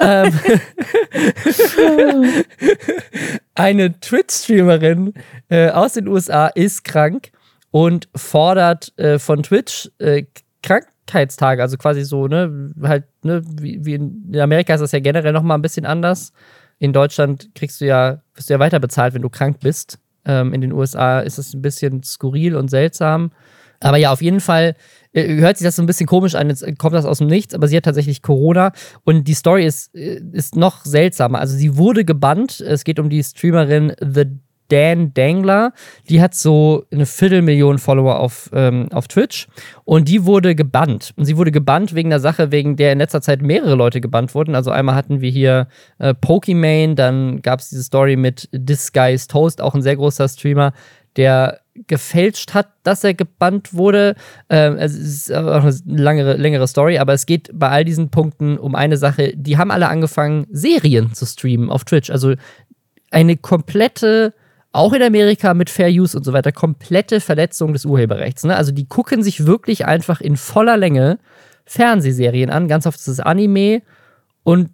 ähm, 0.00 0.32
eine 3.54 4.00
Twitch-Streamerin 4.00 5.14
äh, 5.48 5.70
aus 5.70 5.92
den 5.92 6.08
USA 6.08 6.48
ist 6.48 6.82
krank 6.82 7.30
und 7.70 8.08
fordert 8.16 8.98
äh, 8.98 9.20
von 9.20 9.44
Twitch 9.44 9.88
äh, 9.98 10.24
Krankheitstage, 10.64 11.62
also 11.62 11.76
quasi 11.76 12.02
so, 12.02 12.26
ne, 12.26 12.72
halt, 12.82 13.04
ne, 13.22 13.40
wie, 13.44 13.84
wie 13.84 13.94
in 13.94 14.36
Amerika 14.36 14.74
ist 14.74 14.80
das 14.80 14.90
ja 14.90 14.98
generell 14.98 15.32
nochmal 15.32 15.58
ein 15.58 15.62
bisschen 15.62 15.86
anders 15.86 16.32
in 16.82 16.92
Deutschland 16.92 17.50
kriegst 17.54 17.80
du 17.80 17.86
ja, 17.86 18.22
wirst 18.34 18.50
du 18.50 18.54
ja 18.54 18.58
weiter 18.58 18.80
bezahlt, 18.80 19.14
wenn 19.14 19.22
du 19.22 19.28
krank 19.28 19.60
bist. 19.60 20.00
Ähm, 20.24 20.52
in 20.52 20.60
den 20.60 20.72
USA 20.72 21.20
ist 21.20 21.38
es 21.38 21.54
ein 21.54 21.62
bisschen 21.62 22.02
skurril 22.02 22.56
und 22.56 22.70
seltsam. 22.70 23.30
Aber 23.78 23.98
ja, 23.98 24.10
auf 24.10 24.20
jeden 24.20 24.40
Fall 24.40 24.74
äh, 25.12 25.36
hört 25.36 25.58
sich 25.58 25.64
das 25.64 25.76
so 25.76 25.82
ein 25.84 25.86
bisschen 25.86 26.08
komisch 26.08 26.34
an, 26.34 26.48
jetzt 26.48 26.66
kommt 26.78 26.96
das 26.96 27.04
aus 27.04 27.18
dem 27.18 27.28
Nichts, 27.28 27.54
aber 27.54 27.68
sie 27.68 27.76
hat 27.76 27.84
tatsächlich 27.84 28.20
Corona 28.20 28.72
und 29.04 29.28
die 29.28 29.34
Story 29.34 29.64
ist, 29.64 29.94
äh, 29.94 30.20
ist 30.32 30.56
noch 30.56 30.84
seltsamer. 30.84 31.38
Also 31.38 31.56
sie 31.56 31.76
wurde 31.76 32.04
gebannt, 32.04 32.60
es 32.60 32.82
geht 32.82 32.98
um 32.98 33.08
die 33.08 33.22
Streamerin 33.22 33.92
The 34.00 34.24
Dan 34.72 35.12
Dangler. 35.12 35.74
Die 36.08 36.22
hat 36.22 36.34
so 36.34 36.84
eine 36.90 37.04
Viertelmillion 37.04 37.78
Follower 37.78 38.18
auf, 38.18 38.48
ähm, 38.54 38.88
auf 38.90 39.06
Twitch 39.06 39.46
und 39.84 40.08
die 40.08 40.24
wurde 40.24 40.54
gebannt. 40.54 41.12
Und 41.16 41.26
sie 41.26 41.36
wurde 41.36 41.52
gebannt 41.52 41.94
wegen 41.94 42.08
der 42.08 42.20
Sache, 42.20 42.50
wegen 42.50 42.76
der 42.76 42.92
in 42.92 42.98
letzter 42.98 43.20
Zeit 43.20 43.42
mehrere 43.42 43.74
Leute 43.74 44.00
gebannt 44.00 44.34
wurden. 44.34 44.54
Also 44.54 44.70
einmal 44.70 44.94
hatten 44.94 45.20
wir 45.20 45.30
hier 45.30 45.68
äh, 45.98 46.14
Pokimane, 46.14 46.94
dann 46.94 47.42
gab 47.42 47.60
es 47.60 47.68
diese 47.68 47.82
Story 47.82 48.16
mit 48.16 48.48
Disguised 48.52 49.30
Toast, 49.30 49.60
auch 49.60 49.74
ein 49.74 49.82
sehr 49.82 49.96
großer 49.96 50.26
Streamer, 50.26 50.72
der 51.16 51.60
gefälscht 51.86 52.54
hat, 52.54 52.68
dass 52.82 53.04
er 53.04 53.12
gebannt 53.12 53.74
wurde. 53.74 54.14
Ähm, 54.48 54.76
es 54.78 54.94
ist 54.94 55.30
eine 55.30 55.74
langere, 55.84 56.36
längere 56.36 56.66
Story, 56.66 56.96
aber 56.98 57.12
es 57.12 57.26
geht 57.26 57.50
bei 57.52 57.68
all 57.68 57.84
diesen 57.84 58.10
Punkten 58.10 58.56
um 58.56 58.74
eine 58.74 58.96
Sache. 58.96 59.34
Die 59.36 59.58
haben 59.58 59.70
alle 59.70 59.88
angefangen, 59.88 60.46
Serien 60.50 61.12
zu 61.12 61.26
streamen 61.26 61.70
auf 61.70 61.84
Twitch. 61.84 62.08
Also 62.10 62.34
eine 63.10 63.36
komplette 63.36 64.32
auch 64.72 64.92
in 64.94 65.02
Amerika 65.02 65.54
mit 65.54 65.70
Fair 65.70 65.90
Use 65.90 66.16
und 66.16 66.24
so 66.24 66.32
weiter, 66.32 66.50
komplette 66.50 67.20
Verletzung 67.20 67.72
des 67.74 67.84
Urheberrechts. 67.84 68.44
Ne? 68.44 68.56
Also 68.56 68.72
die 68.72 68.86
gucken 68.86 69.22
sich 69.22 69.46
wirklich 69.46 69.86
einfach 69.86 70.20
in 70.20 70.36
voller 70.36 70.76
Länge 70.76 71.18
Fernsehserien 71.64 72.50
an, 72.50 72.68
ganz 72.68 72.86
oft 72.86 72.98
ist 72.98 73.08
es 73.08 73.20
Anime 73.20 73.82
und 74.42 74.70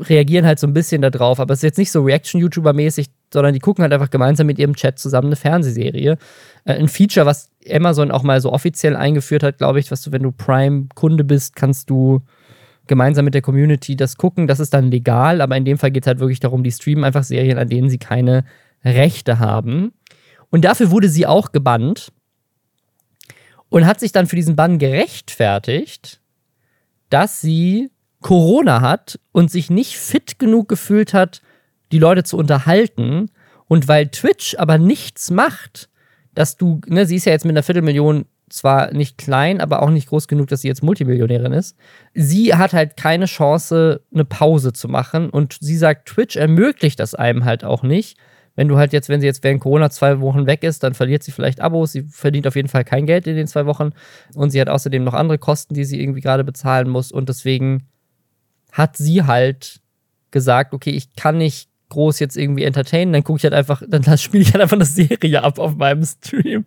reagieren 0.00 0.44
halt 0.44 0.58
so 0.58 0.66
ein 0.66 0.74
bisschen 0.74 1.02
darauf, 1.02 1.40
aber 1.40 1.54
es 1.54 1.60
ist 1.60 1.62
jetzt 1.62 1.78
nicht 1.78 1.92
so 1.92 2.02
Reaction-YouTuber-mäßig, 2.02 3.06
sondern 3.32 3.54
die 3.54 3.60
gucken 3.60 3.82
halt 3.82 3.92
einfach 3.92 4.10
gemeinsam 4.10 4.46
mit 4.46 4.58
ihrem 4.58 4.74
Chat 4.74 4.98
zusammen 4.98 5.28
eine 5.28 5.36
Fernsehserie. 5.36 6.18
Äh, 6.64 6.74
ein 6.74 6.88
Feature, 6.88 7.26
was 7.26 7.50
Amazon 7.70 8.10
auch 8.10 8.22
mal 8.22 8.40
so 8.40 8.52
offiziell 8.52 8.96
eingeführt 8.96 9.42
hat, 9.42 9.58
glaube 9.58 9.78
ich, 9.78 9.90
was 9.90 10.02
du, 10.02 10.12
wenn 10.12 10.22
du 10.22 10.32
Prime-Kunde 10.32 11.24
bist, 11.24 11.56
kannst 11.56 11.88
du 11.90 12.22
gemeinsam 12.86 13.24
mit 13.24 13.34
der 13.34 13.42
Community 13.42 13.96
das 13.96 14.16
gucken. 14.16 14.46
Das 14.46 14.60
ist 14.60 14.74
dann 14.74 14.90
legal, 14.90 15.40
aber 15.40 15.56
in 15.56 15.64
dem 15.64 15.78
Fall 15.78 15.90
geht 15.90 16.04
es 16.04 16.06
halt 16.06 16.20
wirklich 16.20 16.40
darum, 16.40 16.62
die 16.62 16.72
streamen 16.72 17.04
einfach 17.04 17.24
Serien, 17.24 17.58
an 17.58 17.68
denen 17.68 17.88
sie 17.88 17.98
keine 17.98 18.44
Rechte 18.86 19.38
haben. 19.38 19.92
Und 20.50 20.64
dafür 20.64 20.90
wurde 20.90 21.08
sie 21.08 21.26
auch 21.26 21.52
gebannt 21.52 22.12
und 23.68 23.86
hat 23.86 24.00
sich 24.00 24.12
dann 24.12 24.26
für 24.26 24.36
diesen 24.36 24.56
Bann 24.56 24.78
gerechtfertigt, 24.78 26.20
dass 27.10 27.40
sie 27.40 27.90
Corona 28.20 28.80
hat 28.80 29.18
und 29.32 29.50
sich 29.50 29.70
nicht 29.70 29.96
fit 29.96 30.38
genug 30.38 30.68
gefühlt 30.68 31.14
hat, 31.14 31.42
die 31.92 31.98
Leute 31.98 32.24
zu 32.24 32.36
unterhalten. 32.36 33.30
Und 33.68 33.88
weil 33.88 34.08
Twitch 34.08 34.56
aber 34.58 34.78
nichts 34.78 35.30
macht, 35.30 35.88
dass 36.34 36.56
du, 36.56 36.80
ne, 36.86 37.06
sie 37.06 37.16
ist 37.16 37.26
ja 37.26 37.32
jetzt 37.32 37.44
mit 37.44 37.52
einer 37.52 37.62
Viertelmillion 37.62 38.26
zwar 38.48 38.92
nicht 38.92 39.18
klein, 39.18 39.60
aber 39.60 39.82
auch 39.82 39.90
nicht 39.90 40.08
groß 40.08 40.28
genug, 40.28 40.48
dass 40.48 40.60
sie 40.60 40.68
jetzt 40.68 40.82
Multimillionärin 40.82 41.52
ist. 41.52 41.76
Sie 42.14 42.54
hat 42.54 42.72
halt 42.72 42.96
keine 42.96 43.26
Chance, 43.26 44.02
eine 44.14 44.24
Pause 44.24 44.72
zu 44.72 44.88
machen. 44.88 45.30
Und 45.30 45.58
sie 45.60 45.76
sagt, 45.76 46.08
Twitch 46.08 46.36
ermöglicht 46.36 47.00
das 47.00 47.14
einem 47.14 47.44
halt 47.44 47.64
auch 47.64 47.82
nicht, 47.82 48.18
wenn 48.56 48.68
du 48.68 48.78
halt 48.78 48.92
jetzt, 48.92 49.08
wenn 49.08 49.20
sie 49.20 49.26
jetzt 49.26 49.44
während 49.44 49.60
Corona 49.60 49.90
zwei 49.90 50.20
Wochen 50.20 50.46
weg 50.46 50.64
ist, 50.64 50.82
dann 50.82 50.94
verliert 50.94 51.22
sie 51.22 51.30
vielleicht 51.30 51.60
Abos, 51.60 51.92
sie 51.92 52.02
verdient 52.02 52.46
auf 52.46 52.56
jeden 52.56 52.68
Fall 52.68 52.84
kein 52.84 53.06
Geld 53.06 53.26
in 53.26 53.36
den 53.36 53.46
zwei 53.46 53.66
Wochen. 53.66 53.90
Und 54.34 54.50
sie 54.50 54.60
hat 54.60 54.68
außerdem 54.68 55.04
noch 55.04 55.14
andere 55.14 55.38
Kosten, 55.38 55.74
die 55.74 55.84
sie 55.84 56.00
irgendwie 56.00 56.22
gerade 56.22 56.42
bezahlen 56.42 56.88
muss. 56.88 57.12
Und 57.12 57.28
deswegen 57.28 57.86
hat 58.72 58.96
sie 58.96 59.22
halt 59.24 59.80
gesagt, 60.30 60.72
okay, 60.72 60.90
ich 60.90 61.14
kann 61.14 61.38
nicht 61.38 61.68
groß 61.88 62.18
jetzt 62.18 62.36
irgendwie 62.36 62.64
entertainen, 62.64 63.12
dann 63.12 63.22
gucke 63.22 63.36
ich 63.38 63.44
halt 63.44 63.54
einfach, 63.54 63.82
dann 63.86 64.02
spiele 64.18 64.42
ich 64.42 64.52
halt 64.52 64.62
einfach 64.62 64.76
eine 64.76 64.84
Serie 64.84 65.42
ab 65.42 65.58
auf 65.58 65.76
meinem 65.76 66.04
Stream. 66.04 66.64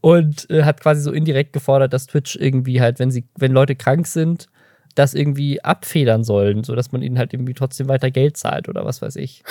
Und 0.00 0.48
äh, 0.50 0.62
hat 0.62 0.80
quasi 0.80 1.00
so 1.00 1.10
indirekt 1.10 1.52
gefordert, 1.52 1.92
dass 1.92 2.06
Twitch 2.06 2.36
irgendwie 2.36 2.80
halt, 2.80 2.98
wenn 2.98 3.10
sie, 3.10 3.24
wenn 3.36 3.52
Leute 3.52 3.74
krank 3.74 4.06
sind, 4.06 4.48
das 4.94 5.14
irgendwie 5.14 5.62
abfedern 5.62 6.24
sollen, 6.24 6.64
sodass 6.64 6.92
man 6.92 7.02
ihnen 7.02 7.18
halt 7.18 7.32
irgendwie 7.32 7.54
trotzdem 7.54 7.88
weiter 7.88 8.10
Geld 8.10 8.36
zahlt 8.36 8.68
oder 8.68 8.84
was 8.84 9.02
weiß 9.02 9.16
ich. 9.16 9.42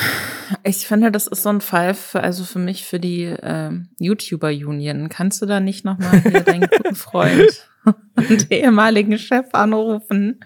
Ich 0.64 0.88
finde, 0.88 1.12
das 1.12 1.28
ist 1.28 1.44
so 1.44 1.50
ein 1.50 1.62
Fall 1.62 1.94
für, 1.94 2.22
also 2.22 2.44
für 2.44 2.60
mich, 2.60 2.86
für 2.86 3.00
die 3.00 3.24
äh, 3.24 3.72
YouTuber-Union. 4.00 5.10
Kannst 5.10 5.42
du 5.42 5.46
da 5.46 5.60
nicht 5.60 5.86
nochmal 5.86 6.22
deinen 6.22 6.68
guten 6.72 6.96
Freund 6.96 7.70
und 8.16 8.52
ehemaligen 8.52 9.18
Chef 9.18 9.48
anrufen? 9.54 10.40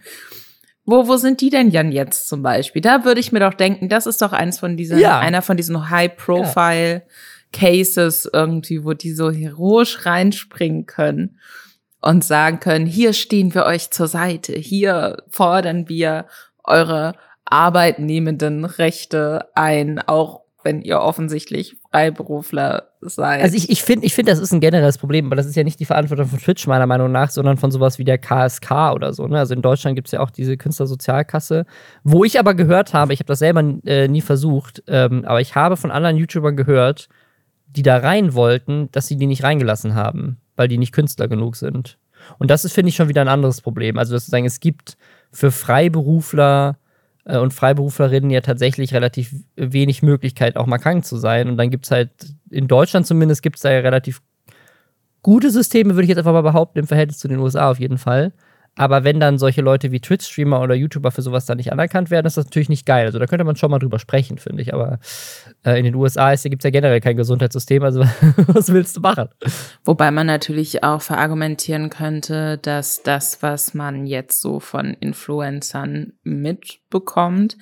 Wo, 0.86 1.08
wo 1.08 1.18
sind 1.18 1.42
die 1.42 1.50
denn 1.50 1.72
Jan 1.72 1.92
jetzt 1.92 2.28
zum 2.28 2.44
Beispiel? 2.44 2.82
Da 2.82 3.06
würde 3.06 3.22
ich 3.22 3.32
mir 3.32 3.40
doch 3.40 3.54
denken, 3.54 3.88
das 3.90 4.06
ist 4.06 4.22
doch 4.22 4.34
eins 4.34 4.60
von 4.60 4.76
diesen, 4.76 5.00
ja. 5.00 5.20
einer 5.20 5.42
von 5.42 5.56
diesen 5.56 5.90
High-Profile-Cases 5.90 8.30
irgendwie, 8.32 8.84
wo 8.84 8.92
die 8.94 9.14
so 9.14 9.32
heroisch 9.32 10.06
reinspringen 10.06 10.86
können 10.86 11.40
und 12.04 12.24
sagen 12.24 12.60
können, 12.60 12.86
hier 12.86 13.14
stehen 13.14 13.54
wir 13.54 13.66
euch 13.66 13.90
zur 13.90 14.08
Seite, 14.08 14.54
hier 14.54 15.24
fordern 15.30 15.88
wir 15.88 16.26
eure 16.64 17.14
arbeitnehmenden 17.46 18.66
Rechte 18.66 19.48
ein, 19.56 20.00
auch 20.00 20.42
wenn 20.64 20.82
ihr 20.82 21.00
offensichtlich 21.00 21.78
Freiberufler 21.92 22.90
seid. 23.02 23.42
Also 23.42 23.56
ich, 23.56 23.70
ich 23.70 23.84
finde, 23.84 24.06
ich 24.06 24.14
find, 24.14 24.28
das 24.28 24.40
ist 24.40 24.54
ein 24.54 24.60
generelles 24.60 24.98
Problem, 24.98 25.28
aber 25.28 25.36
das 25.36 25.46
ist 25.46 25.56
ja 25.56 25.64
nicht 25.64 25.80
die 25.80 25.86
Verantwortung 25.86 26.28
von 26.28 26.40
Twitch 26.40 26.68
meiner 26.68 26.88
Meinung 26.88 27.12
nach, 27.12 27.30
sondern 27.30 27.58
von 27.58 27.72
sowas 27.72 28.00
wie 28.00 28.06
der 28.06 28.18
KSK 28.18 28.94
oder 28.94 29.14
so. 29.14 29.28
Ne? 29.28 29.40
Also 29.40 29.54
in 29.54 29.62
Deutschland 29.62 29.96
gibt 29.96 30.08
es 30.08 30.14
ja 30.14 30.20
auch 30.20 30.30
diese 30.30 30.58
Künstlersozialkasse, 30.58 31.66
wo 32.04 32.24
ich 32.24 32.40
aber 32.40 32.54
gehört 32.54 32.94
habe, 32.94 33.14
ich 33.14 33.20
habe 33.20 33.28
das 33.28 33.40
selber 33.40 33.64
äh, 33.86 34.08
nie 34.08 34.22
versucht, 34.22 34.84
ähm, 34.88 35.24
aber 35.26 35.42
ich 35.42 35.56
habe 35.56 35.78
von 35.78 35.92
anderen 35.92 36.18
YouTubern 36.18 36.56
gehört, 36.56 37.10
die 37.68 37.84
da 37.84 37.98
rein 37.98 38.34
wollten, 38.34 38.90
dass 38.92 39.08
sie 39.08 39.18
die 39.18 39.28
nicht 39.28 39.44
reingelassen 39.44 39.96
haben, 39.96 40.38
weil 40.56 40.68
die 40.68 40.78
nicht 40.78 40.94
Künstler 40.94 41.28
genug 41.28 41.56
sind. 41.56 41.98
Und 42.38 42.52
das 42.52 42.66
ist, 42.66 42.74
finde 42.74 42.90
ich, 42.90 42.96
schon 42.96 43.10
wieder 43.10 43.22
ein 43.22 43.28
anderes 43.28 43.62
Problem. 43.62 43.98
Also, 43.98 44.14
dass 44.14 44.26
sagen, 44.28 44.46
es 44.46 44.60
gibt 44.60 44.98
für 45.32 45.52
Freiberufler 45.52 46.78
äh, 47.26 47.38
und 47.38 47.54
Freiberuflerinnen 47.54 48.30
ja 48.30 48.42
tatsächlich 48.42 48.94
relativ 48.94 49.36
wenig 49.56 50.04
Möglichkeit, 50.04 50.56
auch 50.56 50.66
mal 50.66 50.78
krank 50.78 51.06
zu 51.06 51.18
sein. 51.18 51.50
Und 51.50 51.58
dann 51.58 51.70
gibt 51.70 51.86
es 51.86 51.92
halt, 51.92 52.12
in 52.50 52.68
Deutschland 52.68 53.08
zumindest, 53.08 53.42
gibt 53.42 53.58
es 53.58 53.62
da 53.64 53.72
ja 53.72 53.80
relativ 53.80 54.22
gute 55.22 55.52
Systeme, 55.52 55.96
würde 55.96 56.04
ich 56.04 56.10
jetzt 56.10 56.18
einfach 56.20 56.34
mal 56.34 56.42
behaupten, 56.42 56.80
im 56.80 56.88
Verhältnis 56.88 57.18
zu 57.18 57.28
den 57.28 57.40
USA 57.40 57.72
auf 57.72 57.80
jeden 57.80 57.98
Fall. 57.98 58.34
Aber 58.76 59.04
wenn 59.04 59.20
dann 59.20 59.38
solche 59.38 59.62
Leute 59.62 59.92
wie 59.92 60.00
Twitch-Streamer 60.00 60.60
oder 60.62 60.74
YouTuber 60.74 61.12
für 61.12 61.22
sowas 61.22 61.46
dann 61.46 61.58
nicht 61.58 61.72
anerkannt 61.72 62.10
werden, 62.10 62.26
ist 62.26 62.38
das 62.38 62.46
natürlich 62.46 62.70
nicht 62.70 62.86
geil. 62.86 63.06
Also 63.06 63.20
da 63.20 63.28
könnte 63.28 63.46
man 63.46 63.56
schon 63.56 63.70
mal 63.70 63.78
drüber 63.78 64.00
sprechen, 64.00 64.40
finde 64.40 64.64
ich. 64.64 64.74
Aber 64.74 65.00
äh, 65.64 65.78
in 65.78 65.86
den 65.86 65.94
USA 65.94 66.34
gibt 66.34 66.62
es 66.62 66.64
ja 66.64 66.72
generell 66.72 67.00
kein 67.00 67.16
Gesundheitssystem. 67.16 67.84
Also 67.84 68.02
was 68.48 68.74
willst 68.74 68.98
du 68.98 69.02
machen? 69.02 69.30
Wobei 69.86 70.10
man 70.10 70.26
natürlich 70.26 70.84
auch 70.84 71.02
verargumentieren 71.02 71.92
könnte, 71.92 72.58
dass 72.58 73.04
das, 73.04 73.44
was 73.44 73.76
man 73.76 74.08
jetzt 74.08 74.42
so 74.42 74.60
von 74.60 74.96
Influencern 75.00 76.14
mitbekommt, 76.24 77.58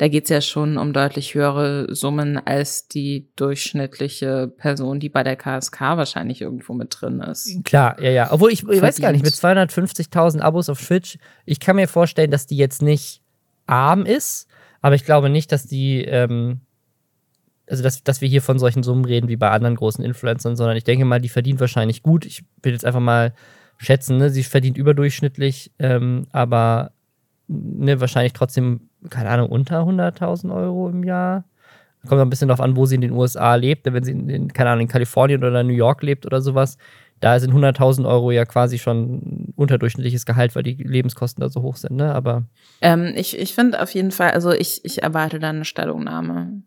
da 0.00 0.08
geht 0.08 0.24
es 0.24 0.30
ja 0.30 0.40
schon 0.40 0.78
um 0.78 0.94
deutlich 0.94 1.34
höhere 1.34 1.94
Summen 1.94 2.38
als 2.38 2.88
die 2.88 3.28
durchschnittliche 3.36 4.48
Person, 4.48 4.98
die 4.98 5.10
bei 5.10 5.22
der 5.22 5.36
KSK 5.36 5.78
wahrscheinlich 5.78 6.40
irgendwo 6.40 6.72
mit 6.72 6.96
drin 6.98 7.20
ist. 7.20 7.62
Klar, 7.66 8.00
ja, 8.00 8.08
ja. 8.08 8.32
Obwohl 8.32 8.50
ich, 8.50 8.66
ich 8.66 8.80
weiß 8.80 8.98
gar 9.02 9.12
nicht, 9.12 9.22
mit 9.22 9.34
250.000 9.34 10.40
Abos 10.40 10.70
auf 10.70 10.80
Twitch, 10.80 11.18
ich 11.44 11.60
kann 11.60 11.76
mir 11.76 11.86
vorstellen, 11.86 12.30
dass 12.30 12.46
die 12.46 12.56
jetzt 12.56 12.80
nicht 12.80 13.20
arm 13.66 14.06
ist, 14.06 14.46
aber 14.80 14.94
ich 14.94 15.04
glaube 15.04 15.28
nicht, 15.28 15.52
dass 15.52 15.66
die, 15.66 16.02
ähm, 16.02 16.62
also 17.68 17.82
dass, 17.82 18.02
dass 18.02 18.22
wir 18.22 18.28
hier 18.30 18.40
von 18.40 18.58
solchen 18.58 18.82
Summen 18.82 19.04
reden 19.04 19.28
wie 19.28 19.36
bei 19.36 19.50
anderen 19.50 19.76
großen 19.76 20.02
Influencern, 20.02 20.56
sondern 20.56 20.78
ich 20.78 20.84
denke 20.84 21.04
mal, 21.04 21.20
die 21.20 21.28
verdient 21.28 21.60
wahrscheinlich 21.60 22.02
gut. 22.02 22.24
Ich 22.24 22.42
will 22.62 22.72
jetzt 22.72 22.86
einfach 22.86 23.00
mal 23.00 23.34
schätzen, 23.76 24.16
ne? 24.16 24.30
sie 24.30 24.44
verdient 24.44 24.78
überdurchschnittlich, 24.78 25.72
ähm, 25.78 26.26
aber 26.32 26.92
ne, 27.50 28.00
wahrscheinlich 28.00 28.32
trotzdem 28.32 28.90
keine 29.08 29.30
Ahnung, 29.30 29.48
unter 29.48 29.80
100.000 29.82 30.54
Euro 30.54 30.88
im 30.88 31.04
Jahr. 31.04 31.44
Kommt 32.06 32.20
ein 32.20 32.30
bisschen 32.30 32.48
darauf 32.48 32.62
an, 32.62 32.76
wo 32.76 32.86
sie 32.86 32.94
in 32.94 33.00
den 33.02 33.12
USA 33.12 33.54
lebt. 33.54 33.90
Wenn 33.90 34.04
sie 34.04 34.12
in, 34.12 34.28
in, 34.28 34.52
keine 34.52 34.70
Ahnung, 34.70 34.82
in 34.82 34.88
Kalifornien 34.88 35.44
oder 35.44 35.62
New 35.62 35.74
York 35.74 36.02
lebt 36.02 36.24
oder 36.24 36.40
sowas, 36.40 36.78
da 37.20 37.38
sind 37.38 37.52
100.000 37.52 38.08
Euro 38.08 38.30
ja 38.30 38.46
quasi 38.46 38.78
schon 38.78 39.52
unterdurchschnittliches 39.56 40.24
Gehalt, 40.24 40.56
weil 40.56 40.62
die 40.62 40.74
Lebenskosten 40.74 41.42
da 41.42 41.50
so 41.50 41.60
hoch 41.60 41.76
sind. 41.76 41.96
Ne? 41.96 42.14
Aber 42.14 42.44
ähm, 42.80 43.12
ich, 43.16 43.38
ich 43.38 43.54
finde 43.54 43.82
auf 43.82 43.90
jeden 43.90 44.10
Fall, 44.10 44.30
also 44.30 44.50
ich, 44.52 44.82
ich 44.84 45.02
erwarte 45.02 45.38
da 45.38 45.50
eine 45.50 45.66
Stellungnahme 45.66 46.62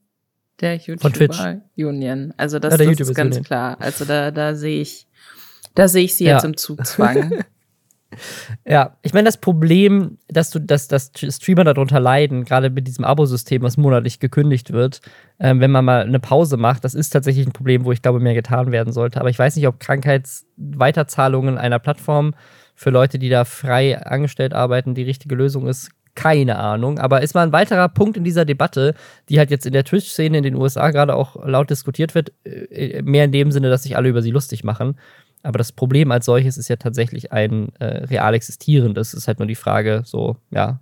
der 0.61 0.75
YouTuber 0.75 1.61
Union. 1.75 2.34
Also 2.38 2.59
das, 2.59 2.77
ja, 2.77 2.86
das 2.86 2.99
ist 2.99 3.15
ganz 3.15 3.36
Union. 3.36 3.45
klar. 3.45 3.77
Also 3.79 4.05
da, 4.05 4.29
da 4.29 4.53
sehe 4.53 4.81
ich, 4.81 5.07
da 5.73 5.88
sehe 5.88 6.03
ich 6.03 6.13
sie 6.13 6.25
ja. 6.25 6.36
jetzt 6.36 6.45
im 6.45 6.57
Zugzwang. 6.57 7.43
Ja, 8.66 8.97
ich 9.01 9.14
meine, 9.14 9.26
das 9.26 9.38
Problem, 9.38 10.18
dass 10.28 10.49
du, 10.49 10.59
dass, 10.59 10.88
dass 10.88 11.11
Streamer 11.16 11.64
darunter 11.64 11.99
leiden, 11.99 12.45
gerade 12.45 12.70
mit 12.70 12.88
diesem 12.88 13.05
Abo-System, 13.05 13.61
was 13.61 13.78
monatlich 13.78 14.20
gekündigt 14.20 14.72
wird, 14.74 15.01
ähm, 15.39 15.59
wenn 15.59 15.72
man 15.72 15.86
mal 15.86 16.01
eine 16.01 16.20
Pause 16.20 16.57
macht, 16.57 16.84
das 16.84 16.93
ist 16.93 17.09
tatsächlich 17.09 17.45
ein 17.45 17.53
Problem, 17.53 17.86
wo 17.86 17.91
ich 17.91 18.01
glaube, 18.01 18.20
mehr 18.20 18.34
getan 18.34 18.72
werden 18.72 18.93
sollte. 18.93 19.20
Aber 19.20 19.30
ich 19.30 19.39
weiß 19.39 19.55
nicht, 19.55 19.68
ob 19.68 19.80
Krankheitsweiterzahlungen 19.80 21.57
einer 21.57 21.80
Plattform 21.80 22.34
für 22.76 22.89
Leute, 22.89 23.20
die 23.20 23.30
da 23.30 23.45
frei 23.45 24.01
angestellt 24.01 24.53
arbeiten, 24.53 24.95
die 24.95 25.03
richtige 25.03 25.36
Lösung 25.36 25.68
ist. 25.68 25.91
Keine 26.16 26.57
Ahnung. 26.59 26.99
Aber 26.99 27.22
ist 27.22 27.34
mal 27.34 27.41
ein 27.41 27.53
weiterer 27.53 27.89
Punkt 27.89 28.18
in 28.18 28.24
dieser 28.24 28.45
Debatte, 28.45 28.93
die 29.30 29.39
halt 29.39 29.49
jetzt 29.49 29.66
in 29.66 29.74
der 29.74 29.84
Twitch-Szene 29.84 30.38
in 30.38 30.43
den 30.43 30.55
USA 30.55 30.91
gerade 30.91 31.16
auch 31.16 31.43
laut 31.43 31.72
diskutiert 31.72 32.14
wird, 32.14 32.32
äh, 32.45 33.01
mehr 33.01 33.26
in 33.26 33.32
dem 33.32 33.51
Sinne, 33.51 33.70
dass 33.70 33.84
sich 33.84 33.97
alle 33.97 34.09
über 34.09 34.22
sie 34.22 34.30
lustig 34.30 34.64
machen. 34.64 34.95
Aber 35.43 35.57
das 35.57 35.73
Problem 35.73 36.11
als 36.11 36.25
solches 36.25 36.57
ist 36.57 36.69
ja 36.69 36.77
tatsächlich 36.77 37.31
ein 37.31 37.71
äh, 37.79 38.05
real 38.05 38.33
existierendes. 38.33 39.09
Es 39.09 39.13
ist 39.13 39.27
halt 39.27 39.37
nur 39.39 39.47
die 39.47 39.55
Frage, 39.55 40.01
so, 40.05 40.37
ja. 40.49 40.79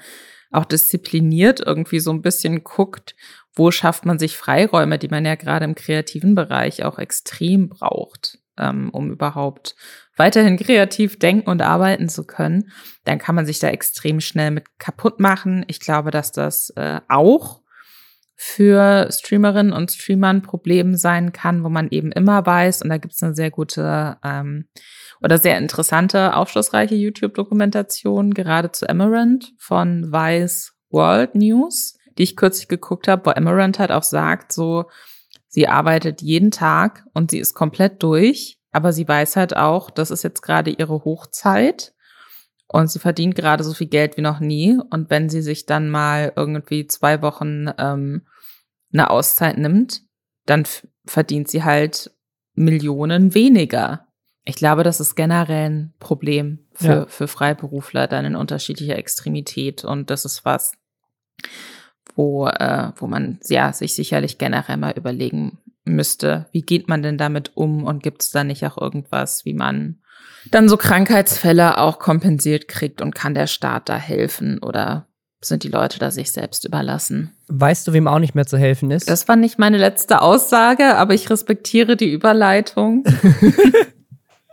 auch 0.50 0.64
diszipliniert 0.64 1.60
irgendwie 1.60 2.00
so 2.00 2.12
ein 2.12 2.22
bisschen 2.22 2.64
guckt, 2.64 3.14
wo 3.54 3.70
schafft 3.70 4.04
man 4.04 4.18
sich 4.18 4.36
Freiräume, 4.36 4.98
die 4.98 5.08
man 5.08 5.24
ja 5.24 5.34
gerade 5.34 5.64
im 5.64 5.74
kreativen 5.74 6.34
Bereich 6.34 6.84
auch 6.84 6.98
extrem 6.98 7.68
braucht, 7.68 8.38
ähm, 8.58 8.90
um 8.90 9.10
überhaupt 9.10 9.76
weiterhin 10.16 10.56
kreativ 10.56 11.18
denken 11.18 11.50
und 11.50 11.62
arbeiten 11.62 12.08
zu 12.08 12.24
können, 12.24 12.70
dann 13.04 13.18
kann 13.18 13.34
man 13.34 13.46
sich 13.46 13.58
da 13.58 13.68
extrem 13.68 14.20
schnell 14.20 14.50
mit 14.50 14.78
kaputt 14.78 15.20
machen. 15.20 15.64
Ich 15.68 15.80
glaube, 15.80 16.10
dass 16.10 16.32
das 16.32 16.70
äh, 16.70 17.00
auch 17.08 17.63
für 18.46 19.08
Streamerinnen 19.10 19.72
und 19.72 19.90
Streamern 19.90 20.42
Problem 20.42 20.96
sein 20.96 21.32
kann, 21.32 21.64
wo 21.64 21.70
man 21.70 21.88
eben 21.88 22.12
immer 22.12 22.44
weiß, 22.44 22.82
und 22.82 22.90
da 22.90 22.98
gibt 22.98 23.14
es 23.14 23.22
eine 23.22 23.34
sehr 23.34 23.50
gute 23.50 24.18
ähm, 24.22 24.68
oder 25.22 25.38
sehr 25.38 25.56
interessante, 25.56 26.36
aufschlussreiche 26.36 26.94
YouTube-Dokumentation, 26.94 28.34
gerade 28.34 28.70
zu 28.70 28.86
Emerald 28.86 29.54
von 29.56 30.12
Vice 30.12 30.74
World 30.90 31.34
News, 31.34 31.96
die 32.18 32.24
ich 32.24 32.36
kürzlich 32.36 32.68
geguckt 32.68 33.08
habe, 33.08 33.24
wo 33.24 33.30
Emerald 33.30 33.78
halt 33.78 33.90
auch 33.90 34.02
sagt, 34.02 34.52
so, 34.52 34.90
sie 35.48 35.66
arbeitet 35.66 36.20
jeden 36.20 36.50
Tag 36.50 37.06
und 37.14 37.30
sie 37.30 37.38
ist 37.38 37.54
komplett 37.54 38.02
durch. 38.02 38.58
aber 38.72 38.92
sie 38.92 39.08
weiß 39.08 39.36
halt 39.36 39.56
auch, 39.56 39.88
das 39.88 40.10
ist 40.10 40.22
jetzt 40.22 40.42
gerade 40.42 40.70
ihre 40.70 41.04
Hochzeit 41.04 41.94
und 42.66 42.90
sie 42.90 42.98
verdient 42.98 43.36
gerade 43.36 43.64
so 43.64 43.72
viel 43.72 43.86
Geld 43.86 44.18
wie 44.18 44.22
noch 44.22 44.40
nie. 44.40 44.78
Und 44.90 45.08
wenn 45.08 45.30
sie 45.30 45.42
sich 45.42 45.64
dann 45.64 45.88
mal 45.88 46.32
irgendwie 46.36 46.86
zwei 46.86 47.22
Wochen 47.22 47.70
ähm, 47.78 48.22
eine 48.94 49.10
Auszeit 49.10 49.58
nimmt, 49.58 50.02
dann 50.46 50.64
verdient 51.04 51.48
sie 51.48 51.64
halt 51.64 52.10
Millionen 52.54 53.34
weniger. 53.34 54.06
Ich 54.44 54.56
glaube, 54.56 54.84
das 54.84 55.00
ist 55.00 55.14
generell 55.14 55.70
ein 55.70 55.94
Problem 55.98 56.60
für, 56.72 56.86
ja. 56.86 57.06
für 57.06 57.28
Freiberufler, 57.28 58.06
dann 58.06 58.24
in 58.24 58.36
unterschiedlicher 58.36 58.96
Extremität. 58.96 59.84
Und 59.84 60.10
das 60.10 60.24
ist 60.24 60.44
was, 60.44 60.72
wo, 62.14 62.46
äh, 62.46 62.92
wo 62.96 63.06
man 63.06 63.40
ja, 63.48 63.72
sich 63.72 63.94
sicherlich 63.94 64.38
generell 64.38 64.76
mal 64.76 64.92
überlegen 64.92 65.58
müsste, 65.84 66.46
wie 66.52 66.62
geht 66.62 66.88
man 66.88 67.02
denn 67.02 67.18
damit 67.18 67.56
um 67.56 67.84
und 67.84 68.02
gibt 68.02 68.22
es 68.22 68.30
da 68.30 68.44
nicht 68.44 68.64
auch 68.64 68.78
irgendwas, 68.78 69.44
wie 69.44 69.54
man 69.54 70.00
dann 70.50 70.68
so 70.68 70.76
Krankheitsfälle 70.76 71.78
auch 71.78 71.98
kompensiert 71.98 72.68
kriegt 72.68 73.00
und 73.00 73.14
kann 73.14 73.34
der 73.34 73.46
Staat 73.46 73.88
da 73.88 73.96
helfen 73.96 74.58
oder 74.58 75.08
sind 75.46 75.62
die 75.64 75.68
Leute 75.68 75.98
da 75.98 76.10
sich 76.10 76.32
selbst 76.32 76.64
überlassen? 76.64 77.32
Weißt 77.48 77.86
du, 77.86 77.92
wem 77.92 78.08
auch 78.08 78.18
nicht 78.18 78.34
mehr 78.34 78.46
zu 78.46 78.58
helfen 78.58 78.90
ist? 78.90 79.08
Das 79.08 79.28
war 79.28 79.36
nicht 79.36 79.58
meine 79.58 79.78
letzte 79.78 80.22
Aussage, 80.22 80.96
aber 80.96 81.14
ich 81.14 81.30
respektiere 81.30 81.96
die 81.96 82.10
Überleitung. 82.10 83.04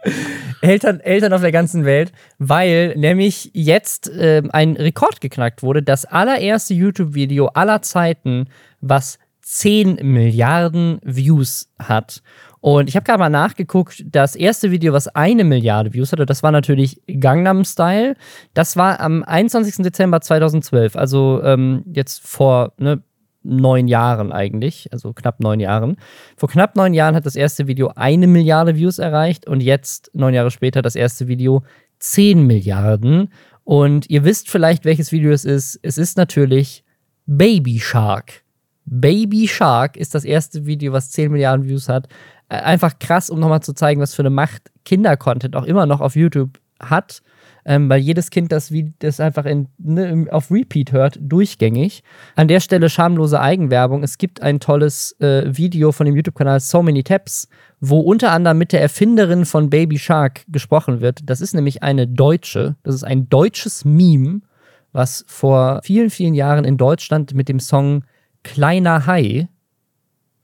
Eltern, 0.62 1.00
Eltern 1.00 1.34
auf 1.34 1.42
der 1.42 1.52
ganzen 1.52 1.86
Welt, 1.86 2.12
weil 2.38 2.96
nämlich 2.96 3.52
jetzt 3.54 4.10
äh, 4.10 4.42
ein 4.52 4.76
Rekord 4.76 5.22
geknackt 5.22 5.64
wurde. 5.64 5.84
Das 5.84 6.06
allererste 6.06 6.74
YouTube-Video 6.74 7.48
aller 7.48 7.82
Zeiten, 7.82 8.48
was 8.80 9.20
10 9.42 10.00
Milliarden 10.02 11.00
Views 11.04 11.70
hat. 11.80 12.22
Und 12.62 12.88
ich 12.88 12.96
habe 12.96 13.04
gerade 13.04 13.20
mal 13.20 13.30
nachgeguckt, 13.30 14.04
das 14.06 14.36
erste 14.36 14.70
Video, 14.70 14.94
was 14.94 15.08
eine 15.08 15.44
Milliarde 15.44 15.94
Views 15.94 16.12
hatte, 16.12 16.28
das 16.28 16.44
war 16.44 16.52
natürlich 16.52 17.02
Gangnam 17.20 17.66
Style. 17.66 18.16
Das 18.54 18.78
war 18.78 19.00
am 19.00 19.24
21. 19.24 19.84
Dezember 19.84 20.22
2012, 20.22 20.96
also 20.96 21.42
ähm, 21.44 21.84
jetzt 21.92 22.26
vor 22.26 22.74
ne, 22.78 23.02
neun 23.42 23.88
Jahren 23.88 24.32
eigentlich, 24.32 24.88
also 24.92 25.12
knapp 25.12 25.40
neun 25.40 25.60
Jahren. 25.60 25.98
Vor 26.38 26.50
knapp 26.50 26.76
neun 26.76 26.94
Jahren 26.94 27.16
hat 27.16 27.26
das 27.26 27.36
erste 27.36 27.66
Video 27.66 27.92
eine 27.96 28.28
Milliarde 28.28 28.76
Views 28.76 29.00
erreicht 29.00 29.48
und 29.48 29.62
jetzt, 29.62 30.12
neun 30.14 30.36
Jahre 30.36 30.52
später, 30.52 30.84
das 30.84 30.96
erste 30.96 31.28
Video 31.28 31.64
10 31.98 32.46
Milliarden. 32.46 33.30
Und 33.64 34.10
ihr 34.10 34.24
wisst 34.24 34.50
vielleicht, 34.50 34.86
welches 34.86 35.12
Video 35.12 35.32
es 35.32 35.46
ist. 35.46 35.80
Es 35.82 35.98
ist 35.98 36.16
natürlich 36.16 36.84
Baby 37.26 37.80
Shark. 37.80 38.44
Baby 38.86 39.48
Shark 39.48 39.96
ist 39.96 40.16
das 40.16 40.26
erste 40.26 40.66
Video, 40.66 40.92
was 40.94 41.12
10 41.12 41.32
Milliarden 41.32 41.68
Views 41.68 41.88
hat. 41.88 42.08
Äh, 42.52 42.56
einfach 42.56 43.00
krass, 43.00 43.30
um 43.30 43.40
nochmal 43.40 43.64
zu 43.64 43.74
zeigen, 43.74 44.02
was 44.02 44.14
für 44.14 44.24
eine 44.24 44.30
Macht 44.30 44.72
Kinder-Content 44.84 45.56
auch 45.56 45.64
immer 45.64 45.86
noch 45.86 46.02
auf 46.02 46.16
YouTube 46.16 46.60
hat. 46.82 47.22
Ähm, 47.64 47.90
weil 47.90 48.00
jedes 48.00 48.32
Kind 48.32 48.52
das, 48.52 48.72
wie, 48.72 48.92
das 49.00 49.20
einfach 49.20 49.46
in, 49.46 49.68
ne, 49.78 50.26
auf 50.32 50.50
Repeat 50.50 50.92
hört, 50.92 51.20
durchgängig. 51.22 52.04
An 52.36 52.48
der 52.48 52.60
Stelle 52.60 52.90
schamlose 52.90 53.40
Eigenwerbung. 53.40 54.04
Es 54.04 54.18
gibt 54.18 54.42
ein 54.42 54.60
tolles 54.60 55.16
äh, 55.22 55.44
Video 55.56 55.92
von 55.92 56.08
dem 56.08 56.16
YouTube-Kanal 56.16 56.60
So 56.60 56.82
Many 56.82 57.04
Taps, 57.04 57.48
wo 57.80 58.00
unter 58.00 58.32
anderem 58.32 58.58
mit 58.58 58.74
der 58.74 58.82
Erfinderin 58.82 59.46
von 59.46 59.70
Baby 59.70 60.00
Shark 60.00 60.42
gesprochen 60.48 61.02
wird. 61.02 61.20
Das 61.24 61.40
ist 61.40 61.54
nämlich 61.54 61.84
eine 61.84 62.08
Deutsche. 62.08 62.76
Das 62.82 62.96
ist 62.96 63.04
ein 63.04 63.30
deutsches 63.30 63.86
Meme, 63.86 64.42
was 64.92 65.24
vor 65.28 65.82
vielen, 65.84 66.10
vielen 66.10 66.34
Jahren 66.34 66.66
in 66.66 66.78
Deutschland 66.78 67.36
mit 67.36 67.48
dem 67.48 67.60
Song 67.60 68.04
Kleiner 68.44 69.06
Hai 69.06 69.48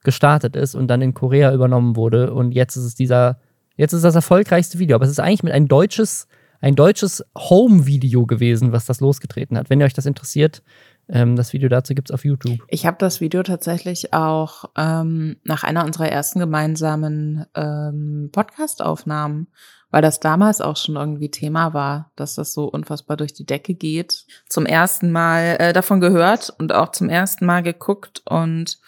gestartet 0.07 0.55
ist 0.55 0.73
und 0.73 0.87
dann 0.87 1.01
in 1.01 1.13
Korea 1.13 1.53
übernommen 1.53 1.97
wurde. 1.97 2.33
Und 2.33 2.53
jetzt 2.53 2.77
ist 2.77 2.85
es 2.85 2.95
dieser, 2.95 3.41
jetzt 3.75 3.91
ist 3.91 4.05
das 4.05 4.15
erfolgreichste 4.15 4.79
Video. 4.79 4.95
Aber 4.95 5.03
es 5.03 5.11
ist 5.11 5.19
eigentlich 5.19 5.43
mit 5.43 5.51
ein 5.51 5.67
deutsches, 5.67 6.29
ein 6.61 6.75
deutsches 6.75 7.25
Home-Video 7.37 8.25
gewesen, 8.25 8.71
was 8.71 8.85
das 8.85 9.01
losgetreten 9.01 9.57
hat. 9.57 9.69
Wenn 9.69 9.81
ihr 9.81 9.85
euch 9.85 9.93
das 9.93 10.05
interessiert, 10.05 10.63
ähm, 11.09 11.35
das 11.35 11.51
Video 11.51 11.67
dazu 11.67 11.93
gibt 11.93 12.09
es 12.09 12.13
auf 12.13 12.23
YouTube. 12.23 12.59
Ich 12.69 12.85
habe 12.85 12.95
das 13.01 13.19
Video 13.19 13.43
tatsächlich 13.43 14.13
auch 14.13 14.63
ähm, 14.77 15.35
nach 15.43 15.65
einer 15.65 15.83
unserer 15.83 16.07
ersten 16.07 16.39
gemeinsamen 16.39 17.45
ähm, 17.53 18.29
Podcast-Aufnahmen, 18.31 19.47
weil 19.91 20.01
das 20.01 20.21
damals 20.21 20.61
auch 20.61 20.77
schon 20.77 20.95
irgendwie 20.95 21.31
Thema 21.31 21.73
war, 21.73 22.11
dass 22.15 22.35
das 22.35 22.53
so 22.53 22.63
unfassbar 22.63 23.17
durch 23.17 23.33
die 23.33 23.45
Decke 23.45 23.73
geht. 23.73 24.23
Zum 24.47 24.65
ersten 24.65 25.11
Mal 25.11 25.57
äh, 25.59 25.73
davon 25.73 25.99
gehört 25.99 26.53
und 26.59 26.73
auch 26.73 26.91
zum 26.93 27.09
ersten 27.09 27.45
Mal 27.45 27.61
geguckt 27.61 28.21
und 28.25 28.79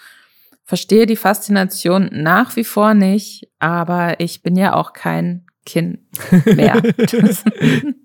verstehe 0.69 1.07
die 1.07 1.15
Faszination 1.15 2.11
nach 2.11 2.55
wie 2.55 2.63
vor 2.63 2.93
nicht, 2.93 3.49
aber 3.57 4.19
ich 4.19 4.43
bin 4.43 4.55
ja 4.55 4.75
auch 4.75 4.93
kein 4.93 5.47
Kind 5.65 5.97
mehr. 6.45 6.79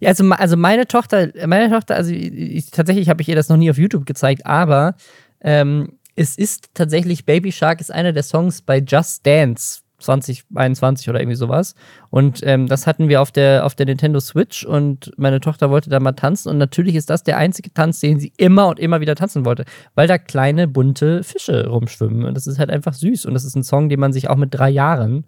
Ja, 0.00 0.08
also, 0.08 0.28
also 0.30 0.56
meine 0.56 0.88
Tochter, 0.88 1.30
meine 1.46 1.70
Tochter, 1.70 1.94
also 1.94 2.10
ich, 2.12 2.72
tatsächlich 2.72 3.08
habe 3.08 3.22
ich 3.22 3.28
ihr 3.28 3.36
das 3.36 3.48
noch 3.48 3.56
nie 3.56 3.70
auf 3.70 3.78
YouTube 3.78 4.04
gezeigt, 4.04 4.44
aber 4.44 4.96
ähm, 5.40 6.00
es 6.16 6.36
ist 6.36 6.70
tatsächlich 6.74 7.24
Baby 7.24 7.52
Shark 7.52 7.80
ist 7.80 7.92
einer 7.92 8.12
der 8.12 8.24
Songs 8.24 8.62
bei 8.62 8.78
Just 8.78 9.24
Dance 9.24 9.82
2021 9.98 11.08
oder 11.08 11.20
irgendwie 11.20 11.36
sowas. 11.36 11.74
Und 12.10 12.40
ähm, 12.42 12.66
das 12.66 12.86
hatten 12.86 13.08
wir 13.08 13.22
auf 13.22 13.32
der, 13.32 13.64
auf 13.64 13.74
der 13.74 13.86
Nintendo 13.86 14.20
Switch 14.20 14.64
und 14.64 15.12
meine 15.16 15.40
Tochter 15.40 15.70
wollte 15.70 15.90
da 15.90 16.00
mal 16.00 16.12
tanzen. 16.12 16.50
Und 16.50 16.58
natürlich 16.58 16.94
ist 16.94 17.10
das 17.10 17.22
der 17.22 17.38
einzige 17.38 17.72
Tanz, 17.72 18.00
den 18.00 18.20
sie 18.20 18.32
immer 18.36 18.68
und 18.68 18.78
immer 18.78 19.00
wieder 19.00 19.14
tanzen 19.14 19.44
wollte, 19.44 19.64
weil 19.94 20.06
da 20.06 20.18
kleine 20.18 20.68
bunte 20.68 21.22
Fische 21.22 21.68
rumschwimmen. 21.68 22.24
Und 22.24 22.34
das 22.34 22.46
ist 22.46 22.58
halt 22.58 22.70
einfach 22.70 22.94
süß. 22.94 23.26
Und 23.26 23.34
das 23.34 23.44
ist 23.44 23.56
ein 23.56 23.62
Song, 23.64 23.88
den 23.88 24.00
man 24.00 24.12
sich 24.12 24.28
auch 24.28 24.36
mit 24.36 24.54
drei 24.54 24.70
Jahren 24.70 25.26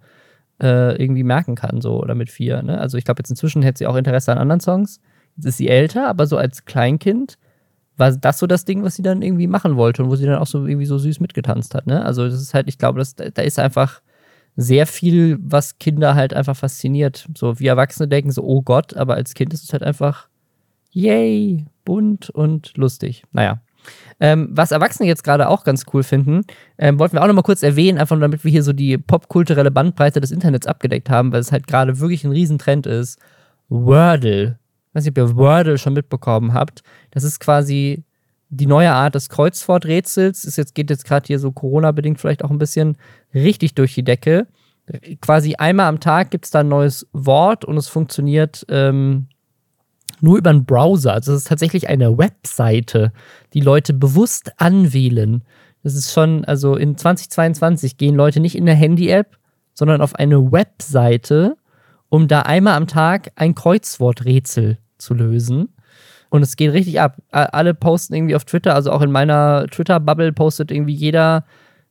äh, 0.61 1.01
irgendwie 1.01 1.25
merken 1.25 1.55
kann, 1.55 1.81
so 1.81 2.01
oder 2.01 2.15
mit 2.15 2.31
vier. 2.31 2.63
Ne? 2.63 2.79
Also 2.79 2.99
ich 2.99 3.05
glaube, 3.05 3.21
jetzt 3.21 3.31
inzwischen 3.31 3.63
hätte 3.63 3.79
sie 3.79 3.87
auch 3.87 3.97
Interesse 3.97 4.33
an 4.33 4.39
anderen 4.39 4.61
Songs. 4.61 5.01
Jetzt 5.37 5.47
ist 5.47 5.57
sie 5.59 5.69
älter, 5.69 6.09
aber 6.09 6.27
so 6.27 6.37
als 6.37 6.65
Kleinkind 6.65 7.39
war 7.97 8.13
das 8.13 8.39
so 8.39 8.47
das 8.47 8.65
Ding, 8.65 8.83
was 8.83 8.95
sie 8.95 9.03
dann 9.03 9.23
irgendwie 9.23 9.47
machen 9.47 9.77
wollte 9.77 10.03
und 10.03 10.11
wo 10.11 10.17
sie 10.17 10.27
dann 10.27 10.39
auch 10.39 10.47
so 10.47 10.67
irgendwie 10.67 10.87
so 10.87 10.99
süß 10.99 11.21
mitgetanzt 11.21 11.75
hat. 11.75 11.87
Ne? 11.87 12.05
Also 12.05 12.25
das 12.25 12.41
ist 12.41 12.55
halt, 12.55 12.69
ich 12.69 12.79
glaube, 12.79 12.99
das, 12.99 13.15
da 13.17 13.43
ist 13.43 13.59
einfach 13.59 14.01
sehr 14.61 14.89
viel, 14.89 15.39
was 15.41 15.79
Kinder 15.79 16.17
halt 16.17 16.35
einfach 16.35 16.57
fasziniert. 16.57 17.29
So 17.39 17.61
wie 17.61 17.69
Erwachsene 17.69 18.09
denken 18.09 18.33
so, 18.33 18.43
oh 18.43 18.61
Gott, 18.61 18.97
aber 18.97 19.15
als 19.15 19.35
Kind 19.35 19.55
ist 19.55 19.63
es 19.63 19.73
halt 19.73 19.85
einfach 19.85 20.29
yay, 20.91 21.65
bunt 21.85 22.29
und 22.29 22.77
lustig. 22.77 23.23
Naja, 23.31 23.61
ähm, 24.19 24.49
was 24.51 24.73
Erwachsene 24.73 25.07
jetzt 25.07 25.23
gerade 25.23 25.49
auch 25.49 25.63
ganz 25.63 25.85
cool 25.93 26.03
finden, 26.03 26.43
ähm, 26.77 26.99
wollten 26.99 27.15
wir 27.15 27.23
auch 27.23 27.29
noch 27.29 27.35
mal 27.35 27.43
kurz 27.43 27.63
erwähnen, 27.63 27.99
einfach 27.99 28.19
damit 28.19 28.43
wir 28.43 28.51
hier 28.51 28.65
so 28.65 28.73
die 28.73 28.99
popkulturelle 28.99 29.71
Bandbreite 29.71 30.21
des 30.21 30.33
Internets 30.33 30.67
abgedeckt 30.67 31.09
haben, 31.09 31.33
weil 31.33 31.41
es 31.41 31.53
halt 31.53 31.69
gerade 31.69 32.01
wirklich 32.01 32.25
ein 32.25 32.33
Riesentrend 32.33 32.85
ist. 32.87 33.21
Wordle. 33.69 34.59
Ich 34.89 34.95
weiß 34.97 35.05
nicht, 35.05 35.13
ob 35.13 35.19
ihr 35.19 35.37
Wordle 35.37 35.79
schon 35.79 35.93
mitbekommen 35.93 36.53
habt. 36.53 36.83
Das 37.13 37.23
ist 37.23 37.39
quasi 37.39 38.03
die 38.51 38.67
neue 38.67 38.93
Art 38.93 39.15
des 39.15 39.29
Kreuzworträtsels. 39.29 40.45
Ist 40.45 40.57
jetzt, 40.57 40.75
geht 40.75 40.91
jetzt 40.91 41.05
gerade 41.05 41.27
hier 41.27 41.39
so 41.39 41.53
Corona-bedingt 41.53 42.21
vielleicht 42.21 42.45
auch 42.45 42.51
ein 42.51 42.59
bisschen 42.59 42.97
richtig 43.35 43.75
durch 43.75 43.95
die 43.95 44.05
Decke. 44.05 44.47
Quasi 45.21 45.55
einmal 45.57 45.87
am 45.87 46.01
Tag 46.01 46.31
gibt 46.31 46.47
es 46.47 46.51
da 46.51 46.61
ein 46.61 46.69
neues 46.69 47.07
Wort 47.13 47.65
und 47.65 47.77
es 47.77 47.89
funktioniert 47.89 48.65
ähm, 48.71 49.27
nur 50.21 50.39
über 50.39 50.51
einen 50.51 50.65
Browser. 50.65 51.13
Also 51.13 51.33
es 51.33 51.43
ist 51.43 51.49
tatsächlich 51.49 51.89
eine 51.89 52.17
Webseite, 52.17 53.13
die 53.53 53.61
Leute 53.61 53.93
bewusst 53.93 54.53
anwählen. 54.57 55.45
Das 55.83 55.95
ist 55.95 56.13
schon, 56.13 56.45
also 56.45 56.75
in 56.77 56.97
2022 56.97 57.99
gehen 57.99 58.15
Leute 58.15 58.41
nicht 58.41 58.57
in 58.57 58.69
eine 58.69 58.79
Handy-App, 58.79 59.37
sondern 59.75 60.01
auf 60.01 60.15
eine 60.15 60.51
Webseite, 60.51 61.57
um 62.09 62.27
da 62.27 62.43
einmal 62.43 62.75
am 62.75 62.87
Tag 62.87 63.31
ein 63.37 63.55
Kreuzworträtsel 63.55 64.79
zu 64.97 65.15
lösen. 65.15 65.69
Und 66.31 66.43
es 66.43 66.57
geht 66.57 66.73
richtig 66.73 67.01
ab. 67.01 67.17
Alle 67.31 67.75
posten 67.75 68.15
irgendwie 68.15 68.37
auf 68.37 68.45
Twitter, 68.45 68.75
also 68.75 68.93
auch 68.93 69.03
in 69.03 69.11
meiner 69.11 69.67
Twitter-Bubble 69.71 70.33
postet 70.33 70.71
irgendwie 70.71 70.95
jeder 70.95 71.45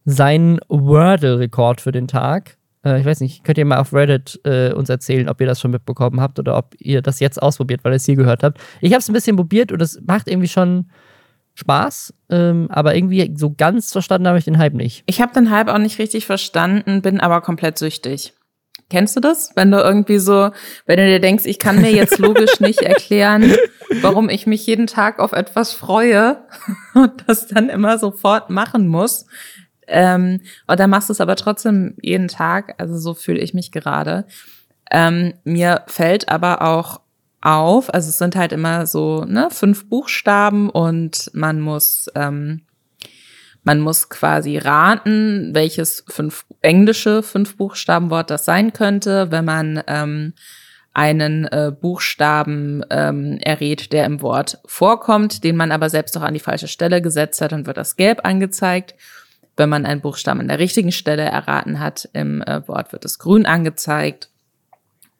seinen 0.05 0.59
Wordle-Rekord 0.69 1.81
für 1.81 1.91
den 1.91 2.07
Tag. 2.07 2.57
Äh, 2.85 2.99
ich 2.99 3.05
weiß 3.05 3.19
nicht, 3.19 3.43
könnt 3.43 3.57
ihr 3.57 3.65
mal 3.65 3.79
auf 3.79 3.93
Reddit 3.93 4.39
äh, 4.45 4.71
uns 4.73 4.89
erzählen, 4.89 5.27
ob 5.29 5.41
ihr 5.41 5.47
das 5.47 5.59
schon 5.59 5.71
mitbekommen 5.71 6.21
habt 6.21 6.39
oder 6.39 6.57
ob 6.57 6.75
ihr 6.79 7.01
das 7.01 7.19
jetzt 7.19 7.41
ausprobiert, 7.41 7.83
weil 7.83 7.93
ihr 7.93 7.97
es 7.97 8.05
hier 8.05 8.15
gehört 8.15 8.43
habt. 8.43 8.59
Ich 8.81 8.93
habe 8.93 8.99
es 8.99 9.09
ein 9.09 9.13
bisschen 9.13 9.35
probiert 9.35 9.71
und 9.71 9.81
es 9.81 9.99
macht 10.05 10.27
irgendwie 10.27 10.47
schon 10.47 10.89
Spaß, 11.55 12.13
ähm, 12.29 12.67
aber 12.69 12.95
irgendwie 12.95 13.33
so 13.35 13.51
ganz 13.51 13.91
verstanden 13.91 14.27
habe 14.27 14.37
ich 14.37 14.45
den 14.45 14.59
Hype 14.59 14.75
nicht. 14.75 15.03
Ich 15.07 15.21
habe 15.21 15.33
den 15.33 15.49
Hype 15.49 15.69
auch 15.69 15.79
nicht 15.79 15.97
richtig 15.97 16.27
verstanden, 16.27 17.01
bin 17.01 17.19
aber 17.19 17.41
komplett 17.41 17.79
süchtig. 17.79 18.33
Kennst 18.89 19.15
du 19.17 19.19
das? 19.19 19.51
Wenn 19.55 19.71
du 19.71 19.79
irgendwie 19.79 20.19
so, 20.19 20.51
wenn 20.85 20.97
du 20.97 21.05
dir 21.05 21.19
denkst, 21.19 21.45
ich 21.45 21.59
kann 21.59 21.81
mir 21.81 21.91
jetzt 21.91 22.19
logisch 22.19 22.59
nicht 22.59 22.81
erklären, 22.83 23.51
warum 24.01 24.29
ich 24.29 24.47
mich 24.47 24.65
jeden 24.65 24.87
Tag 24.87 25.19
auf 25.19 25.33
etwas 25.33 25.73
freue 25.73 26.43
und 26.93 27.23
das 27.27 27.47
dann 27.47 27.69
immer 27.69 27.97
sofort 27.97 28.49
machen 28.49 28.87
muss. 28.87 29.25
Ähm, 29.87 30.41
und 30.67 30.79
dann 30.79 30.89
machst 30.89 31.09
du 31.09 31.13
es 31.13 31.21
aber 31.21 31.35
trotzdem 31.35 31.95
jeden 32.01 32.27
Tag. 32.27 32.75
Also 32.77 32.97
so 32.97 33.13
fühle 33.13 33.39
ich 33.39 33.53
mich 33.53 33.71
gerade. 33.71 34.25
Ähm, 34.91 35.33
mir 35.43 35.83
fällt 35.87 36.29
aber 36.29 36.61
auch 36.61 37.01
auf, 37.41 37.93
also 37.93 38.09
es 38.09 38.17
sind 38.17 38.35
halt 38.35 38.51
immer 38.51 38.85
so 38.87 39.23
ne, 39.25 39.49
fünf 39.51 39.87
Buchstaben 39.89 40.69
und 40.69 41.29
man 41.33 41.61
muss 41.61 42.07
ähm, 42.15 42.63
Man 43.63 43.81
muss 43.81 44.07
quasi 44.07 44.57
raten, 44.57 45.53
welches 45.53 46.05
fünf 46.07 46.45
englische 46.61 47.21
fünf 47.21 47.57
Buchstabenwort 47.57 48.29
das 48.29 48.45
sein 48.45 48.71
könnte, 48.71 49.29
wenn 49.29 49.43
man 49.43 49.83
ähm, 49.87 50.33
einen 50.97 51.45
äh, 51.45 51.71
Buchstaben 51.79 52.83
ähm, 52.89 53.37
errät, 53.43 53.93
der 53.93 54.05
im 54.05 54.23
Wort 54.23 54.57
vorkommt, 54.65 55.43
den 55.43 55.55
man 55.55 55.71
aber 55.71 55.91
selbst 55.91 56.17
auch 56.17 56.23
an 56.23 56.33
die 56.33 56.39
falsche 56.39 56.67
Stelle 56.67 57.03
gesetzt 57.03 57.39
hat, 57.39 57.51
dann 57.51 57.67
wird 57.67 57.77
das 57.77 57.97
gelb 57.97 58.21
angezeigt. 58.23 58.95
Wenn 59.55 59.69
man 59.69 59.85
einen 59.85 60.01
Buchstaben 60.01 60.39
an 60.39 60.47
der 60.47 60.57
richtigen 60.57 60.91
Stelle 60.91 61.21
erraten 61.21 61.79
hat 61.79 62.09
im 62.13 62.41
äh, 62.41 62.67
Wort, 62.67 62.93
wird 62.93 63.05
es 63.05 63.19
grün 63.19 63.45
angezeigt. 63.45 64.29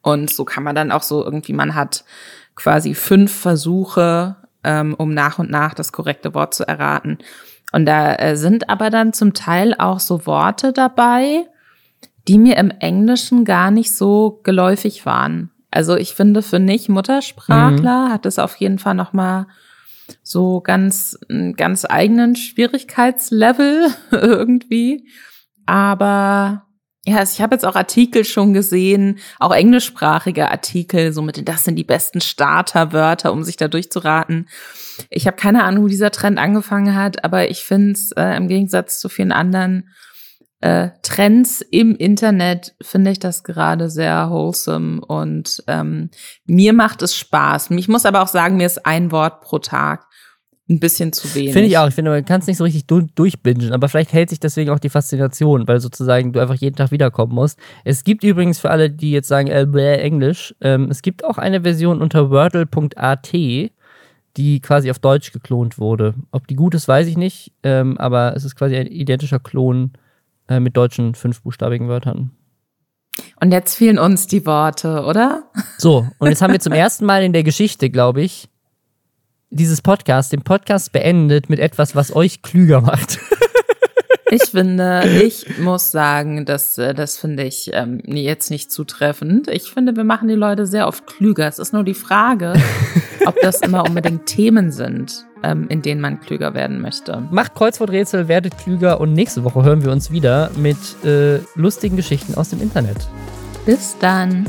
Und 0.02 0.32
so 0.32 0.46
kann 0.46 0.64
man 0.64 0.76
dann 0.76 0.92
auch 0.92 1.04
so 1.04 1.24
irgendwie, 1.24 1.54
man 1.54 1.76
hat 1.76 2.06
quasi 2.56 2.96
fünf 2.96 3.32
Versuche, 3.32 4.36
ähm, 4.64 4.96
um 4.96 5.14
nach 5.14 5.38
und 5.38 5.52
nach 5.52 5.76
das 5.76 5.92
korrekte 5.92 6.34
Wort 6.34 6.56
zu 6.56 6.68
erraten. 6.68 7.20
Und 7.72 7.86
da 7.86 8.16
äh, 8.16 8.36
sind 8.36 8.68
aber 8.68 8.90
dann 8.90 9.14
zum 9.14 9.36
Teil 9.36 9.76
auch 9.78 10.00
so 10.00 10.26
Worte 10.26 10.74
dabei, 10.74 11.46
die 12.28 12.40
mir 12.40 12.58
im 12.58 12.72
Englischen 12.72 13.46
gar 13.46 13.70
nicht 13.70 13.96
so 13.96 14.40
geläufig 14.42 15.06
waren. 15.06 15.52
Also 15.78 15.96
ich 15.96 16.16
finde, 16.16 16.42
für 16.42 16.58
Nicht-Muttersprachler 16.58 18.08
mhm. 18.08 18.12
hat 18.12 18.26
es 18.26 18.40
auf 18.40 18.56
jeden 18.56 18.80
Fall 18.80 18.96
nochmal 18.96 19.46
so 20.24 20.60
ganz, 20.60 21.20
ganz 21.56 21.86
eigenen 21.88 22.36
Schwierigkeitslevel 22.36 23.90
irgendwie. 24.12 25.08
Aber 25.68 26.66
ja, 27.06 27.18
also 27.18 27.34
ich 27.36 27.42
habe 27.44 27.54
jetzt 27.54 27.64
auch 27.64 27.76
Artikel 27.76 28.26
schon 28.26 28.56
gesehen, 28.56 29.20
auch 29.38 29.54
englischsprachige 29.54 30.50
Artikel, 30.50 31.14
so 31.14 31.22
mit 31.22 31.48
das 31.48 31.66
sind 31.66 31.76
die 31.76 31.84
besten 31.84 32.22
Starterwörter, 32.22 33.32
um 33.32 33.44
sich 33.44 33.56
da 33.56 33.68
durchzuraten. 33.68 34.50
Ich 35.12 35.28
habe 35.28 35.38
keine 35.38 35.64
Ahnung, 35.64 35.84
wo 35.84 35.88
dieser 35.88 36.10
Trend 36.10 36.40
angefangen 36.40 36.96
hat, 36.96 37.24
aber 37.24 37.52
ich 37.52 37.64
finde 37.64 37.92
es 37.92 38.14
äh, 38.14 38.36
im 38.36 38.48
Gegensatz 38.48 39.00
zu 39.00 39.10
vielen 39.10 39.32
anderen 39.32 39.92
äh, 40.68 40.90
Trends 41.02 41.62
im 41.62 41.96
Internet, 41.96 42.76
finde 42.82 43.12
ich 43.12 43.20
das 43.20 43.44
gerade 43.46 43.90
sehr 43.90 44.30
wholesome 44.30 45.00
und 45.00 45.64
ähm, 45.68 46.10
mir 46.46 46.74
macht 46.74 47.02
es 47.02 47.16
Spaß. 47.16 47.72
Ich 47.72 47.88
muss 47.88 48.06
aber 48.06 48.22
auch 48.22 48.28
sagen, 48.28 48.58
mir 48.58 48.66
ist 48.66 48.86
ein 48.86 49.12
Wort 49.14 49.42
pro 49.42 49.60
Tag 49.60 50.06
ein 50.70 50.82
bisschen 50.82 51.14
zu 51.14 51.34
wenig. 51.34 51.54
Finde 51.54 51.70
ich 51.70 51.78
auch. 51.78 51.88
Ich 51.88 51.96
finde, 51.96 52.12
man 52.12 52.26
kann 52.26 52.42
es 52.42 52.48
nicht 52.48 52.58
so 52.58 52.66
richtig 52.66 52.86
du 52.86 53.00
durchbingen, 53.16 53.72
aber 53.72 53.88
vielleicht 53.88 54.12
hält 54.12 54.30
sich 54.30 54.42
deswegen 54.42 54.70
auch 54.70 54.80
die 54.80 54.90
Faszination, 54.90 55.70
weil 55.70 55.80
sozusagen 55.80 56.34
du 56.34 56.42
einfach 56.42 56.56
jeden 56.56 56.76
Tag 56.76 56.92
wiederkommen 56.92 57.34
musst. 57.34 57.58
Es 57.86 58.04
gibt 58.04 58.26
übrigens 58.26 58.60
für 58.60 58.70
alle, 58.70 58.90
die 58.90 59.12
jetzt 59.12 59.30
sagen, 59.30 59.48
äh, 59.48 59.66
bläh, 59.66 59.96
Englisch, 60.00 60.54
ähm, 60.60 60.90
es 60.92 61.02
gibt 61.02 61.24
auch 61.24 61.38
eine 61.38 61.62
Version 61.62 62.02
unter 62.02 62.30
wordle.at, 62.30 63.32
die 63.32 64.60
quasi 64.60 64.92
auf 64.92 65.00
Deutsch 65.00 65.32
geklont 65.32 65.78
wurde. 65.78 66.16
Ob 66.32 66.46
die 66.48 66.56
gut 66.56 66.76
ist, 66.76 66.90
weiß 66.90 67.08
ich 67.08 67.16
nicht, 67.16 67.54
ähm, 67.64 67.98
aber 67.98 68.36
es 68.36 68.44
ist 68.44 68.58
quasi 68.58 68.76
ein 68.76 68.88
identischer 68.88 69.40
Klon 69.40 69.94
äh, 70.48 70.60
mit 70.60 70.76
deutschen 70.78 71.16
fünfbuchstabigen 71.16 71.88
Wörtern. 71.88 72.32
Und 73.40 73.52
jetzt 73.52 73.76
fehlen 73.76 74.00
uns 74.00 74.28
die 74.28 74.46
Worte, 74.46 75.04
oder? 75.04 75.44
So, 75.78 76.08
und 76.20 76.30
jetzt 76.30 76.42
haben 76.42 76.54
wir 76.54 76.60
zum 76.62 76.74
ersten 76.74 77.06
Mal 77.06 77.24
in 77.24 77.34
der 77.34 77.44
Geschichte, 77.44 77.90
glaube 77.90 78.22
ich, 78.22 78.50
dieses 79.50 79.82
Podcast, 79.82 80.34
den 80.34 80.42
Podcast 80.42 80.92
beendet 80.92 81.50
mit 81.50 81.60
etwas, 81.60 81.96
was 81.96 82.16
euch 82.16 82.42
klüger 82.42 82.82
macht. 82.82 83.20
Ich 84.30 84.44
finde, 84.44 85.04
ich 85.24 85.58
muss 85.60 85.92
sagen, 85.92 86.46
dass 86.46 86.78
äh, 86.78 86.94
das 86.94 87.18
finde 87.18 87.44
ich 87.44 87.72
ähm, 87.74 88.02
jetzt 88.06 88.52
nicht 88.52 88.72
zutreffend. 88.72 89.48
Ich 89.48 89.72
finde, 89.72 89.96
wir 89.96 90.04
machen 90.04 90.28
die 90.28 90.36
Leute 90.36 90.66
sehr 90.66 90.88
oft 90.88 91.08
klüger. 91.08 91.48
Es 91.48 91.60
ist 91.60 91.74
nur 91.74 91.84
die 91.84 91.94
Frage, 91.94 92.54
ob 93.26 93.40
das 93.42 93.62
immer 93.62 93.86
unbedingt 93.86 94.26
Themen 94.26 94.72
sind, 94.72 95.26
ähm, 95.44 95.68
in 95.70 95.82
denen 95.82 96.02
man 96.02 96.20
klüger 96.20 96.54
werden 96.54 96.82
möchte. 96.82 97.24
Macht 97.32 97.56
Kreuzworträtsel, 97.56 98.28
werdet 98.28 98.58
klüger 98.58 99.00
und 99.00 99.14
nächste 99.14 99.44
Woche 99.44 99.64
hören 99.64 99.84
wir 99.84 99.92
uns 99.92 100.12
wieder 100.12 100.52
mit 100.58 100.78
äh, 101.06 101.40
lustigen 101.56 101.96
Geschichten 101.96 102.36
aus 102.36 102.50
dem 102.50 102.62
Internet. 102.62 102.98
Bis 103.66 103.96
dann. 104.00 104.48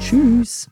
Tschüss. 0.00 0.68